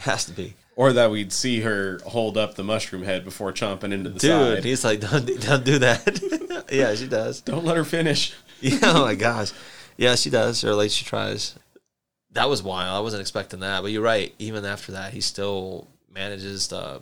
Has 0.00 0.24
to 0.26 0.32
be. 0.32 0.54
Or 0.76 0.94
that 0.94 1.10
we'd 1.10 1.32
see 1.32 1.60
her 1.60 2.00
hold 2.06 2.38
up 2.38 2.54
the 2.54 2.64
mushroom 2.64 3.02
head 3.02 3.22
before 3.22 3.52
chomping 3.52 3.92
into 3.92 4.08
the 4.10 4.18
Dude, 4.18 4.30
side. 4.56 4.64
he's 4.64 4.82
like, 4.84 5.00
don't, 5.00 5.26
don't 5.40 5.64
do 5.64 5.78
that. 5.80 6.66
yeah, 6.72 6.94
she 6.94 7.06
does. 7.06 7.42
Don't 7.42 7.64
let 7.64 7.76
her 7.76 7.84
finish. 7.84 8.34
Yeah, 8.62 8.78
oh 8.82 9.02
my 9.06 9.14
gosh. 9.14 9.52
Yeah, 9.96 10.16
she 10.16 10.28
does. 10.28 10.62
Or 10.64 10.68
at 10.68 10.76
least 10.76 10.94
she 10.94 11.06
tries. 11.06 11.54
That 12.32 12.50
was 12.50 12.62
wild. 12.62 12.94
I 12.94 13.00
wasn't 13.00 13.22
expecting 13.22 13.60
that. 13.60 13.80
But 13.80 13.90
you're 13.90 14.02
right. 14.02 14.34
Even 14.38 14.66
after 14.66 14.92
that, 14.92 15.14
he 15.14 15.22
still 15.22 15.88
manages 16.12 16.68
to. 16.68 17.00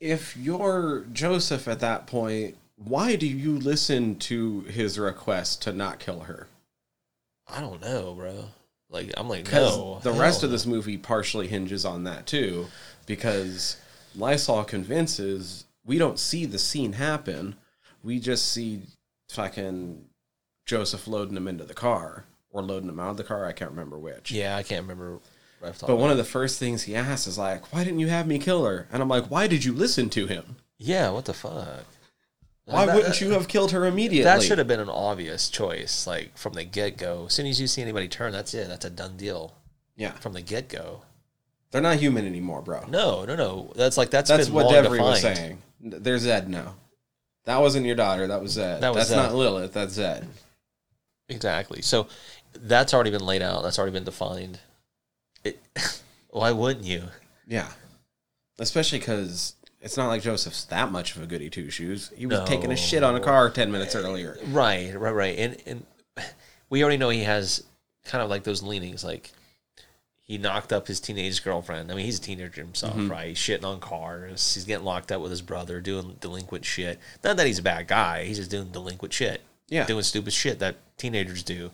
If 0.00 0.36
you're 0.36 1.04
Joseph 1.12 1.68
at 1.68 1.78
that 1.78 2.08
point, 2.08 2.56
why 2.74 3.14
do 3.14 3.28
you 3.28 3.56
listen 3.56 4.16
to 4.16 4.62
his 4.62 4.98
request 4.98 5.62
to 5.62 5.72
not 5.72 6.00
kill 6.00 6.20
her? 6.20 6.48
I 7.48 7.60
don't 7.60 7.80
know, 7.80 8.14
bro. 8.14 8.46
Like 8.90 9.12
I'm 9.16 9.28
like 9.28 9.50
no. 9.52 10.00
the 10.02 10.12
rest 10.12 10.42
of 10.42 10.50
this 10.50 10.66
movie 10.66 10.96
partially 10.96 11.48
hinges 11.48 11.84
on 11.84 12.04
that 12.04 12.26
too, 12.26 12.66
because 13.06 13.76
Lysol 14.14 14.64
convinces 14.64 15.64
we 15.84 15.98
don't 15.98 16.18
see 16.18 16.46
the 16.46 16.58
scene 16.58 16.92
happen. 16.92 17.56
We 18.02 18.20
just 18.20 18.52
see 18.52 18.82
fucking 19.30 20.04
Joseph 20.66 21.08
loading 21.08 21.36
him 21.36 21.48
into 21.48 21.64
the 21.64 21.74
car 21.74 22.24
or 22.50 22.62
loading 22.62 22.88
him 22.88 23.00
out 23.00 23.10
of 23.10 23.16
the 23.16 23.24
car. 23.24 23.44
I 23.46 23.52
can't 23.52 23.70
remember 23.70 23.98
which. 23.98 24.30
Yeah, 24.30 24.56
I 24.56 24.62
can't 24.62 24.82
remember. 24.82 25.18
Right 25.60 25.70
off 25.70 25.74
the 25.74 25.80
top 25.80 25.88
But 25.88 25.96
one 25.96 26.10
of 26.10 26.16
the 26.16 26.24
first 26.24 26.58
things 26.58 26.82
he 26.84 26.94
asks 26.94 27.26
is 27.26 27.38
like, 27.38 27.72
"Why 27.72 27.82
didn't 27.82 28.00
you 28.00 28.08
have 28.08 28.26
me 28.26 28.38
kill 28.38 28.64
her?" 28.64 28.86
And 28.92 29.02
I'm 29.02 29.08
like, 29.08 29.30
"Why 29.30 29.46
did 29.46 29.64
you 29.64 29.72
listen 29.72 30.10
to 30.10 30.26
him? 30.26 30.56
Yeah, 30.78 31.10
what 31.10 31.24
the 31.24 31.34
fuck? 31.34 31.84
Why 32.66 32.84
That- 32.84 32.94
wouldn't 32.96 33.22
uh, 33.22 33.24
you 33.24 33.30
have 33.32 33.48
killed 33.48 33.70
her 33.72 33.86
immediately?" 33.86 34.24
That 34.24 34.42
should 34.42 34.58
have 34.58 34.66
been 34.68 34.80
an 34.80 34.88
obvious 34.90 35.48
choice, 35.48 36.06
like 36.06 36.36
from 36.36 36.52
the 36.52 36.64
get 36.64 36.96
go. 36.98 37.26
As 37.26 37.32
soon 37.32 37.46
as 37.46 37.60
you 37.60 37.66
see 37.66 37.80
anybody 37.82 38.08
turn, 38.08 38.32
that's 38.32 38.52
it. 38.54 38.68
That's 38.68 38.84
a 38.84 38.90
done 38.90 39.16
deal 39.16 39.54
Yeah, 39.96 40.12
from 40.12 40.32
the 40.32 40.42
get 40.42 40.68
go. 40.68 41.02
they're 41.70 41.80
not 41.80 41.96
human 41.96 42.26
anymore, 42.26 42.62
bro. 42.62 42.84
No, 42.88 43.24
no, 43.24 43.36
no. 43.36 43.72
That's 43.76 43.96
like 43.96 44.10
that's 44.10 44.28
That's 44.30 44.48
what 44.50 44.66
Devery 44.66 45.00
was 45.00 45.20
saying. 45.20 45.62
There's 45.80 46.22
Zed 46.22 46.48
now. 46.48 46.74
That 47.44 47.60
wasn't 47.60 47.86
your 47.86 47.94
daughter. 47.96 48.26
That 48.26 48.42
was 48.42 48.52
Zed. 48.52 48.80
That 48.82 48.94
was 48.94 49.08
That's 49.08 49.16
not 49.16 49.34
Lilith. 49.34 49.72
That's 49.72 49.94
Zed. 49.94 50.26
Exactly. 51.28 51.82
So 51.82 52.06
that's 52.54 52.94
already 52.94 53.10
been 53.10 53.26
laid 53.26 53.42
out. 53.42 53.62
That's 53.62 53.78
already 53.78 53.92
been 53.92 54.04
defined. 54.04 54.58
It, 55.44 55.60
why 56.30 56.50
wouldn't 56.52 56.84
you? 56.86 57.02
Yeah. 57.46 57.68
Especially 58.58 58.98
because 58.98 59.54
it's 59.80 59.96
not 59.96 60.08
like 60.08 60.22
Joseph's 60.22 60.64
that 60.66 60.90
much 60.90 61.16
of 61.16 61.22
a 61.22 61.26
goody 61.26 61.50
two 61.50 61.70
shoes. 61.70 62.10
He 62.16 62.26
was 62.26 62.38
No. 62.40 62.46
taking 62.46 62.72
a 62.72 62.76
shit 62.76 63.02
on 63.02 63.14
a 63.14 63.20
car 63.20 63.50
10 63.50 63.70
minutes 63.70 63.94
earlier. 63.94 64.38
Right, 64.48 64.92
right, 64.98 65.10
right. 65.14 65.38
And 65.38 65.56
and 65.66 65.86
we 66.70 66.82
already 66.82 66.96
know 66.98 67.10
he 67.10 67.22
has 67.24 67.62
kind 68.04 68.22
of 68.22 68.30
like 68.30 68.44
those 68.44 68.62
leanings, 68.62 69.04
like 69.04 69.30
he 70.22 70.38
knocked 70.38 70.72
up 70.72 70.88
his 70.88 70.98
teenage 70.98 71.44
girlfriend. 71.44 71.90
I 71.92 71.94
mean, 71.94 72.04
he's 72.04 72.18
a 72.18 72.22
teenager 72.22 72.60
himself, 72.62 72.94
Mm-hmm. 72.96 73.10
right? 73.10 73.28
He's 73.28 73.38
shitting 73.38 73.64
on 73.64 73.78
cars. 73.78 74.54
He's 74.54 74.64
getting 74.64 74.84
locked 74.84 75.12
up 75.12 75.20
with 75.22 75.30
his 75.30 75.42
brother, 75.42 75.80
doing 75.80 76.16
delinquent 76.20 76.64
shit. 76.64 76.98
Not 77.22 77.36
that 77.36 77.46
he's 77.46 77.60
a 77.60 77.62
bad 77.62 77.86
guy. 77.86 78.24
He's 78.24 78.38
just 78.38 78.50
doing 78.50 78.70
delinquent 78.72 79.12
shit. 79.14 79.42
Yeah. 79.68 79.86
Doing 79.86 80.02
stupid 80.02 80.32
shit 80.32 80.58
that 80.58 80.76
teenagers 80.96 81.42
do. 81.44 81.70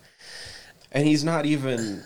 And 0.91 1.07
he's 1.07 1.25
not 1.25 1.47
even 1.47 2.03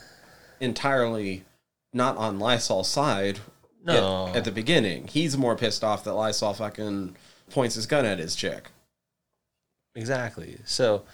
entirely 0.60 1.44
not 1.92 2.16
on 2.16 2.38
Lysol's 2.38 2.88
side 2.88 3.40
No. 3.86 4.28
at, 4.28 4.36
at 4.36 4.44
the 4.44 4.50
beginning. 4.50 5.06
He's 5.06 5.36
more 5.36 5.56
pissed 5.56 5.84
off 5.84 6.04
that 6.04 6.14
Lysol 6.14 6.54
fucking 6.54 7.16
points 7.50 7.76
his 7.76 7.86
gun 7.86 8.04
at 8.04 8.18
his 8.18 8.34
chick. 8.34 8.70
Exactly. 9.94 10.58
So, 10.64 11.04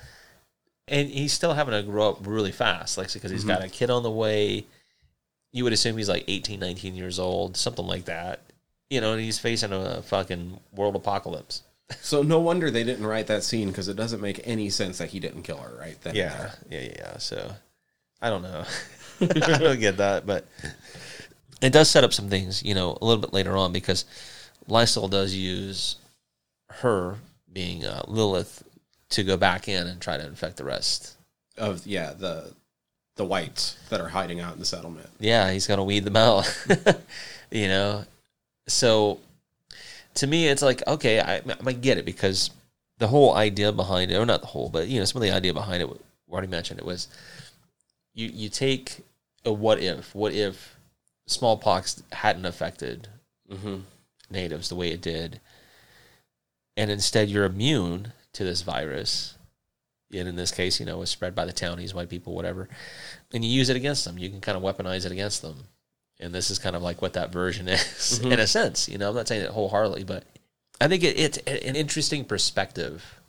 and 0.88 1.08
he's 1.08 1.32
still 1.32 1.54
having 1.54 1.72
to 1.74 1.82
grow 1.82 2.10
up 2.10 2.26
really 2.26 2.52
fast, 2.52 2.98
like 2.98 3.12
because 3.12 3.30
he's 3.30 3.40
mm-hmm. 3.42 3.50
got 3.50 3.64
a 3.64 3.68
kid 3.68 3.90
on 3.90 4.02
the 4.02 4.10
way. 4.10 4.66
You 5.52 5.64
would 5.64 5.72
assume 5.72 5.96
he's 5.96 6.08
like 6.08 6.24
18, 6.26 6.58
19 6.58 6.94
years 6.94 7.18
old, 7.18 7.56
something 7.56 7.86
like 7.86 8.06
that. 8.06 8.40
You 8.90 9.00
know, 9.00 9.12
and 9.12 9.20
he's 9.22 9.38
facing 9.38 9.72
a 9.72 10.02
fucking 10.02 10.58
world 10.74 10.96
apocalypse. 10.96 11.62
So 12.00 12.22
no 12.22 12.40
wonder 12.40 12.70
they 12.70 12.84
didn't 12.84 13.06
write 13.06 13.26
that 13.26 13.44
scene 13.44 13.68
because 13.68 13.86
it 13.88 13.96
doesn't 13.96 14.22
make 14.22 14.40
any 14.44 14.70
sense 14.70 14.96
that 14.96 15.10
he 15.10 15.20
didn't 15.20 15.42
kill 15.42 15.58
her 15.58 15.76
right 15.78 16.00
then. 16.00 16.14
Yeah, 16.14 16.52
yeah. 16.70 16.80
yeah. 16.80 17.18
So, 17.18 17.52
I 18.22 18.30
don't 18.30 18.40
know. 18.40 18.64
I 19.20 19.58
don't 19.58 19.78
get 19.78 19.98
that, 19.98 20.24
but 20.24 20.46
it 21.62 21.72
does 21.72 21.88
set 21.88 22.04
up 22.04 22.12
some 22.12 22.28
things, 22.28 22.62
you 22.62 22.74
know, 22.74 22.98
a 23.00 23.04
little 23.04 23.20
bit 23.20 23.32
later 23.32 23.56
on 23.56 23.72
because 23.72 24.04
Lysol 24.66 25.08
does 25.08 25.34
use 25.34 25.96
her 26.68 27.16
being 27.52 27.84
uh, 27.84 28.02
Lilith 28.08 28.64
to 29.10 29.22
go 29.22 29.36
back 29.36 29.68
in 29.68 29.86
and 29.86 30.00
try 30.00 30.16
to 30.16 30.26
infect 30.26 30.56
the 30.56 30.64
rest. 30.64 31.16
Of 31.56 31.86
yeah, 31.86 32.12
the 32.12 32.52
the 33.16 33.24
whites 33.24 33.76
that 33.90 34.00
are 34.00 34.08
hiding 34.08 34.40
out 34.40 34.54
in 34.54 34.58
the 34.58 34.64
settlement. 34.64 35.08
yeah, 35.20 35.52
he's 35.52 35.66
gonna 35.66 35.84
weed 35.84 36.04
them 36.04 36.16
out. 36.16 36.46
you 37.50 37.68
know, 37.68 38.04
so 38.66 39.20
to 40.14 40.26
me, 40.26 40.48
it's 40.48 40.62
like 40.62 40.82
okay, 40.86 41.20
I, 41.20 41.42
I 41.64 41.72
get 41.72 41.98
it 41.98 42.04
because 42.04 42.50
the 42.98 43.08
whole 43.08 43.34
idea 43.34 43.70
behind 43.70 44.10
it, 44.10 44.16
or 44.16 44.26
not 44.26 44.40
the 44.40 44.46
whole, 44.46 44.70
but 44.70 44.88
you 44.88 44.98
know, 44.98 45.04
some 45.04 45.20
of 45.20 45.28
the 45.28 45.34
idea 45.34 45.52
behind 45.52 45.82
it, 45.82 45.88
we 45.88 45.96
already 46.32 46.48
mentioned 46.48 46.80
it 46.80 46.86
was 46.86 47.08
you 48.14 48.28
you 48.32 48.48
take 48.48 48.96
a 49.44 49.52
what 49.52 49.78
if, 49.78 50.14
what 50.14 50.32
if 50.32 50.74
smallpox 51.26 52.02
hadn't 52.12 52.46
affected 52.46 53.08
Mm-hmm. 53.50 53.80
natives 54.30 54.70
the 54.70 54.74
way 54.74 54.92
it 54.92 55.02
did, 55.02 55.38
and 56.76 56.90
instead 56.90 57.28
you're 57.28 57.44
immune 57.44 58.12
to 58.32 58.44
this 58.44 58.62
virus. 58.62 59.34
And 60.14 60.26
in 60.28 60.36
this 60.36 60.52
case, 60.52 60.80
you 60.80 60.86
know, 60.86 60.96
it 60.96 61.00
was 61.00 61.10
spread 61.10 61.34
by 61.34 61.44
the 61.44 61.52
townies, 61.52 61.92
white 61.94 62.08
people, 62.08 62.34
whatever. 62.34 62.68
And 63.32 63.44
you 63.44 63.50
use 63.50 63.68
it 63.68 63.76
against 63.76 64.04
them. 64.04 64.18
You 64.18 64.30
can 64.30 64.40
kind 64.40 64.56
of 64.56 64.62
weaponize 64.62 65.04
it 65.04 65.12
against 65.12 65.42
them. 65.42 65.64
And 66.20 66.34
this 66.34 66.50
is 66.50 66.58
kind 66.58 66.76
of 66.76 66.82
like 66.82 67.02
what 67.02 67.12
that 67.14 67.32
version 67.32 67.68
is, 67.68 68.20
in 68.20 68.40
a 68.40 68.46
sense. 68.46 68.88
You 68.88 68.96
know, 68.98 69.10
I'm 69.10 69.14
not 69.14 69.28
saying 69.28 69.42
it 69.42 69.50
wholeheartedly, 69.50 70.04
but 70.04 70.24
I 70.80 70.88
think 70.88 71.02
it, 71.04 71.18
it's 71.18 71.38
an 71.38 71.76
interesting 71.76 72.24
perspective 72.24 73.20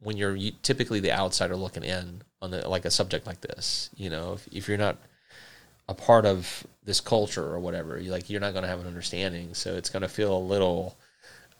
when 0.00 0.16
you're 0.16 0.38
typically 0.62 1.00
the 1.00 1.12
outsider 1.12 1.56
looking 1.56 1.84
in 1.84 2.22
on 2.40 2.50
the, 2.50 2.66
like 2.68 2.84
a 2.86 2.90
subject 2.90 3.26
like 3.26 3.40
this. 3.42 3.90
You 3.96 4.08
know, 4.10 4.34
if, 4.34 4.48
if 4.52 4.68
you're 4.68 4.78
not 4.78 4.96
a 5.88 5.94
part 5.94 6.26
of 6.26 6.66
this 6.84 7.00
culture 7.00 7.44
or 7.44 7.60
whatever, 7.60 7.98
you 7.98 8.10
like 8.10 8.28
you're 8.30 8.40
not 8.40 8.52
going 8.52 8.62
to 8.62 8.68
have 8.68 8.80
an 8.80 8.86
understanding. 8.86 9.54
So 9.54 9.76
it's 9.76 9.90
going 9.90 10.02
to 10.02 10.08
feel 10.08 10.36
a 10.36 10.38
little, 10.38 10.96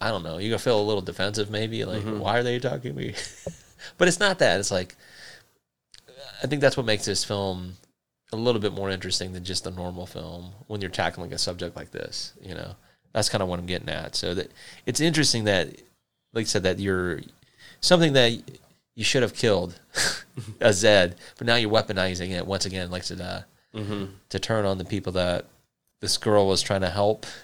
I 0.00 0.08
don't 0.10 0.22
know, 0.22 0.38
you're 0.38 0.50
going 0.50 0.58
to 0.58 0.64
feel 0.64 0.80
a 0.80 0.82
little 0.82 1.02
defensive 1.02 1.50
maybe. 1.50 1.84
Like, 1.84 2.02
why 2.02 2.38
are 2.38 2.42
they 2.42 2.58
talking 2.58 2.94
to 2.94 2.98
me? 2.98 3.14
but 3.98 4.08
it's 4.08 4.20
not 4.20 4.38
that. 4.38 4.58
It's 4.60 4.70
like, 4.70 4.96
I 6.42 6.46
think 6.46 6.60
that's 6.60 6.76
what 6.76 6.86
makes 6.86 7.04
this 7.04 7.24
film 7.24 7.74
a 8.32 8.36
little 8.36 8.60
bit 8.60 8.72
more 8.72 8.90
interesting 8.90 9.32
than 9.32 9.44
just 9.44 9.66
a 9.66 9.70
normal 9.70 10.06
film 10.06 10.52
when 10.66 10.80
you're 10.80 10.90
tackling 10.90 11.32
a 11.32 11.38
subject 11.38 11.76
like 11.76 11.92
this. 11.92 12.32
You 12.42 12.54
know, 12.54 12.74
that's 13.12 13.28
kind 13.28 13.42
of 13.42 13.48
what 13.48 13.58
I'm 13.58 13.66
getting 13.66 13.88
at. 13.88 14.14
So 14.14 14.34
that 14.34 14.50
it's 14.84 15.00
interesting 15.00 15.44
that, 15.44 15.68
like 16.32 16.42
I 16.42 16.48
said, 16.48 16.64
that 16.64 16.78
you're 16.78 17.20
something 17.80 18.12
that 18.14 18.32
you 18.94 19.04
should 19.04 19.22
have 19.22 19.34
killed 19.34 19.78
a 20.60 20.72
Zed, 20.72 21.16
but 21.38 21.46
now 21.46 21.56
you're 21.56 21.70
weaponizing 21.70 22.30
it 22.30 22.46
once 22.46 22.66
again, 22.66 22.90
like 22.90 23.04
said. 23.04 23.20
uh, 23.20 23.40
Mm-hmm. 23.76 24.04
to 24.30 24.38
turn 24.38 24.64
on 24.64 24.78
the 24.78 24.84
people 24.84 25.12
that 25.12 25.44
this 26.00 26.16
girl 26.18 26.46
was 26.46 26.62
trying 26.62 26.82
to 26.82 26.90
help. 26.90 27.26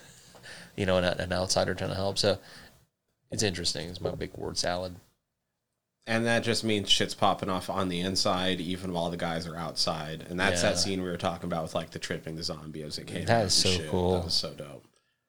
You 0.74 0.86
know, 0.86 0.96
an, 0.96 1.04
an 1.04 1.34
outsider 1.34 1.74
trying 1.74 1.90
to 1.90 1.96
help. 1.96 2.16
So 2.16 2.38
it's 3.30 3.42
interesting. 3.42 3.90
It's 3.90 4.00
my 4.00 4.10
big 4.12 4.30
word 4.38 4.56
salad. 4.56 4.96
And 6.06 6.24
that 6.24 6.42
just 6.44 6.64
means 6.64 6.88
shit's 6.88 7.12
popping 7.14 7.50
off 7.50 7.68
on 7.68 7.90
the 7.90 8.00
inside, 8.00 8.58
even 8.58 8.94
while 8.94 9.10
the 9.10 9.18
guys 9.18 9.46
are 9.46 9.54
outside. 9.54 10.24
And 10.30 10.40
that's 10.40 10.62
Yeah. 10.62 10.70
that 10.70 10.78
scene 10.78 11.02
we 11.02 11.10
were 11.10 11.18
talking 11.18 11.44
about 11.44 11.62
with 11.64 11.74
like 11.74 11.90
the 11.90 11.98
tripping 11.98 12.36
the 12.36 12.42
zombie 12.42 12.82
as 12.84 12.96
it 12.96 13.06
came. 13.06 13.26
That 13.26 13.44
out 13.44 13.50
so 13.52 13.68
shit. 13.68 13.90
cool. 13.90 14.14
That 14.14 14.24
was 14.24 14.32
so 14.32 14.54
dope. 14.54 14.86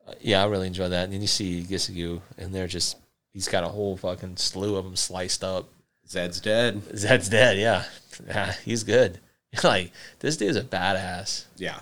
Uh, 0.07 0.13
yeah, 0.21 0.41
I 0.41 0.47
really 0.47 0.67
enjoy 0.67 0.87
that. 0.87 1.03
And 1.03 1.13
then 1.13 1.19
you 1.19 1.27
see 1.27 1.61
Gisigu, 1.69 2.21
and 2.37 2.55
they're 2.55 2.65
just, 2.67 2.95
he's 3.33 3.49
got 3.49 3.65
a 3.65 3.69
whole 3.69 3.97
fucking 3.97 4.37
slew 4.37 4.77
of 4.77 4.85
them 4.85 4.95
sliced 4.95 5.43
up. 5.43 5.67
Zed's 6.07 6.39
dead. 6.39 6.81
Zed's 6.97 7.27
dead, 7.27 7.57
yeah. 7.57 7.83
yeah 8.25 8.53
he's 8.63 8.85
good. 8.85 9.19
like, 9.63 9.91
this 10.19 10.37
dude's 10.37 10.57
a 10.57 10.63
badass. 10.63 11.45
Yeah. 11.57 11.79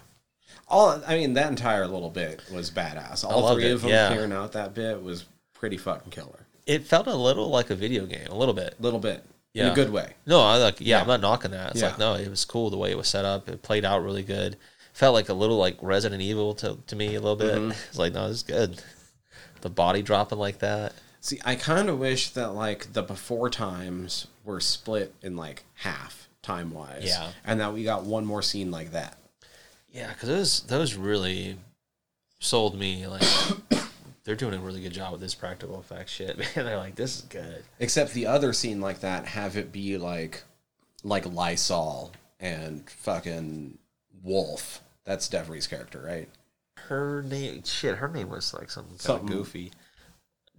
All 0.67 1.01
I 1.05 1.15
mean, 1.15 1.33
that 1.33 1.49
entire 1.49 1.85
little 1.85 2.09
bit 2.09 2.41
was 2.51 2.71
badass. 2.71 3.25
All 3.25 3.53
three 3.53 3.65
it, 3.65 3.73
of 3.73 3.81
them 3.81 3.89
yeah. 3.89 4.07
clearing 4.07 4.31
out 4.31 4.53
that 4.53 4.73
bit 4.73 5.03
was 5.03 5.25
pretty 5.53 5.77
fucking 5.77 6.11
killer. 6.11 6.47
It 6.65 6.83
felt 6.83 7.07
a 7.07 7.15
little 7.15 7.49
like 7.49 7.69
a 7.69 7.75
video 7.75 8.05
game, 8.05 8.27
a 8.29 8.35
little 8.35 8.53
bit. 8.53 8.75
A 8.79 8.81
little 8.81 8.99
bit. 8.99 9.25
In 9.53 9.65
Yeah. 9.65 9.71
a 9.73 9.75
good 9.75 9.91
way. 9.91 10.13
No, 10.25 10.39
I 10.39 10.57
like, 10.57 10.79
yeah, 10.79 10.97
Yeah. 10.97 11.01
I'm 11.01 11.07
not 11.07 11.19
knocking 11.21 11.51
that. 11.51 11.71
It's 11.71 11.81
Yeah. 11.81 11.89
like, 11.89 11.99
no, 11.99 12.15
it 12.15 12.29
was 12.29 12.45
cool 12.45 12.69
the 12.69 12.77
way 12.77 12.91
it 12.91 12.97
was 12.97 13.09
set 13.09 13.25
up. 13.25 13.49
It 13.49 13.61
played 13.61 13.83
out 13.83 14.01
really 14.01 14.23
good. 14.23 14.55
Felt 14.93 15.13
like 15.13 15.27
a 15.27 15.33
little 15.33 15.57
like 15.57 15.77
Resident 15.81 16.21
Evil 16.21 16.53
to, 16.55 16.77
to 16.87 16.95
me 16.95 17.15
a 17.15 17.19
little 17.19 17.35
bit. 17.35 17.55
Mm-hmm. 17.55 17.71
It's 17.89 17.97
like, 17.97 18.13
no, 18.13 18.27
this 18.29 18.37
is 18.37 18.43
good. 18.43 18.81
The 19.61 19.69
body 19.69 20.01
dropping 20.01 20.39
like 20.39 20.59
that. 20.59 20.93
See, 21.19 21.39
I 21.45 21.55
kind 21.55 21.89
of 21.89 21.99
wish 21.99 22.29
that 22.31 22.55
like 22.55 22.93
the 22.93 23.03
before 23.03 23.49
times 23.49 24.27
were 24.45 24.59
split 24.59 25.13
in 25.21 25.35
like 25.35 25.65
half 25.75 26.20
time 26.41 26.71
wise. 26.71 27.03
Yeah. 27.05 27.31
And 27.45 27.59
that 27.59 27.73
we 27.73 27.83
got 27.83 28.03
one 28.03 28.25
more 28.25 28.41
scene 28.41 28.71
like 28.71 28.91
that. 28.91 29.17
Yeah, 29.91 30.07
because 30.13 30.29
those 30.29 30.61
those 30.63 30.95
really 30.95 31.57
sold 32.39 32.77
me. 32.77 33.05
Like 33.07 33.23
they're 34.23 34.35
doing 34.35 34.53
a 34.53 34.59
really 34.59 34.81
good 34.81 34.93
job 34.93 35.11
with 35.11 35.21
this 35.21 35.35
practical 35.35 35.79
effects 35.79 36.11
shit. 36.11 36.37
Man, 36.55 36.65
they're 36.65 36.77
like, 36.77 36.95
this 36.95 37.15
is 37.17 37.21
good. 37.23 37.63
Except 37.79 38.13
the 38.13 38.27
other 38.27 38.53
scene 38.53 38.79
like 38.81 39.01
that, 39.01 39.25
have 39.25 39.57
it 39.57 39.71
be 39.71 39.97
like 39.97 40.43
like 41.03 41.25
Lysol 41.25 42.11
and 42.39 42.89
fucking 42.89 43.77
Wolf. 44.23 44.81
That's 45.03 45.27
Devery's 45.27 45.67
character, 45.67 45.99
right? 46.05 46.29
Her 46.77 47.23
name, 47.23 47.63
shit, 47.63 47.97
her 47.97 48.07
name 48.07 48.29
was 48.29 48.53
like 48.53 48.69
something 48.71 48.91
kind 48.93 49.01
Something- 49.01 49.29
of 49.29 49.33
goofy. 49.35 49.71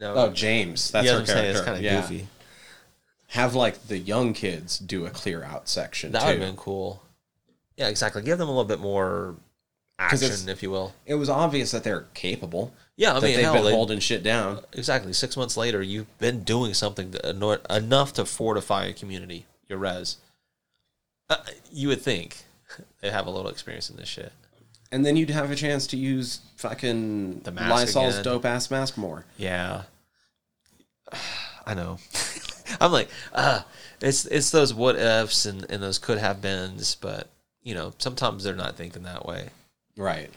No, 0.00 0.14
Oh, 0.14 0.30
James. 0.30 0.90
That's 0.90 1.06
yeah, 1.06 1.12
her 1.14 1.18
I'm 1.20 1.26
saying 1.26 1.36
character. 1.54 1.58
it's 1.58 1.64
kind 1.64 1.76
of 1.78 1.82
Yeah. 1.84 2.00
goofy. 2.00 2.26
Have 3.32 3.54
like 3.54 3.86
the 3.88 3.98
young 3.98 4.34
kids 4.34 4.78
do 4.78 5.06
a 5.06 5.10
clear 5.10 5.42
out 5.42 5.66
section 5.66 6.12
That 6.12 6.22
would 6.24 6.32
have 6.32 6.40
been 6.40 6.56
cool. 6.56 7.02
Yeah, 7.78 7.88
exactly. 7.88 8.20
Give 8.22 8.36
them 8.36 8.48
a 8.48 8.50
little 8.50 8.66
bit 8.66 8.78
more 8.78 9.36
action, 9.98 10.50
if 10.50 10.62
you 10.62 10.70
will. 10.70 10.92
It 11.06 11.14
was 11.14 11.30
obvious 11.30 11.70
that 11.70 11.82
they're 11.82 12.06
capable. 12.12 12.74
Yeah, 12.96 13.12
I 13.12 13.20
mean, 13.20 13.22
they've 13.36 13.44
hell, 13.44 13.54
been 13.54 13.64
they- 13.64 13.72
holding 13.72 14.00
shit 14.00 14.22
down. 14.22 14.60
exactly. 14.74 15.14
Six 15.14 15.34
months 15.34 15.56
later, 15.56 15.80
you've 15.80 16.18
been 16.18 16.44
doing 16.44 16.74
something 16.74 17.12
to, 17.12 17.24
eno- 17.26 17.58
enough 17.70 18.12
to 18.14 18.26
fortify 18.26 18.84
a 18.84 18.92
community. 18.92 19.46
Your 19.66 19.78
res. 19.78 20.18
Uh, 21.30 21.36
you 21.72 21.88
would 21.88 22.02
think. 22.02 22.36
they 23.00 23.10
have 23.10 23.26
a 23.26 23.30
little 23.30 23.50
experience 23.50 23.88
in 23.88 23.96
this 23.96 24.08
shit. 24.08 24.32
And 24.90 25.06
then 25.06 25.16
you'd 25.16 25.30
have 25.30 25.50
a 25.50 25.56
chance 25.56 25.86
to 25.86 25.96
use 25.96 26.40
fucking 26.56 27.40
The 27.44 27.50
mask 27.50 27.70
Lysol's 27.96 28.20
dope 28.20 28.44
ass 28.44 28.70
mask 28.70 28.98
more. 28.98 29.24
Yeah, 29.38 29.84
I 31.66 31.72
know. 31.72 31.96
I'm 32.80 32.92
like, 32.92 33.08
ah, 33.34 33.64
it's 34.00 34.24
it's 34.26 34.50
those 34.50 34.72
what 34.74 34.96
ifs 34.96 35.46
and, 35.46 35.64
and 35.70 35.82
those 35.82 35.98
could 35.98 36.18
have 36.18 36.40
beens, 36.40 36.94
but 36.96 37.28
you 37.62 37.74
know, 37.74 37.92
sometimes 37.98 38.44
they're 38.44 38.54
not 38.54 38.76
thinking 38.76 39.02
that 39.04 39.26
way. 39.26 39.48
Right. 39.96 40.30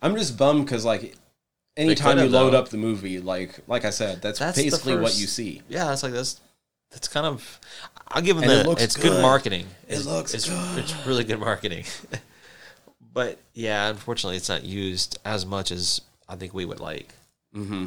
I'm 0.00 0.16
just 0.16 0.36
bummed 0.36 0.64
because 0.66 0.84
like 0.84 1.14
anytime 1.76 2.18
you 2.18 2.28
load 2.28 2.52
though. 2.52 2.58
up 2.58 2.68
the 2.70 2.76
movie, 2.76 3.20
like 3.20 3.60
like 3.66 3.84
I 3.84 3.90
said, 3.90 4.20
that's, 4.22 4.38
That's 4.38 4.60
basically 4.60 4.96
what 4.96 5.18
you 5.18 5.26
see. 5.26 5.62
Yeah, 5.68 5.92
it's 5.92 6.02
like 6.02 6.12
that's 6.12 6.40
that's 6.90 7.08
kind 7.08 7.26
of. 7.26 7.60
I'll 8.08 8.22
give 8.22 8.36
them 8.36 8.44
And 8.48 8.52
that. 8.52 8.66
looks 8.66 8.82
it's 8.82 8.96
good. 8.96 9.12
good. 9.12 9.22
marketing. 9.22 9.66
It 9.88 9.94
It's, 9.96 10.06
looks 10.06 10.34
it's, 10.34 10.48
good. 10.48 10.78
It's 10.78 11.06
really 11.06 11.24
good 11.24 11.40
marketing. 11.40 11.84
but 13.14 13.38
yeah, 13.54 13.88
unfortunately, 13.88 14.36
it's 14.36 14.48
not 14.48 14.64
used 14.64 15.18
as 15.24 15.46
much 15.46 15.70
as 15.70 16.02
I 16.28 16.36
think 16.36 16.52
we 16.52 16.64
would 16.64 16.80
like. 16.80 17.08
Mm-hmm. 17.54 17.86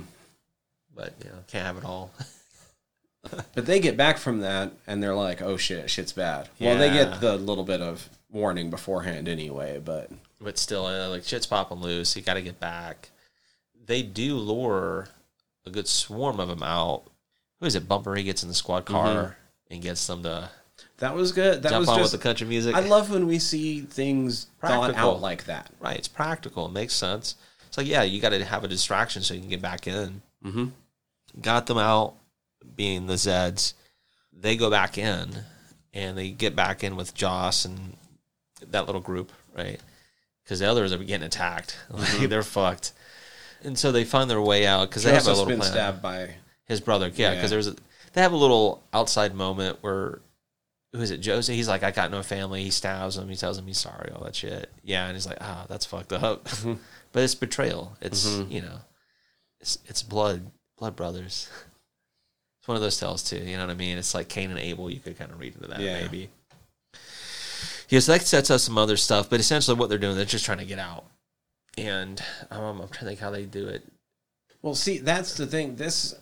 But 0.95 1.13
you 1.23 1.29
know, 1.29 1.37
can't 1.47 1.65
have 1.65 1.77
it 1.77 1.85
all. 1.85 2.11
But 3.53 3.65
they 3.65 3.79
get 3.79 3.97
back 3.97 4.17
from 4.17 4.41
that 4.41 4.71
and 4.87 5.01
they're 5.01 5.15
like, 5.15 5.41
"Oh 5.41 5.57
shit, 5.57 5.89
shit's 5.89 6.11
bad." 6.13 6.49
Well, 6.59 6.77
they 6.77 6.87
Yeah. 6.87 7.05
get 7.05 7.21
the 7.21 7.35
little 7.37 7.63
bit 7.63 7.81
of 7.81 8.09
warning 8.31 8.69
beforehand 8.69 9.27
anyway, 9.27 9.79
but 9.83 10.09
but 10.41 10.57
still, 10.57 10.85
uh, 10.85 11.09
like 11.09 11.23
shit's 11.23 11.45
popping 11.45 11.79
loose. 11.79 12.15
You 12.15 12.21
got 12.21 12.33
to 12.35 12.41
get 12.41 12.59
back. 12.59 13.09
They 13.85 14.01
do 14.03 14.35
lure 14.37 15.07
a 15.65 15.69
good 15.69 15.87
swarm 15.87 16.39
of 16.39 16.49
them 16.49 16.63
out. 16.63 17.03
Who 17.59 17.65
is 17.65 17.75
it? 17.75 17.87
Bumper. 17.87 18.15
He 18.15 18.23
gets 18.23 18.43
in 18.43 18.49
the 18.49 18.55
squad 18.55 18.85
car 18.85 19.37
and 19.71 19.81
gets 19.81 20.05
them 20.07 20.23
to 20.23 20.49
that 20.97 21.15
was 21.15 21.31
good. 21.31 21.63
That 21.63 21.69
jump 21.69 21.81
was 21.81 21.89
on 21.89 21.97
just 21.99 22.11
with 22.13 22.21
the 22.21 22.23
country 22.27 22.47
music. 22.47 22.75
I 22.75 22.79
love 22.81 23.09
when 23.09 23.27
we 23.27 23.39
see 23.39 23.81
things 23.81 24.47
thought 24.61 24.89
Practical. 24.91 25.11
out 25.11 25.21
like 25.21 25.45
that. 25.45 25.69
right. 25.79 25.97
It's 25.97 26.07
practical. 26.07 26.65
It 26.67 26.71
makes 26.73 26.93
sense. 26.93 27.35
It's 27.67 27.77
like 27.77 27.87
yeah, 27.87 28.03
you 28.03 28.21
got 28.21 28.29
to 28.29 28.43
have 28.43 28.63
a 28.63 28.67
distraction 28.67 29.21
so 29.23 29.33
you 29.33 29.39
can 29.39 29.49
get 29.49 29.61
back 29.61 29.87
in. 29.87 30.21
Mhm. 30.45 30.71
Got 31.41 31.65
them 31.65 31.77
out, 31.77 32.15
being 32.75 33.07
the 33.07 33.13
Zeds. 33.15 33.73
They 34.33 34.57
go 34.57 34.69
back 34.69 34.97
in, 34.97 35.43
and 35.93 36.17
they 36.17 36.31
get 36.31 36.55
back 36.55 36.83
in 36.83 36.95
with 36.95 37.13
Joss 37.13 37.65
and 37.65 37.95
that 38.67 38.85
little 38.85 39.01
group, 39.01 39.31
right? 39.55 39.79
Because 40.43 40.59
the 40.59 40.69
others 40.69 40.93
are 40.93 40.97
getting 40.97 41.25
attacked. 41.25 41.77
Like, 41.89 42.07
mm-hmm. 42.07 42.27
they're 42.27 42.43
fucked. 42.43 42.93
And 43.63 43.77
so 43.77 43.91
they 43.91 44.03
find 44.03 44.29
their 44.29 44.41
way 44.41 44.67
out 44.67 44.89
because 44.89 45.03
they 45.03 45.13
have 45.13 45.25
a 45.25 45.29
little 45.29 45.45
been 45.45 45.59
plan. 45.59 45.71
stabbed 45.71 46.01
by 46.01 46.35
His 46.65 46.81
brother, 46.81 47.07
yeah, 47.13 47.29
Yeah. 47.29 47.35
because 47.35 47.49
there's 47.49 47.67
a, 47.67 47.75
they 48.13 48.21
have 48.21 48.33
a 48.33 48.37
little 48.37 48.83
outside 48.93 49.33
moment 49.33 49.79
where 49.81 50.21
who 50.95 51.01
is 51.01 51.11
it, 51.11 51.25
Jose? 51.25 51.53
He's 51.53 51.67
like, 51.67 51.83
I 51.83 51.91
got 51.91 52.09
no 52.09 52.23
family. 52.23 52.63
He 52.63 52.71
stabs 52.71 53.17
him. 53.17 53.27
He 53.27 53.35
tells 53.35 53.57
him 53.57 53.67
he's 53.67 53.79
sorry, 53.79 54.11
all 54.11 54.23
that 54.23 54.35
shit. 54.35 54.71
Yeah, 54.83 55.05
and 55.05 55.15
he's 55.15 55.27
like, 55.27 55.37
ah, 55.41 55.65
that's 55.67 55.85
fucked 55.85 56.13
up. 56.13 56.45
Mm-hmm. 56.45 56.73
but 57.11 57.23
it's 57.23 57.35
betrayal. 57.35 57.97
It's 58.01 58.27
mm-hmm. 58.27 58.51
you 58.51 58.61
know, 58.61 58.79
it's 59.59 59.77
it's 59.85 60.01
blood, 60.03 60.51
blood 60.77 60.95
brothers. 60.95 61.49
It's 62.65 62.67
one 62.67 62.77
of 62.77 62.81
those 62.81 62.99
tales 62.99 63.21
too. 63.21 63.37
You 63.37 63.57
know 63.57 63.67
what 63.67 63.73
I 63.73 63.75
mean? 63.75 63.99
It's 63.99 64.15
like 64.15 64.27
Cain 64.27 64.49
and 64.49 64.57
Abel. 64.59 64.89
You 64.89 64.99
could 64.99 65.19
kind 65.19 65.31
of 65.31 65.39
read 65.39 65.53
into 65.53 65.67
that 65.67 65.79
Yeah. 65.79 66.01
maybe. 66.01 66.29
Yeah, 67.89 67.99
so 67.99 68.13
that 68.13 68.23
sets 68.25 68.49
up 68.49 68.59
some 68.59 68.79
other 68.79 68.97
stuff, 68.97 69.29
but 69.29 69.39
essentially 69.39 69.77
what 69.77 69.87
they're 69.89 69.99
doing, 69.99 70.15
they're 70.15 70.25
just 70.25 70.45
trying 70.45 70.57
to 70.57 70.65
get 70.65 70.79
out. 70.79 71.05
And 71.77 72.19
um, 72.49 72.81
I'm 72.81 72.87
trying 72.87 73.01
to 73.01 73.05
think 73.05 73.19
how 73.19 73.29
they 73.29 73.43
do 73.45 73.67
it. 73.67 73.83
Well, 74.63 74.73
see, 74.73 74.97
that's 74.97 75.35
the 75.37 75.45
thing. 75.45 75.75
This 75.75 76.15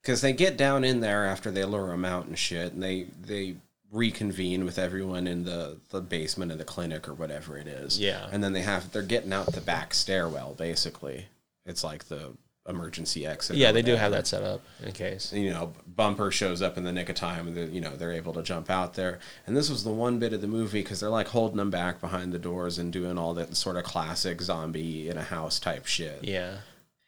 because 0.00 0.20
they 0.20 0.32
get 0.32 0.56
down 0.56 0.84
in 0.84 1.00
there 1.00 1.26
after 1.26 1.50
they 1.50 1.64
lure 1.64 1.88
them 1.88 2.04
out 2.04 2.26
and 2.26 2.38
shit, 2.38 2.72
and 2.72 2.80
they 2.80 3.06
they 3.26 3.56
reconvene 3.90 4.64
with 4.64 4.78
everyone 4.78 5.26
in 5.26 5.42
the 5.42 5.78
the 5.90 6.00
basement 6.00 6.52
of 6.52 6.58
the 6.58 6.64
clinic 6.64 7.08
or 7.08 7.14
whatever 7.14 7.58
it 7.58 7.66
is. 7.66 7.98
Yeah. 7.98 8.28
and 8.30 8.44
then 8.44 8.52
they 8.52 8.62
have 8.62 8.92
they're 8.92 9.02
getting 9.02 9.32
out 9.32 9.52
the 9.52 9.60
back 9.60 9.94
stairwell. 9.94 10.54
Basically, 10.54 11.26
it's 11.66 11.82
like 11.82 12.04
the 12.04 12.34
emergency 12.68 13.26
exit. 13.26 13.56
Yeah, 13.56 13.72
they 13.72 13.82
do 13.82 13.96
have 13.96 14.12
that 14.12 14.26
set 14.26 14.42
up 14.42 14.60
in 14.84 14.92
case. 14.92 15.32
you 15.32 15.50
know, 15.50 15.72
Bumper 15.86 16.30
shows 16.30 16.62
up 16.62 16.76
in 16.78 16.84
the 16.84 16.92
nick 16.92 17.08
of 17.08 17.16
time, 17.16 17.48
and 17.48 17.74
you 17.74 17.80
know 17.80 17.96
they're 17.96 18.12
able 18.12 18.32
to 18.34 18.42
jump 18.42 18.70
out 18.70 18.94
there. 18.94 19.18
And 19.46 19.56
this 19.56 19.68
was 19.68 19.82
the 19.84 19.90
one 19.90 20.18
bit 20.18 20.32
of 20.32 20.40
the 20.40 20.46
movie 20.46 20.82
because 20.82 21.00
they're 21.00 21.08
like 21.10 21.28
holding 21.28 21.56
them 21.56 21.70
back 21.70 22.00
behind 22.00 22.32
the 22.32 22.38
doors 22.38 22.78
and 22.78 22.92
doing 22.92 23.18
all 23.18 23.34
that 23.34 23.56
sort 23.56 23.76
of 23.76 23.84
classic 23.84 24.40
zombie 24.40 25.08
in 25.08 25.16
a 25.18 25.22
house 25.24 25.58
type 25.58 25.86
shit. 25.86 26.22
Yeah. 26.22 26.58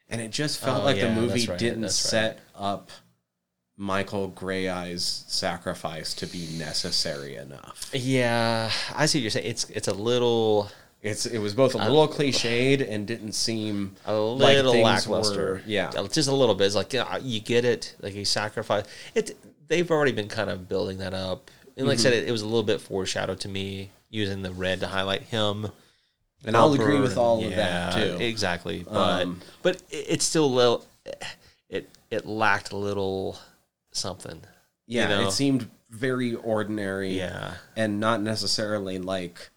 And 0.08 0.20
it 0.20 0.30
just 0.32 0.60
felt 0.60 0.82
Oh, 0.82 0.84
like 0.84 0.96
yeah, 0.98 1.14
the 1.14 1.20
movie 1.20 1.46
right, 1.46 1.58
didn't 1.58 1.82
right. 1.82 1.90
set 1.90 2.40
up 2.54 2.90
Michael 3.76 4.30
Greyeyes' 4.30 5.28
sacrifice 5.28 6.14
to 6.14 6.26
be 6.26 6.46
necessary 6.58 7.36
enough. 7.36 7.90
Yeah, 7.92 8.70
I 8.94 9.06
see 9.06 9.18
what 9.18 9.22
you're 9.22 9.30
saying. 9.30 9.46
It's 9.46 9.70
it's 9.70 9.88
a 9.88 9.94
little 9.94 10.70
It's 11.04 11.26
it 11.26 11.38
was 11.38 11.54
both 11.54 11.74
a 11.74 11.78
little 11.78 12.08
cliched 12.08 12.90
and 12.90 13.06
didn't 13.06 13.32
seem 13.32 13.94
a 14.06 14.14
little 14.18 14.72
things 14.72 14.84
lackluster. 14.84 15.44
were- 15.54 15.62
yeah. 15.66 15.90
just 16.10 16.28
a 16.28 16.34
little 16.34 16.54
bit. 16.54 16.64
It's 16.66 16.74
like 16.74 16.92
yeah, 16.94 17.18
you 17.18 17.40
get 17.40 17.64
it, 17.64 17.94
like 18.00 18.14
he 18.14 18.24
sacrificed. 18.24 18.88
It. 19.14 19.36
They've 19.68 19.90
already 19.90 20.12
been 20.12 20.28
kind 20.28 20.50
of 20.50 20.68
building 20.68 20.98
that 20.98 21.14
up, 21.14 21.50
and 21.76 21.86
like 21.86 21.98
I 21.98 22.02
said, 22.02 22.12
Mm-hmm. 22.14 22.24
it, 22.24 22.28
it 22.28 22.32
was 22.32 22.42
a 22.42 22.46
little 22.46 22.62
bit 22.62 22.80
foreshadowed 22.80 23.40
to 23.40 23.48
me 23.48 23.90
using 24.10 24.42
the 24.42 24.50
red 24.52 24.80
to 24.80 24.86
highlight 24.86 25.22
him. 25.22 25.70
And 26.46 26.54
I'll 26.56 26.72
agree 26.74 27.00
with 27.00 27.12
and- 27.12 27.18
all 27.18 27.44
of 27.44 27.50
that 27.54 27.94
too. 27.94 28.16
Exactly, 28.22 28.84
but 28.90 29.22
Um, 29.22 29.40
but 29.62 29.76
it, 29.90 30.06
it's 30.08 30.24
still 30.24 30.46
a 30.46 30.54
little. 30.54 30.84
It 31.68 31.88
it 32.10 32.24
lacked 32.26 32.72
a 32.72 32.76
little 32.76 33.38
something. 33.92 34.40
yeah, 34.86 35.02
you 35.02 35.08
know? 35.22 35.28
it 35.28 35.32
seemed 35.32 35.68
very 35.90 36.34
ordinary. 36.34 37.12
Yeah. 37.18 37.54
and 37.76 38.00
not 38.00 38.20
necessarily 38.22 38.98
like 38.98 39.50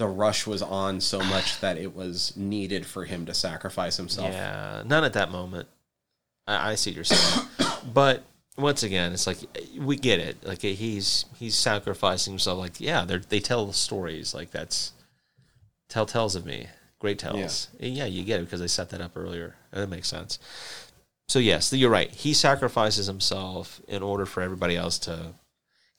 the 0.00 0.08
rush 0.08 0.46
was 0.46 0.62
on 0.62 0.98
so 0.98 1.18
much 1.18 1.60
that 1.60 1.76
it 1.76 1.94
was 1.94 2.34
needed 2.34 2.86
for 2.86 3.04
him 3.04 3.26
to 3.26 3.34
sacrifice 3.34 3.98
himself. 3.98 4.32
Yeah, 4.32 4.82
none 4.86 5.04
at 5.04 5.12
that 5.12 5.30
moment. 5.30 5.68
I, 6.46 6.70
I 6.70 6.74
see 6.76 6.90
what 6.90 6.96
you're 6.96 7.04
saying, 7.04 7.46
but 7.92 8.24
once 8.56 8.82
again, 8.82 9.12
it's 9.12 9.26
like 9.26 9.36
we 9.78 9.96
get 9.96 10.18
it. 10.18 10.42
Like 10.42 10.62
he's 10.62 11.26
he's 11.38 11.54
sacrificing 11.54 12.32
himself. 12.32 12.58
Like 12.58 12.80
yeah, 12.80 13.04
they 13.04 13.18
they 13.18 13.40
tell 13.40 13.70
stories 13.74 14.32
like 14.32 14.50
that's 14.50 14.92
tell 15.90 16.06
tales 16.06 16.34
of 16.34 16.46
me, 16.46 16.68
great 16.98 17.18
tells. 17.18 17.68
And 17.78 17.94
yeah, 17.94 18.06
you 18.06 18.24
get 18.24 18.40
it 18.40 18.44
because 18.44 18.60
they 18.60 18.68
set 18.68 18.88
that 18.90 19.02
up 19.02 19.12
earlier. 19.16 19.54
That 19.70 19.90
makes 19.90 20.08
sense. 20.08 20.38
So 21.28 21.38
yes, 21.38 21.70
you're 21.74 21.90
right. 21.90 22.10
He 22.10 22.32
sacrifices 22.32 23.06
himself 23.06 23.82
in 23.86 24.02
order 24.02 24.24
for 24.24 24.42
everybody 24.42 24.76
else 24.76 24.98
to 25.00 25.34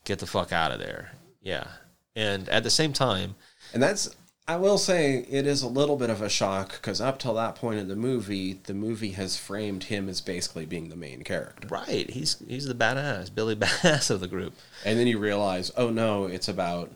get 0.06 0.18
the 0.18 0.26
fuck 0.26 0.52
out 0.52 0.72
of 0.72 0.80
there. 0.80 1.12
Yeah, 1.40 1.68
and 2.16 2.48
at 2.50 2.64
the 2.64 2.70
same 2.70 2.94
time, 2.94 3.36
And 3.74 3.82
that's 3.82 4.16
I 4.48 4.58
will 4.58 4.78
say 4.78 5.26
it 5.30 5.48
is 5.48 5.62
a 5.62 5.68
little 5.68 5.96
bit 5.96 6.10
of 6.10 6.22
a 6.22 6.28
shock 6.28 6.74
because 6.74 7.00
up 7.00 7.20
till 7.20 7.36
that 7.36 7.56
point 7.56 7.80
in 7.80 7.88
the 7.88 7.96
movie, 7.96 8.60
the 8.64 8.74
movie 8.74 9.12
has 9.12 9.38
framed 9.38 9.86
him 9.86 10.10
as 10.10 10.20
basically 10.20 10.66
being 10.66 10.90
the 10.90 10.96
main 10.96 11.24
character. 11.24 11.68
right, 11.70 12.10
he's 12.10 12.38
he's 12.48 12.66
the 12.66 12.74
badass, 12.74 13.34
Billy 13.34 13.56
Badass 13.58 14.10
of 14.10 14.20
the 14.20 14.28
group. 14.28 14.54
And 14.84 15.00
then 15.00 15.08
you 15.08 15.20
realize, 15.20 15.72
oh 15.78 15.90
no, 15.90 16.26
it's 16.26 16.48
about 16.48 16.92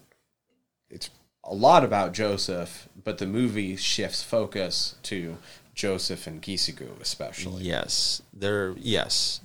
it's 0.89 1.09
a 1.43 1.53
lot 1.53 1.83
about 1.83 2.13
Joseph, 2.13 2.89
but 3.01 3.19
the 3.19 3.27
movie 3.27 3.75
shifts 3.75 4.23
focus 4.23 4.95
to 5.03 5.37
Joseph 5.75 6.25
and 6.27 6.41
Gisigu 6.41 6.99
especially. 6.99 7.63
Yes, 7.63 8.21
they're 8.33 8.73
yes. 8.77 9.39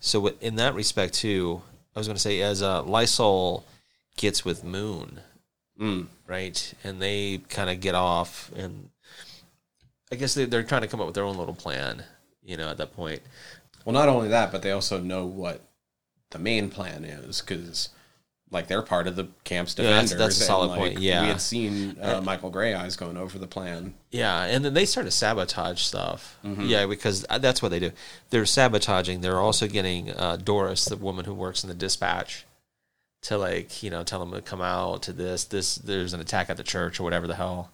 So 0.00 0.28
in 0.40 0.56
that 0.56 0.74
respect 0.74 1.14
too, 1.14 1.60
I 1.94 1.98
was 1.98 2.06
going 2.06 2.16
to 2.16 2.22
say 2.22 2.40
as 2.40 2.62
uh, 2.62 2.82
Lysol 2.84 3.66
gets 4.16 4.44
with 4.44 4.62
Moon, 4.64 5.20
Mm. 5.80 6.06
right, 6.26 6.74
and 6.84 7.00
they 7.00 7.38
kind 7.48 7.70
of 7.70 7.80
get 7.80 7.94
off, 7.94 8.50
and 8.54 8.90
I 10.12 10.16
guess 10.16 10.34
they, 10.34 10.44
they're 10.44 10.62
trying 10.62 10.82
to 10.82 10.88
come 10.88 11.00
up 11.00 11.06
with 11.06 11.14
their 11.14 11.24
own 11.24 11.36
little 11.38 11.54
plan. 11.54 12.04
You 12.44 12.56
know, 12.56 12.68
at 12.68 12.76
that 12.78 12.94
point, 12.94 13.22
Well, 13.84 13.92
not 13.94 14.08
only 14.08 14.28
that, 14.28 14.50
but 14.52 14.62
they 14.62 14.70
also 14.72 14.98
know 15.00 15.24
what 15.26 15.60
the 16.30 16.38
main 16.38 16.70
plan 16.70 17.04
is 17.04 17.40
because, 17.40 17.88
like, 18.50 18.66
they're 18.66 18.82
part 18.82 19.06
of 19.06 19.16
the 19.16 19.28
camp's 19.44 19.76
Yeah, 19.78 19.84
that's- 19.84 20.12
that's 20.14 20.40
a 20.40 20.44
solid 20.44 20.70
and, 20.72 20.78
point, 20.78 20.98
yeah. 20.98 21.22
we 21.22 21.28
had 21.28 21.40
seen 21.40 21.96
uh, 22.00 22.20
Michael 22.20 22.50
Greyeyes 22.52 22.96
going 22.98 23.16
over 23.16 23.38
the 23.38 23.46
plan. 23.46 23.94
yeah, 24.10 24.44
and 24.44 24.64
then 24.64 24.74
they 24.74 24.84
start 24.86 25.06
to 25.06 25.10
sabotage 25.12 25.80
stuff. 25.80 26.36
Mm-hmm. 26.44 26.66
Yeah, 26.66 26.86
because 26.86 27.24
uh, 27.30 27.38
that's 27.38 27.62
what 27.62 27.70
they 27.70 27.78
do. 27.80 27.92
They're 28.30 28.44
sabotaging. 28.46 29.20
They're 29.20 29.40
also 29.40 29.66
getting 29.68 30.10
uh, 30.12 30.36
Doris, 30.36 30.84
the 30.84 30.96
woman 30.96 31.24
who 31.24 31.34
works 31.34 31.62
in 31.64 31.68
the 31.68 31.74
dispatch, 31.74 32.44
to 33.22 33.38
like 33.38 33.82
you 33.82 33.90
know 33.90 34.02
tell 34.04 34.20
them 34.20 34.32
to 34.32 34.42
come 34.42 34.60
out 34.60 35.02
to 35.04 35.12
this. 35.12 35.44
This 35.44 35.76
there's 35.76 36.12
an 36.12 36.20
attack 36.20 36.50
at 36.50 36.56
the 36.56 36.62
church 36.62 37.00
or 37.00 37.04
whatever 37.04 37.26
the 37.26 37.34
hell. 37.36 37.70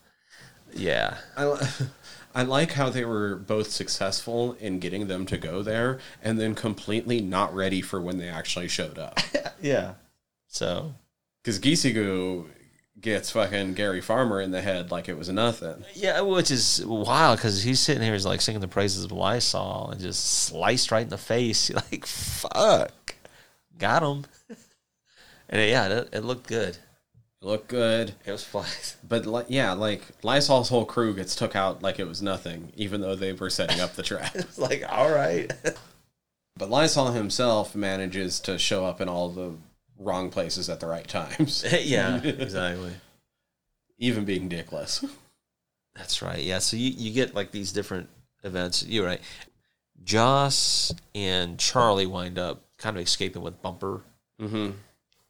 Yeah, 0.74 1.16
I, 1.36 1.68
I 2.34 2.42
like 2.42 2.72
how 2.72 2.90
they 2.90 3.04
were 3.04 3.36
both 3.36 3.70
successful 3.70 4.54
in 4.60 4.78
getting 4.78 5.06
them 5.08 5.24
to 5.26 5.38
go 5.38 5.62
there, 5.62 5.98
and 6.22 6.38
then 6.38 6.54
completely 6.54 7.20
not 7.20 7.54
ready 7.54 7.80
for 7.80 8.00
when 8.00 8.18
they 8.18 8.28
actually 8.28 8.68
showed 8.68 8.98
up. 8.98 9.18
yeah. 9.62 9.94
So 10.46 10.94
Because 11.42 11.58
Gisigu 11.58 12.46
gets 13.00 13.30
fucking 13.30 13.74
Gary 13.74 14.00
Farmer 14.00 14.40
in 14.40 14.50
the 14.50 14.60
head 14.60 14.90
like 14.90 15.08
it 15.08 15.16
was 15.16 15.28
nothing. 15.28 15.84
yeah, 15.94 16.20
which 16.20 16.50
is 16.50 16.84
wild 16.84 17.38
because 17.38 17.62
he's 17.62 17.80
sitting 17.80 18.02
here, 18.02 18.12
he's 18.12 18.26
like 18.26 18.40
singing 18.40 18.60
the 18.60 18.68
praises 18.68 19.04
of 19.04 19.12
Lysol 19.12 19.90
and 19.90 20.00
just 20.00 20.24
sliced 20.44 20.90
right 20.90 21.02
in 21.04 21.08
the 21.08 21.16
face. 21.18 21.70
You're 21.70 21.80
like, 21.92 22.04
fuck, 22.06 23.14
got 23.78 24.02
him. 24.02 24.26
And 25.48 25.60
yeah, 25.68 25.88
it, 25.88 26.08
it 26.12 26.24
looked 26.24 26.46
good. 26.46 26.76
You 27.40 27.48
look 27.48 27.68
good. 27.68 28.14
It 28.24 28.32
was 28.32 28.44
fun. 28.44 28.66
But 29.08 29.24
li- 29.26 29.44
yeah, 29.48 29.72
like 29.72 30.02
Lysol's 30.22 30.68
whole 30.68 30.84
crew 30.84 31.14
gets 31.14 31.34
took 31.34 31.56
out 31.56 31.82
like 31.82 31.98
it 31.98 32.06
was 32.06 32.20
nothing, 32.20 32.72
even 32.76 33.00
though 33.00 33.14
they 33.14 33.32
were 33.32 33.50
setting 33.50 33.80
up 33.80 33.94
the 33.94 34.02
trap. 34.04 34.34
It's 34.34 34.58
like, 34.58 34.84
all 34.88 35.10
right. 35.10 35.50
but 36.56 36.68
Lysol 36.70 37.12
himself 37.12 37.74
manages 37.74 38.40
to 38.40 38.58
show 38.58 38.84
up 38.84 39.00
in 39.00 39.08
all 39.08 39.30
the 39.30 39.54
wrong 39.98 40.30
places 40.30 40.68
at 40.68 40.80
the 40.80 40.86
right 40.86 41.08
times, 41.08 41.64
yeah, 41.82 42.22
exactly. 42.22 42.92
even 43.98 44.24
being 44.24 44.48
dickless. 44.48 45.08
That's 45.96 46.22
right. 46.22 46.38
Yeah. 46.40 46.58
So 46.60 46.76
you, 46.76 46.90
you 46.90 47.12
get 47.12 47.34
like 47.34 47.50
these 47.50 47.72
different 47.72 48.08
events. 48.44 48.84
You're 48.86 49.06
right. 49.06 49.20
Joss 50.04 50.94
and 51.14 51.58
Charlie 51.58 52.06
wind 52.06 52.38
up 52.38 52.62
kind 52.76 52.96
of 52.96 53.02
escaping 53.02 53.42
with 53.42 53.60
Bumper. 53.62 54.02
Mm-hmm. 54.40 54.70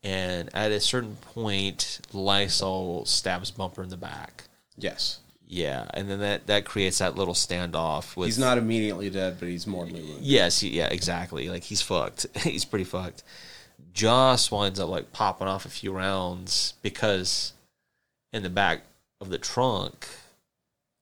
And 0.03 0.49
at 0.55 0.71
a 0.71 0.81
certain 0.81 1.17
point, 1.17 2.01
Lysol 2.13 3.05
stabs 3.05 3.51
Bumper 3.51 3.83
in 3.83 3.89
the 3.89 3.97
back. 3.97 4.45
Yes, 4.77 5.19
Yeah. 5.47 5.87
And 5.93 6.09
then 6.09 6.21
that, 6.21 6.47
that 6.47 6.65
creates 6.65 6.99
that 6.99 7.17
little 7.17 7.35
standoff 7.35 8.17
with. 8.17 8.27
he's 8.27 8.39
not 8.39 8.59
immediately 8.59 9.11
dead, 9.11 9.39
but 9.41 9.49
he's 9.49 9.67
mortally 9.67 10.03
wounded. 10.03 10.23
Yes. 10.23 10.63
Yeah, 10.63 10.87
exactly. 10.89 11.49
Like 11.49 11.65
he's 11.65 11.83
fucked. 11.83 12.27
he's 12.39 12.65
pretty 12.65 12.85
fucked. 12.85 13.25
Joss 13.93 14.51
winds 14.51 14.79
up 14.79 14.89
like 14.89 15.13
popping 15.13 15.49
off 15.49 15.65
a 15.65 15.69
few 15.71 15.93
rounds 15.93 16.75
because 16.83 17.53
in 18.33 18.43
the 18.45 18.51
back 18.51 18.83
of 19.21 19.31
the 19.31 19.39
trunk, 19.39 20.07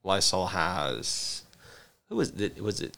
Lysol 0.04 0.46
has 0.48 1.42
who 2.08 2.16
was 2.16 2.30
it? 2.30 2.62
Was 2.62 2.80
it? 2.80 2.96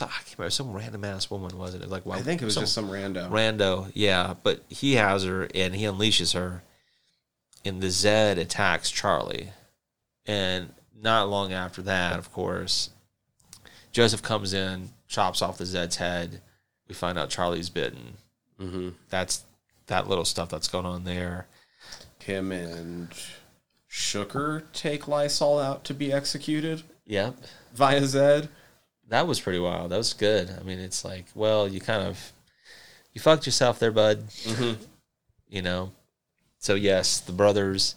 I 0.00 0.06
can't 0.06 0.38
remember. 0.38 0.50
Some 0.50 0.72
random 0.72 1.04
ass 1.04 1.30
woman 1.30 1.56
wasn't 1.58 1.84
it? 1.84 1.88
Like 1.90 2.06
I 2.06 2.20
think 2.22 2.42
it 2.42 2.44
was 2.44 2.54
some 2.54 2.62
just 2.62 2.74
some 2.74 2.88
rando. 2.88 3.28
rando. 3.30 3.90
Yeah, 3.94 4.34
but 4.42 4.62
he 4.68 4.94
has 4.94 5.24
her 5.24 5.48
and 5.54 5.74
he 5.74 5.84
unleashes 5.84 6.34
her, 6.34 6.62
and 7.64 7.80
the 7.80 7.90
Zed 7.90 8.38
attacks 8.38 8.90
Charlie, 8.90 9.50
and 10.26 10.72
not 11.00 11.28
long 11.28 11.52
after 11.52 11.82
that, 11.82 12.18
of 12.18 12.32
course, 12.32 12.90
Joseph 13.92 14.22
comes 14.22 14.52
in, 14.52 14.90
chops 15.08 15.42
off 15.42 15.58
the 15.58 15.66
Zed's 15.66 15.96
head. 15.96 16.40
We 16.88 16.94
find 16.94 17.18
out 17.18 17.30
Charlie's 17.30 17.68
bitten. 17.70 18.14
mm-hmm. 18.60 18.90
That's 19.10 19.44
that 19.88 20.08
little 20.08 20.24
stuff 20.24 20.48
that's 20.48 20.68
going 20.68 20.86
on 20.86 21.04
there. 21.04 21.46
Him 22.20 22.50
and 22.50 23.08
Shooker 23.90 24.62
take 24.72 25.06
Lysol 25.08 25.58
out 25.58 25.84
to 25.84 25.94
be 25.94 26.12
executed 26.12 26.82
Yep. 27.06 27.36
via 27.74 28.04
Zed. 28.06 28.48
That 29.08 29.26
was 29.26 29.40
pretty 29.40 29.58
wild. 29.58 29.90
That 29.90 29.98
was 29.98 30.12
good. 30.12 30.50
I 30.50 30.62
mean, 30.64 30.78
it's 30.78 31.04
like, 31.04 31.26
well, 31.34 31.68
you 31.68 31.80
kind 31.80 32.02
of 32.02 32.32
you 33.12 33.20
fucked 33.20 33.46
yourself 33.46 33.78
there, 33.78 33.92
bud. 33.92 34.28
Mm-hmm. 34.28 34.82
You 35.48 35.62
know. 35.62 35.92
So 36.58 36.74
yes, 36.74 37.20
the 37.20 37.32
brothers 37.32 37.94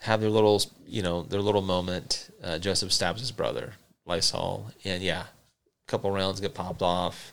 have 0.00 0.20
their 0.20 0.30
little, 0.30 0.62
you 0.86 1.02
know, 1.02 1.22
their 1.22 1.40
little 1.40 1.62
moment. 1.62 2.30
Uh, 2.42 2.58
Joseph 2.58 2.92
stabs 2.92 3.20
his 3.20 3.32
brother, 3.32 3.72
Lysol, 4.04 4.70
and 4.84 5.02
yeah, 5.02 5.22
a 5.22 5.90
couple 5.90 6.10
rounds 6.10 6.40
get 6.40 6.54
popped 6.54 6.82
off. 6.82 7.32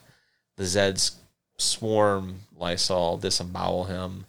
The 0.55 0.63
Zeds 0.63 1.15
swarm 1.57 2.39
Lysol, 2.57 3.17
disembowel 3.17 3.85
him. 3.85 4.25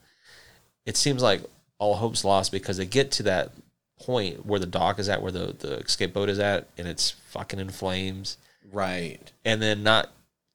It 0.85 0.97
seems 0.97 1.23
like 1.23 1.43
all 1.79 1.95
hope's 1.95 2.25
lost 2.25 2.51
because 2.51 2.77
they 2.77 2.87
get 2.87 3.13
to 3.13 3.23
that 3.23 3.53
point 4.01 4.45
where 4.45 4.61
the 4.61 4.67
dock 4.67 4.99
is 4.99 5.09
at, 5.09 5.23
where 5.23 5.33
the 5.33 5.55
the 5.59 5.79
escape 5.79 6.13
boat 6.13 6.29
is 6.29 6.41
at, 6.41 6.69
and 6.77 6.89
it's 6.89 7.13
fucking 7.29 7.61
in 7.61 7.71
flames 7.71 8.37
Right. 8.73 9.31
and 9.45 9.61
then 9.63 9.83
not 9.83 10.11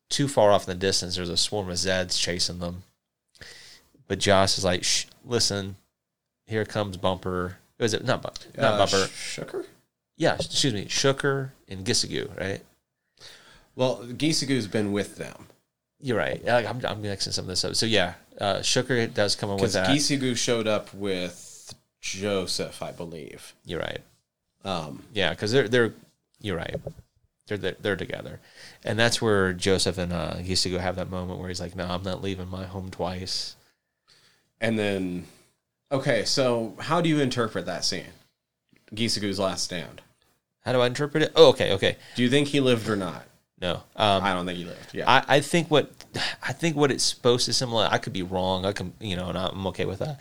too 0.10 0.28
far 0.28 0.52
off 0.52 0.68
in 0.68 0.78
the 0.78 0.80
distance, 0.86 1.16
there's 1.16 1.30
a 1.30 1.38
swarm 1.38 1.70
of 1.70 1.76
Zeds 1.76 2.20
chasing 2.20 2.60
them. 2.60 2.84
But 4.08 4.20
Joss 4.20 4.58
is 4.58 4.64
like, 4.66 4.86
"Listen, 5.26 5.76
here 6.46 6.66
comes 6.66 6.96
Bumper. 6.98 7.58
Was 7.80 7.94
it 7.94 8.04
not, 8.06 8.22
Bu- 8.24 8.62
not 8.62 8.74
Uh, 8.74 8.78
Bumper? 8.86 9.08
Sh- 9.08 9.40
Shooker? 9.40 9.66
yeah, 10.16 10.36
excuse 10.36 10.74
me, 10.74 10.86
Shooker 10.86 11.52
and 11.68 11.86
Gisigu, 11.86 12.36
right? 12.40 12.64
Well, 13.76 13.98
Gisigu's 14.04 14.66
been 14.68 14.92
with 14.94 15.18
them. 15.18 15.48
You're 16.00 16.18
right. 16.18 16.42
I'm, 16.48 16.84
I'm 16.86 17.02
mixing 17.02 17.34
some 17.34 17.44
of 17.46 17.50
this 17.50 17.64
up. 17.66 17.76
So 17.76 17.86
yeah, 17.86 18.14
uh, 18.40 18.56
Shooker 18.60 19.14
does 19.14 19.36
come 19.36 19.50
in 19.50 19.56
with 19.58 19.62
Because 19.62 19.74
that. 19.74 19.90
Gisigu 19.90 20.38
showed 20.38 20.68
up 20.68 20.94
with 20.94 21.74
Joseph, 22.00 22.82
I 22.82 22.92
believe. 22.92 23.54
You're 23.66 23.82
right. 23.82 24.02
Um, 24.64 25.04
Yeah, 25.14 25.32
because 25.32 25.52
they're 25.52 25.68
they're 25.68 25.94
you're 26.40 26.58
right. 26.58 26.76
They're, 27.48 27.58
they're 27.58 27.76
they're 27.80 27.96
together, 27.96 28.40
and 28.84 29.00
that's 29.00 29.22
where 29.22 29.54
Joseph 29.54 29.98
and 29.98 30.14
uh, 30.14 30.36
Gisigu 30.38 30.80
have 30.80 30.98
that 30.98 31.10
moment 31.10 31.40
where 31.40 31.48
he's 31.48 31.62
like, 31.62 31.76
"No, 31.76 31.86
I'm 31.86 32.04
not 32.04 32.22
leaving 32.22 32.50
my 32.50 32.66
home 32.66 32.92
twice." 32.92 33.56
and 34.60 34.78
then, 34.78 35.26
okay, 35.92 36.26
so 36.26 36.76
how 36.80 37.02
do 37.02 37.10
you 37.10 37.20
interpret 37.20 37.66
that 37.66 37.86
scene? 37.86 38.06
Gisigu's 38.94 39.40
last 39.40 39.64
stand. 39.64 40.02
How 40.62 40.74
do 40.74 40.82
I 40.82 40.88
interpret 40.88 41.24
it? 41.24 41.32
Oh, 41.36 41.50
okay, 41.50 41.74
okay. 41.74 41.98
Do 42.16 42.24
you 42.24 42.30
think 42.30 42.50
he 42.50 42.60
lived 42.60 42.90
or 42.90 42.96
not? 42.96 43.24
No, 43.60 43.76
um, 43.96 44.24
I 44.24 44.34
don't 44.34 44.46
think 44.46 44.60
he 44.60 44.66
lived. 44.66 44.94
Yeah. 44.94 45.10
I, 45.10 45.38
I 45.38 45.40
think 45.40 45.72
what 45.72 45.92
I 46.44 46.54
think 46.54 46.76
what 46.76 46.92
it's 46.92 47.04
supposed 47.04 47.46
to 47.46 47.54
symbolize. 47.54 47.92
I 47.92 47.98
could 47.98 48.14
be 48.14 48.22
wrong. 48.22 48.66
I 48.66 48.72
can, 48.72 48.94
you 49.00 49.16
know, 49.16 49.30
and 49.30 49.38
I'm 49.38 49.66
okay 49.68 49.86
with 49.86 50.00
that. 50.00 50.20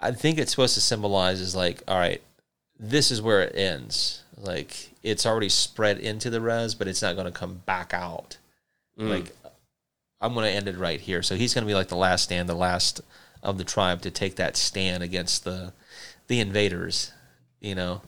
I 0.00 0.12
think 0.12 0.38
it's 0.38 0.52
supposed 0.52 0.74
to 0.74 0.80
symbolize 0.80 1.40
is 1.40 1.54
like, 1.54 1.82
all 1.86 1.98
right, 1.98 2.22
this 2.78 3.10
is 3.10 3.20
where 3.20 3.42
it 3.42 3.54
ends. 3.54 4.22
Like 4.40 4.90
it's 5.02 5.26
already 5.26 5.48
spread 5.48 5.98
into 5.98 6.30
the 6.30 6.40
res, 6.40 6.74
but 6.74 6.88
it's 6.88 7.02
not 7.02 7.14
going 7.14 7.26
to 7.26 7.38
come 7.38 7.62
back 7.66 7.92
out. 7.94 8.38
Like 9.08 9.36
I'm 10.20 10.34
going 10.34 10.46
to 10.46 10.52
end 10.52 10.68
it 10.68 10.76
right 10.76 11.00
here. 11.00 11.22
So 11.22 11.34
he's 11.36 11.54
going 11.54 11.64
to 11.64 11.70
be 11.70 11.74
like 11.74 11.88
the 11.88 11.96
last 11.96 12.24
stand, 12.24 12.48
the 12.48 12.54
last 12.54 13.00
of 13.42 13.58
the 13.58 13.64
tribe 13.64 14.02
to 14.02 14.10
take 14.10 14.36
that 14.36 14.56
stand 14.56 15.02
against 15.02 15.44
the 15.44 15.72
the 16.28 16.40
invaders, 16.40 17.12
you 17.60 17.74
know. 17.74 18.02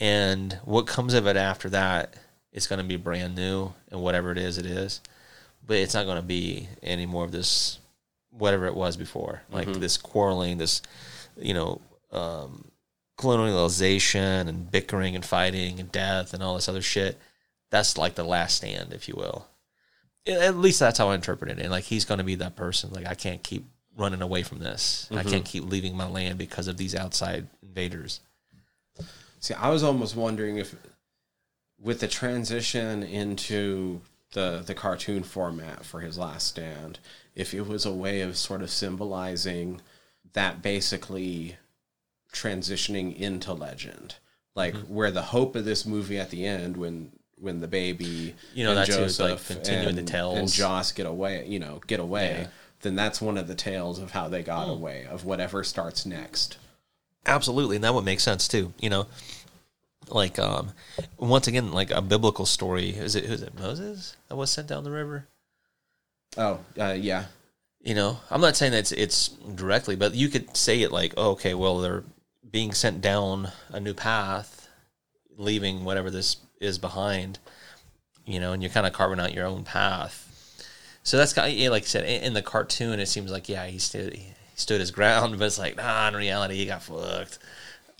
And 0.00 0.58
what 0.64 0.86
comes 0.86 1.14
of 1.14 1.26
it 1.26 1.36
after 1.36 1.70
that 1.70 2.14
is 2.52 2.66
going 2.66 2.78
to 2.80 2.84
be 2.84 2.96
brand 2.96 3.34
new, 3.34 3.72
and 3.90 4.00
whatever 4.00 4.30
it 4.32 4.38
is, 4.38 4.58
it 4.58 4.66
is. 4.66 5.00
But 5.66 5.78
it's 5.78 5.94
not 5.94 6.04
going 6.06 6.16
to 6.16 6.22
be 6.22 6.68
any 6.82 7.06
more 7.06 7.24
of 7.24 7.32
this, 7.32 7.78
whatever 8.30 8.66
it 8.66 8.74
was 8.74 8.96
before, 8.96 9.42
like 9.50 9.68
this 9.80 9.96
quarreling, 9.96 10.58
this, 10.58 10.80
you 11.36 11.54
know, 11.54 11.80
um, 12.12 12.70
colonialization 13.16 14.48
and 14.48 14.70
bickering 14.70 15.14
and 15.14 15.24
fighting 15.24 15.80
and 15.80 15.90
death 15.90 16.34
and 16.34 16.42
all 16.42 16.54
this 16.54 16.68
other 16.68 16.82
shit. 16.82 17.18
That's 17.70 17.98
like 17.98 18.14
the 18.14 18.24
last 18.24 18.56
stand, 18.56 18.92
if 18.92 19.08
you 19.08 19.14
will. 19.16 19.46
At 20.26 20.56
least 20.56 20.80
that's 20.80 20.98
how 20.98 21.10
I 21.10 21.14
interpret 21.14 21.50
it. 21.50 21.58
And 21.58 21.70
like 21.70 21.84
he's 21.84 22.04
going 22.04 22.18
to 22.18 22.24
be 22.24 22.34
that 22.36 22.56
person. 22.56 22.92
Like 22.92 23.06
I 23.06 23.14
can't 23.14 23.42
keep 23.42 23.64
running 23.96 24.22
away 24.22 24.42
from 24.42 24.58
this. 24.58 25.08
I 25.10 25.16
mm-hmm. 25.16 25.30
can't 25.30 25.44
keep 25.44 25.64
leaving 25.64 25.96
my 25.96 26.08
land 26.08 26.38
because 26.38 26.68
of 26.68 26.76
these 26.76 26.94
outside 26.94 27.46
invaders. 27.62 28.20
See, 29.40 29.54
I 29.54 29.70
was 29.70 29.82
almost 29.82 30.16
wondering 30.16 30.58
if, 30.58 30.74
with 31.80 32.00
the 32.00 32.08
transition 32.08 33.02
into 33.02 34.00
the 34.32 34.62
the 34.66 34.74
cartoon 34.74 35.22
format 35.22 35.84
for 35.84 36.00
his 36.00 36.18
last 36.18 36.48
stand, 36.48 36.98
if 37.34 37.54
it 37.54 37.66
was 37.66 37.86
a 37.86 37.92
way 37.92 38.20
of 38.20 38.36
sort 38.36 38.62
of 38.62 38.70
symbolizing 38.70 39.80
that 40.32 40.62
basically 40.62 41.56
transitioning 42.36 43.16
into 43.16 43.52
legend, 43.52 44.16
like 44.54 44.74
Mm-hmm. 44.74 44.94
where 44.94 45.10
the 45.10 45.22
hope 45.22 45.56
of 45.56 45.64
this 45.64 45.86
movie 45.86 46.18
at 46.18 46.30
the 46.30 46.46
end, 46.46 46.76
when 46.76 47.10
when 47.38 47.60
the 47.60 47.68
baby, 47.68 48.34
You 48.54 48.64
know, 48.64 48.74
that's 48.74 49.18
like, 49.20 49.44
continuing 49.46 49.94
the 49.94 50.00
and, 50.00 50.08
tales. 50.08 50.38
and 50.38 50.48
Joss 50.50 50.92
get 50.92 51.04
away, 51.06 51.46
you 51.46 51.58
know, 51.58 51.80
get 51.86 52.00
away. 52.00 52.38
Yeah. 52.42 52.46
Then 52.80 52.94
that's 52.94 53.20
one 53.20 53.36
of 53.36 53.46
the 53.46 53.54
tales 53.54 53.98
of 53.98 54.12
how 54.12 54.28
they 54.28 54.42
got 54.42 54.68
away, 54.70 55.06
of 55.06 55.24
whatever 55.24 55.62
starts 55.64 56.06
next. 56.06 56.56
Absolutely, 57.26 57.76
and 57.76 57.84
that 57.84 57.92
would 57.94 58.04
make 58.04 58.20
sense 58.20 58.48
too. 58.48 58.72
You 58.80 58.88
know, 58.90 59.06
like 60.08 60.38
um, 60.38 60.72
once 61.18 61.46
again, 61.46 61.72
like 61.72 61.90
a 61.90 62.00
biblical 62.00 62.46
story. 62.46 62.90
Is 62.90 63.16
it 63.16 63.24
who's 63.26 63.42
it 63.42 63.58
Moses 63.58 64.16
that 64.28 64.36
was 64.36 64.50
sent 64.50 64.68
down 64.68 64.84
the 64.84 64.90
river? 64.90 65.26
Oh, 66.38 66.60
uh, 66.78 66.96
yeah. 66.98 67.24
You 67.82 67.94
know, 67.94 68.18
I'm 68.30 68.40
not 68.40 68.56
saying 68.56 68.72
that 68.72 68.78
it's, 68.78 68.92
it's 68.92 69.28
directly, 69.28 69.94
but 69.96 70.14
you 70.14 70.28
could 70.28 70.56
say 70.56 70.82
it 70.82 70.90
like, 70.90 71.14
oh, 71.16 71.30
okay, 71.32 71.54
well, 71.54 71.78
they're 71.78 72.02
being 72.50 72.72
sent 72.72 73.00
down 73.00 73.50
a 73.70 73.80
new 73.80 73.94
path, 73.94 74.68
leaving 75.36 75.84
whatever 75.84 76.10
this 76.10 76.36
is 76.60 76.78
behind. 76.78 77.38
You 78.24 78.40
know, 78.40 78.52
and 78.52 78.62
you're 78.62 78.72
kind 78.72 78.86
of 78.86 78.92
carving 78.92 79.20
out 79.20 79.34
your 79.34 79.46
own 79.46 79.62
path. 79.62 80.24
So 81.04 81.16
that's 81.16 81.32
kind 81.32 81.52
of, 81.52 81.56
yeah, 81.56 81.68
like 81.68 81.84
I 81.84 81.86
said, 81.86 82.04
in, 82.24 82.34
the 82.34 82.42
cartoon, 82.42 82.98
it 82.98 83.06
seems 83.06 83.30
like 83.30 83.48
yeah, 83.48 83.66
he 83.66 83.78
stood 83.78 84.14
he 84.14 84.32
stood 84.56 84.80
his 84.80 84.90
ground, 84.98 85.38
but 85.38 85.44
it's 85.44 85.58
like 85.58 85.76
nah, 85.76 86.08
in 86.08 86.14
reality, 86.16 86.56
he 86.56 86.66
got 86.66 86.82
fucked. 86.82 87.38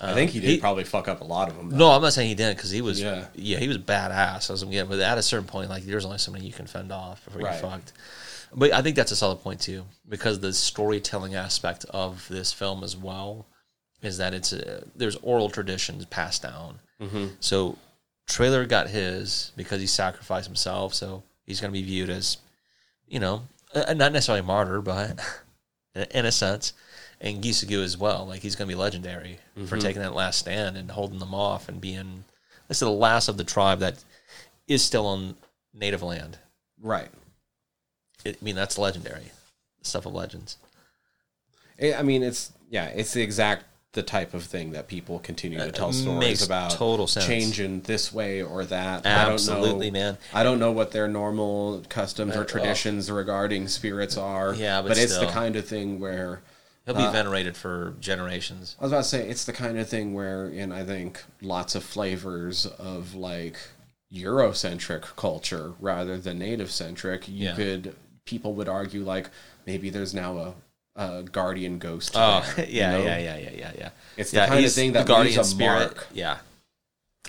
I 0.01 0.13
think 0.13 0.33
he 0.33 0.41
did 0.41 0.47
Uh, 0.49 0.51
he- 0.51 0.59
probably 0.61 0.85
fuck 0.85 1.07
up 1.09 1.21
a 1.21 1.25
lot 1.25 1.49
of 1.49 1.57
them. 1.57 1.71
though. 1.71 1.77
No, 1.77 1.91
I'm 1.93 2.03
not 2.03 2.13
saying 2.13 2.29
he 2.29 2.35
didn't 2.35 2.57
because 2.57 2.71
he 2.71 2.81
was 2.83 3.01
yeah. 3.01 3.27
Yeah. 3.35 3.59
he 3.59 3.69
was 3.69 3.79
badass. 3.79 4.51
I 4.51 4.53
was 4.55 4.65
getting, 4.65 4.89
but 4.91 4.99
at 4.99 5.17
a 5.17 5.23
certain 5.23 5.47
point, 5.47 5.71
like 5.71 5.85
there's 5.85 6.05
only 6.05 6.19
so 6.19 6.33
many 6.33 6.45
you 6.47 6.53
can 6.53 6.67
fend 6.67 6.91
off 6.93 7.25
before 7.25 7.43
Right. 7.43 7.53
you're 7.61 7.71
fucked. 7.71 7.93
But 8.55 8.73
I 8.73 8.83
think 8.83 8.97
that's 8.97 9.13
a 9.13 9.17
solid 9.17 9.37
point 9.43 9.61
too 9.61 9.85
because 10.09 10.41
the 10.41 10.53
storytelling 10.53 11.35
aspect 11.37 11.85
of 11.91 12.27
this 12.29 12.53
film 12.53 12.83
as 12.83 12.97
well 12.97 13.47
is 14.03 14.19
that 14.19 14.35
it's 14.35 14.53
a, 14.53 14.85
there's 14.95 15.17
oral 15.17 15.51
traditions 15.51 16.05
passed 16.07 16.43
down. 16.43 16.79
Mm-hmm. 17.01 17.27
So 17.41 17.77
Traylor 18.29 18.67
got 18.67 18.89
his 18.89 19.53
because 19.57 19.81
he 19.81 19.87
sacrificed 19.87 20.47
himself, 20.47 20.95
so 20.95 21.23
he's 21.47 21.61
going 21.61 21.73
to 21.73 21.79
be 21.79 21.85
viewed 21.85 22.11
as 22.11 22.39
you 23.09 23.21
know 23.21 23.43
uh, 23.75 23.95
not 23.95 24.13
necessarily 24.13 24.41
a 24.41 24.45
martyr, 24.45 24.81
but 24.81 25.19
in 26.11 26.27
a 26.27 26.33
sense. 26.33 26.73
and 27.21 27.43
Gisigu 27.43 27.83
as 27.83 27.97
well. 27.97 28.27
Like 28.27 28.41
he's 28.43 28.57
going 28.57 28.69
to 28.69 28.75
be 28.75 28.81
legendary 28.81 29.39
Mm-hmm. 29.57 29.67
for 29.69 29.79
taking 29.79 30.03
that 30.03 30.13
last 30.15 30.39
stand 30.39 30.77
and 30.77 30.91
holding 30.91 31.19
them 31.19 31.33
off 31.35 31.71
and 31.71 31.81
being 31.81 32.25
this 32.69 32.77
is 32.77 32.81
the 32.81 32.91
last 32.91 33.29
of 33.29 33.39
the 33.39 33.45
tribe 33.45 33.79
that 33.79 34.05
is 34.69 34.83
still 34.83 35.07
on 35.07 35.35
native 35.73 36.03
land. 36.03 36.37
Right. 36.79 37.09
It, 38.23 38.37
I 38.39 38.45
mean, 38.45 38.55
that's 38.55 38.77
legendary 38.77 39.31
stuff 39.81 40.05
of 40.05 40.13
legends. 40.13 40.59
I 41.81 41.95
I 41.95 42.03
mean, 42.03 42.23
it's 42.23 42.53
yeah, 42.71 42.87
it's 42.89 43.13
the 43.15 43.23
exact 43.23 43.65
the 43.97 44.03
type 44.05 44.33
of 44.35 44.45
thing 44.45 44.71
that 44.71 44.87
people 44.87 45.19
continue 45.19 45.59
to 45.59 45.73
tell 45.73 45.89
Uh, 45.89 45.93
stories 45.93 46.21
makes 46.21 46.45
about. 46.47 46.71
total 46.71 47.09
sense. 47.09 47.27
Changing 47.27 47.81
this 47.81 48.13
way 48.13 48.41
or 48.43 48.65
that. 48.67 49.05
Absolutely, 49.05 49.89
I 49.89 49.91
don't 49.91 49.93
know, 49.93 49.99
man. 50.07 50.19
I 50.33 50.43
don't 50.45 50.59
know 50.61 50.71
what 50.71 50.93
their 50.93 51.09
normal 51.09 51.83
customs 51.89 52.37
Uh, 52.37 52.41
or 52.41 52.43
oh. 52.43 52.45
traditions 52.47 53.11
regarding 53.11 53.67
spirits 53.67 54.17
are. 54.17 54.55
Yeah, 54.55 54.81
but 54.83 54.97
it's 54.97 55.19
the 55.19 55.27
kind 55.27 55.57
of 55.57 55.67
thing 55.67 55.99
where 55.99 56.43
He'll 56.85 56.95
be 56.95 57.03
Uh, 57.03 57.11
venerated 57.11 57.57
for 57.57 57.95
generations. 57.99 58.77
I 58.79 58.85
was 58.85 58.93
about 58.93 59.03
to 59.03 59.09
say 59.09 59.29
it's 59.29 59.45
the 59.45 59.53
kind 59.53 59.77
of 59.77 59.89
thing 59.89 60.15
where, 60.15 60.45
and 60.47 60.73
I 60.73 60.85
think 60.85 61.25
lots 61.43 61.75
of 61.75 61.83
flavors 61.83 62.65
of 62.79 63.13
like 63.17 63.57
Eurocentric 64.15 65.03
culture 65.17 65.73
rather 65.81 66.17
than 66.19 66.39
native 66.39 66.71
centric. 66.71 67.27
You 67.29 67.47
Yeah. 67.47 67.55
could 67.57 67.97
people 68.25 68.55
would 68.55 68.69
argue 68.69 69.05
like 69.05 69.31
maybe 69.67 69.91
there's 69.91 70.15
now 70.15 70.39
a, 70.39 70.55
a 70.97 71.23
guardian 71.23 71.79
ghost. 71.79 72.13
Oh, 72.15 72.41
there, 72.57 72.67
yeah, 72.69 72.97
you 72.97 72.99
know? 72.99 73.05
yeah, 73.05 73.19
yeah, 73.19 73.39
yeah, 73.39 73.51
yeah, 73.57 73.73
yeah. 73.79 73.89
It's 74.17 74.31
the 74.31 74.39
yeah, 74.39 74.47
kind 74.49 74.65
of 74.65 74.73
thing 74.73 74.93
that 74.93 75.07
guardian 75.07 75.37
leaves 75.37 75.49
a 75.49 75.51
spirit. 75.51 75.95
mark. 75.95 76.07
Yeah, 76.13 76.39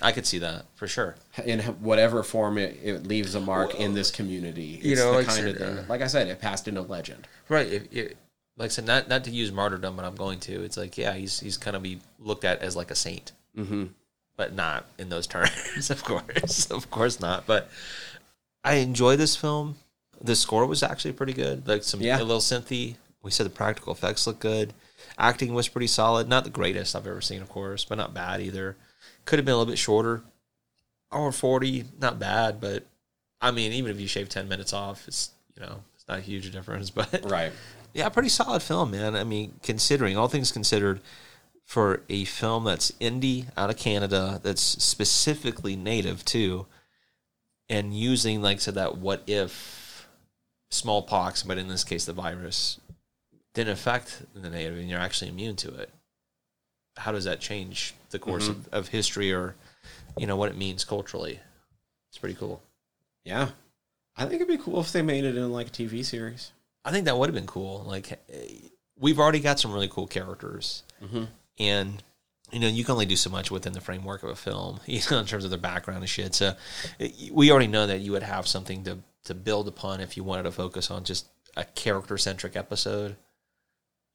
I 0.00 0.12
could 0.12 0.26
see 0.26 0.38
that 0.38 0.64
for 0.74 0.86
sure. 0.88 1.16
in 1.44 1.60
whatever 1.60 2.22
form 2.22 2.56
it, 2.58 2.78
it 2.82 3.06
leaves 3.06 3.34
a 3.34 3.40
mark 3.40 3.74
in 3.74 3.94
this 3.94 4.10
community. 4.10 4.80
you 4.82 4.96
know, 4.96 5.10
the 5.12 5.16
like 5.18 5.26
kind 5.26 5.46
I 5.46 5.48
of 5.50 5.56
said, 5.58 5.66
thing. 5.68 5.78
uh, 5.78 5.84
Like 5.88 6.02
I 6.02 6.06
said, 6.06 6.28
it 6.28 6.40
passed 6.40 6.68
into 6.68 6.82
legend. 6.82 7.26
Right. 7.48 7.66
If, 7.66 7.92
if, 7.92 8.12
like 8.56 8.66
I 8.66 8.68
said, 8.68 8.86
not 8.86 9.08
not 9.08 9.24
to 9.24 9.30
use 9.30 9.52
martyrdom, 9.52 9.96
but 9.96 10.04
I'm 10.04 10.16
going 10.16 10.40
to. 10.40 10.62
It's 10.64 10.76
like, 10.76 10.96
yeah, 10.98 11.12
he's 11.14 11.38
he's 11.40 11.56
kind 11.56 11.76
of 11.76 11.82
be 11.82 12.00
looked 12.18 12.44
at 12.44 12.60
as 12.62 12.74
like 12.74 12.90
a 12.90 12.94
saint, 12.96 13.32
mm-hmm. 13.56 13.84
but 14.36 14.54
not 14.54 14.86
in 14.98 15.10
those 15.10 15.26
terms, 15.26 15.90
of 15.90 16.02
course, 16.04 16.66
of 16.70 16.90
course 16.90 17.20
not. 17.20 17.46
But 17.46 17.68
I 18.64 18.74
enjoy 18.74 19.16
this 19.16 19.36
film. 19.36 19.76
The 20.20 20.34
score 20.34 20.66
was 20.66 20.82
actually 20.82 21.12
pretty 21.12 21.32
good. 21.34 21.68
Like 21.68 21.84
some 21.84 22.00
Yeah. 22.00 22.18
a 22.18 22.24
little 22.24 22.40
synthy. 22.40 22.96
We 23.22 23.30
said 23.30 23.46
the 23.46 23.50
practical 23.50 23.92
effects 23.92 24.26
look 24.26 24.38
good. 24.38 24.72
Acting 25.18 25.54
was 25.54 25.68
pretty 25.68 25.86
solid. 25.86 26.28
Not 26.28 26.44
the 26.44 26.50
greatest 26.50 26.94
I've 26.94 27.06
ever 27.06 27.20
seen, 27.20 27.42
of 27.42 27.48
course, 27.48 27.84
but 27.84 27.98
not 27.98 28.14
bad 28.14 28.40
either. 28.40 28.76
Could 29.24 29.38
have 29.38 29.46
been 29.46 29.54
a 29.54 29.58
little 29.58 29.70
bit 29.72 29.78
shorter. 29.78 30.22
Hour 31.10 31.32
forty, 31.32 31.84
not 32.00 32.18
bad, 32.18 32.60
but 32.60 32.84
I 33.40 33.50
mean, 33.50 33.72
even 33.72 33.90
if 33.90 34.00
you 34.00 34.06
shave 34.06 34.28
ten 34.28 34.48
minutes 34.48 34.72
off, 34.72 35.08
it's 35.08 35.30
you 35.56 35.62
know, 35.62 35.80
it's 35.94 36.06
not 36.06 36.18
a 36.18 36.22
huge 36.22 36.50
difference. 36.52 36.90
But 36.94 37.22
Right. 37.24 37.52
yeah, 37.94 38.08
pretty 38.10 38.28
solid 38.28 38.62
film, 38.62 38.90
man. 38.90 39.16
I 39.16 39.24
mean, 39.24 39.54
considering 39.62 40.16
all 40.16 40.28
things 40.28 40.52
considered, 40.52 41.00
for 41.64 42.02
a 42.08 42.24
film 42.24 42.64
that's 42.64 42.90
indie 42.92 43.46
out 43.56 43.70
of 43.70 43.76
Canada, 43.76 44.40
that's 44.42 44.62
specifically 44.62 45.76
native 45.76 46.24
too, 46.24 46.66
and 47.68 47.94
using, 47.94 48.40
like 48.42 48.56
I 48.56 48.60
said, 48.60 48.74
that 48.74 48.98
what 48.98 49.22
if 49.26 50.06
smallpox, 50.70 51.42
but 51.42 51.58
in 51.58 51.68
this 51.68 51.84
case, 51.84 52.04
the 52.04 52.12
virus 52.12 52.78
didn't 53.54 53.72
affect 53.72 54.22
the 54.34 54.50
native, 54.50 54.78
and 54.78 54.88
you're 54.88 55.00
actually 55.00 55.30
immune 55.30 55.56
to 55.56 55.74
it. 55.74 55.90
How 56.96 57.12
does 57.12 57.24
that 57.24 57.40
change 57.40 57.94
the 58.10 58.18
course 58.18 58.48
mm-hmm. 58.48 58.60
of, 58.60 58.68
of 58.72 58.88
history, 58.88 59.32
or 59.32 59.54
you 60.16 60.26
know 60.26 60.36
what 60.36 60.50
it 60.50 60.56
means 60.56 60.84
culturally? 60.84 61.40
It's 62.10 62.18
pretty 62.18 62.34
cool. 62.34 62.62
Yeah. 63.24 63.50
I 64.16 64.22
think 64.22 64.36
it'd 64.36 64.48
be 64.48 64.62
cool 64.62 64.80
if 64.80 64.92
they 64.92 65.02
made 65.02 65.24
it 65.24 65.36
in 65.36 65.52
like 65.52 65.68
a 65.68 65.70
TV 65.70 66.04
series. 66.04 66.52
I 66.84 66.90
think 66.90 67.04
that 67.04 67.16
would 67.16 67.28
have 67.28 67.34
been 67.34 67.46
cool. 67.46 67.84
Like, 67.86 68.18
we've 68.98 69.18
already 69.18 69.40
got 69.40 69.60
some 69.60 69.72
really 69.72 69.88
cool 69.88 70.06
characters, 70.06 70.82
mm-hmm. 71.02 71.24
and 71.58 72.02
you 72.50 72.60
know, 72.60 72.66
you 72.66 72.82
can 72.82 72.92
only 72.92 73.06
do 73.06 73.16
so 73.16 73.28
much 73.30 73.50
within 73.50 73.74
the 73.74 73.80
framework 73.80 74.22
of 74.22 74.30
a 74.30 74.34
film, 74.34 74.80
you 74.86 75.00
know, 75.10 75.18
in 75.18 75.26
terms 75.26 75.44
of 75.44 75.50
their 75.50 75.58
background 75.58 76.00
and 76.00 76.08
shit. 76.08 76.34
So, 76.34 76.54
we 77.30 77.50
already 77.50 77.66
know 77.66 77.86
that 77.86 78.00
you 78.00 78.12
would 78.12 78.22
have 78.22 78.46
something 78.46 78.84
to 78.84 78.98
to 79.24 79.34
build 79.34 79.68
upon 79.68 80.00
if 80.00 80.16
you 80.16 80.24
wanted 80.24 80.44
to 80.44 80.52
focus 80.52 80.90
on 80.90 81.04
just 81.04 81.26
a 81.56 81.64
character 81.64 82.16
centric 82.16 82.56
episode. 82.56 83.16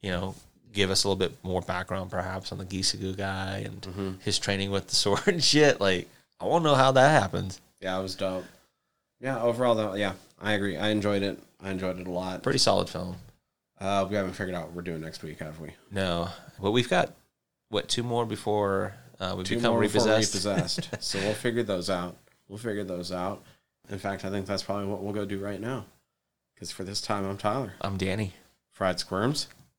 You 0.04 0.12
know, 0.12 0.36
give 0.72 0.92
us 0.92 1.04
a 1.04 1.08
little 1.08 1.18
bit 1.18 1.36
more 1.44 1.62
background, 1.62 2.12
perhaps, 2.12 2.52
on 2.52 2.60
the 2.60 2.66
Gisigu 2.66 3.18
guy 3.18 3.66
and 3.66 4.20
his 4.22 4.38
training 4.38 4.70
with 4.70 4.88
the 4.88 4.96
sword 5.04 5.28
and 5.28 5.44
shit. 5.44 5.82
Like, 5.82 6.08
I 6.40 6.46
want 6.46 6.64
to 6.64 6.70
know 6.70 6.76
how 6.76 6.92
that 6.92 7.20
happened. 7.20 7.58
Yeah, 7.82 7.98
it 7.98 8.04
was 8.04 8.14
dope. 8.16 8.46
Yeah, 9.20 9.42
overall 9.42 9.74
though, 9.74 9.96
yeah, 9.96 10.14
I 10.42 10.52
agree. 10.54 10.78
I 10.78 10.90
enjoyed 10.90 11.24
it. 11.24 11.40
I 11.62 11.72
enjoyed 11.72 11.98
it 11.98 12.06
a 12.08 12.12
lot. 12.12 12.44
Pretty 12.44 12.60
solid 12.60 12.90
film. 12.90 13.16
Uh, 13.80 14.06
we 14.10 14.16
haven't 14.16 14.34
figured 14.34 14.56
out 14.56 14.66
what 14.68 14.74
we're 14.74 14.82
doing 14.82 15.02
next 15.02 15.24
week, 15.24 15.40
have 15.40 15.60
we? 15.60 15.70
No, 15.92 16.30
but 16.62 16.72
we've 16.72 16.90
got 16.90 17.14
what 17.70 17.88
two 17.88 18.04
more 18.04 18.26
before 18.26 18.94
uh, 19.20 19.36
we 19.38 19.44
Two 19.44 19.56
become 19.56 19.72
more 19.72 19.82
before 19.82 20.02
repossessed. 20.06 20.46
repossessed. 20.46 20.90
so 21.04 21.20
we'll 21.20 21.34
figure 21.34 21.64
those 21.64 21.90
out. 21.90 22.18
We'll 22.50 22.58
figure 22.60 22.84
those 22.84 23.12
out. 23.12 23.44
In 23.90 23.98
fact, 24.00 24.26
I 24.26 24.30
think 24.30 24.46
that's 24.46 24.64
probably 24.64 24.86
what 24.86 25.02
we'll 25.02 25.14
go 25.14 25.26
do 25.26 25.40
right 25.40 25.60
now. 25.60 25.86
Because 26.54 26.72
for 26.72 26.84
this 26.84 27.00
time, 27.02 27.26
I'm 27.26 27.38
Tyler. 27.38 27.74
I'm 27.82 27.98
Danny. 27.98 28.34
Fried 28.72 29.00
Squirms. 29.00 29.48